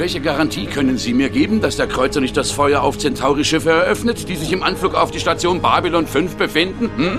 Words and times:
Welche 0.00 0.22
Garantie 0.22 0.64
können 0.64 0.96
Sie 0.96 1.12
mir 1.12 1.28
geben, 1.28 1.60
dass 1.60 1.76
der 1.76 1.86
Kreuzer 1.86 2.22
nicht 2.22 2.34
das 2.34 2.50
Feuer 2.50 2.80
auf 2.80 2.96
Centauri-Schiffe 2.96 3.68
eröffnet, 3.68 4.30
die 4.30 4.34
sich 4.34 4.50
im 4.50 4.62
Anflug 4.62 4.94
auf 4.94 5.10
die 5.10 5.20
Station 5.20 5.60
Babylon 5.60 6.06
5 6.06 6.36
befinden? 6.36 6.90
Hm? 6.96 7.18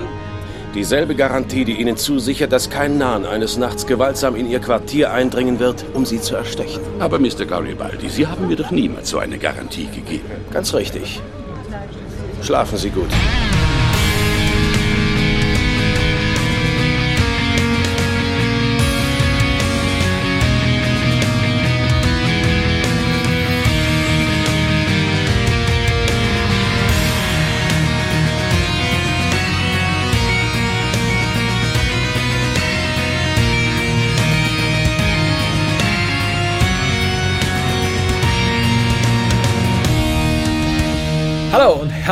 Dieselbe 0.74 1.14
Garantie, 1.14 1.64
die 1.64 1.74
Ihnen 1.80 1.96
zusichert, 1.96 2.50
dass 2.50 2.70
kein 2.70 2.98
Narren 2.98 3.24
eines 3.24 3.56
Nachts 3.56 3.86
gewaltsam 3.86 4.34
in 4.34 4.50
Ihr 4.50 4.58
Quartier 4.58 5.12
eindringen 5.12 5.60
wird, 5.60 5.84
um 5.94 6.04
Sie 6.04 6.20
zu 6.20 6.34
erstechen. 6.34 6.80
Aber 6.98 7.20
Mr. 7.20 7.44
Garibaldi, 7.46 8.08
Sie 8.08 8.26
haben 8.26 8.48
mir 8.48 8.56
doch 8.56 8.72
niemals 8.72 9.10
so 9.10 9.18
eine 9.18 9.38
Garantie 9.38 9.86
gegeben. 9.86 10.28
Ganz 10.52 10.74
richtig. 10.74 11.20
Schlafen 12.42 12.78
Sie 12.78 12.90
gut. 12.90 13.10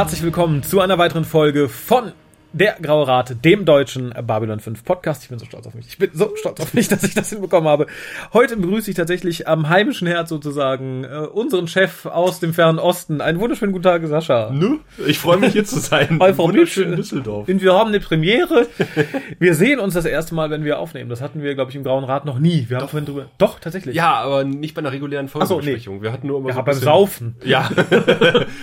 Herzlich 0.01 0.23
willkommen 0.23 0.63
zu 0.63 0.81
einer 0.81 0.97
weiteren 0.97 1.27
Folge 1.27 1.69
von 1.69 2.13
der 2.53 2.77
Graue 2.83 3.07
Rat, 3.07 3.45
dem 3.45 3.65
deutschen 3.65 4.13
Babylon 4.27 4.59
5 4.61 4.85
Podcast. 4.85 5.23
Ich 5.23 5.29
bin 5.29 5.39
so 5.39 5.45
stolz 5.47 5.67
auf 5.67 5.75
mich. 5.75 5.87
Ich 5.89 5.99
bin 5.99 6.11
so 6.13 6.35
stolz 6.37 6.61
auf 6.61 6.75
mich, 6.75 6.89
dass 6.89 7.05
ich 7.05 7.15
das 7.15 7.31
hinbekommen 7.31 7.69
habe. 7.69 7.87
Heute 8.33 8.57
begrüße 8.57 8.91
ich 8.91 8.97
tatsächlich 8.97 9.47
am 9.47 9.69
heimischen 9.69 10.09
Herz 10.09 10.29
sozusagen 10.31 11.05
äh, 11.05 11.09
unseren 11.33 11.69
Chef 11.69 12.07
aus 12.07 12.41
dem 12.41 12.53
fernen 12.53 12.79
Osten. 12.79 13.21
Einen 13.21 13.39
wunderschönen 13.41 13.73
guten 13.73 13.85
Tag, 13.85 14.05
Sascha. 14.07 14.51
Nu, 14.53 14.81
ich 15.07 15.19
freue 15.19 15.39
mich 15.39 15.53
hier 15.53 15.65
zu 15.65 15.79
sein. 15.81 16.21
Einfach 16.21 16.45
Wunderschön 16.45 16.89
nicht. 16.91 16.99
Düsseldorf. 16.99 17.49
Und 17.49 17.63
wir 17.63 17.75
haben 17.75 17.89
eine 17.89 18.01
Premiere. 18.01 18.67
Wir 19.39 19.55
sehen 19.55 19.79
uns 19.81 19.95
das 19.95 20.05
erste 20.05 20.35
Mal, 20.35 20.51
wenn 20.51 20.65
wir 20.65 20.79
aufnehmen. 20.79 21.09
Das 21.09 21.21
hatten 21.21 21.43
wir, 21.43 21.55
glaube 21.55 21.71
ich, 21.71 21.77
im 21.77 21.83
Grauen 21.85 22.05
Rat 22.05 22.25
noch 22.25 22.39
nie. 22.39 22.67
Wir 22.69 22.79
haben 22.79 22.89
vorhin 22.89 23.07
drüber. 23.07 23.27
Doch, 23.39 23.59
tatsächlich. 23.61 23.95
Ja, 23.95 24.15
aber 24.15 24.45
nicht 24.45 24.75
bei 24.75 24.81
einer 24.81 24.93
regulären 24.93 25.29
so, 25.29 25.39
nee. 25.39 25.47
Folgebesprechung. 25.47 26.03
Wir 26.03 26.13
hatten 26.13 26.27
nur 26.27 26.39
immer 26.39 26.49
Ja, 26.49 26.55
so 26.55 26.59
ein 26.61 26.65
beim 26.65 26.75
bisschen- 26.75 26.85
Saufen. 26.85 27.37
Ja. 27.45 27.71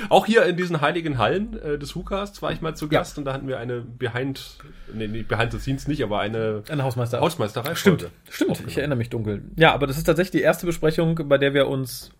Auch 0.10 0.26
hier 0.26 0.44
in 0.46 0.58
diesen 0.58 0.82
heiligen 0.82 1.18
Hallen 1.18 1.60
äh, 1.62 1.78
des 1.78 1.96
Hucasts 1.96 2.42
war 2.42 2.52
ich 2.52 2.62
mal 2.62 2.76
zu 2.76 2.88
Gast 2.88 3.18
und 3.18 3.26
da 3.26 3.34
hatten 3.34 3.48
wir 3.48 3.58
eine 3.60 3.77
Behind, 3.82 4.58
nee, 4.94 5.08
nee, 5.08 5.24
Behind 5.24 5.52
the 5.52 5.60
Scenes 5.60 5.88
nicht, 5.88 6.04
aber 6.04 6.20
eine 6.20 6.64
Ein 6.70 6.84
Hausmeister. 6.84 7.20
Hausmeisterei. 7.20 7.76
Stimmt, 7.76 8.10
stimmt. 8.30 8.64
Ich 8.68 8.78
erinnere 8.78 8.98
mich 8.98 9.10
dunkel. 9.10 9.42
Ja, 9.56 9.74
aber 9.74 9.88
das 9.88 9.98
ist 9.98 10.04
tatsächlich 10.04 10.32
die 10.32 10.42
erste 10.42 10.66
Besprechung, 10.66 11.28
bei 11.28 11.38
der 11.38 11.54
wir 11.54 11.68
uns 11.68 12.12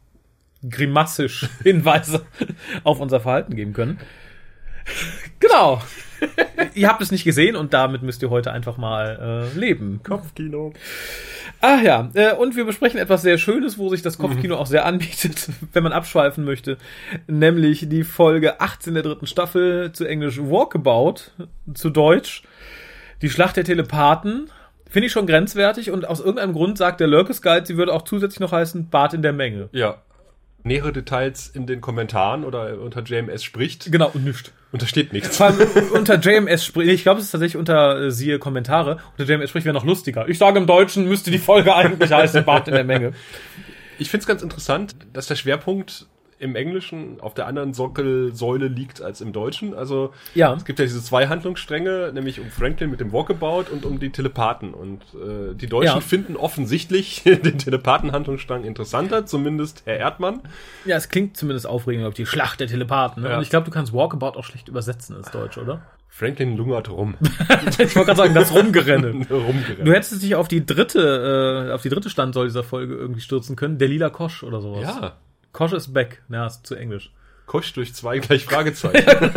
grimassisch 0.68 1.48
Hinweise 1.64 2.26
auf 2.84 3.00
unser 3.00 3.20
Verhalten 3.20 3.56
geben 3.56 3.74
können. 3.74 4.00
Genau. 5.40 5.82
Ihr 6.74 6.88
habt 6.88 7.02
es 7.02 7.12
nicht 7.12 7.24
gesehen 7.24 7.56
und 7.56 7.74
damit 7.74 8.04
müsst 8.04 8.22
ihr 8.22 8.30
heute 8.30 8.52
einfach 8.52 8.78
mal 8.78 9.50
äh, 9.56 9.60
leben. 9.60 10.02
Kopfkino. 10.04 10.74
Ach 11.60 11.82
ja, 11.82 12.10
äh, 12.14 12.34
und 12.34 12.56
wir 12.56 12.66
besprechen 12.66 13.00
etwas 13.00 13.24
sehr 13.24 13.38
Schönes, 13.38 13.78
wo 13.78 13.90
sich 13.90 14.02
das 14.02 14.18
Kopfkino 14.18 14.56
auch 14.56 14.68
sehr 14.68 14.86
anbietet, 14.86 15.50
wenn 15.74 15.84
man 15.84 15.94
abschweifen 15.94 16.46
möchte. 16.46 16.78
Nämlich 17.28 17.90
die 17.90 18.04
Folge 18.04 18.62
18 18.62 18.94
der 18.94 19.04
dritten 19.04 19.28
Staffel, 19.28 19.92
zu 19.92 20.06
Englisch 20.06 20.40
Walkabout, 20.40 21.32
zu 21.74 21.90
Deutsch 21.90 22.44
die 23.22 23.30
Schlacht 23.30 23.58
der 23.58 23.64
Telepathen. 23.64 24.50
Finde 24.90 25.08
ich 25.08 25.12
schon 25.12 25.28
grenzwertig 25.28 25.92
und 25.92 26.08
aus 26.08 26.20
irgendeinem 26.20 26.54
Grund 26.54 26.78
sagt 26.78 27.00
der 27.00 27.08
Lurkes 27.08 27.42
Guide, 27.42 27.66
sie 27.66 27.78
würde 27.78 27.94
auch 27.94 28.04
zusätzlich 28.04 28.40
noch 28.40 28.52
heißen 28.52 28.90
Bart 28.90 29.14
in 29.14 29.22
der 29.22 29.34
Menge. 29.34 29.70
Ja. 29.74 30.02
Nähere 30.64 30.94
Details 30.94 31.48
in 31.48 31.66
den 31.68 31.82
Kommentaren 31.82 32.44
oder 32.44 32.80
unter 32.80 33.02
JMS 33.02 33.44
spricht. 33.44 33.92
Genau, 33.92 34.12
und 34.14 34.24
nichts. 34.24 34.52
Und 34.72 34.82
da 34.82 34.88
steht 34.88 35.14
nichts. 35.14 35.38
Vor 35.38 35.48
allem 35.48 35.68
unter 35.94 36.20
JMS 36.20 36.66
spricht, 36.66 36.90
ich 36.94 37.04
glaube, 37.04 37.20
es 37.20 37.28
ist 37.28 37.32
tatsächlich 37.32 37.58
unter 37.58 38.02
äh, 38.02 38.12
siehe 38.12 38.40
Kommentare, 38.40 38.98
unter 39.18 39.32
JMS 39.32 39.50
spricht 39.50 39.66
wäre 39.66 39.74
noch 39.74 39.86
lustiger. 39.86 40.28
Ich 40.28 40.38
sage 40.38 40.60
im 40.60 40.68
Deutschen 40.68 41.08
müsste 41.08 41.32
die 41.32 41.38
Folge 41.38 41.76
eigentlich 41.76 42.12
heißen 42.12 42.44
Bart 42.44 42.68
in 42.68 42.74
der 42.74 42.84
Menge. 42.84 43.14
Ich 44.00 44.10
finde 44.10 44.22
es 44.22 44.28
ganz 44.28 44.42
interessant, 44.42 44.96
dass 45.14 45.28
der 45.28 45.36
Schwerpunkt 45.36 46.08
im 46.40 46.56
Englischen 46.56 47.20
auf 47.20 47.34
der 47.34 47.48
anderen 47.48 47.74
Sockelsäule 47.74 48.68
liegt 48.68 49.02
als 49.02 49.22
im 49.22 49.34
Deutschen. 49.34 49.74
Also 49.74 50.14
Ja. 50.36 50.54
es 50.54 50.66
gibt 50.66 50.80
ja 50.80 50.86
diese 50.86 51.02
zwei 51.02 51.28
Handlungsstränge, 51.28 52.12
nämlich 52.14 52.40
um 52.40 52.48
Franklin 52.50 52.90
mit 52.92 53.00
dem 53.00 53.12
Walkabout 53.12 53.66
und 53.72 53.86
um 53.86 54.00
die 54.00 54.12
Telepathen. 54.12 54.74
Und 54.74 55.02
äh, 55.16 55.56
die 55.56 55.68
Deutschen 55.68 55.96
Ja. 55.96 56.00
finden 56.02 56.36
offensichtlich 56.36 57.24
den 57.26 57.58
Telepathenhandlungsstrang 57.58 58.64
interessanter, 58.64 59.26
zumindest 59.26 59.82
Herr 59.86 59.98
Erdmann. 59.98 60.42
Ja, 60.86 60.96
es 60.98 61.10
klingt 61.10 61.38
zumindest 61.38 61.66
aufregend, 61.68 62.08
ich, 62.10 62.14
die 62.16 62.26
Schlacht 62.26 62.60
der 62.60 62.68
Telepathen. 62.68 63.24
Ne? 63.24 63.30
Ja. 63.30 63.38
Und 63.38 63.44
ich 63.44 63.50
glaube, 63.50 63.66
du 63.66 63.72
kannst 63.72 63.94
Walkabout 63.94 64.38
auch 64.38 64.44
schlecht 64.44 64.68
übersetzen 64.68 65.16
ins 65.16 65.32
Deutsch, 65.32 65.58
oder? 65.58 65.82
Franklin 66.10 66.58
lungert 66.58 66.90
rum. 66.90 67.16
ich 67.70 67.78
wollte 67.80 67.94
gerade 68.06 68.16
sagen, 68.16 68.34
das 68.34 68.52
Rumgerenne. 68.54 69.08
Rumgerannt. 69.30 69.80
Du 69.86 69.92
hättest 69.92 70.22
dich 70.24 70.34
auf 70.36 70.48
die 70.48 70.66
dritte, 70.66 71.68
äh, 71.70 71.74
auf 71.74 71.84
die 71.84 71.90
dritte 71.90 72.10
Standsäule 72.10 72.48
dieser 72.48 72.64
Folge 72.64 72.96
irgendwie 72.96 73.22
stürzen 73.22 73.56
können. 73.56 73.78
Der 73.78 73.88
lila 73.88 74.10
Kosch 74.10 74.42
oder 74.44 74.60
sowas. 74.62 74.82
Ja, 74.82 75.18
Kosch 75.58 75.74
ist 75.74 75.92
back. 75.92 76.22
Ja, 76.30 76.46
ist 76.46 76.68
zu 76.68 76.76
englisch. 76.76 77.10
Kosch 77.48 77.74
durch 77.74 77.96
zwei 77.96 78.20
gleich 78.20 78.46
Fragezeichen. 78.46 79.04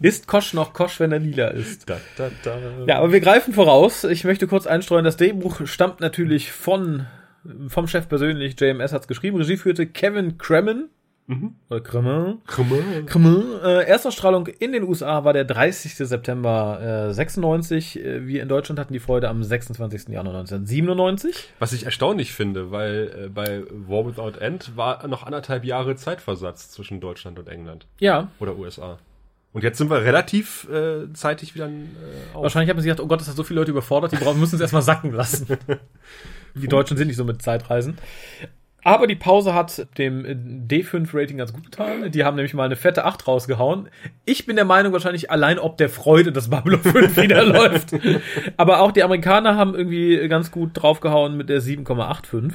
Ist 0.00 0.26
Kosch 0.26 0.54
noch 0.54 0.72
Kosch, 0.72 0.98
wenn 0.98 1.12
er 1.12 1.18
lila 1.18 1.48
ist? 1.48 1.90
da, 1.90 2.00
da, 2.16 2.30
da. 2.42 2.58
Ja, 2.86 2.96
aber 3.00 3.12
wir 3.12 3.20
greifen 3.20 3.52
voraus. 3.52 4.04
Ich 4.04 4.24
möchte 4.24 4.46
kurz 4.46 4.66
einstreuen, 4.66 5.04
das 5.04 5.18
Drehbuch 5.18 5.66
stammt 5.66 6.00
natürlich 6.00 6.52
von 6.52 7.06
vom 7.68 7.86
Chef 7.86 8.08
persönlich. 8.08 8.58
JMS 8.58 8.94
hat's 8.94 9.08
geschrieben. 9.08 9.36
Regie 9.36 9.58
führte 9.58 9.86
Kevin 9.86 10.38
Kremen. 10.38 10.88
Oder 11.68 11.80
Kremen. 11.80 12.38
Krümmer. 12.46 12.78
Kremen. 13.06 13.60
Äh, 13.62 13.84
Erstausstrahlung 13.84 14.46
in 14.46 14.72
den 14.72 14.82
USA 14.82 15.24
war 15.24 15.32
der 15.32 15.44
30. 15.44 15.94
September 15.94 17.08
äh, 17.10 17.14
96. 17.14 17.98
Äh, 17.98 18.26
wir 18.26 18.42
in 18.42 18.48
Deutschland 18.48 18.78
hatten 18.78 18.92
die 18.92 18.98
Freude 18.98 19.28
am 19.28 19.42
26. 19.42 20.08
Januar 20.08 20.34
1997. 20.40 21.52
Was 21.58 21.72
ich 21.72 21.84
erstaunlich 21.84 22.32
finde, 22.32 22.70
weil 22.70 23.26
äh, 23.26 23.28
bei 23.28 23.62
War 23.70 24.06
Without 24.06 24.38
End 24.40 24.76
war 24.76 25.06
noch 25.06 25.22
anderthalb 25.24 25.64
Jahre 25.64 25.94
Zeitversatz 25.96 26.70
zwischen 26.70 27.00
Deutschland 27.00 27.38
und 27.38 27.48
England 27.48 27.86
Ja, 27.98 28.28
oder 28.40 28.56
USA. 28.56 28.98
Und 29.52 29.64
jetzt 29.64 29.78
sind 29.78 29.90
wir 29.90 30.02
relativ 30.02 30.68
äh, 30.70 31.12
zeitig 31.12 31.54
wieder 31.54 31.68
äh, 31.68 31.86
auf. 32.34 32.44
wahrscheinlich 32.44 32.70
haben 32.70 32.80
sie 32.80 32.88
gedacht, 32.88 33.04
oh 33.04 33.08
Gott, 33.08 33.20
das 33.20 33.28
hat 33.28 33.36
so 33.36 33.42
viele 33.42 33.60
Leute 33.60 33.72
überfordert, 33.72 34.12
die 34.12 34.16
brauchen, 34.16 34.38
müssen 34.38 34.54
es 34.54 34.60
erstmal 34.60 34.82
sacken 34.82 35.12
lassen. 35.12 35.46
die 36.54 36.68
Deutschen 36.68 36.96
sind 36.96 37.08
nicht 37.08 37.16
so 37.16 37.24
mit 37.24 37.42
Zeitreisen. 37.42 37.98
Aber 38.82 39.06
die 39.06 39.14
Pause 39.14 39.54
hat 39.54 39.86
dem 39.98 40.24
äh, 40.24 40.30
D5-Rating 40.32 41.38
ganz 41.38 41.52
gut 41.52 41.64
getan. 41.64 42.10
Die 42.10 42.24
haben 42.24 42.36
nämlich 42.36 42.54
mal 42.54 42.64
eine 42.64 42.76
fette 42.76 43.04
8 43.04 43.26
rausgehauen. 43.26 43.88
Ich 44.24 44.46
bin 44.46 44.56
der 44.56 44.64
Meinung 44.64 44.92
wahrscheinlich 44.92 45.30
allein 45.30 45.58
ob 45.58 45.76
der 45.76 45.88
Freude, 45.88 46.32
dass 46.32 46.50
Babylon 46.50 46.80
5 46.82 47.16
wieder 47.16 47.44
läuft. 47.44 47.90
Aber 48.56 48.80
auch 48.80 48.92
die 48.92 49.02
Amerikaner 49.02 49.56
haben 49.56 49.74
irgendwie 49.74 50.28
ganz 50.28 50.50
gut 50.50 50.70
draufgehauen 50.74 51.36
mit 51.36 51.48
der 51.48 51.60
7,85. 51.60 52.52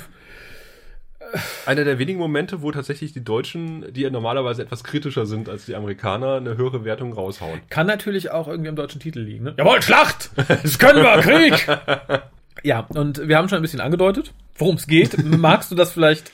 Einer 1.65 1.83
der 1.83 1.99
wenigen 1.99 2.19
Momente, 2.19 2.61
wo 2.61 2.71
tatsächlich 2.71 3.11
die 3.13 3.23
Deutschen, 3.23 3.91
die 3.93 4.01
ja 4.01 4.09
normalerweise 4.09 4.61
etwas 4.61 4.83
kritischer 4.83 5.25
sind 5.25 5.49
als 5.49 5.65
die 5.65 5.75
Amerikaner, 5.75 6.35
eine 6.35 6.55
höhere 6.55 6.85
Wertung 6.85 7.13
raushauen. 7.13 7.61
Kann 7.69 7.87
natürlich 7.87 8.31
auch 8.31 8.47
irgendwie 8.47 8.69
am 8.69 8.75
deutschen 8.75 9.01
Titel 9.01 9.19
liegen. 9.19 9.45
Ne? 9.45 9.53
Jawohl, 9.57 9.81
Schlacht! 9.81 10.29
Das 10.63 10.79
können 10.79 11.03
wir, 11.03 11.19
Krieg! 11.21 11.67
ja, 12.63 12.81
und 12.89 13.27
wir 13.27 13.38
haben 13.38 13.49
schon 13.49 13.57
ein 13.57 13.61
bisschen 13.61 13.81
angedeutet, 13.81 14.33
worum 14.57 14.75
es 14.75 14.88
geht. 14.88 15.23
Magst 15.23 15.71
du 15.71 15.75
das 15.75 15.91
vielleicht 15.91 16.31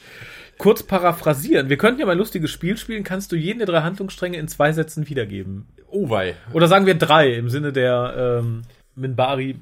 kurz 0.58 0.84
paraphrasieren? 0.84 1.70
Wir 1.70 1.78
könnten 1.78 2.00
ja 2.00 2.06
mal 2.06 2.14
ein 2.14 2.18
lustiges 2.18 2.52
Spiel 2.52 2.78
spielen. 2.78 3.04
Kannst 3.04 3.32
du 3.32 3.36
jeden 3.36 3.60
der 3.60 3.68
drei 3.68 3.82
Handlungsstränge 3.82 4.38
in 4.38 4.48
zwei 4.48 4.72
Sätzen 4.72 5.10
wiedergeben? 5.10 5.68
Oh 5.90 6.10
wei. 6.10 6.36
Oder 6.54 6.68
sagen 6.68 6.86
wir 6.86 6.96
drei 6.96 7.34
im 7.34 7.50
Sinne 7.50 7.74
der 7.74 8.40
ähm, 8.42 8.62
Minbari. 8.96 9.56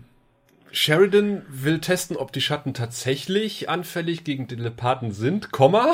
Sheridan 0.71 1.43
will 1.49 1.79
testen, 1.79 2.15
ob 2.17 2.31
die 2.31 2.41
Schatten 2.41 2.73
tatsächlich 2.73 3.69
anfällig 3.69 4.23
gegen 4.23 4.47
Telepathen 4.47 5.11
sind, 5.11 5.51
Komma. 5.51 5.93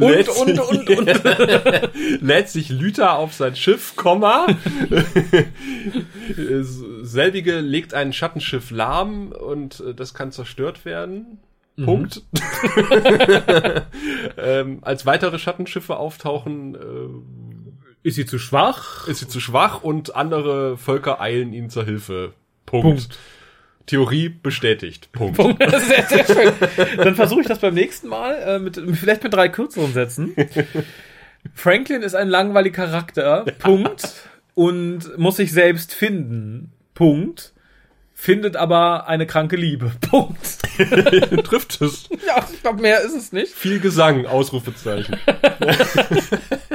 Und, 0.00 0.28
und, 0.28 0.58
und, 0.60 0.90
und. 0.90 2.22
lädt 2.22 2.48
sich 2.48 2.68
Lüther 2.70 3.16
auf 3.16 3.34
sein 3.34 3.54
Schiff, 3.54 3.96
Komma. 3.96 4.46
Selbige 7.02 7.60
legt 7.60 7.94
ein 7.94 8.12
Schattenschiff 8.12 8.70
lahm 8.70 9.32
und 9.32 9.80
äh, 9.80 9.94
das 9.94 10.14
kann 10.14 10.32
zerstört 10.32 10.84
werden. 10.84 11.40
Punkt. 11.84 12.22
ähm, 14.36 14.78
als 14.82 15.06
weitere 15.06 15.38
Schattenschiffe 15.38 15.96
auftauchen, 15.96 16.74
äh, 16.74 16.78
Ist 18.02 18.14
sie 18.14 18.26
zu 18.26 18.38
schwach? 18.38 19.08
ist 19.08 19.18
sie 19.18 19.28
zu 19.28 19.40
schwach 19.40 19.82
und 19.82 20.14
andere 20.14 20.76
Völker 20.76 21.20
eilen 21.20 21.52
ihnen 21.52 21.70
zur 21.70 21.84
Hilfe. 21.84 22.32
Punkt. 22.66 22.84
Punkt. 22.84 23.18
Theorie 23.86 24.28
bestätigt. 24.28 25.10
Punkt. 25.12 25.36
Punkt. 25.36 25.62
Das 25.62 25.82
ist 25.88 25.88
sehr, 25.88 26.24
sehr 26.24 26.26
schön. 26.26 26.52
Dann 26.98 27.14
versuche 27.16 27.40
ich 27.40 27.46
das 27.46 27.58
beim 27.58 27.74
nächsten 27.74 28.08
Mal, 28.08 28.34
äh, 28.34 28.58
mit, 28.58 28.80
vielleicht 28.94 29.24
mit 29.24 29.32
drei 29.32 29.48
kürzeren 29.48 29.92
Sätzen. 29.92 30.34
Franklin 31.54 32.02
ist 32.02 32.14
ein 32.14 32.28
langweiliger 32.28 32.84
Charakter. 32.84 33.44
Punkt. 33.58 34.28
Und 34.54 35.16
muss 35.16 35.36
sich 35.36 35.52
selbst 35.52 35.94
finden. 35.94 36.72
Punkt. 36.94 37.52
findet 38.12 38.56
aber 38.56 39.06
eine 39.06 39.26
kranke 39.26 39.56
Liebe. 39.56 39.92
Punkt. 40.10 40.58
Trifft 41.44 41.80
es. 41.80 42.08
Ja, 42.26 42.46
ich 42.52 42.60
glaube, 42.60 42.82
mehr 42.82 43.00
ist 43.00 43.14
es 43.14 43.32
nicht. 43.32 43.54
Viel 43.54 43.80
Gesang, 43.80 44.26
Ausrufezeichen. 44.26 45.16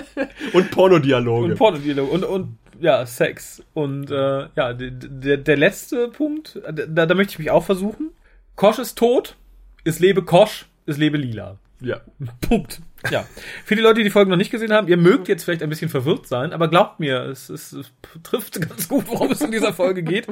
und 0.53 0.71
Pornodialoge. 0.71 1.45
Und 1.47 1.55
Pornodialog 1.57 2.11
und, 2.11 2.23
und 2.23 2.57
ja, 2.79 3.05
Sex. 3.05 3.63
Und 3.73 4.09
äh, 4.11 4.47
ja, 4.55 4.73
der, 4.73 5.38
der 5.38 5.57
letzte 5.57 6.07
Punkt, 6.09 6.59
da, 6.88 7.05
da 7.05 7.15
möchte 7.15 7.31
ich 7.33 7.39
mich 7.39 7.51
auch 7.51 7.63
versuchen. 7.63 8.11
Kosch 8.55 8.79
ist 8.79 8.97
tot, 8.97 9.35
es 9.83 10.00
lebe 10.00 10.23
Kosch, 10.23 10.65
es 10.85 10.97
lebe 10.97 11.17
Lila. 11.17 11.57
ja. 11.81 12.01
Punkt. 12.41 12.81
Ja. 13.11 13.25
Für 13.65 13.75
die 13.75 13.81
Leute, 13.81 13.95
die 14.00 14.03
die 14.05 14.09
Folge 14.09 14.31
noch 14.31 14.38
nicht 14.38 14.51
gesehen 14.51 14.71
haben, 14.71 14.88
ihr 14.88 14.95
mögt 14.97 15.27
jetzt 15.27 15.44
vielleicht 15.44 15.61
ein 15.61 15.69
bisschen 15.69 15.89
verwirrt 15.89 16.25
sein, 16.25 16.53
aber 16.53 16.69
glaubt 16.69 17.00
mir, 17.01 17.23
es, 17.23 17.50
es, 17.50 17.73
es 17.73 17.91
trifft 18.23 18.61
ganz 18.61 18.88
gut, 18.88 19.05
worum 19.07 19.31
es 19.31 19.41
in 19.41 19.51
dieser 19.51 19.73
Folge 19.73 20.03
geht. 20.03 20.27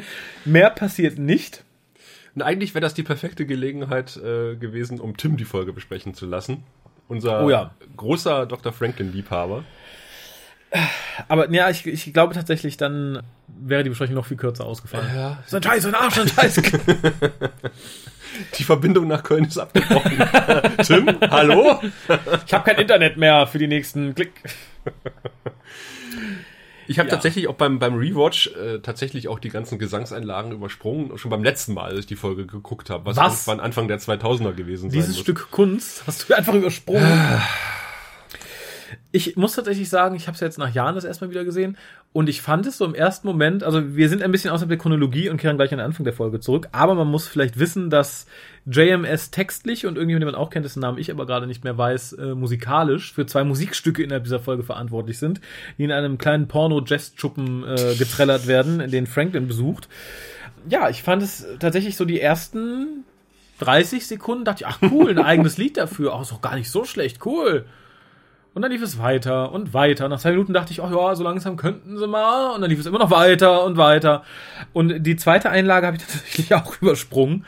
Mehr 0.45 0.69
passiert 0.69 1.19
nicht. 1.19 1.65
Und 2.33 2.43
eigentlich 2.43 2.73
wäre 2.73 2.81
das 2.81 2.93
die 2.93 3.03
perfekte 3.03 3.45
Gelegenheit 3.45 4.15
äh, 4.15 4.55
gewesen, 4.55 5.01
um 5.01 5.17
Tim 5.17 5.35
die 5.35 5.43
Folge 5.43 5.73
besprechen 5.73 6.13
zu 6.13 6.25
lassen. 6.25 6.63
Unser 7.09 7.43
Oh 7.43 7.49
ja. 7.49 7.71
großer 7.97 8.45
Dr. 8.45 8.71
Franklin-Liebhaber. 8.71 9.65
Aber 11.27 11.51
ja, 11.51 11.69
ich, 11.69 11.85
ich 11.85 12.13
glaube 12.13 12.33
tatsächlich, 12.33 12.77
dann 12.77 13.21
wäre 13.47 13.83
die 13.83 13.89
Besprechung 13.89 14.15
noch 14.15 14.25
viel 14.25 14.37
kürzer 14.37 14.65
ausgefallen. 14.65 15.09
Ja. 15.15 15.37
So 15.45 15.57
ein 15.57 15.63
Scheiß, 15.63 15.83
so 15.83 15.89
ein 15.89 15.95
Arsch, 15.95 16.15
so 16.15 16.21
ein 16.21 16.27
Scheiß. 16.29 16.61
Die 18.57 18.63
Verbindung 18.63 19.07
nach 19.07 19.23
Köln 19.23 19.43
ist 19.43 19.57
abgebrochen. 19.57 20.13
Tim, 20.85 21.09
hallo? 21.29 21.81
Ich 22.47 22.53
habe 22.53 22.63
kein 22.63 22.79
Internet 22.81 23.17
mehr 23.17 23.45
für 23.45 23.57
die 23.57 23.67
nächsten 23.67 24.15
Klick. 24.15 24.31
Ich 26.87 26.97
habe 26.97 27.09
Ja. 27.09 27.15
tatsächlich 27.15 27.47
auch 27.49 27.55
beim, 27.55 27.77
beim 27.79 27.95
Rewatch 27.95 28.47
äh, 28.55 28.79
tatsächlich 28.79 29.27
auch 29.27 29.39
die 29.39 29.49
ganzen 29.49 29.79
Gesangseinlagen 29.79 30.53
übersprungen. 30.53 31.17
Schon 31.17 31.29
beim 31.29 31.43
letzten 31.43 31.73
Mal, 31.73 31.91
als 31.91 31.99
ich 31.99 32.05
die 32.07 32.15
Folge 32.15 32.45
geguckt 32.45 32.89
habe. 32.89 33.05
Was, 33.05 33.17
Was? 33.17 33.47
irgendwann 33.47 33.65
Anfang 33.65 33.87
der 33.89 33.99
2000er 33.99 34.53
gewesen 34.53 34.89
sein 34.89 34.99
Dieses. 35.01 35.19
Stück 35.19 35.51
Kunst 35.51 36.03
hast 36.07 36.29
du 36.29 36.33
einfach 36.33 36.53
übersprungen. 36.53 37.03
Ich 39.13 39.35
muss 39.35 39.55
tatsächlich 39.55 39.89
sagen, 39.89 40.15
ich 40.15 40.27
habe 40.27 40.35
es 40.35 40.41
jetzt 40.41 40.57
nach 40.57 40.73
Jahren 40.73 40.95
das 40.95 41.03
erstmal 41.03 41.29
wieder 41.29 41.43
gesehen 41.43 41.77
und 42.13 42.29
ich 42.29 42.41
fand 42.41 42.65
es 42.65 42.77
so 42.77 42.85
im 42.85 42.95
ersten 42.95 43.27
Moment, 43.27 43.63
also 43.63 43.95
wir 43.95 44.07
sind 44.07 44.21
ein 44.21 44.31
bisschen 44.31 44.51
außerhalb 44.51 44.69
der 44.69 44.77
Chronologie 44.77 45.29
und 45.29 45.37
kehren 45.37 45.57
gleich 45.57 45.71
an 45.73 45.79
den 45.79 45.85
Anfang 45.85 46.05
der 46.05 46.13
Folge 46.13 46.39
zurück, 46.39 46.69
aber 46.71 46.95
man 46.95 47.07
muss 47.07 47.27
vielleicht 47.27 47.59
wissen, 47.59 47.89
dass 47.89 48.25
JMS 48.65 49.31
textlich 49.31 49.85
und 49.85 49.95
irgendjemand, 49.97 50.21
den 50.21 50.31
man 50.31 50.35
auch 50.35 50.49
kennt, 50.49 50.63
dessen 50.63 50.79
Namen 50.79 50.97
ich 50.97 51.11
aber 51.11 51.25
gerade 51.25 51.45
nicht 51.45 51.63
mehr 51.63 51.77
weiß, 51.77 52.13
äh, 52.13 52.35
musikalisch 52.35 53.13
für 53.13 53.25
zwei 53.25 53.43
Musikstücke 53.43 54.01
innerhalb 54.01 54.23
dieser 54.23 54.39
Folge 54.39 54.63
verantwortlich 54.63 55.19
sind, 55.19 55.41
die 55.77 55.83
in 55.83 55.91
einem 55.91 56.17
kleinen 56.17 56.47
Porno-Jazz-Schuppen 56.47 57.65
äh, 57.65 57.95
getrellert 57.95 58.47
werden, 58.47 58.89
den 58.89 59.07
Franklin 59.07 59.47
besucht. 59.47 59.89
Ja, 60.69 60.89
ich 60.89 61.03
fand 61.03 61.21
es 61.21 61.45
tatsächlich 61.59 61.97
so 61.97 62.05
die 62.05 62.21
ersten 62.21 63.03
30 63.61 64.07
Sekunden 64.07 64.45
dachte 64.45 64.63
ich, 64.63 64.67
ach 64.67 64.79
cool, 64.91 65.11
ein 65.11 65.19
eigenes 65.19 65.57
Lied 65.57 65.77
dafür. 65.77 66.13
Ach, 66.15 66.21
ist 66.21 66.31
doch 66.31 66.41
gar 66.41 66.55
nicht 66.55 66.71
so 66.71 66.83
schlecht, 66.83 67.25
cool. 67.25 67.65
Und 68.53 68.63
dann 68.63 68.71
lief 68.71 68.81
es 68.81 68.99
weiter 68.99 69.51
und 69.53 69.73
weiter. 69.73 70.09
Nach 70.09 70.19
zwei 70.19 70.31
Minuten 70.31 70.53
dachte 70.53 70.73
ich, 70.73 70.81
ach 70.81 70.91
ja, 70.91 71.15
so 71.15 71.23
langsam 71.23 71.55
könnten 71.55 71.97
sie 71.97 72.07
mal. 72.07 72.53
Und 72.53 72.61
dann 72.61 72.69
lief 72.69 72.79
es 72.79 72.85
immer 72.85 72.99
noch 72.99 73.11
weiter 73.11 73.63
und 73.63 73.77
weiter. 73.77 74.23
Und 74.73 75.03
die 75.03 75.15
zweite 75.15 75.49
Einlage 75.49 75.87
habe 75.87 75.97
ich 75.97 76.03
tatsächlich 76.07 76.53
auch 76.53 76.81
übersprungen. 76.81 77.45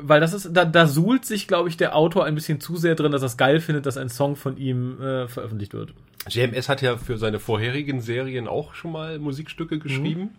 Weil 0.00 0.20
das 0.20 0.32
ist, 0.32 0.50
da, 0.52 0.64
da 0.64 0.86
suhlt 0.86 1.24
sich, 1.24 1.48
glaube 1.48 1.68
ich, 1.68 1.76
der 1.76 1.96
Autor 1.96 2.24
ein 2.24 2.36
bisschen 2.36 2.60
zu 2.60 2.76
sehr 2.76 2.94
drin, 2.94 3.10
dass 3.10 3.22
er 3.22 3.26
es 3.26 3.36
geil 3.36 3.58
findet, 3.58 3.84
dass 3.84 3.96
ein 3.96 4.08
Song 4.08 4.36
von 4.36 4.56
ihm 4.56 5.02
äh, 5.02 5.26
veröffentlicht 5.26 5.74
wird. 5.74 5.92
JMS 6.28 6.68
hat 6.68 6.82
ja 6.82 6.96
für 6.96 7.18
seine 7.18 7.40
vorherigen 7.40 8.00
Serien 8.00 8.46
auch 8.46 8.74
schon 8.74 8.92
mal 8.92 9.18
Musikstücke 9.18 9.80
geschrieben. 9.80 10.36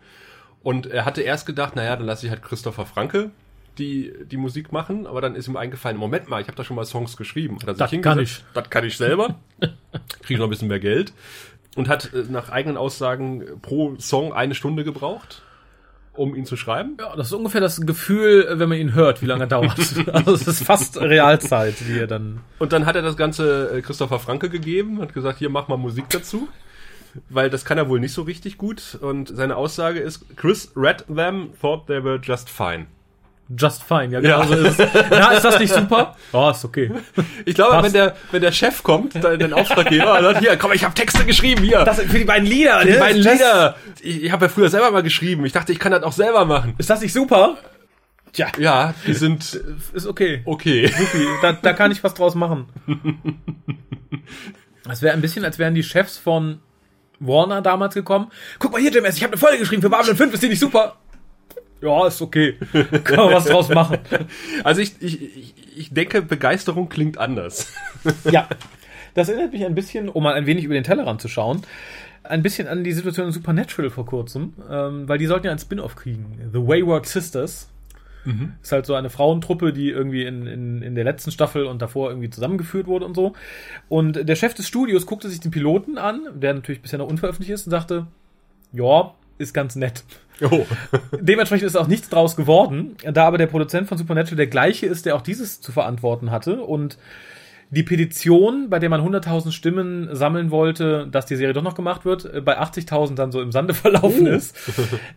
Und 0.63 0.88
er 0.88 1.04
hatte 1.04 1.22
erst 1.22 1.45
gedacht, 1.45 1.75
naja, 1.75 1.95
dann 1.98 2.06
lasse 2.06 2.25
ich 2.25 2.31
halt 2.31 2.42
Christopher 2.42 2.86
Franke 2.86 3.31
die, 3.80 4.14
die 4.26 4.38
Musik 4.38 4.72
machen, 4.72 5.08
aber 5.08 5.22
dann 5.22 5.36
ist 5.36 5.48
ihm 5.48 5.58
eingefallen, 5.58 5.98
Moment 5.98 6.30
mal, 6.30 6.42
ich 6.42 6.48
habe 6.48 6.58
da 6.58 6.64
schon 6.64 6.76
mal 6.76 6.86
Songs 6.86 7.18
geschrieben. 7.18 7.58
Das 7.66 7.92
kann 8.02 8.20
ich. 8.20 8.44
Das 8.54 8.70
kann 8.70 8.86
ich 8.86 8.98
selber. 8.98 9.40
Kriege 10.22 10.40
noch 10.40 10.48
ein 10.48 10.50
bisschen 10.50 10.68
mehr 10.68 10.80
Geld. 10.80 11.14
Und 11.76 11.88
hat 11.88 12.14
äh, 12.14 12.26
nach 12.30 12.50
eigenen 12.50 12.78
Aussagen 12.78 13.44
pro 13.62 13.96
Song 14.00 14.34
eine 14.34 14.56
Stunde 14.56 14.84
gebraucht, 14.84 15.44
um 16.14 16.36
ihn 16.36 16.46
zu 16.46 16.58
schreiben. 16.58 16.98
Ja, 17.00 17.16
das 17.16 17.28
ist 17.28 17.34
ungefähr 17.34 17.62
das 17.62 17.81
Gefühl, 17.81 18.48
wenn 18.60 18.70
man 18.70 18.78
ihn 18.78 18.94
hört, 18.94 19.22
wie 19.22 19.26
lange 19.26 19.44
er 19.44 19.48
dauert. 19.48 19.78
Also 20.14 20.34
es 20.34 20.48
ist 20.48 20.64
fast 20.64 21.00
Realzeit, 21.00 21.88
wie 21.88 22.00
er 22.00 22.08
dann. 22.08 22.42
Und 22.58 22.74
dann 22.74 22.86
hat 22.86 22.96
er 22.96 23.02
das 23.02 23.16
Ganze 23.16 23.78
äh, 23.78 23.81
Christopher 23.81 24.20
Franke 24.20 24.50
gegeben, 24.50 25.00
hat 25.00 25.14
gesagt, 25.14 25.40
hier 25.40 25.50
mach 25.50 25.68
mal 25.68 25.78
Musik 25.78 26.10
dazu. 26.10 26.50
Weil 27.30 27.50
das 27.50 27.66
kann 27.66 27.78
er 27.78 27.90
wohl 27.90 28.00
nicht 28.00 28.14
so 28.14 28.22
richtig 28.22 28.58
gut. 28.58 28.98
Und 29.02 29.30
seine 29.36 29.56
Aussage 29.56 30.00
ist, 30.00 30.38
Chris 30.38 30.72
read 30.76 31.06
them, 31.08 31.54
thought 31.60 31.88
they 31.88 32.04
were 32.04 32.20
just 32.22 32.50
fine. 32.50 32.86
Just 33.57 33.81
fine, 33.84 34.10
ja, 34.13 34.19
genau 34.19 34.42
Ja. 34.42 34.48
so 34.48 34.54
ist 34.54 34.80
es. 34.80 34.88
Na, 35.10 35.31
ist 35.31 35.44
das 35.44 35.57
nicht 35.60 35.74
super? 35.74 36.16
Ja, 36.31 36.51
ist 36.51 36.63
okay. 36.66 36.92
Ich 37.46 37.56
glaube, 37.56 37.72
Passt. 37.72 37.86
wenn 37.86 37.94
der, 37.94 38.16
wenn 38.31 38.42
der 38.44 38.51
Chef 38.51 38.84
kommt, 38.84 39.16
den 39.16 39.54
Auftraggeber, 39.54 40.18
und 40.18 40.24
sagt, 40.24 40.40
hier, 40.40 40.56
komm, 40.57 40.72
ich 40.74 40.84
habe 40.84 40.94
Texte 40.94 41.25
geschrieben, 41.25 41.63
hier. 41.63 41.84
Das 41.84 42.00
für 42.00 42.19
die 42.19 42.25
beiden 42.25 42.46
Lieder, 42.48 42.84
die 42.84 42.92
ne? 42.92 43.00
beiden 43.00 43.24
Das- 43.24 43.34
Lieder. 43.34 43.75
Ich, 44.01 44.24
ich 44.25 44.31
habe 44.31 44.46
ja 44.46 44.50
früher 44.50 44.69
selber 44.69 44.92
mal 44.92 45.01
geschrieben. 45.01 45.46
Ich 45.46 45.51
dachte, 45.54 45.72
ich 45.72 45.80
kann 45.80 45.92
das 45.92 46.04
auch 46.04 46.12
selber 46.13 46.46
machen. 46.46 46.75
Ist 46.78 46.92
das 46.92 47.01
nicht 47.01 47.12
super? 47.12 47.57
Tja, 48.34 48.48
Ja, 48.60 48.94
die 49.07 49.13
sind 49.13 49.60
ist 49.94 50.06
okay. 50.06 50.44
okay. 50.45 50.86
Supi, 50.86 51.25
da, 51.42 51.54
da 51.54 51.74
kann 51.74 51.92
ich 51.92 52.04
was 52.04 52.13
draus 52.13 52.36
machen. 52.36 52.68
Das 54.84 55.02
wäre 55.02 55.13
ein 55.16 55.22
bisschen, 55.22 55.44
als 55.45 55.57
wären 55.60 55.74
die 55.74 55.81
Chefs 55.84 56.18
von 56.18 56.60
Warner 57.19 57.62
damals 57.62 57.94
gekommen. 57.95 58.31
Guck 58.60 58.72
mal 58.72 58.81
hier, 58.81 58.92
James, 58.92 59.16
ich 59.18 59.24
habe 59.24 59.34
eine 59.34 59.40
Folge 59.40 59.57
geschrieben 59.57 59.81
für 59.81 59.90
Babylon 59.90 60.16
5, 60.16 60.34
ist 60.36 60.44
die 60.44 60.50
nicht 60.50 60.60
super? 60.60 60.98
Ja, 61.81 62.08
ist 62.08 62.22
okay. 62.22 62.58
Kann 63.04 63.18
man 63.18 63.34
was 63.34 63.46
draus 63.46 63.70
machen. 63.70 64.00
Also 64.64 64.81
ich, 64.81 65.02
ich, 65.02 65.54
ich, 65.76 65.94
denke, 65.94 66.22
Begeisterung 66.22 66.90
klingt 66.90 67.18
anders. 67.18 67.74
Ja. 68.31 68.48
Das 69.16 69.28
erinnert 69.28 69.54
mich 69.54 69.66
ein 69.66 69.74
bisschen, 69.74 70.08
um 70.08 70.24
mal 70.24 70.36
ein 70.36 70.46
wenig 70.46 70.64
über 70.64 70.76
den 70.76 70.84
Tellerrand 70.84 71.20
zu 71.20 71.28
schauen, 71.28 71.64
ein 72.24 72.44
bisschen 72.44 72.68
an 72.68 72.84
die 72.84 72.92
Situation 72.92 73.26
in 73.26 73.31
Supernatural 73.31 73.90
vor 73.90 74.06
kurzem, 74.06 74.54
ähm, 74.70 75.10
weil 75.10 75.18
die 75.18 75.26
sollten 75.26 75.48
ja 75.48 75.52
einen 75.52 75.60
Spin-off 75.60 75.96
kriegen. 75.96 76.38
The 76.54 76.60
Wayward 76.60 77.08
Sisters. 77.08 77.70
Ist 78.62 78.72
halt 78.72 78.86
so 78.86 78.94
eine 78.94 79.10
Frauentruppe, 79.10 79.74
die 79.74 79.90
irgendwie 79.90 80.24
in, 80.24 80.46
in, 80.46 80.81
in 80.84 80.94
der 80.94 81.04
letzten 81.04 81.31
Staffel 81.31 81.66
und 81.66 81.81
davor 81.81 82.10
irgendwie 82.10 82.30
zusammengeführt 82.30 82.86
wurde 82.86 83.06
und 83.06 83.16
so. 83.16 83.34
Und 83.88 84.28
der 84.28 84.36
Chef 84.36 84.54
des 84.54 84.68
Studios 84.68 85.08
guckte 85.08 85.30
sich 85.30 85.40
den 85.40 85.50
Piloten 85.52 85.98
an, 85.98 86.22
der 86.36 86.54
natürlich 86.54 86.81
bisher 86.81 87.00
noch 87.00 87.08
unveröffentlicht 87.08 87.52
ist, 87.52 87.66
und 87.66 87.72
sagte, 87.72 88.06
ja, 88.72 89.16
ist 89.40 89.54
ganz 89.54 89.76
nett. 89.76 90.04
Oh. 90.42 90.66
Dementsprechend 91.20 91.68
ist 91.68 91.76
auch 91.76 91.88
nichts 91.88 92.10
draus 92.10 92.36
geworden, 92.36 92.96
da 93.04 93.26
aber 93.26 93.38
der 93.38 93.48
Produzent 93.48 93.88
von 93.88 93.98
Supernatural 93.98 94.38
der 94.38 94.48
gleiche 94.48 94.86
ist, 94.86 95.06
der 95.06 95.16
auch 95.16 95.22
dieses 95.22 95.62
zu 95.62 95.72
verantworten 95.72 96.31
hatte 96.31 96.62
und 96.62 96.98
die 97.71 97.83
Petition, 97.83 98.69
bei 98.69 98.80
der 98.80 98.90
man 98.90 99.02
100.000 99.02 99.52
Stimmen 99.52 100.09
sammeln 100.16 100.49
wollte, 100.49 101.07
dass 101.11 101.28
die 101.28 101.35
Serie 101.35 101.54
doch 101.54 101.61
noch 101.61 101.76
gemacht 101.76 102.04
wird, 102.04 102.26
äh, 102.26 102.42
bei 102.42 102.59
80.000 102.59 103.16
dann 103.16 103.31
so 103.31 103.42
im 103.42 103.52
Sande 103.52 103.73
verlaufen 103.76 104.26
ist, 104.26 104.57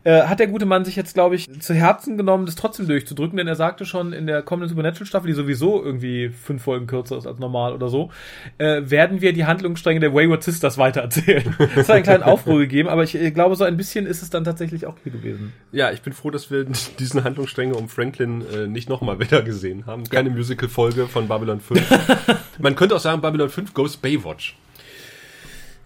äh, 0.04 0.22
hat 0.24 0.38
der 0.38 0.48
gute 0.48 0.66
Mann 0.66 0.84
sich 0.84 0.96
jetzt, 0.96 1.14
glaube 1.14 1.34
ich, 1.34 1.60
zu 1.60 1.72
Herzen 1.72 2.18
genommen, 2.18 2.44
das 2.44 2.54
trotzdem 2.54 2.86
durchzudrücken, 2.86 3.38
denn 3.38 3.48
er 3.48 3.54
sagte 3.54 3.86
schon, 3.86 4.12
in 4.12 4.26
der 4.26 4.42
kommenden 4.42 4.68
Supernatural-Staffel, 4.68 5.28
die 5.28 5.32
sowieso 5.32 5.82
irgendwie 5.82 6.28
fünf 6.28 6.62
Folgen 6.62 6.86
kürzer 6.86 7.16
ist 7.16 7.26
als 7.26 7.38
normal 7.38 7.72
oder 7.72 7.88
so, 7.88 8.10
äh, 8.58 8.82
werden 8.84 9.22
wir 9.22 9.32
die 9.32 9.46
Handlungsstränge 9.46 10.00
der 10.00 10.12
Wayward 10.12 10.42
Sisters 10.42 10.76
weitererzählen. 10.76 11.56
Es 11.74 11.88
hat 11.88 11.96
einen 11.96 12.04
kleinen 12.04 12.22
Aufruhr 12.22 12.58
gegeben, 12.58 12.90
aber 12.90 13.02
ich 13.02 13.14
äh, 13.14 13.30
glaube, 13.30 13.56
so 13.56 13.64
ein 13.64 13.78
bisschen 13.78 14.04
ist 14.04 14.22
es 14.22 14.28
dann 14.28 14.44
tatsächlich 14.44 14.84
auch 14.84 14.96
hier 15.02 15.12
gewesen. 15.12 15.54
Ja, 15.72 15.90
ich 15.90 16.02
bin 16.02 16.12
froh, 16.12 16.30
dass 16.30 16.50
wir 16.50 16.66
diesen 16.98 17.24
Handlungsstränge 17.24 17.74
um 17.74 17.88
Franklin 17.88 18.44
äh, 18.54 18.66
nicht 18.66 18.90
nochmal 18.90 19.18
wieder 19.20 19.40
gesehen 19.40 19.86
haben. 19.86 20.04
Keine 20.04 20.28
Musical-Folge 20.28 21.06
von 21.06 21.28
Babylon 21.28 21.60
5. 21.60 22.41
Man 22.58 22.74
könnte 22.76 22.96
auch 22.96 23.00
sagen, 23.00 23.20
Babylon 23.20 23.48
5 23.48 23.74
goes 23.74 23.96
Baywatch. 23.96 24.56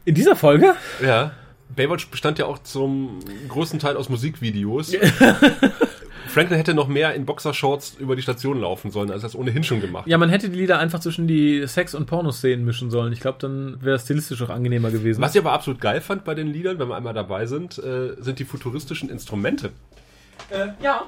In 0.05 0.15
dieser 0.15 0.37
Folge? 0.37 0.75
Ja. 1.03 1.33
Baywatch 1.75 2.09
bestand 2.09 2.39
ja 2.39 2.47
auch 2.47 2.59
zum 2.61 3.19
größten 3.49 3.81
Teil 3.81 3.97
aus 3.97 4.09
Musikvideos. 4.09 4.93
Franklin 6.29 6.59
hätte 6.59 6.75
noch 6.75 6.89
mehr 6.89 7.15
in 7.15 7.25
Boxershorts 7.25 7.97
über 7.99 8.15
die 8.15 8.23
Station 8.23 8.61
laufen 8.61 8.91
sollen, 8.91 9.11
als 9.11 9.23
er 9.23 9.29
es 9.29 9.35
ohnehin 9.35 9.65
schon 9.65 9.81
gemacht 9.81 10.07
Ja, 10.07 10.19
man 10.19 10.29
hätte 10.29 10.51
die 10.51 10.57
Lieder 10.59 10.79
einfach 10.79 11.01
zwischen 11.01 11.27
die 11.27 11.67
Sex- 11.67 11.95
und 11.95 12.07
Pornoszenen 12.07 12.65
mischen 12.65 12.91
sollen. 12.91 13.13
Ich 13.13 13.21
glaube, 13.21 13.39
dann 13.41 13.79
wäre 13.81 13.97
es 13.97 14.03
stilistisch 14.03 14.43
auch 14.43 14.51
angenehmer 14.51 14.91
gewesen. 14.91 15.23
Was 15.23 15.35
ich 15.35 15.41
aber 15.41 15.53
absolut 15.53 15.81
geil 15.81 16.01
fand 16.01 16.25
bei 16.25 16.35
den 16.35 16.49
Liedern, 16.49 16.79
wenn 16.79 16.89
wir 16.89 16.97
einmal 16.97 17.15
dabei 17.15 17.47
sind, 17.47 17.79
äh, 17.79 18.21
sind 18.21 18.39
die 18.39 18.45
futuristischen 18.45 19.09
Instrumente. 19.09 19.71
Äh, 20.51 20.69
ja. 20.83 21.07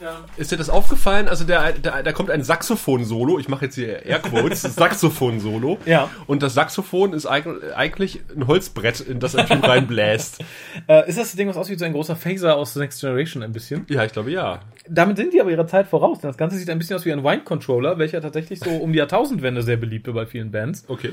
Ja. 0.00 0.24
Ist 0.36 0.52
dir 0.52 0.56
das 0.56 0.70
aufgefallen? 0.70 1.28
Also 1.28 1.44
der, 1.44 1.72
der, 1.72 2.02
da 2.02 2.12
kommt 2.12 2.30
ein 2.30 2.42
Saxophon-Solo, 2.42 3.38
ich 3.38 3.48
mache 3.48 3.64
jetzt 3.66 3.74
hier 3.74 4.04
Airquotes, 4.06 4.62
Saxophon-Solo. 4.74 5.78
Ja. 5.86 6.10
Und 6.26 6.42
das 6.42 6.54
Saxophon 6.54 7.12
ist 7.12 7.28
eig- 7.30 7.72
eigentlich 7.74 8.20
ein 8.34 8.46
Holzbrett, 8.46 9.00
in 9.00 9.20
das 9.20 9.34
ein 9.34 9.46
Typ 9.46 9.66
reinbläst. 9.66 10.38
Äh, 10.86 11.08
ist 11.08 11.18
das 11.18 11.28
das 11.28 11.36
Ding, 11.36 11.48
was 11.48 11.56
aussieht 11.56 11.74
wie 11.74 11.78
so 11.80 11.84
ein 11.84 11.92
großer 11.92 12.14
Phaser 12.16 12.56
aus 12.56 12.72
The 12.72 12.80
Next 12.80 13.00
Generation 13.00 13.42
ein 13.42 13.52
bisschen? 13.52 13.84
Ja, 13.90 14.04
ich 14.04 14.12
glaube 14.12 14.30
ja. 14.30 14.60
Damit 14.88 15.16
sind 15.18 15.32
die 15.34 15.40
aber 15.40 15.50
ihrer 15.50 15.66
Zeit 15.66 15.86
voraus, 15.88 16.20
denn 16.20 16.28
das 16.30 16.38
Ganze 16.38 16.56
sieht 16.56 16.70
ein 16.70 16.78
bisschen 16.78 16.96
aus 16.96 17.04
wie 17.04 17.12
ein 17.12 17.22
Wine-Controller, 17.24 17.98
welcher 17.98 18.20
tatsächlich 18.22 18.60
so 18.60 18.70
um 18.70 18.92
die 18.92 18.98
Jahrtausendwende 18.98 19.62
sehr 19.62 19.76
beliebt 19.76 20.06
war 20.06 20.14
bei 20.14 20.26
vielen 20.26 20.50
Bands. 20.50 20.84
Okay. 20.88 21.12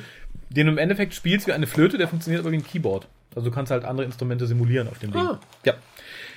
Den 0.50 0.68
du 0.68 0.72
im 0.74 0.78
Endeffekt 0.78 1.14
spielst 1.14 1.48
wie 1.48 1.52
eine 1.54 1.68
Flöte, 1.68 1.98
der 1.98 2.08
funktioniert 2.08 2.42
aber 2.44 2.52
wie 2.52 2.58
ein 2.58 2.64
Keyboard. 2.66 3.08
Also 3.36 3.50
du 3.50 3.54
kannst 3.56 3.72
halt 3.72 3.84
andere 3.84 4.06
Instrumente 4.06 4.46
simulieren 4.48 4.88
auf 4.88 5.00
dem 5.00 5.12
Ding. 5.12 5.22
Ah. 5.22 5.40
Ja. 5.66 5.74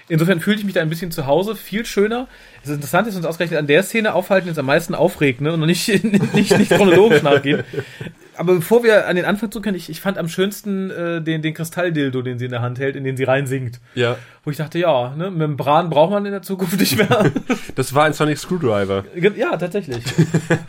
Insofern 0.08 0.40
fühlte 0.40 0.60
ich 0.60 0.64
mich 0.64 0.74
da 0.74 0.80
ein 0.80 0.88
bisschen 0.88 1.10
zu 1.10 1.26
Hause, 1.26 1.54
viel 1.54 1.84
schöner. 1.84 2.28
Das 2.62 2.72
Interessante 2.72 3.10
ist 3.10 3.16
uns 3.16 3.26
ausgerechnet 3.26 3.58
an 3.58 3.66
der 3.66 3.82
Szene 3.82 4.14
aufhalten, 4.14 4.48
jetzt 4.48 4.58
am 4.58 4.66
meisten 4.66 4.94
aufregt, 4.94 5.40
ne? 5.40 5.52
Und 5.52 5.60
nicht, 5.60 5.88
nicht, 6.34 6.56
nicht 6.56 6.70
chronologisch 6.70 7.22
nachgehen. 7.22 7.64
Aber 8.38 8.54
bevor 8.54 8.84
wir 8.84 9.08
an 9.08 9.16
den 9.16 9.24
Anfang 9.24 9.50
zurückkehren, 9.50 9.76
ich, 9.76 9.90
ich 9.90 10.00
fand 10.00 10.16
am 10.16 10.28
schönsten 10.28 10.90
äh, 10.90 11.20
den, 11.20 11.42
den 11.42 11.54
Kristalldildo, 11.54 12.22
den 12.22 12.38
sie 12.38 12.44
in 12.44 12.52
der 12.52 12.62
Hand 12.62 12.78
hält, 12.78 12.94
in 12.94 13.02
den 13.02 13.16
sie 13.16 13.24
reinsingt. 13.24 13.80
Ja. 13.96 14.16
Wo 14.44 14.52
ich 14.52 14.56
dachte, 14.56 14.78
ja, 14.78 15.12
ne, 15.16 15.32
Membran 15.32 15.90
braucht 15.90 16.12
man 16.12 16.24
in 16.24 16.30
der 16.30 16.42
Zukunft 16.42 16.78
nicht 16.78 16.96
mehr. 16.96 17.32
Das 17.74 17.94
war 17.94 18.04
ein 18.04 18.12
Sonic 18.12 18.38
Screwdriver. 18.38 19.04
ja, 19.36 19.56
tatsächlich. 19.56 20.04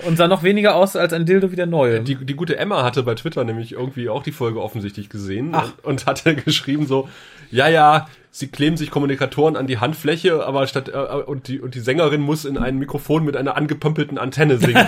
Und 0.05 0.17
sah 0.17 0.27
noch 0.27 0.43
weniger 0.43 0.75
aus 0.75 0.95
als 0.95 1.13
ein 1.13 1.25
Dildo 1.25 1.51
wie 1.51 1.55
der 1.55 1.65
neue. 1.65 2.01
Die, 2.01 2.15
die 2.15 2.35
gute 2.35 2.57
Emma 2.57 2.83
hatte 2.83 3.03
bei 3.03 3.15
Twitter 3.15 3.43
nämlich 3.43 3.73
irgendwie 3.73 4.09
auch 4.09 4.23
die 4.23 4.31
Folge 4.31 4.61
offensichtlich 4.61 5.09
gesehen 5.09 5.51
Ach. 5.53 5.73
und, 5.83 5.85
und 5.85 6.05
hatte 6.07 6.35
geschrieben 6.45 6.87
so, 6.87 7.07
ja, 7.51 7.67
ja, 7.67 8.07
sie 8.31 8.47
kleben 8.47 8.77
sich 8.77 8.91
Kommunikatoren 8.91 9.55
an 9.55 9.65
die 9.67 9.79
Handfläche, 9.79 10.45
aber 10.45 10.67
statt 10.67 10.89
äh, 10.89 10.97
und 10.97 11.47
die 11.47 11.59
und 11.59 11.73
die 11.75 11.79
Sängerin 11.79 12.21
muss 12.21 12.45
in 12.45 12.57
ein 12.57 12.77
Mikrofon 12.77 13.25
mit 13.25 13.35
einer 13.35 13.57
angepömpelten 13.57 14.17
Antenne 14.17 14.57
singen. 14.57 14.85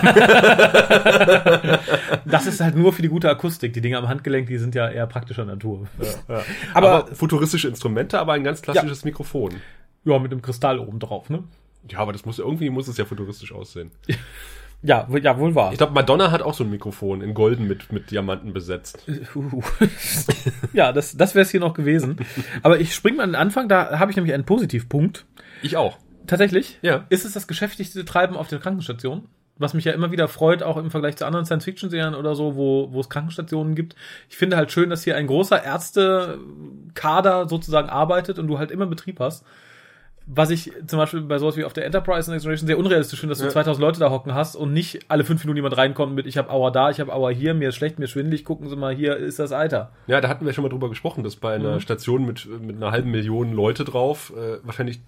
Das 2.24 2.46
ist 2.46 2.60
halt 2.60 2.76
nur 2.76 2.92
für 2.92 3.02
die 3.02 3.08
gute 3.08 3.28
Akustik. 3.28 3.72
Die 3.72 3.80
Dinge 3.80 3.98
am 3.98 4.08
Handgelenk, 4.08 4.46
die 4.48 4.58
sind 4.58 4.74
ja 4.74 4.88
eher 4.88 5.06
praktischer 5.06 5.44
Natur. 5.44 5.86
Ja. 6.28 6.42
Aber- 6.74 6.90
Aber, 7.04 7.14
futuristische 7.14 7.68
Instrumente, 7.68 8.18
aber 8.18 8.32
ein 8.32 8.44
ganz 8.44 8.62
klassisches 8.62 9.04
Mikrofon. 9.04 9.52
Ja, 10.04 10.18
mit 10.18 10.32
dem 10.32 10.40
Kristall 10.42 10.78
oben 10.78 10.98
drauf, 10.98 11.28
ne? 11.30 11.44
Ja, 11.88 11.98
aber 11.98 12.12
das 12.12 12.24
muss 12.24 12.38
irgendwie 12.38 12.70
muss 12.70 12.86
es 12.88 12.96
ja 12.96 13.04
futuristisch 13.04 13.52
aussehen. 13.52 13.90
Ja, 14.82 15.06
wohl- 15.08 15.22
ja, 15.22 15.38
wohl 15.38 15.54
wahr. 15.54 15.70
Ich 15.72 15.78
glaube, 15.78 15.92
Madonna 15.92 16.30
hat 16.30 16.42
auch 16.42 16.54
so 16.54 16.64
ein 16.64 16.70
Mikrofon 16.70 17.20
in 17.22 17.34
Golden 17.34 17.66
mit 17.68 17.92
mit 17.92 18.10
Diamanten 18.10 18.52
besetzt. 18.52 19.06
Uh. 19.34 19.62
ja, 20.72 20.92
das, 20.92 21.16
das 21.16 21.34
wäre 21.34 21.42
es 21.44 21.50
hier 21.50 21.60
noch 21.60 21.74
gewesen. 21.74 22.16
Aber 22.62 22.80
ich 22.80 22.94
spring 22.94 23.16
mal 23.16 23.22
an 23.22 23.30
den 23.30 23.36
Anfang, 23.36 23.68
da 23.68 23.98
habe 23.98 24.10
ich 24.10 24.16
nämlich 24.16 24.34
einen 24.34 24.44
Positivpunkt. 24.44 25.24
Ich 25.62 25.76
auch. 25.76 25.98
Tatsächlich 26.26 26.78
Ja. 26.82 27.04
ist 27.10 27.24
es 27.24 27.32
das 27.32 27.46
geschäftigste 27.46 28.04
Treiben 28.04 28.36
auf 28.36 28.48
der 28.48 28.58
Krankenstation. 28.58 29.26
Was 29.58 29.74
mich 29.74 29.84
ja 29.84 29.92
immer 29.92 30.10
wieder 30.10 30.28
freut, 30.28 30.62
auch 30.62 30.76
im 30.78 30.90
Vergleich 30.90 31.16
zu 31.16 31.26
anderen 31.26 31.44
Science-Fiction-Serien 31.44 32.14
oder 32.14 32.34
so, 32.34 32.56
wo, 32.56 32.88
wo 32.92 33.00
es 33.00 33.08
Krankenstationen 33.10 33.74
gibt. 33.74 33.94
Ich 34.28 34.36
finde 34.36 34.56
halt 34.56 34.72
schön, 34.72 34.90
dass 34.90 35.04
hier 35.04 35.14
ein 35.14 35.26
großer 35.26 35.62
Ärztekader 35.62 37.48
sozusagen 37.48 37.88
arbeitet 37.88 38.38
und 38.38 38.46
du 38.48 38.58
halt 38.58 38.70
immer 38.70 38.86
Betrieb 38.86 39.20
hast. 39.20 39.44
Was 40.34 40.50
ich 40.50 40.72
zum 40.86 40.98
Beispiel 40.98 41.20
bei 41.20 41.38
sowas 41.38 41.56
wie 41.56 41.64
auf 41.64 41.72
der 41.74 41.84
Enterprise 41.84 42.30
Next 42.30 42.44
Generation 42.44 42.66
sehr 42.66 42.78
unrealistisch 42.78 43.20
finde, 43.20 43.32
dass 43.32 43.38
du 43.40 43.44
Ja. 43.44 43.50
2000 43.50 43.80
Leute 43.82 44.00
da 44.00 44.10
hocken 44.10 44.34
hast 44.34 44.56
und 44.56 44.72
nicht 44.72 45.00
alle 45.08 45.24
fünf 45.24 45.42
Minuten 45.44 45.56
jemand 45.56 45.76
reinkommt 45.76 46.14
mit, 46.14 46.26
ich 46.26 46.38
habe 46.38 46.48
Aua 46.50 46.70
da, 46.70 46.88
ich 46.90 47.00
habe 47.00 47.12
Aua 47.12 47.28
hier, 47.30 47.52
mir 47.54 47.68
ist 47.68 47.76
schlecht, 47.76 47.98
mir 47.98 48.06
ist 48.06 48.12
schwindelig, 48.12 48.44
gucken 48.44 48.68
Sie 48.68 48.76
mal, 48.76 48.94
hier 48.94 49.16
ist 49.16 49.38
das 49.38 49.52
Alter. 49.52 49.92
Ja, 50.06 50.20
da 50.22 50.28
hatten 50.28 50.46
wir 50.46 50.52
schon 50.52 50.62
mal 50.62 50.68
drüber 50.70 50.88
gesprochen, 50.88 51.22
dass 51.22 51.36
bei 51.36 51.54
einer 51.54 51.74
Mhm. 51.74 51.80
Station 51.80 52.24
mit, 52.24 52.46
mit 52.60 52.76
einer 52.76 52.92
halben 52.92 53.10
Million 53.10 53.52
Leute 53.52 53.84
drauf 53.84 54.32
äh, 54.36 54.58
wahrscheinlich 54.64 55.00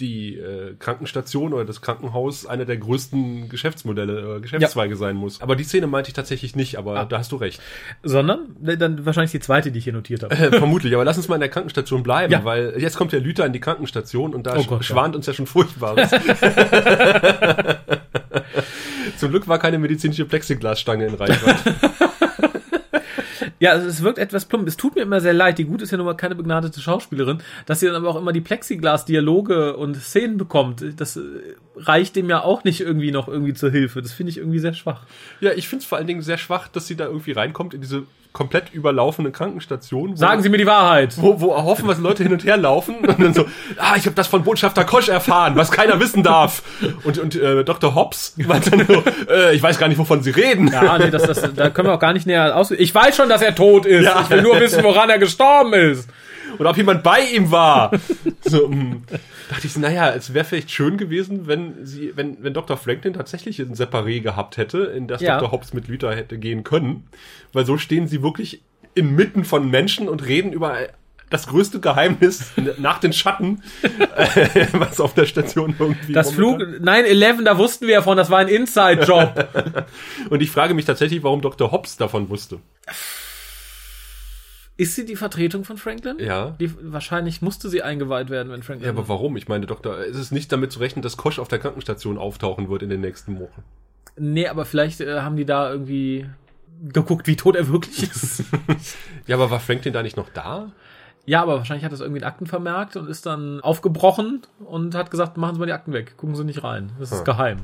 die 0.00 0.36
äh, 0.38 0.74
Krankenstation 0.78 1.52
oder 1.52 1.64
das 1.64 1.80
Krankenhaus 1.80 2.46
einer 2.46 2.64
der 2.64 2.76
größten 2.78 3.48
Geschäftsmodelle, 3.48 4.36
äh, 4.36 4.40
Geschäftszweige 4.40 4.96
sein 4.96 5.14
muss. 5.16 5.40
Aber 5.40 5.54
die 5.54 5.62
Szene 5.64 5.86
meinte 5.86 6.08
ich 6.08 6.14
tatsächlich 6.14 6.56
nicht, 6.56 6.76
aber 6.78 6.96
Ah. 7.00 7.04
da 7.04 7.18
hast 7.18 7.30
du 7.30 7.36
recht. 7.36 7.60
Sondern 8.02 8.56
ne, 8.60 8.76
dann 8.76 9.06
wahrscheinlich 9.06 9.30
die 9.30 9.40
zweite, 9.40 9.70
die 9.70 9.78
ich 9.78 9.84
hier 9.84 9.92
notiert 9.92 10.22
habe. 10.24 10.34
Äh, 10.34 10.50
vermutlich, 10.58 10.94
aber 10.94 11.04
lass 11.04 11.16
uns 11.16 11.28
mal 11.28 11.36
in 11.36 11.40
der 11.42 11.48
Krankenstation 11.50 12.02
bleiben, 12.02 12.32
Ja. 12.32 12.44
weil 12.44 12.74
jetzt 12.78 12.96
kommt 12.96 13.12
der 13.12 13.20
Lüter 13.20 13.46
in 13.46 13.52
die 13.52 13.60
Krankenstation 13.60 14.34
und 14.34 14.46
da 14.46 14.56
Oh 14.56 14.64
Gott, 14.64 14.80
ja. 14.80 14.82
schwant 14.82 15.14
uns 15.14 15.26
ja 15.26 15.32
schon 15.32 15.46
Furchtbares. 15.46 16.10
Zum 19.16 19.30
Glück 19.30 19.46
war 19.48 19.58
keine 19.58 19.78
medizinische 19.78 20.24
Plexiglasstange 20.24 21.06
in 21.06 21.14
Reichweite. 21.14 21.74
Ja, 23.64 23.70
also 23.70 23.88
es 23.88 24.02
wirkt 24.02 24.18
etwas 24.18 24.44
plump. 24.44 24.68
Es 24.68 24.76
tut 24.76 24.94
mir 24.94 25.00
immer 25.00 25.22
sehr 25.22 25.32
leid. 25.32 25.56
Die 25.56 25.64
Gut 25.64 25.80
ist 25.80 25.90
ja 25.90 25.96
nun 25.96 26.04
mal 26.04 26.18
keine 26.18 26.34
begnadete 26.34 26.82
Schauspielerin, 26.82 27.38
dass 27.64 27.80
sie 27.80 27.86
dann 27.86 27.94
aber 27.94 28.10
auch 28.10 28.16
immer 28.16 28.34
die 28.34 28.42
Plexiglas-Dialoge 28.42 29.78
und 29.78 29.96
Szenen 29.96 30.36
bekommt. 30.36 30.84
Das 30.98 31.16
äh, 31.16 31.20
reicht 31.76 32.16
dem 32.16 32.28
ja 32.30 32.42
auch 32.42 32.64
nicht 32.64 32.80
irgendwie 32.80 33.10
noch 33.10 33.28
irgendwie 33.28 33.54
zur 33.54 33.70
Hilfe. 33.70 34.02
Das 34.02 34.12
finde 34.12 34.30
ich 34.30 34.38
irgendwie 34.38 34.58
sehr 34.58 34.74
schwach. 34.74 35.02
ja, 35.40 35.52
ich 35.52 35.68
finde 35.68 35.82
es 35.82 35.88
vor 35.88 35.98
allen 35.98 36.06
Dingen 36.06 36.22
sehr 36.22 36.38
schwach, 36.38 36.68
dass 36.68 36.86
sie 36.86 36.96
da 36.96 37.06
irgendwie 37.06 37.32
reinkommt 37.32 37.74
in 37.74 37.80
diese 37.80 38.04
komplett 38.34 38.74
überlaufende 38.74 39.30
Krankenstation. 39.30 40.16
Sagen 40.16 40.42
Sie 40.42 40.48
mir 40.48 40.58
die 40.58 40.66
Wahrheit. 40.66 41.14
wo, 41.18 41.40
wo 41.40 41.54
hoffen, 41.54 41.86
was 41.86 41.98
Leute 41.98 42.24
hin 42.24 42.32
und 42.32 42.44
her 42.44 42.56
laufen 42.56 42.96
und 42.96 43.20
dann 43.20 43.32
so, 43.32 43.46
ah, 43.78 43.94
ich 43.96 44.06
habe 44.06 44.16
das 44.16 44.26
von 44.26 44.42
Botschafter 44.42 44.84
Kosch 44.84 45.08
erfahren, 45.08 45.54
was 45.54 45.70
keiner 45.70 46.00
wissen 46.00 46.24
darf. 46.24 46.62
Und, 47.04 47.18
und 47.18 47.36
äh, 47.36 47.62
Dr. 47.62 47.94
Hobbs 47.94 48.34
meint 48.36 48.72
dann 48.72 48.84
so, 48.86 49.04
äh, 49.30 49.54
ich 49.54 49.62
weiß 49.62 49.78
gar 49.78 49.86
nicht, 49.86 49.98
wovon 49.98 50.24
Sie 50.24 50.30
reden. 50.30 50.66
Ja, 50.66 50.98
nee, 50.98 51.10
das, 51.10 51.22
das, 51.22 51.54
da 51.54 51.70
können 51.70 51.88
wir 51.88 51.94
auch 51.94 52.00
gar 52.00 52.12
nicht 52.12 52.26
näher 52.26 52.56
aus. 52.56 52.72
Ich 52.72 52.92
weiß 52.92 53.16
schon, 53.16 53.28
dass 53.28 53.40
er 53.40 53.54
tot 53.54 53.86
ist. 53.86 54.04
Ja. 54.04 54.22
Ich 54.22 54.30
will 54.30 54.42
nur 54.42 54.58
wissen, 54.58 54.82
woran 54.82 55.10
er 55.10 55.18
gestorben 55.18 55.72
ist. 55.72 56.08
Oder 56.58 56.70
ob 56.70 56.76
jemand 56.76 57.02
bei 57.02 57.20
ihm 57.20 57.50
war. 57.50 57.90
So, 58.46 58.68
mh. 58.68 58.96
dachte 59.48 59.66
ich, 59.66 59.76
naja, 59.78 60.10
es 60.10 60.34
wäre 60.34 60.44
vielleicht 60.44 60.70
schön 60.70 60.98
gewesen, 60.98 61.46
wenn 61.46 61.86
sie, 61.86 62.12
wenn, 62.14 62.42
wenn 62.44 62.52
Dr. 62.52 62.76
Franklin 62.76 63.14
tatsächlich 63.14 63.58
ein 63.58 63.74
Separé 63.74 64.20
gehabt 64.20 64.58
hätte, 64.58 64.78
in 64.84 65.08
das 65.08 65.22
Ja. 65.22 65.38
Dr. 65.38 65.50
Hobbs 65.52 65.72
mit 65.72 65.88
Luther 65.88 66.14
hätte 66.14 66.36
gehen 66.38 66.62
können. 66.62 67.04
Weil 67.54 67.64
so 67.64 67.78
stehen 67.78 68.06
sie 68.06 68.22
wirklich 68.22 68.60
inmitten 68.94 69.44
von 69.44 69.70
Menschen 69.70 70.08
und 70.10 70.26
reden 70.26 70.52
über 70.52 70.76
das 71.30 71.46
größte 71.46 71.80
Geheimnis 71.80 72.52
nach 72.78 73.00
den 73.00 73.12
Schatten, 73.14 73.62
äh, 74.16 74.66
was 74.72 75.00
auf 75.00 75.14
der 75.14 75.24
Station 75.24 75.74
irgendwie 75.78 76.12
Das 76.12 76.30
Flug 76.32 76.58
momentan- 76.58 77.04
9-11, 77.06 77.44
da 77.44 77.56
wussten 77.58 77.86
wir 77.86 77.94
ja 77.94 78.02
von, 78.02 78.16
das 78.18 78.30
war 78.30 78.38
ein 78.40 78.48
Inside-Job. 78.48 79.86
Und 80.30 80.42
ich 80.42 80.50
frage 80.50 80.74
mich 80.74 80.84
tatsächlich, 80.84 81.22
warum 81.22 81.40
Dr. 81.40 81.72
Hobbs 81.72 81.96
davon 81.96 82.28
wusste. 82.28 82.58
Ist 84.76 84.94
sie 84.96 85.04
die 85.04 85.16
Vertretung 85.16 85.64
von 85.64 85.76
Franklin? 85.76 86.16
Ja. 86.18 86.50
Die, 86.60 86.70
wahrscheinlich 86.92 87.42
musste 87.42 87.68
sie 87.68 87.82
eingeweiht 87.82 88.28
werden, 88.30 88.50
wenn 88.52 88.62
Franklin. 88.62 88.86
Ja, 88.86 88.92
aber 88.92 89.08
warum? 89.08 89.36
Ich 89.36 89.46
meine, 89.48 89.66
Doktor, 89.66 89.98
ist 89.98 90.16
es 90.16 90.30
nicht 90.32 90.50
damit 90.50 90.72
zu 90.72 90.80
rechnen, 90.80 91.02
dass 91.02 91.16
Kosch 91.16 91.38
auf 91.38 91.48
der 91.48 91.58
Krankenstation 91.60 92.18
auftauchen 92.18 92.68
wird 92.68 92.82
in 92.82 92.90
den 92.90 93.00
nächsten 93.00 93.38
Wochen? 93.38 93.62
Nee, 94.16 94.48
aber 94.48 94.64
vielleicht 94.64 95.00
äh, 95.00 95.20
haben 95.20 95.36
die 95.36 95.44
da 95.44 95.70
irgendwie 95.70 96.26
geguckt, 96.92 97.26
wie 97.26 97.36
tot 97.36 97.54
er 97.56 97.68
wirklich 97.68 98.02
ist. 98.10 98.44
Ja, 99.26 99.36
aber 99.36 99.50
war 99.50 99.60
Franklin 99.60 99.92
da 99.92 100.02
nicht 100.02 100.16
noch 100.16 100.28
da? 100.30 100.72
ja, 101.26 101.40
aber 101.40 101.56
wahrscheinlich 101.56 101.84
hat 101.84 101.92
das 101.92 102.00
irgendwie 102.00 102.18
in 102.20 102.24
Akten 102.26 102.46
vermerkt 102.46 102.96
und 102.96 103.08
ist 103.08 103.24
dann 103.24 103.60
aufgebrochen 103.62 104.42
und 104.66 104.94
hat 104.94 105.10
gesagt, 105.10 105.38
machen 105.38 105.54
Sie 105.54 105.60
mal 105.60 105.64
die 105.66 105.72
Akten 105.72 105.92
weg, 105.94 106.16
gucken 106.18 106.36
Sie 106.36 106.44
nicht 106.44 106.62
rein. 106.62 106.90
Das 106.98 107.12
ist 107.12 107.18
Hm. 107.18 107.24
geheim. 107.24 107.58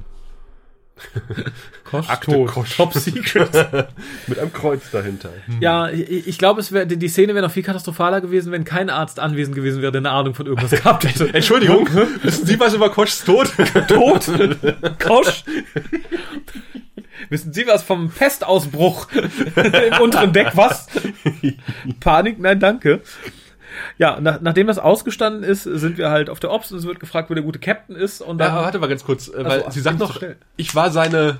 Kosch 1.84 2.08
Akte 2.08 2.32
tot. 2.32 2.48
Kosch. 2.48 2.76
Top 2.76 2.94
Secret. 2.94 3.50
Mit 4.26 4.38
einem 4.38 4.52
Kreuz 4.52 4.90
dahinter. 4.90 5.30
ja, 5.60 5.88
ich, 5.88 6.26
ich 6.28 6.38
glaube, 6.38 6.60
es 6.60 6.72
wäre 6.72 6.86
die 6.86 7.08
Szene 7.08 7.34
wäre 7.34 7.44
noch 7.46 7.52
viel 7.52 7.62
katastrophaler 7.62 8.20
gewesen, 8.20 8.52
wenn 8.52 8.64
kein 8.64 8.90
Arzt 8.90 9.18
anwesend 9.20 9.56
gewesen 9.56 9.82
wäre, 9.82 9.92
der 9.92 10.00
eine 10.00 10.10
Ahnung 10.10 10.34
von 10.34 10.46
irgendwas 10.46 10.70
gehabt 10.82 11.04
hätte. 11.04 11.32
Entschuldigung, 11.34 11.88
wissen 12.22 12.46
Sie 12.46 12.58
was 12.60 12.74
über 12.74 12.90
Koschs 12.90 13.24
Tod? 13.24 13.50
tot. 13.88 14.26
Kosch. 15.02 15.44
Wissen 17.28 17.52
Sie 17.52 17.66
was 17.66 17.82
vom 17.82 18.10
Pestausbruch 18.10 19.08
im 19.12 20.00
unteren 20.00 20.32
Deck? 20.32 20.52
Was? 20.54 20.86
Panik? 22.00 22.38
Nein, 22.38 22.60
danke. 22.60 23.02
Ja, 23.98 24.20
nach, 24.20 24.40
nachdem 24.40 24.66
das 24.66 24.78
ausgestanden 24.78 25.42
ist, 25.42 25.64
sind 25.64 25.98
wir 25.98 26.10
halt 26.10 26.30
auf 26.30 26.40
der 26.40 26.50
Ops 26.50 26.72
und 26.72 26.78
es 26.78 26.86
wird 26.86 27.00
gefragt, 27.00 27.30
wo 27.30 27.34
der 27.34 27.42
gute 27.42 27.58
Captain 27.58 27.96
ist. 27.96 28.20
Und 28.20 28.38
Ja, 28.40 28.46
dann, 28.46 28.54
aber 28.56 28.64
warte 28.64 28.78
mal 28.78 28.88
ganz 28.88 29.04
kurz, 29.04 29.28
äh, 29.28 29.44
weil 29.44 29.64
ach, 29.66 29.72
sie 29.72 29.80
sagt 29.80 29.98
noch, 29.98 30.20
ich 30.56 30.74
war 30.74 30.90
seine 30.90 31.38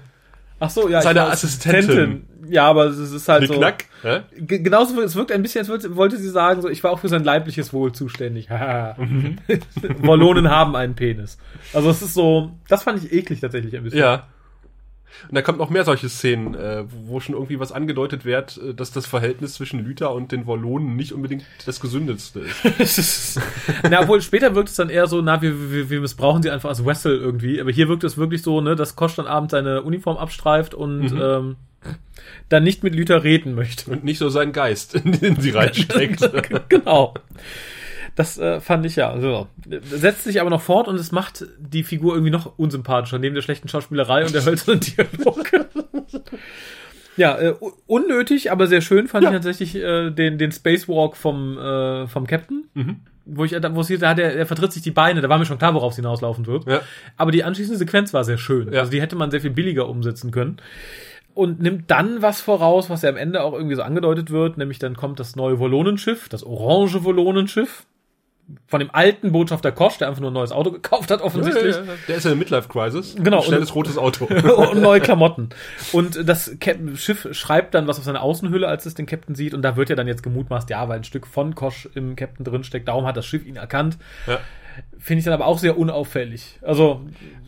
ach 0.59 0.71
so, 0.71 0.89
ja, 0.89 1.01
seine 1.01 1.21
war 1.21 1.31
Assistentin. 1.31 2.27
Ja, 2.49 2.67
aber 2.67 2.87
es 2.87 2.99
ist 2.99 3.29
halt 3.29 3.47
so. 3.47 3.55
Knack. 3.55 3.85
Hä? 4.03 4.21
Ge- 4.37 4.59
Genauso, 4.59 5.01
es 5.03 5.15
wirkt 5.15 5.31
ein 5.31 5.43
bisschen, 5.43 5.61
als 5.71 5.97
wollte 5.97 6.17
sie 6.17 6.29
sagen, 6.29 6.63
so, 6.63 6.69
ich 6.69 6.83
war 6.83 6.91
auch 6.91 6.99
für 6.99 7.09
sein 7.09 7.23
leibliches 7.23 7.73
Wohl 7.73 7.93
zuständig. 7.93 8.51
Haha. 8.51 8.97
Wallonen 10.01 10.51
haben 10.51 10.75
einen 10.77 10.95
Penis. 10.95 11.39
Also 11.73 11.91
es 11.91 12.03
ist 12.03 12.15
so, 12.15 12.53
das 12.69 12.83
fand 12.83 13.03
ich 13.03 13.13
eklig 13.13 13.41
tatsächlich 13.41 13.77
ein 13.77 13.85
bisschen. 13.85 14.01
Ja. 14.01 14.27
Und 15.29 15.35
da 15.35 15.43
kommt 15.43 15.59
noch 15.59 15.71
mehr 15.71 15.85
solche 15.85 16.09
Szenen, 16.09 16.55
äh, 16.55 16.85
wo 17.07 17.21
schon 17.21 17.35
irgendwie 17.35 17.61
was 17.61 17.73
angedeutet 17.73 18.25
wird, 18.25 18.59
äh, 18.65 18.75
dass 18.75 18.91
das 18.93 19.07
Verhältnis 19.07 19.55
zwischen 19.55 19.85
Luther 19.85 20.13
und 20.15 20.33
den 20.33 20.47
Wallonen 20.47 20.97
nicht 20.97 21.13
unbedingt 21.13 21.45
das 21.67 21.81
gesündeste 21.81 22.43
ist. 22.79 23.41
na, 23.91 24.01
obwohl 24.03 24.23
später 24.23 24.55
wirkt 24.55 24.69
es 24.71 24.77
dann 24.77 24.89
eher 24.91 25.07
so, 25.07 25.21
na, 25.23 25.43
wir, 25.43 25.71
wir, 25.73 25.91
wir 25.91 26.01
missbrauchen 26.01 26.43
sie 26.43 26.51
einfach 26.51 26.69
als 26.71 26.85
Wessel 26.87 27.19
irgendwie. 27.19 27.61
Aber 27.61 27.71
hier 27.71 27.89
wirkt 27.89 28.05
es 28.05 28.17
wirklich 28.17 28.43
so, 28.43 28.61
ne, 28.61 28.77
dass 28.77 28.97
Kosch 28.97 29.15
dann 29.17 29.27
abends 29.27 29.53
seine 29.53 29.83
Uniform 29.83 30.17
abstreift 30.17 30.75
und 30.75 31.11
Mhm. 31.13 31.21
ähm, 31.23 31.57
dann 32.51 32.63
nicht 32.63 32.83
mit 32.83 32.95
Luther 32.95 33.25
reden 33.25 33.55
möchte. 33.55 33.91
Und 33.91 34.05
nicht 34.05 34.19
so 34.19 34.29
sein 34.29 34.53
Geist, 34.53 34.95
in 35.05 35.13
den 35.13 35.41
sie 35.41 35.51
reinsteckt. 35.55 36.31
genau. 36.69 37.15
Das 38.17 38.39
äh, 38.39 38.61
fand 38.61 38.85
ich 38.87 38.97
ja. 38.97 39.19
So. 39.21 39.47
Setzt 39.83 40.25
sich 40.25 40.41
aber 40.41 40.51
noch 40.51 40.61
fort 40.63 40.89
und 40.89 40.97
es 40.97 41.13
macht 41.13 41.47
die 41.59 41.83
Figur 41.83 42.15
irgendwie 42.15 42.31
noch 42.33 42.59
unsympathischer, 42.59 43.19
neben 43.19 43.35
der 43.35 43.43
schlechten 43.43 43.69
Schauspielerei 43.69 44.25
und 44.25 44.35
der 44.35 44.45
hölzernen 44.45 44.81
Dialoge. 44.81 45.67
ja, 47.17 47.39
äh, 47.39 47.55
unnötig, 47.87 48.51
aber 48.51 48.67
sehr 48.67 48.81
schön 48.81 49.09
fand 49.09 49.25
Ja. 49.25 49.31
ich 49.31 49.37
tatsächlich 49.37 49.75
äh, 49.77 50.11
den, 50.11 50.39
den 50.39 50.53
Spacewalk 50.53 51.17
vom, 51.17 51.59
äh, 51.59 52.07
vom 52.09 52.27
Captain. 52.27 52.65
Wo 53.27 53.45
ich, 53.45 53.53
da- 53.53 53.75
wo 53.75 53.81
es, 53.81 53.89
da 53.89 54.09
hat 54.11 54.19
er, 54.19 54.35
er 54.35 54.47
vertritt 54.47 54.73
sich 54.73 54.83
die 54.83 54.91
Beine, 54.91 55.21
da 55.21 55.29
war 55.29 55.39
mir 55.39 55.47
schon 55.47 55.59
klar, 55.59 55.75
worauf 55.75 55.93
es 55.93 55.97
hinauslaufen 55.97 56.47
wird. 56.47 56.67
Ja. 56.67 56.81
Aber 57.17 57.31
die 57.31 57.45
anschließende 57.45 57.79
Sequenz 57.79 58.13
war 58.13 58.25
sehr 58.25 58.39
schön. 58.39 58.73
Ja. 58.73 58.81
Also 58.81 58.91
die 58.93 59.01
hätte 59.01 59.17
man 59.17 59.31
sehr 59.31 59.41
viel 59.41 59.51
billiger 59.51 59.89
umsetzen 59.89 60.31
können. 60.31 60.57
Und 61.33 61.61
nimmt 61.61 61.91
dann 61.91 62.23
was 62.23 62.41
voraus, 62.41 62.91
was 62.91 63.03
ja 63.03 63.09
am 63.09 63.17
Ende 63.17 63.43
auch 63.43 63.53
irgendwie 63.53 63.77
so 63.77 63.83
angedeutet 63.83 64.31
wird, 64.31 64.59
nämlich 64.59 64.79
dann 64.81 64.97
kommt 64.97 65.21
das 65.21 65.37
neue 65.37 65.59
Volonenschiff, 65.61 66.29
das 66.29 66.43
orange 66.45 67.05
Volonenschiff. 67.05 67.85
Von 68.67 68.81
dem 68.81 68.91
alten 68.93 69.33
Botschafter 69.33 69.73
Kosch, 69.73 69.99
der 69.99 70.09
einfach 70.09 70.21
nur 70.21 70.31
ein 70.31 70.35
neues 70.35 70.53
Auto 70.53 70.71
gekauft 70.73 71.11
hat, 71.11 71.23
offensichtlich. 71.23 71.75
Ja, 71.77 71.83
ja, 71.83 71.87
ja. 71.87 71.99
Der 72.09 72.17
ist 72.17 72.25
ja 72.25 72.33
in 72.33 72.39
der 72.39 72.45
Midlife-Crisis. 72.45 73.17
Genau. 73.17 73.43
Schnelles 73.43 73.75
rotes 73.75 73.99
Auto. 73.99 74.25
und 74.71 74.81
neue 74.81 75.01
Klamotten. 75.01 75.51
Und 75.93 76.29
das 76.29 76.57
Cap- 76.61 76.79
Schiff 76.97 77.29
schreibt 77.33 77.75
dann 77.75 77.87
was 77.87 77.99
auf 77.99 78.05
seine 78.05 78.21
Außenhülle, 78.23 78.67
als 78.69 78.87
es 78.87 78.95
den 78.95 79.07
Captain 79.07 79.35
sieht. 79.35 79.55
Und 79.55 79.63
da 79.63 79.77
wird 79.77 79.89
ja 79.91 79.97
dann 79.97 80.07
jetzt 80.09 80.23
gemutmaßt, 80.23 80.71
ja, 80.71 80.89
weil 80.89 80.99
ein 80.99 81.05
Stück 81.05 81.27
von 81.27 81.55
Kosch 81.55 81.89
im 81.95 82.17
Captain 82.17 82.45
drinsteckt. 82.45 82.87
Darum 82.89 83.07
hat 83.07 83.17
das 83.17 83.27
Schiff 83.27 83.45
ihn 83.47 83.57
erkannt. 83.57 83.99
Ja. 84.27 84.39
Finde 84.99 85.19
ich 85.19 85.25
dann 85.25 85.35
aber 85.35 85.47
auch 85.47 85.59
sehr 85.59 85.77
unauffällig. 85.77 86.59
Also, 86.63 87.01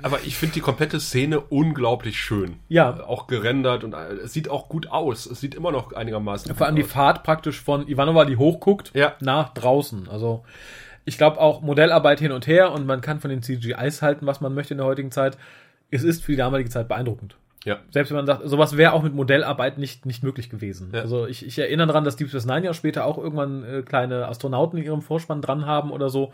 Aber 0.02 0.18
ich 0.25 0.37
finde 0.37 0.54
die 0.54 0.61
komplette 0.61 0.99
Szene 1.00 1.40
unglaublich 1.40 2.18
schön. 2.21 2.56
Ja. 2.68 3.04
Auch 3.06 3.26
gerendert 3.26 3.85
und 3.85 3.94
es 3.94 4.32
sieht 4.32 4.50
auch 4.50 4.68
gut 4.68 4.88
aus. 4.88 5.26
Es 5.26 5.40
sieht 5.40 5.54
immer 5.54 5.71
noch 5.71 5.92
einigermaßen 5.92 6.54
vor 6.54 6.66
allem 6.66 6.76
die 6.76 6.82
aus. 6.85 6.90
Fahrt 6.90 7.23
praktisch 7.23 7.61
von 7.61 7.87
Ivanova, 7.88 8.25
die 8.25 8.37
hochguckt, 8.37 8.90
Ja. 8.94 9.14
nach 9.21 9.54
draußen. 9.54 10.09
Also, 10.11 10.42
ich 11.04 11.18
glaube 11.18 11.40
auch 11.40 11.62
Modellarbeit 11.62 12.21
hin 12.21 12.32
und 12.32 12.47
her 12.47 12.73
und 12.73 12.87
man 12.87 13.00
kann 13.00 13.21
von 13.21 13.30
den 13.30 13.42
CGIs 13.42 14.02
halten, 14.02 14.26
was 14.26 14.40
man 14.40 14.54
möchte 14.54 14.75
in 14.75 14.78
der 14.78 14.87
heutigen 14.87 15.11
Zeit. 15.11 15.37
Es 15.90 16.04
ist 16.04 16.25
für 16.25 16.32
die 16.32 16.38
damalige 16.38 16.71
Zeit 16.71 16.88
beeindruckend. 16.88 17.37
Ja. 17.64 17.78
Selbst 17.90 18.11
wenn 18.11 18.16
man 18.16 18.26
sagt, 18.26 18.42
sowas 18.49 18.76
wäre 18.76 18.92
auch 18.92 19.02
mit 19.02 19.14
Modellarbeit 19.14 19.78
nicht, 19.78 20.04
nicht 20.06 20.23
möglich 20.23 20.50
gewesen. 20.50 20.90
Ja. 20.92 21.02
Also 21.02 21.26
ich, 21.26 21.47
ich 21.47 21.59
erinnere 21.59 21.88
daran, 21.88 22.04
dass 22.04 22.16
Deep 22.16 22.28
Space 22.28 22.47
Nine 22.47 22.64
ja 22.64 22.75
später 22.75 23.04
auch 23.04 23.18
irgendwann 23.18 23.62
äh, 23.62 23.82
kleine 23.82 24.26
Astronauten 24.26 24.78
in 24.78 24.85
ihrem 24.85 25.02
Vorspann 25.02 25.42
dran 25.42 25.66
haben 25.66 25.90
oder 25.90 26.09
so. 26.09 26.32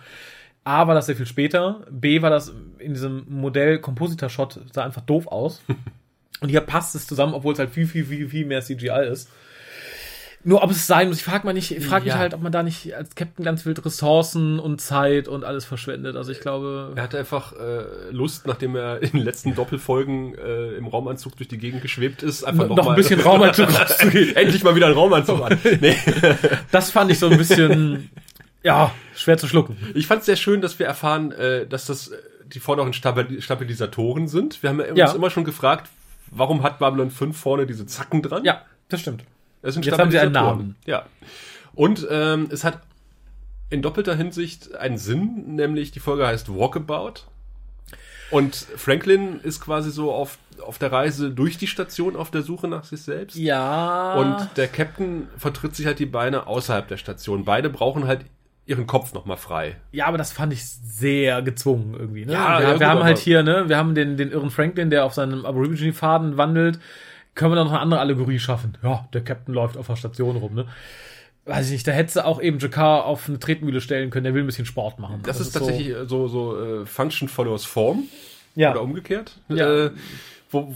A 0.65 0.87
war 0.87 0.95
das 0.95 1.07
sehr 1.07 1.17
viel 1.17 1.27
später. 1.27 1.83
B 1.91 2.23
war 2.23 2.31
das 2.31 2.55
in 2.79 2.95
diesem 2.95 3.25
Modell 3.29 3.79
Compositor-Shot 3.79 4.61
sah 4.73 4.85
einfach 4.85 5.03
doof 5.03 5.27
aus. 5.27 5.63
Und 6.41 6.51
hier 6.51 6.61
passt 6.61 6.95
es 6.95 7.07
zusammen, 7.07 7.35
obwohl 7.35 7.53
es 7.53 7.59
halt 7.59 7.71
viel, 7.71 7.87
viel, 7.87 8.05
viel, 8.05 8.29
viel 8.29 8.47
mehr 8.47 8.61
CGI 8.61 9.09
ist. 9.11 9.31
Nur 10.45 10.63
ob 10.63 10.71
es 10.71 10.87
sein 10.87 11.09
muss, 11.09 11.19
ich 11.19 11.25
frage 11.25 11.45
mal 11.47 11.53
nicht, 11.53 11.73
ich 11.73 11.85
frage 11.85 12.07
Ja. 12.07 12.15
mich 12.15 12.21
halt, 12.21 12.33
ob 12.35 12.41
man 12.43 12.53
da 12.53 12.63
nicht 12.63 12.95
als 12.95 13.15
Captain 13.17 13.45
ganz 13.45 13.67
wild 13.67 13.85
Ressourcen 13.85 14.59
und 14.61 14.81
Zeit 14.81 15.27
und 15.29 15.43
alles 15.45 15.65
verschwendet. 15.65 16.15
Also 16.17 16.31
ich 16.33 16.41
glaube. 16.41 16.93
Er 16.95 17.03
hatte 17.03 17.19
einfach 17.19 17.53
äh, 17.55 18.11
Lust, 18.13 18.47
nachdem 18.47 18.77
er 18.77 19.03
in 19.03 19.11
den 19.11 19.23
letzten 19.25 19.55
Doppelfolgen 19.57 20.35
äh, 20.39 20.75
im 20.77 20.87
Raumanzug 20.87 21.37
durch 21.37 21.49
die 21.49 21.59
Gegend 21.59 21.83
geschwebt 21.83 22.23
ist, 22.23 22.45
einfach 22.45 22.69
Noch 22.69 22.77
noch, 22.77 22.85
ein 22.85 22.91
mal- 22.91 22.95
bisschen 22.95 23.21
Raumanzug 23.29 23.69
rauszugehen. 23.79 24.37
Endlich 24.37 24.63
mal 24.63 24.75
wieder 24.77 24.87
ein 24.87 24.93
Raumanzug 24.93 25.43
an. 25.43 25.59
Nee. 25.81 25.97
Das 26.71 26.91
fand 26.91 27.11
ich 27.11 27.19
so 27.19 27.29
ein 27.29 27.37
bisschen, 27.37 28.11
ja, 28.63 28.93
schwer 29.17 29.39
zu 29.39 29.49
schlucken. 29.49 29.77
Ich 29.95 30.07
fand 30.07 30.21
es 30.21 30.27
sehr 30.27 30.37
schön, 30.37 30.61
dass 30.61 30.79
wir 30.79 30.87
erfahren, 30.87 31.33
äh, 31.33 31.67
dass 31.67 31.87
das 31.87 32.09
äh, 32.09 32.17
die 32.47 32.61
vorderen 32.61 32.93
Stabil 32.93 33.43
Stabilisatoren 33.43 34.29
sind. 34.29 34.63
Wir 34.63 34.71
haben 34.71 34.79
ja 34.81 34.87
uns 34.91 34.99
Ja. 34.99 35.13
immer 35.13 35.31
schon 35.31 35.45
gefragt, 35.45 35.91
warum 36.31 36.63
hat 36.63 36.79
Babylon 36.79 37.11
5 37.11 37.37
vorne 37.37 37.67
diese 37.67 37.87
Zacken 37.87 38.23
dran? 38.23 38.45
Ja, 38.45 38.63
das 38.89 39.01
stimmt. 39.01 39.25
Es 39.63 39.75
sind 39.75 39.85
Jetzt 39.85 39.99
haben 39.99 40.11
sie 40.11 40.19
einen. 40.19 40.33
Namen. 40.33 40.77
Ja. 40.87 41.07
Und 41.75 42.07
ähm, 42.11 42.49
es 42.51 42.65
hat 42.65 42.81
in 43.71 43.83
doppelter 43.83 44.15
Hinsicht 44.15 44.75
einen 44.77 44.99
Sinn, 44.99 45.55
nämlich 45.57 45.91
die 45.91 46.01
Folge 46.01 46.27
heißt 46.27 46.55
Walkabout. 46.55 47.25
Und 48.31 48.57
Franklin 48.57 49.41
ist 49.41 49.61
quasi 49.61 49.91
so 49.91 50.13
auf, 50.13 50.39
auf 50.61 50.79
der 50.79 50.93
Reise 50.93 51.31
durch 51.31 51.57
die 51.57 51.67
Station 51.67 52.15
auf 52.15 52.31
der 52.31 52.43
Suche 52.43 52.69
nach 52.69 52.85
sich 52.85 53.03
selbst. 53.03 53.37
Ja. 53.37 54.15
Und 54.15 54.49
der 54.57 54.69
Captain 54.69 55.29
vertritt 55.39 55.75
sich 55.75 55.87
halt 55.87 55.99
die 55.99 56.07
Beine 56.07 56.47
außerhalb 56.47 56.89
der 56.89 56.99
Station. 56.99 57.45
Beide 57.45 57.71
brauchen 57.71 58.07
halt 58.07 58.25
ihren 58.67 58.87
Kopf 58.87 59.15
nochmal 59.15 59.39
frei. 59.39 59.77
ja, 59.93 60.05
aber 60.05 60.19
das 60.19 60.31
fand 60.31 60.53
ich 60.53 60.63
sehr 60.63 61.41
gezwungen 61.41 61.95
irgendwie. 61.99 62.27
Ne? 62.27 62.35
Ja, 62.35 62.59
wir, 62.59 62.69
ja, 62.69 62.81
wir 62.81 62.89
haben 62.89 63.03
halt 63.03 63.17
hier, 63.17 63.43
ne, 63.43 63.67
wir 63.67 63.79
haben 63.79 63.95
den, 63.95 64.19
den 64.19 64.31
irren 64.31 64.51
Franklin, 64.51 64.91
der 64.91 65.07
auf 65.07 65.15
seinem 65.15 65.47
Aborigine-Faden 65.47 66.37
wandelt. 66.37 66.79
Können 67.39 67.53
wir 67.53 67.57
da 67.57 67.63
noch 67.65 67.71
eine 67.71 67.81
andere 67.81 68.01
Allegorie 68.01 68.41
schaffen? 68.41 68.77
Ja, 68.83 69.07
der 69.13 69.23
Captain 69.23 69.55
läuft 69.55 69.77
auf 69.77 69.87
der 69.87 69.95
Station 69.95 70.37
rum, 70.37 70.55
ne? 70.55 70.67
Weiß 71.45 71.67
ich 71.67 71.73
nicht, 71.73 71.87
da 71.87 71.93
hättest 71.93 72.17
du 72.17 72.25
auch 72.27 72.43
eben 72.43 72.59
Jakar 72.59 73.05
auf 73.05 73.29
eine 73.29 73.39
Tretmühle 73.39 73.81
stellen 73.81 74.11
können, 74.11 74.25
der 74.25 74.35
will 74.35 74.43
ein 74.43 74.47
bisschen 74.47 74.67
Sport 74.67 74.99
machen. 74.99 75.21
Das, 75.23 75.39
ist 75.39 75.53
so- 75.53 75.61
tatsächlich 75.61 75.95
so, 76.07 76.27
so, 76.27 76.61
äh, 76.61 76.85
Function 76.85 77.29
follows 77.29 77.65
Form. 77.65 78.05
ja. 78.57 78.73
Oder 78.73 78.83
umgekehrt. 78.83 79.39
Ja. 79.49 79.87
Äh, 79.87 79.91
wo, 80.51 80.75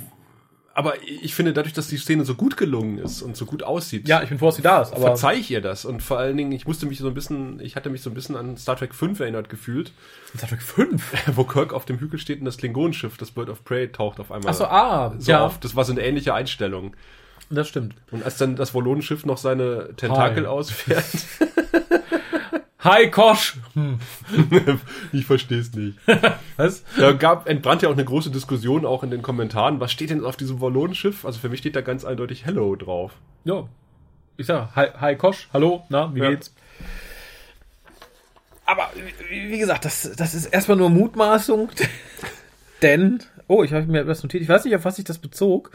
aber 0.75 0.95
ich 1.03 1.35
finde, 1.35 1.53
dadurch, 1.53 1.75
dass 1.75 1.89
die 1.89 1.99
Szene 1.99 2.25
so 2.25 2.35
gut 2.35 2.57
gelungen 2.57 2.99
ist 2.99 3.21
und 3.21 3.37
so 3.37 3.45
gut 3.45 3.63
aussieht, 3.63 4.09
ja, 4.09 4.23
ich 4.23 4.31
bin 4.31 4.39
froh, 4.39 4.47
dass 4.47 4.57
sie 4.57 4.63
da 4.63 4.83
ist, 4.83 4.93
aber 4.93 5.09
verzeih 5.09 5.37
ich 5.37 5.51
ihr 5.51 5.61
das. 5.61 5.85
Und 5.85 6.03
vor 6.03 6.19
allen 6.19 6.37
Dingen, 6.37 6.51
ich 6.53 6.67
musste 6.67 6.87
mich 6.87 6.99
so 6.99 7.09
ein 7.09 7.15
bisschen, 7.15 7.61
ich 7.61 7.77
hatte 7.77 7.91
mich 7.91 8.01
so 8.03 8.11
ein 8.11 8.15
bisschen 8.15 8.37
an 8.37 8.57
Star 8.57 8.77
Trek 8.77 8.95
5 8.95 9.21
erinnert 9.21 9.49
gefühlt, 9.51 9.93
Star 10.37 10.49
Trek 10.49 10.63
5. 10.63 11.03
wo 11.37 11.45
Kirk 11.45 11.73
auf 11.73 11.85
dem 11.85 11.99
Hügel 11.99 12.19
steht 12.19 12.39
und 12.39 12.47
das 12.47 12.57
Klingonenschiff, 12.57 13.17
das 13.19 13.31
Bird 13.31 13.51
of 13.51 13.65
Prey, 13.65 13.93
taucht 13.93 14.19
auf 14.19 14.33
einmal 14.33 14.51
Achso, 14.51 14.65
ah, 14.65 15.15
so 15.19 15.33
ja, 15.33 15.45
auf. 15.45 15.61
Das 15.61 15.77
war 15.77 15.85
so 15.85 15.93
eine 15.93 16.03
ähnliche 16.03 16.33
Einstellung. 16.33 16.95
das 17.51 17.69
stimmt. 17.69 17.95
Und 18.11 18.25
als 18.25 18.39
dann 18.39 18.57
das 18.57 18.75
Wallonenschiff 18.75 19.27
noch 19.27 19.39
seine 19.39 19.95
Tentakel 19.97 20.45
Hi. 20.45 20.47
ausfährt, 20.47 21.05
Hi, 22.85 23.09
Kosch! 23.11 23.59
Hm. 23.75 24.01
ich 25.13 25.25
verstehe 25.25 25.61
es 25.61 25.73
nicht. 25.73 25.99
Was? 26.57 26.83
Da 26.99 27.13
gab, 27.13 27.49
entbrannte 27.49 27.87
ja 27.87 27.91
auch 27.91 27.95
eine 27.97 28.05
große 28.05 28.31
Diskussion 28.31 28.85
auch 28.85 29.05
in 29.05 29.11
den 29.11 29.23
Kommentaren. 29.23 29.79
Was 29.79 29.93
steht 29.93 30.11
denn 30.11 30.25
auf 30.25 30.37
diesem 30.37 30.61
Wallonenschiff? 30.61 31.25
Also 31.25 31.39
für 31.39 31.49
mich 31.49 31.61
steht 31.61 31.77
da 31.77 31.81
ganz 31.81 32.05
eindeutig 32.05 32.45
Hello 32.45 32.75
drauf. 32.75 33.13
Ja. 33.45 33.69
Ich 34.37 34.47
sag, 34.47 34.75
hi, 34.75 34.89
hi 34.99 35.15
Kosch, 35.15 35.49
hallo, 35.53 35.85
na, 35.91 36.13
wie 36.15 36.21
Ja. 36.21 36.31
geht's? 36.31 36.53
Aber 38.67 38.91
wie, 39.29 39.51
wie 39.51 39.59
gesagt, 39.59 39.85
das, 39.85 40.11
das 40.17 40.35
ist 40.35 40.47
erstmal 40.47 40.77
nur 40.77 40.91
Mutmaßung. 40.91 41.69
Denn, 42.83 43.23
oh, 43.47 43.63
ich 43.63 43.73
habe 43.73 43.87
mir 43.87 44.01
etwas 44.01 44.23
notiert, 44.25 44.43
ich 44.43 44.49
weiß 44.49 44.65
nicht, 44.65 44.75
auf 44.75 44.85
was 44.85 44.97
sich 44.97 45.05
das 45.05 45.19
bezog. 45.19 45.71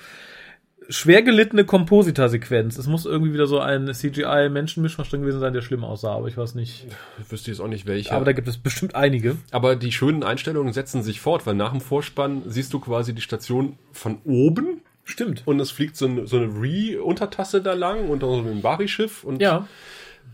Schwer 0.89 1.21
gelittene 1.21 1.65
Kompositorsequenz. 1.65 2.78
Es 2.78 2.88
muss 2.88 3.06
irgendwie 3.06 3.34
wieder 3.34 3.47
so 3.47 3.60
ein 3.60 3.93
CGI-Menschenmischmasch 3.93 5.10
drin 5.10 5.21
gewesen 5.21 5.39
sein, 5.41 5.52
der 5.54 5.62
schlimm 5.62 5.84
aussah, 5.84 6.13
aber 6.15 6.28
ich 6.28 6.38
weiß 6.38 6.56
nicht. 6.56 6.86
Ich 7.21 7.32
wüsste 7.32 7.52
jetzt 7.52 7.60
auch 7.60 7.67
nicht 7.67 7.86
welche. 7.88 8.13
Aber 8.13 8.23
da 8.23 8.32
gibt 8.32 8.47
es 8.47 8.58
bestimmt 8.58 8.95
einige. 8.95 9.36
Aber 9.52 9.76
die 9.76 9.91
schönen 9.91 10.23
Einstellungen 10.23 10.71
setzen 10.71 11.04
sich 11.04 11.19
fort, 11.19 11.45
weil 11.45 11.56
nach 11.56 11.71
dem 11.71 11.82
Vorspann 11.82 12.43
siehst 12.45 12.73
du 12.73 12.80
quasi 12.80 13.13
die 13.13 13.21
Station 13.21 13.78
von 13.91 14.19
oben 14.23 14.82
Stimmt. 15.04 15.43
und 15.45 15.60
es 15.60 15.71
fliegt 15.71 15.97
so 15.97 16.06
eine, 16.06 16.26
so 16.26 16.38
eine 16.38 16.47
Re-Untertasse 16.47 17.62
da 17.62 17.73
lang 17.73 18.08
und 18.10 18.23
dann 18.23 18.30
so 18.30 18.50
ein 18.50 18.62
Bari-Schiff 18.62 19.23
und 19.26 19.41
Ja. 19.41 19.67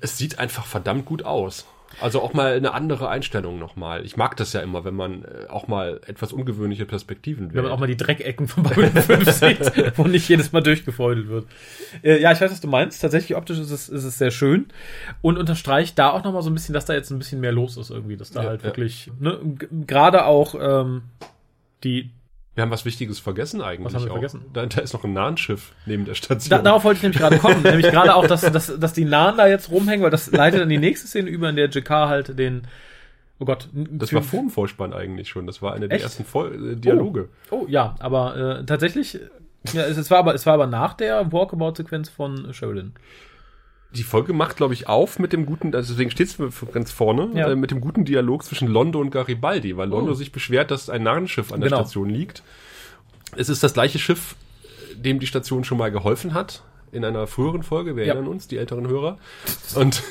es 0.01 0.17
sieht 0.19 0.37
einfach 0.37 0.65
verdammt 0.65 1.05
gut 1.05 1.23
aus. 1.25 1.65
Also 2.01 2.21
auch 2.21 2.33
mal 2.33 2.53
eine 2.53 2.73
andere 2.73 3.09
Einstellung 3.09 3.59
nochmal. 3.59 4.05
Ich 4.05 4.17
mag 4.17 4.35
das 4.37 4.53
ja 4.53 4.61
immer, 4.61 4.83
wenn 4.83 4.95
man 4.95 5.23
äh, 5.23 5.47
auch 5.49 5.67
mal 5.67 6.01
etwas 6.07 6.33
ungewöhnliche 6.33 6.85
Perspektiven 6.85 7.49
Wenn 7.49 7.55
man 7.55 7.63
wählt. 7.65 7.73
auch 7.73 7.79
mal 7.79 7.87
die 7.87 7.97
Dreckecken 7.97 8.47
von 8.47 8.63
Babylon 8.63 8.91
5 8.91 9.31
sieht, 9.31 9.97
wo 9.97 10.03
nicht 10.05 10.27
jedes 10.27 10.51
Mal 10.51 10.61
durchgefeudelt 10.61 11.27
wird. 11.29 11.45
Äh, 12.03 12.21
ja, 12.21 12.31
ich 12.31 12.41
weiß, 12.41 12.51
was 12.51 12.61
du 12.61 12.67
meinst. 12.67 13.01
Tatsächlich 13.01 13.37
optisch 13.37 13.59
ist 13.59 13.71
es, 13.71 13.89
ist 13.89 14.03
es 14.03 14.17
sehr 14.17 14.31
schön. 14.31 14.67
Und 15.21 15.37
unterstreicht 15.37 15.97
da 15.99 16.09
auch 16.11 16.23
nochmal 16.23 16.41
so 16.41 16.49
ein 16.49 16.53
bisschen, 16.53 16.73
dass 16.73 16.85
da 16.85 16.93
jetzt 16.93 17.11
ein 17.11 17.19
bisschen 17.19 17.39
mehr 17.41 17.51
los 17.51 17.77
ist 17.77 17.89
irgendwie. 17.89 18.17
Dass 18.17 18.31
da 18.31 18.43
Ja, 18.43 18.49
halt 18.49 18.61
ja. 18.61 18.65
wirklich, 18.65 19.11
ne, 19.19 19.39
gerade 19.85 20.25
auch 20.25 20.55
ähm, 20.59 21.03
die, 21.83 22.09
Wir 22.55 22.61
haben 22.61 22.71
was 22.71 22.85
Wichtiges 22.85 23.19
vergessen 23.19 23.61
eigentlich. 23.61 23.85
Was 23.85 23.95
haben 23.95 24.05
wir 24.05 24.11
auch. 24.11 24.15
vergessen? 24.15 24.45
Da, 24.53 24.65
da 24.67 24.81
ist 24.81 24.93
noch 24.93 25.03
ein 25.03 25.13
Nahenschiff 25.13 25.73
neben 25.87 26.05
der 26.05 26.13
Station. 26.13 26.49
da, 26.51 26.59
darauf 26.59 26.83
wollte 26.83 26.97
ich 26.97 27.03
nämlich 27.03 27.19
gerade 27.19 27.39
kommen. 27.39 27.61
nämlich 27.63 27.89
gerade 27.89 28.13
auch, 28.13 28.27
dass, 28.27 28.41
dass, 28.41 28.79
dass 28.79 28.93
die 28.93 29.05
Nahen 29.05 29.37
da 29.37 29.47
jetzt 29.47 29.71
rumhängen, 29.71 30.03
weil 30.03 30.11
das 30.11 30.31
leitet 30.31 30.61
dann 30.61 30.69
die 30.69 30.77
nächste 30.77 31.07
Szene 31.07 31.29
über, 31.29 31.49
in 31.49 31.55
der 31.55 31.69
JK 31.69 31.89
halt 31.89 32.37
den, 32.37 32.67
oh 33.39 33.45
Gott. 33.45 33.69
das 33.73 34.13
war 34.13 34.21
vor 34.21 34.41
dem 34.41 34.49
Vorspann 34.51 34.93
eigentlich 34.93 35.29
schon. 35.29 35.47
Das 35.47 35.63
war 35.63 35.73
eine 35.73 35.89
der 35.89 35.99
ersten 35.99 36.25
Vol 36.25 36.73
äh, 36.73 36.75
Dialoge. 36.75 37.29
Oh, 37.49 37.65
ja, 37.67 37.95
aber 37.99 38.59
äh, 38.59 38.65
tatsächlich, 38.65 39.19
ja, 39.73 39.83
es, 39.83 39.97
es 39.97 40.11
war 40.11 40.19
aber, 40.19 40.35
es 40.35 40.45
war 40.45 40.53
aber 40.53 40.67
nach 40.67 40.93
der 40.93 41.31
Walkabout-Sequenz 41.31 42.09
von 42.09 42.53
Sheridan. 42.53 42.93
Die 43.95 44.03
Folge 44.03 44.33
macht, 44.33 44.57
glaube 44.57 44.73
ich, 44.73 44.87
auf 44.87 45.19
mit 45.19 45.33
dem 45.33 45.45
guten, 45.45 45.75
also 45.75 45.93
deswegen 45.93 46.09
steht 46.09 46.27
es 46.27 46.37
ganz 46.73 46.91
vorne, 46.91 47.29
Ja. 47.35 47.51
äh, 47.51 47.55
mit 47.55 47.69
dem 47.71 47.79
guten 47.79 48.05
Dialog 48.05 48.43
zwischen 48.43 48.67
Londo 48.67 48.99
und 48.99 49.11
Garibaldi, 49.11 49.77
weil 49.77 49.87
Londo 49.89 50.11
Oh. 50.11 50.15
sich 50.15 50.31
beschwert, 50.31 50.71
dass 50.71 50.89
ein 50.89 51.03
Narrenschiff 51.03 51.51
an 51.51 51.61
der 51.61 51.69
Genau. 51.69 51.81
Station 51.81 52.09
liegt. 52.09 52.41
Es 53.35 53.49
ist 53.49 53.61
das 53.63 53.73
gleiche 53.73 53.99
Schiff, 53.99 54.35
dem 54.95 55.19
die 55.19 55.27
Station 55.27 55.63
schon 55.63 55.77
mal 55.77 55.91
geholfen 55.91 56.33
hat, 56.33 56.63
in 56.91 57.05
einer 57.05 57.27
früheren 57.27 57.61
Folge, 57.63 57.95
wir 57.95 58.05
Ja. 58.05 58.13
erinnern 58.13 58.31
uns, 58.31 58.47
die 58.47 58.57
älteren 58.57 58.87
Hörer. 58.87 59.17
Und 59.75 60.01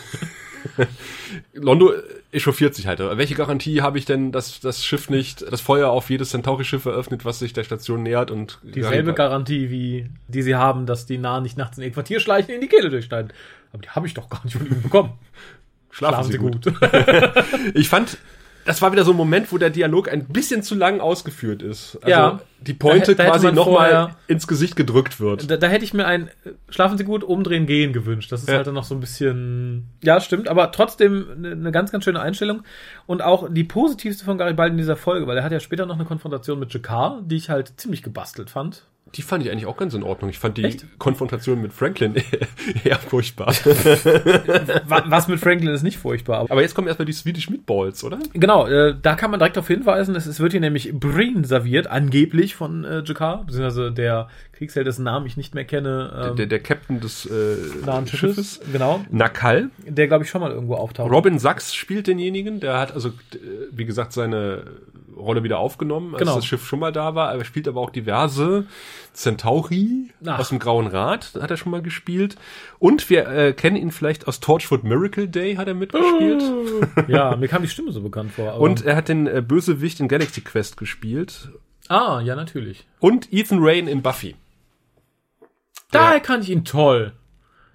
Londo 1.53 1.93
echauffiert 2.31 2.75
sich 2.75 2.87
halt. 2.87 3.01
Welche 3.01 3.35
Garantie 3.35 3.83
habe 3.83 3.99
ich 3.99 4.05
denn, 4.05 4.33
dass 4.33 4.61
das 4.61 4.85
Schiff 4.85 5.11
nicht 5.11 5.43
das 5.43 5.61
Feuer 5.61 5.91
auf 5.91 6.11
jedes 6.11 6.31
Centauri-Schiff 6.31 6.85
eröffnet, 6.85 7.25
was 7.25 7.39
sich 7.39 7.53
der 7.53 7.65
Station 7.65 8.03
nähert 8.03 8.31
und 8.31 8.59
Dieselbe 8.63 9.15
Garantie, 9.15 9.71
wie 9.71 10.11
die 10.29 10.43
sie 10.43 10.55
haben, 10.55 10.87
dass 10.87 11.07
die 11.07 11.19
Nahen 11.19 11.43
nicht 11.43 11.59
nachts 11.59 11.79
in 11.79 11.85
ihr 11.85 11.93
Quartier 11.93 12.21
schleichen, 12.21 12.55
in 12.55 12.61
die 12.61 12.69
Kehle 12.69 12.91
durchschneiden. 12.91 13.33
Aber 13.73 13.83
die 13.83 13.91
habe 13.91 14.07
ich 14.07 14.15
doch 14.15 14.29
gar 14.29 14.45
nicht 14.45 14.57
von 14.57 14.67
ihnen 14.67 14.83
bekommen. 14.83 15.13
Schlafen, 15.91 16.33
Sie 16.33 16.39
gut. 16.39 16.59
Ich 17.75 17.91
fand, 17.91 18.17
das 18.65 18.81
war 18.83 18.93
wieder 18.93 19.05
so 19.05 19.11
ein 19.13 19.17
Moment, 19.17 19.53
wo 19.53 19.59
der 19.59 19.71
Dialog 19.71 20.11
ein 20.13 20.27
bisschen 20.27 20.63
zu 20.63 20.75
lang 20.75 21.01
ausgeführt 21.01 21.63
ist. 21.63 21.97
Also 22.03 22.09
Ja. 22.11 22.41
die 22.61 22.75
Pointe 22.75 23.15
Da 23.17 23.25
da 23.25 23.31
quasi 23.31 23.53
nochmal 23.53 24.15
ins 24.29 24.47
Gesicht 24.47 24.77
gedrückt 24.77 25.19
wird. 25.21 25.51
Da, 25.51 25.57
da 25.57 25.67
hätte 25.67 25.85
ich 25.85 25.95
mir 25.95 26.07
ein 26.07 26.31
Schlafen 26.69 26.97
Sie 26.99 27.05
gut, 27.05 27.25
umdrehen, 27.25 27.67
gehen 27.67 27.93
gewünscht. 27.93 28.31
Das 28.33 28.43
ist 28.43 28.49
Ja. 28.49 28.57
halt 28.57 28.67
dann 28.67 28.75
noch 28.75 28.85
so 28.85 28.95
ein 28.95 29.01
bisschen. 29.01 29.89
Ja, 30.03 30.21
stimmt, 30.21 30.49
aber 30.49 30.71
trotzdem 30.73 31.27
eine, 31.37 31.51
eine 31.53 31.73
ganz, 31.73 31.91
ganz 31.93 32.05
schöne 32.05 32.21
Einstellung. 32.21 32.63
Und 33.07 33.23
auch 33.23 33.49
die 33.51 33.65
positivste 33.65 34.25
von 34.25 34.39
Garibaldi 34.39 34.73
in 34.73 34.79
dieser 34.79 34.97
Folge, 34.97 35.27
weil 35.27 35.37
er 35.37 35.45
hat 35.45 35.53
ja 35.53 35.61
später 35.61 35.87
noch 35.87 35.97
eine 35.97 36.05
Konfrontation 36.05 36.59
mit 36.59 36.73
Jakar, 36.73 37.21
die 37.25 37.37
ich 37.37 37.51
halt 37.51 37.73
ziemlich 37.81 38.03
gebastelt 38.03 38.51
fand. 38.51 38.85
Die 39.15 39.23
fand 39.23 39.45
ich 39.45 39.51
eigentlich 39.51 39.67
auch 39.67 39.77
ganz 39.77 39.93
in 39.95 40.03
Ordnung. 40.03 40.31
Ich 40.31 40.39
fand 40.39 40.57
die 40.57 40.65
Echt? 40.65 40.87
Konfrontation 40.99 41.61
mit 41.61 41.73
Franklin 41.73 42.15
eher 42.85 42.99
furchtbar. 42.99 43.55
Wa- 44.87 45.05
Was 45.07 45.29
mit 45.29 45.39
Franklin 45.41 45.69
ist 45.71 45.83
nicht 45.83 45.99
furchtbar. 45.99 46.47
Aber 46.49 46.63
jetzt 46.63 46.75
kommen 46.75 46.89
erstmal 46.89 47.07
die 47.07 47.13
Swedish 47.13 47.51
Meatballs, 47.51 48.05
oder? 48.05 48.19
genau, 48.33 48.67
äh, 48.67 48.95
da 49.01 49.15
kann 49.15 49.31
man 49.31 49.39
direkt 49.41 49.57
darauf 49.57 49.69
hinweisen, 49.69 50.15
es, 50.17 50.41
wird 50.41 50.53
hier 50.53 50.61
nämlich 50.61 50.93
Breen 50.93 51.45
serviert, 51.45 51.87
angeblich 51.89 52.55
von 52.55 52.85
äh, 52.85 53.03
Jakar, 53.05 53.45
beziehungsweise 53.45 53.93
der 53.93 54.29
Kriegsheld, 54.53 54.87
dessen 54.87 55.05
Namen 55.05 55.27
ich 55.27 55.37
nicht 55.37 55.55
mehr 55.55 55.65
kenne. 55.65 56.29
Ähm, 56.31 56.37
Der, 56.37 56.47
der 56.47 56.61
Captain 56.61 57.01
des 57.01 57.27
äh, 57.27 57.57
nahen 57.85 58.07
Schiffes. 58.07 58.19
Schiffes. 58.59 58.61
Genau, 58.73 59.05
Nakal. 59.11 59.71
der 59.87 60.07
glaube 60.09 60.25
ich 60.25 60.31
schon 60.31 60.41
mal 60.41 60.51
irgendwo 60.53 60.75
auftaucht. 60.77 61.11
Robin 61.11 61.39
Sachs 61.39 61.75
spielt 61.75 62.07
denjenigen. 62.07 62.61
Der 62.61 62.79
hat 62.79 62.93
also, 62.95 63.13
wie 63.71 63.85
gesagt, 63.85 64.13
seine 64.13 64.63
Rolle 65.17 65.43
wieder 65.43 65.59
aufgenommen, 65.59 66.15
als 66.15 66.21
Genau. 66.21 66.37
das 66.37 66.47
Schiff 66.47 66.67
schon 66.67 66.79
mal 66.79 66.93
da 66.93 67.15
war. 67.15 67.35
Er 67.35 67.45
spielt 67.45 67.69
aber 67.69 67.81
auch 67.81 67.91
diverse 67.91 68.67
Centauri 69.13 70.11
Ach. 70.27 70.39
aus 70.39 70.49
dem 70.49 70.59
Grauen 70.59 70.87
Rat, 70.87 71.33
hat 71.41 71.51
er 71.51 71.57
schon 71.57 71.71
mal 71.73 71.83
gespielt. 71.83 72.37
Und 72.79 73.09
wir 73.11 73.27
äh, 73.29 73.53
kennen 73.53 73.77
ihn 73.77 73.91
vielleicht 73.91 74.27
aus 74.29 74.41
Torchwood 74.41 74.85
Miracle 74.85 75.29
Day, 75.29 75.57
hat 75.57 75.69
er 75.69 75.75
mitgespielt. 75.75 76.43
ja, 77.09 77.37
mir 77.37 77.49
kam 77.49 77.63
die 77.63 77.69
Stimme 77.69 77.93
so 77.93 78.01
bekannt 78.01 78.33
vor. 78.33 78.55
Und 78.59 78.85
er 78.85 78.97
hat 78.97 79.09
den 79.09 79.27
äh, 79.27 79.43
Bösewicht 79.47 80.01
in 80.01 80.09
Galaxy 80.09 80.41
Quest 80.41 80.77
gespielt. 80.77 81.51
ah, 81.89 82.21
ja, 82.21 82.35
natürlich. 82.37 82.87
Und 83.01 83.33
Ethan 83.33 83.59
Rayne 83.61 83.91
in 83.91 84.03
Buffy. 84.03 84.35
Da 85.91 86.15
erkannte 86.15 86.45
ich 86.45 86.51
ihn 86.51 86.65
toll. 86.65 87.13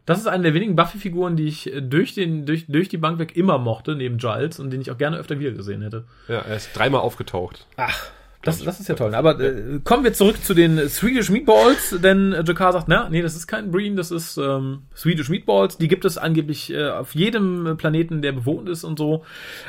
Das 0.07 0.19
ist 0.19 0.27
eine 0.27 0.41
der 0.41 0.53
wenigen 0.53 0.75
Buffy-Figuren, 0.75 1.35
die 1.35 1.47
ich 1.47 1.71
äh, 1.71 1.81
durch, 1.81 2.15
den, 2.15 2.45
durch, 2.45 2.65
durch 2.67 2.87
die 2.89 2.97
Bank 2.97 3.19
weg 3.19 3.35
immer 3.35 3.59
mochte, 3.59 3.93
neben 3.93 4.17
Giles, 4.17 4.59
und 4.59 4.71
den 4.71 4.81
ich 4.81 4.89
auch 4.89 4.97
gerne 4.97 5.17
öfter 5.17 5.37
wieder 5.39 5.51
gesehen 5.51 5.83
hätte. 5.83 6.05
Ja, 6.29 6.39
er 6.39 6.55
ist 6.55 6.69
dreimal 6.73 7.01
aufgetaucht. 7.01 7.67
Ach, 7.75 8.09
das, 8.41 8.63
das 8.63 8.79
ist 8.79 8.87
ja 8.87 8.95
toll. 8.95 9.13
Aber 9.13 9.37
äh, 9.41 9.81
kommen 9.83 10.05
wir 10.05 10.13
zurück 10.13 10.41
zu 10.41 10.53
den 10.53 10.87
Swedish 10.87 11.29
Meatballs, 11.29 11.97
denn 12.01 12.31
äh, 12.31 12.41
Jakar 12.47 12.71
sagt, 12.71 12.87
na, 12.87 13.09
nee, 13.09 13.21
das 13.21 13.35
ist 13.35 13.47
kein 13.47 13.69
Breen, 13.69 13.97
das 13.97 14.09
ist 14.09 14.37
ähm, 14.37 14.83
Swedish 14.95 15.27
Meatballs. 15.27 15.77
Die 15.77 15.89
gibt 15.89 16.05
es 16.05 16.17
angeblich 16.17 16.71
äh, 16.71 16.87
auf 16.87 17.13
jedem 17.13 17.75
Planeten, 17.75 18.21
der 18.21 18.31
bewohnt 18.31 18.69
ist 18.69 18.85
und 18.85 18.97
so. 18.97 19.25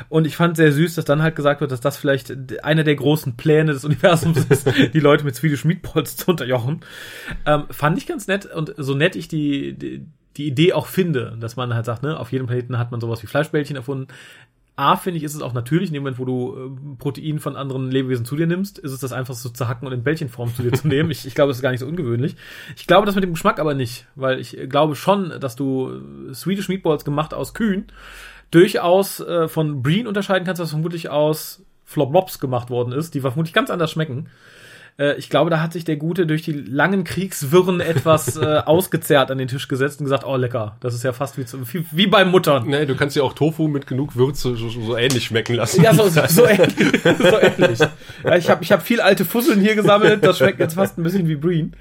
Und 0.07 0.25
ich 0.25 0.37
fand 0.37 0.55
sehr 0.55 0.71
süß, 0.71 0.95
dass 0.95 1.03
dann 1.03 1.21
halt 1.21 1.35
gesagt 1.35 1.59
wird, 1.59 1.73
dass 1.73 1.81
das 1.81 1.97
vielleicht 1.97 2.63
einer 2.63 2.85
der 2.85 2.95
großen 2.95 3.35
Pläne 3.35 3.73
des 3.73 3.83
Universums 3.89 4.45
ist, 4.45 4.65
die 4.93 4.99
Leute 5.01 5.25
mit 5.25 5.35
Swedish 5.35 5.65
Meatballs 5.65 6.15
zu 6.15 6.31
unterjochen. 6.31 6.79
Ähm, 7.45 7.63
fand 7.71 7.97
ich 7.97 8.07
ganz 8.07 8.27
nett 8.27 8.45
und 8.45 8.73
so 8.77 8.95
nett 8.95 9.17
ich 9.17 9.27
die, 9.27 9.73
die 9.73 10.05
die 10.39 10.47
Idee 10.47 10.73
auch 10.73 10.87
finde, 10.87 11.37
dass 11.39 11.57
man 11.57 11.73
halt 11.73 11.85
sagt, 11.85 12.01
ne, 12.01 12.17
auf 12.17 12.31
jedem 12.31 12.47
Planeten 12.47 12.79
hat 12.79 12.91
man 12.91 13.01
sowas 13.01 13.21
wie 13.21 13.27
Fleischbällchen 13.27 13.75
erfunden. 13.75 14.07
A, 14.77 14.95
finde 14.95 15.17
ich, 15.17 15.25
ist 15.25 15.35
es 15.35 15.41
auch 15.41 15.51
natürlich, 15.51 15.89
in 15.89 15.93
dem 15.93 16.03
Moment, 16.03 16.19
wo 16.19 16.25
du 16.25 16.55
äh, 16.55 16.95
Protein 16.97 17.39
von 17.39 17.57
anderen 17.57 17.91
Lebewesen 17.91 18.23
zu 18.23 18.37
dir 18.37 18.47
nimmst, 18.47 18.79
ist 18.79 18.93
es 18.93 19.01
das 19.01 19.11
einfach 19.11 19.33
so 19.33 19.49
zu 19.49 19.67
hacken 19.67 19.85
und 19.85 19.93
in 19.93 20.03
Bällchenform 20.03 20.55
zu 20.55 20.63
dir 20.63 20.71
zu 20.71 20.87
nehmen. 20.87 21.11
Ich, 21.11 21.27
ich 21.27 21.35
glaube, 21.35 21.49
das 21.49 21.57
ist 21.57 21.61
gar 21.61 21.71
nicht 21.71 21.81
so 21.81 21.85
ungewöhnlich. 21.85 22.37
Ich 22.77 22.87
glaube 22.87 23.05
das 23.05 23.15
mit 23.15 23.25
dem 23.25 23.33
Geschmack 23.33 23.59
aber 23.59 23.73
nicht, 23.73 24.07
weil 24.15 24.39
ich 24.39 24.57
äh, 24.57 24.67
glaube 24.67 24.95
schon, 24.95 25.33
dass 25.41 25.57
du 25.57 25.91
äh, 26.29 26.33
Swedish 26.33 26.69
Meatballs 26.69 27.03
gemacht 27.03 27.33
aus 27.33 27.53
Kühen 27.53 27.87
durchaus 28.51 29.19
äh, 29.19 29.49
von 29.49 29.83
Breen 29.83 30.07
unterscheiden 30.07 30.45
kannst, 30.45 30.61
was 30.61 30.69
vermutlich 30.69 31.09
aus 31.09 31.65
Floplops 31.83 32.39
gemacht 32.39 32.69
worden 32.69 32.93
ist, 32.93 33.13
die 33.13 33.19
vermutlich 33.19 33.53
ganz 33.53 33.69
anders 33.69 33.91
schmecken. 33.91 34.29
Äh, 34.99 35.13
Ich 35.17 35.29
glaube, 35.29 35.49
da 35.49 35.61
hat 35.61 35.73
sich 35.73 35.85
der 35.85 35.95
Gute 35.95 36.27
durch 36.27 36.41
die 36.43 36.51
langen 36.51 37.03
Kriegswirren 37.03 37.79
etwas 37.81 38.37
äh, 38.37 38.61
ausgezerrt 38.65 39.31
an 39.31 39.37
den 39.37 39.47
Tisch 39.47 39.67
gesetzt 39.67 39.99
und 39.99 40.05
gesagt, 40.05 40.25
oh 40.25 40.35
lecker, 40.35 40.75
das 40.81 40.93
ist 40.93 41.03
ja 41.03 41.13
fast 41.13 41.37
wie, 41.37 41.45
zu, 41.45 41.59
wie, 41.73 41.85
wie 41.91 42.07
beim 42.07 42.29
Muttern. 42.31 42.67
Nee, 42.67 42.85
du 42.85 42.95
kannst 42.95 43.15
ja 43.15 43.23
auch 43.23 43.33
Tofu 43.33 43.67
mit 43.67 43.87
genug 43.87 44.15
Würze 44.15 44.55
so, 44.55 44.69
so 44.69 44.97
ähnlich 44.97 45.25
schmecken 45.25 45.55
lassen. 45.55 45.81
Ja, 45.81 45.93
so, 45.93 46.07
so, 46.09 46.21
so 46.27 46.45
ähnlich. 46.47 47.01
so 47.03 47.39
ähnlich. 47.39 47.79
Ja, 48.23 48.35
ich 48.35 48.49
habe 48.49 48.63
ich 48.63 48.71
hab 48.71 48.81
viel 48.83 48.99
alte 49.01 49.25
Fusseln 49.25 49.61
hier 49.61 49.75
gesammelt. 49.75 50.23
Das 50.25 50.37
schmeckt 50.37 50.59
jetzt 50.59 50.73
fast 50.75 50.97
ein 50.97 51.03
bisschen 51.03 51.27
wie 51.27 51.35
Breen. 51.35 51.73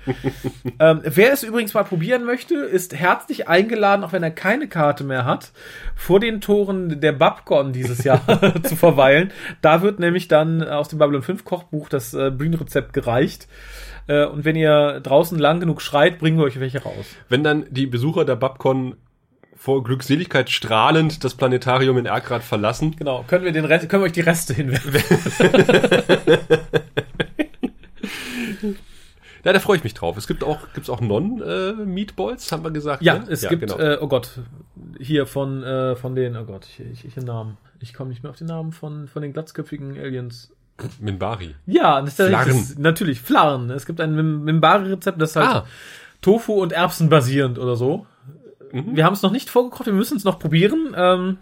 Ähm, 0.78 1.00
wer 1.02 1.33
es 1.33 1.42
übrigens 1.42 1.74
mal 1.74 1.85
probieren 1.85 2.24
möchte, 2.24 2.54
ist 2.54 2.94
herzlich 2.94 3.48
eingeladen, 3.48 4.04
auch 4.04 4.12
wenn 4.12 4.22
er 4.22 4.31
keine 4.31 4.68
Karte 4.68 5.02
mehr 5.04 5.24
hat, 5.24 5.50
vor 5.96 6.20
den 6.20 6.40
Toren 6.40 7.00
der 7.00 7.12
Babcon 7.12 7.72
dieses 7.72 8.04
Jahr 8.04 8.20
zu 8.62 8.76
verweilen. 8.76 9.33
Da 9.61 9.83
wird 9.83 9.98
nämlich 9.98 10.28
dann 10.28 10.62
aus 10.62 10.88
dem 10.88 10.98
Babylon 10.98 11.22
5 11.22 11.44
Kochbuch 11.44 11.88
das 11.88 12.14
äh, 12.14 12.31
Breen-Rezept 12.31 12.92
gereicht. 12.92 13.08
Äh, 14.09 14.27
und 14.27 14.44
wenn 14.44 14.57
ihr 14.57 15.01
draußen 15.01 15.38
lang 15.38 15.61
genug 15.61 15.81
schreit, 15.83 16.18
bringen 16.18 16.38
wir 16.38 16.44
euch 16.44 16.59
welche 16.59 16.83
raus. 16.83 17.07
Wenn 17.29 17.44
dann 17.44 17.66
die 17.71 17.87
Besucher 17.87 18.25
der 18.25 18.37
Babcon 18.37 18.97
vor 19.55 19.85
Glückseligkeit 19.85 20.51
strahlend 20.51 21.25
das 21.25 21.35
Planetarium 21.35 21.99
in 21.99 22.07
Ergrad 22.07 22.42
verlassen, 22.42 22.97
Genau. 22.97 23.25
Können 23.27 23.44
wir 23.44 23.53
den 23.53 23.64
Rest, 23.64 23.88
können 23.88 24.03
wir 24.03 24.07
euch 24.07 24.12
die 24.12 24.21
Reste 24.21 24.55
hinwerfen? 24.55 24.94
ja, 29.44 29.53
da 29.53 29.59
freue 29.59 29.77
ich 29.77 29.85
mich 29.85 29.94
drauf. 29.94 30.16
Es 30.16 30.29
gibt 30.29 30.44
auch, 30.44 30.61
gibt's 30.75 30.88
auch 30.88 31.01
Non-Meatballs, 31.01 32.53
haben 32.53 32.62
wir 32.62 32.71
gesagt. 32.71 33.03
Ja, 33.03 33.18
ne? 33.18 33.27
es 33.29 33.42
ja, 33.42 33.51
gibt, 33.51 33.62
genau. 33.62 33.79
äh, 33.79 33.99
oh 34.01 34.07
Gott, 34.07 34.38
hier 35.01 35.27
von, 35.27 35.64
äh, 35.64 35.97
von 35.97 36.14
den, 36.14 36.37
oh 36.37 36.44
Gott, 36.44 36.66
ich, 36.66 36.81
ich, 36.81 37.05
ich 37.05 37.14
den 37.14 37.25
Namen. 37.25 37.59
Ich 37.81 37.94
komme 37.94 38.11
nicht 38.11 38.23
mehr 38.23 38.31
auf 38.31 38.38
den 38.38 38.47
Namen 38.47 38.73
von, 38.73 39.09
von 39.09 39.23
den 39.23 39.33
glatzköpfigen 39.33 39.99
Aliens. 39.99 40.53
Minbari. 41.00 41.54
Ja, 41.66 42.00
das 42.00 42.18
ist 42.18 42.26
Flarren. 42.28 42.48
das, 42.48 42.78
natürlich, 42.78 43.20
Flarren. 43.20 43.70
Es 43.70 43.86
gibt 43.86 44.00
ein 44.00 44.14
Mim- 44.14 44.44
Mimbari-Rezept, 44.44 45.20
das 45.20 45.30
ist 45.30 45.36
halt 45.36 45.48
Ah. 45.48 45.66
Tofu 46.22 46.54
und 46.54 46.72
Erbsen 46.72 47.08
basierend 47.08 47.58
oder 47.58 47.76
so. 47.76 48.06
Wir 48.72 49.04
haben 49.04 49.14
es 49.14 49.22
noch 49.22 49.32
nicht 49.32 49.48
vorgekocht, 49.50 49.86
wir 49.86 49.92
müssen 49.92 50.16
es 50.16 50.24
noch 50.24 50.38
probieren. 50.38 50.94
Ähm, 50.96 51.38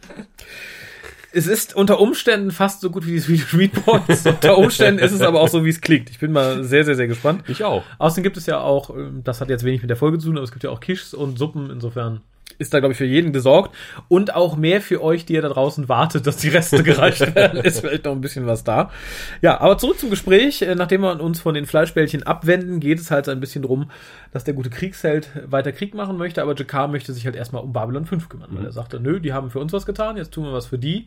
es 1.33 1.47
ist 1.47 1.75
unter 1.75 2.01
Umständen 2.01 2.51
fast 2.51 2.81
so 2.81 2.91
gut 2.91 3.07
wie 3.07 3.13
die 3.13 3.21
Swedish 3.21 3.53
Meatballs. 3.55 4.25
unter 4.27 4.57
Umständen 4.59 5.01
ist 5.03 5.13
es 5.13 5.21
aber 5.21 5.41
auch 5.41 5.49
so, 5.49 5.65
wie 5.65 5.69
es 5.71 5.81
klingt. 5.81 6.09
Ich 6.09 6.19
bin 6.19 6.33
mal 6.33 6.63
sehr, 6.65 6.85
sehr, 6.85 6.95
sehr 6.95 7.09
gespannt. 7.09 7.43
Ich 7.49 7.65
auch. 7.65 7.83
Außerdem 7.99 8.23
gibt 8.23 8.37
es 8.37 8.47
ja 8.47 8.61
auch, 8.61 8.91
ähm, 8.91 9.23
das 9.25 9.41
hat 9.41 9.49
jetzt 9.51 9.65
wenig 9.65 9.81
mit 9.83 9.91
der 9.91 9.97
Folge 9.97 10.19
zu 10.19 10.29
tun, 10.29 10.37
aber 10.37 10.45
es 10.45 10.53
gibt 10.53 10.63
ja 10.65 10.71
auch 10.71 10.81
Quiches 10.81 11.15
und 11.15 11.39
Suppen, 11.39 11.69
insofern 11.71 12.21
ist 12.59 12.73
da, 12.73 12.79
glaube 12.79 12.93
ich, 12.93 12.99
für 12.99 13.05
jeden 13.05 13.33
gesorgt. 13.33 13.75
Und 14.09 14.35
auch 14.35 14.57
mehr 14.57 14.81
für 14.81 15.03
euch, 15.03 15.27
die 15.27 15.35
ihr 15.35 15.43
da 15.43 15.49
draußen 15.49 15.89
wartet, 15.89 16.27
dass 16.27 16.37
die 16.39 16.49
Reste 16.49 16.83
gereicht 16.83 17.35
werden, 17.35 17.61
ist 17.61 17.81
vielleicht 17.81 18.05
noch 18.05 18.13
ein 18.13 18.21
bisschen 18.21 18.47
was 18.47 18.65
da. 18.65 18.91
Ja, 19.43 19.61
aber 19.61 19.79
zurück 19.79 19.99
zum 19.99 20.11
Gespräch. 20.11 20.63
Äh, 20.63 20.75
Nachdem 20.75 21.03
wir 21.03 21.21
uns 21.21 21.41
von 21.41 21.55
den 21.55 21.67
Fleischbällchen 21.67 22.23
abwenden, 22.23 22.81
geht 22.81 22.99
es 22.99 23.11
halt 23.11 23.27
so 23.27 23.31
ein 23.31 23.41
bisschen 23.41 23.63
drum, 23.63 23.91
dass 24.33 24.45
der 24.45 24.55
gute 24.55 24.71
Kriegsheld 24.71 25.31
weiter 25.47 25.73
Krieg 25.73 25.95
machen 25.95 26.17
möchte, 26.17 26.43
aber 26.43 26.55
Jakar 26.55 26.89
möchte 26.89 27.13
sich 27.13 27.25
halt 27.25 27.37
erstmal 27.37 27.63
um 27.63 27.73
Babylon 27.73 28.07
5 28.07 28.29
kümmern, 28.29 28.51
weil 28.53 28.65
er 28.65 28.73
sagte, 28.73 29.01
nö, 29.01 29.21
die 29.21 29.33
haben 29.33 29.51
für 29.51 29.61
uns 29.61 29.73
was 29.73 29.87
getan, 29.87 30.17
jetzt 30.17 30.33
tun 30.33 30.45
wir 30.45 30.53
was 30.53 30.67
für 30.67 30.79
die. 30.79 31.07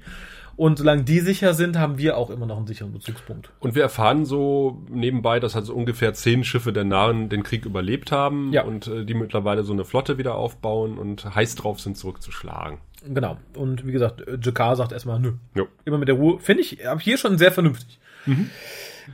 Und 0.59 0.77
solange 0.77 1.03
die 1.03 1.21
sicher 1.21 1.53
sind, 1.53 1.77
haben 1.79 1.97
wir 1.97 2.17
auch 2.17 2.29
immer 2.29 2.45
noch 2.45 2.57
einen 2.57 2.67
sicheren 2.67 2.91
Bezugspunkt. 2.91 3.49
Und 3.61 3.75
wir 3.75 3.81
erfahren 3.81 4.25
so 4.25 4.83
nebenbei, 4.89 5.39
dass 5.39 5.55
halt 5.55 5.65
so 5.65 5.73
ungefähr 5.73 6.13
zehn 6.13 6.43
Schiffe 6.43 6.73
der 6.73 6.83
Nahen 6.83 7.29
den 7.29 7.43
Krieg 7.43 7.65
überlebt 7.65 8.11
haben 8.11 8.51
Ja. 8.51 8.63
und 8.65 8.87
äh, 8.87 9.05
die 9.05 9.13
mittlerweile 9.13 9.63
so 9.63 9.71
eine 9.71 9.85
Flotte 9.85 10.17
wieder 10.17 10.35
aufbauen 10.35 10.97
und 10.97 11.33
heiß 11.33 11.55
drauf 11.55 11.79
sind, 11.79 11.97
zurückzuschlagen. 11.97 12.79
Genau. 13.07 13.37
Und 13.55 13.87
wie 13.87 13.93
gesagt, 13.93 14.19
äh, 14.27 14.37
Jakar 14.43 14.75
sagt 14.75 14.91
erstmal, 14.91 15.21
nö, 15.21 15.31
Jo. 15.55 15.67
immer 15.85 15.97
mit 15.97 16.09
der 16.09 16.15
Ruhe. 16.15 16.39
Finde 16.41 16.61
ich 16.61 16.85
ab 16.85 16.99
hier 16.99 17.17
schon 17.17 17.37
sehr 17.37 17.53
vernünftig. 17.53 17.97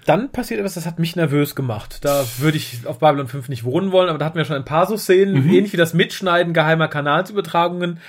Dann 0.06 0.32
passiert 0.32 0.60
etwas, 0.60 0.74
das 0.74 0.88
hat 0.88 0.98
mich 0.98 1.16
nervös 1.16 1.54
gemacht. 1.54 2.04
Da 2.04 2.26
würde 2.40 2.58
ich 2.58 2.88
auf 2.88 2.98
Babylon 2.98 3.28
5 3.28 3.50
nicht 3.50 3.64
wohnen 3.64 3.92
wollen, 3.92 4.10
aber 4.10 4.18
da 4.18 4.26
hatten 4.26 4.38
wir 4.38 4.46
schon 4.46 4.56
ein 4.56 4.66
paar 4.66 4.88
so 4.88 4.98
Szenen, 4.98 5.48
ähnlich 5.48 5.74
wie 5.74 5.78
das 5.78 5.94
Mitschneiden 5.94 6.54
geheimer 6.56 6.88
Kanalsübertragungen. 6.88 8.00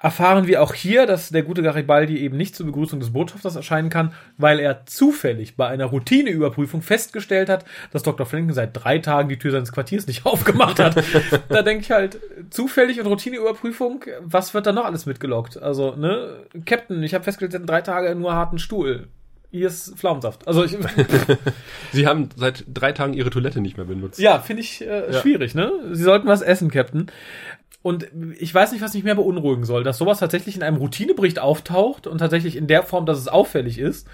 Erfahren 0.00 0.46
wir 0.46 0.62
auch 0.62 0.74
hier, 0.74 1.06
dass 1.06 1.30
der 1.30 1.42
gute 1.42 1.60
Garibaldi 1.62 2.18
eben 2.18 2.36
nicht 2.36 2.54
zur 2.54 2.66
Begrüßung 2.66 3.00
des 3.00 3.12
Botschafters 3.12 3.56
erscheinen 3.56 3.90
kann, 3.90 4.12
weil 4.36 4.60
er 4.60 4.86
zufällig 4.86 5.56
bei 5.56 5.66
einer 5.66 5.86
Routineüberprüfung 5.86 6.82
festgestellt 6.82 7.48
hat, 7.48 7.64
dass 7.92 8.04
Dr. 8.04 8.24
Franken 8.24 8.52
seit 8.52 8.70
drei 8.74 8.98
Tagen 8.98 9.28
die 9.28 9.38
Tür 9.38 9.50
seines 9.50 9.72
Quartiers 9.72 10.06
nicht 10.06 10.24
aufgemacht 10.26 10.78
hat. 10.78 11.02
da 11.48 11.62
denke 11.62 11.82
ich 11.82 11.90
halt, 11.90 12.18
zufällig 12.50 13.00
und 13.00 13.06
Routineüberprüfung, 13.06 14.04
was 14.20 14.54
wird 14.54 14.66
da 14.66 14.72
noch 14.72 14.84
alles 14.84 15.06
mitgelockt? 15.06 15.60
Also, 15.60 15.96
ne, 15.96 16.44
Captain, 16.64 17.02
ich 17.02 17.14
habe 17.14 17.24
festgestellt, 17.24 17.52
Sie 17.52 17.56
hatten 17.58 17.66
drei 17.66 17.80
Tage 17.80 18.14
nur 18.14 18.34
harten 18.34 18.58
Stuhl. 18.58 19.08
Hier 19.50 19.66
ist 19.66 19.96
Pflaumensaft. 19.96 20.46
Also 20.46 20.62
ich, 20.62 20.76
Sie 21.92 22.06
haben 22.06 22.28
seit 22.36 22.64
drei 22.72 22.92
Tagen 22.92 23.14
ihre 23.14 23.30
Toilette 23.30 23.60
nicht 23.62 23.76
mehr 23.78 23.86
benutzt. 23.86 24.18
ja, 24.20 24.38
finde 24.40 24.62
ich 24.62 24.82
äh, 24.86 25.10
Ja. 25.12 25.20
schwierig, 25.20 25.54
ne? 25.54 25.72
Sie 25.92 26.02
sollten 26.02 26.28
was 26.28 26.42
essen, 26.42 26.70
Captain. 26.70 27.06
Und 27.88 28.06
ich 28.38 28.54
weiß 28.54 28.72
nicht, 28.72 28.82
was 28.82 28.92
mich 28.92 29.02
mehr 29.02 29.14
beunruhigen 29.14 29.64
soll, 29.64 29.82
dass 29.82 29.96
sowas 29.96 30.18
tatsächlich 30.18 30.54
in 30.56 30.62
einem 30.62 30.76
Routinebericht 30.76 31.38
auftaucht 31.38 32.06
und 32.06 32.18
tatsächlich 32.18 32.54
in 32.54 32.66
der 32.66 32.82
Form, 32.82 33.06
dass 33.06 33.16
es 33.16 33.28
auffällig 33.28 33.78
ist. 33.78 34.06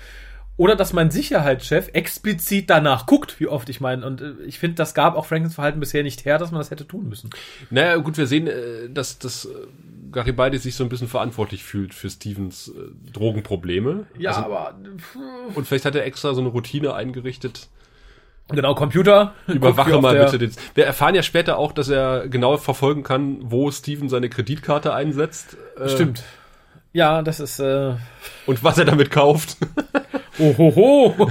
Oder 0.57 0.77
dass 0.77 0.93
mein 0.93 1.11
Sicherheitschef 1.11 1.89
explizit 1.93 2.71
danach 2.71 3.07
guckt, 3.07 3.41
wie 3.41 3.49
oft 3.49 3.69
ich 3.69 3.81
meine. 3.81 4.07
Und 4.07 4.21
äh, 4.21 4.35
ich 4.47 4.61
finde, 4.61 4.77
das 4.77 4.95
gab 4.95 5.17
auch 5.17 5.27
Frankens 5.27 5.57
Verhalten 5.57 5.81
bisher 5.81 6.05
nicht 6.05 6.25
her, 6.25 6.39
dass 6.39 6.53
man 6.53 6.61
das 6.61 6.71
hätte 6.71 6.87
tun 6.87 7.09
müssen. 7.09 7.31
Naja, 7.71 7.97
gut, 7.97 8.17
wir 8.17 8.29
sehen, 8.29 8.47
äh, 8.47 8.89
dass, 8.89 9.19
dass 9.19 9.47
äh, 9.47 9.49
Garibaldi 10.13 10.59
sich 10.59 10.77
so 10.77 10.85
ein 10.85 10.89
bisschen 10.89 11.09
verantwortlich 11.09 11.65
fühlt 11.65 11.95
für 11.95 12.09
Stevens 12.09 12.73
Drogenprobleme. 13.13 14.07
Ja, 14.17 14.31
Also, 14.31 14.43
aber 14.43 14.79
und 15.57 15.67
vielleicht 15.67 15.85
hat 15.85 15.97
er 15.97 16.05
extra 16.05 16.33
so 16.33 16.41
eine 16.43 16.51
Routine 16.51 16.95
eingerichtet. 16.95 17.67
Genau, 18.49 18.75
Computer. 18.75 19.35
Überwache 19.47 20.01
mal 20.01 20.25
bitte 20.25 20.39
den. 20.39 20.53
Wir 20.75 20.87
erfahren 20.87 21.15
ja 21.15 21.23
später 21.23 21.59
auch, 21.59 21.73
dass 21.73 21.89
er 21.89 22.29
genau 22.29 22.57
verfolgen 22.57 23.03
kann, 23.03 23.39
wo 23.43 23.71
Steven 23.71 24.09
seine 24.09 24.29
Kreditkarte 24.29 24.95
einsetzt. 24.95 25.57
äh, 25.79 25.89
Stimmt. 25.89 26.23
Ja, 26.93 27.23
das 27.23 27.41
ist 27.41 27.59
äh, 27.59 27.95
Und 28.47 28.63
was 28.63 28.79
er 28.79 28.85
damit 28.85 29.11
kauft. 29.11 29.57
Ohoho. 30.39 31.15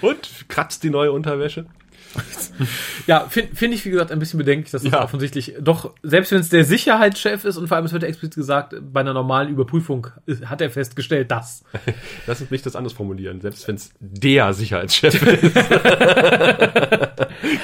und 0.00 0.48
kratzt 0.48 0.82
die 0.82 0.90
neue 0.90 1.12
Unterwäsche. 1.12 1.66
Ja, 3.06 3.26
finde 3.28 3.54
find 3.56 3.74
ich, 3.74 3.84
wie 3.84 3.90
gesagt, 3.90 4.12
ein 4.12 4.18
bisschen 4.18 4.38
bedenklich, 4.38 4.70
dass 4.70 4.82
das 4.82 4.92
Ja. 4.92 5.02
offensichtlich 5.02 5.54
doch, 5.60 5.92
selbst 6.02 6.30
wenn 6.32 6.40
es 6.40 6.48
der 6.50 6.64
Sicherheitschef 6.64 7.44
ist 7.44 7.56
und 7.56 7.66
vor 7.66 7.76
allem, 7.76 7.86
es 7.86 7.92
wird 7.92 8.02
ja 8.04 8.08
explizit 8.08 8.36
gesagt, 8.36 8.74
bei 8.92 9.00
einer 9.00 9.14
normalen 9.14 9.48
Überprüfung 9.48 10.06
hat 10.44 10.60
er 10.60 10.70
festgestellt, 10.70 11.30
dass. 11.30 11.64
Lass 12.26 12.40
uns 12.40 12.50
nicht 12.50 12.64
das 12.66 12.76
anders 12.76 12.92
formulieren, 12.92 13.40
selbst 13.40 13.66
wenn 13.66 13.74
es 13.76 13.92
der 14.00 14.52
Sicherheitschef 14.54 15.22
ist. 15.22 15.54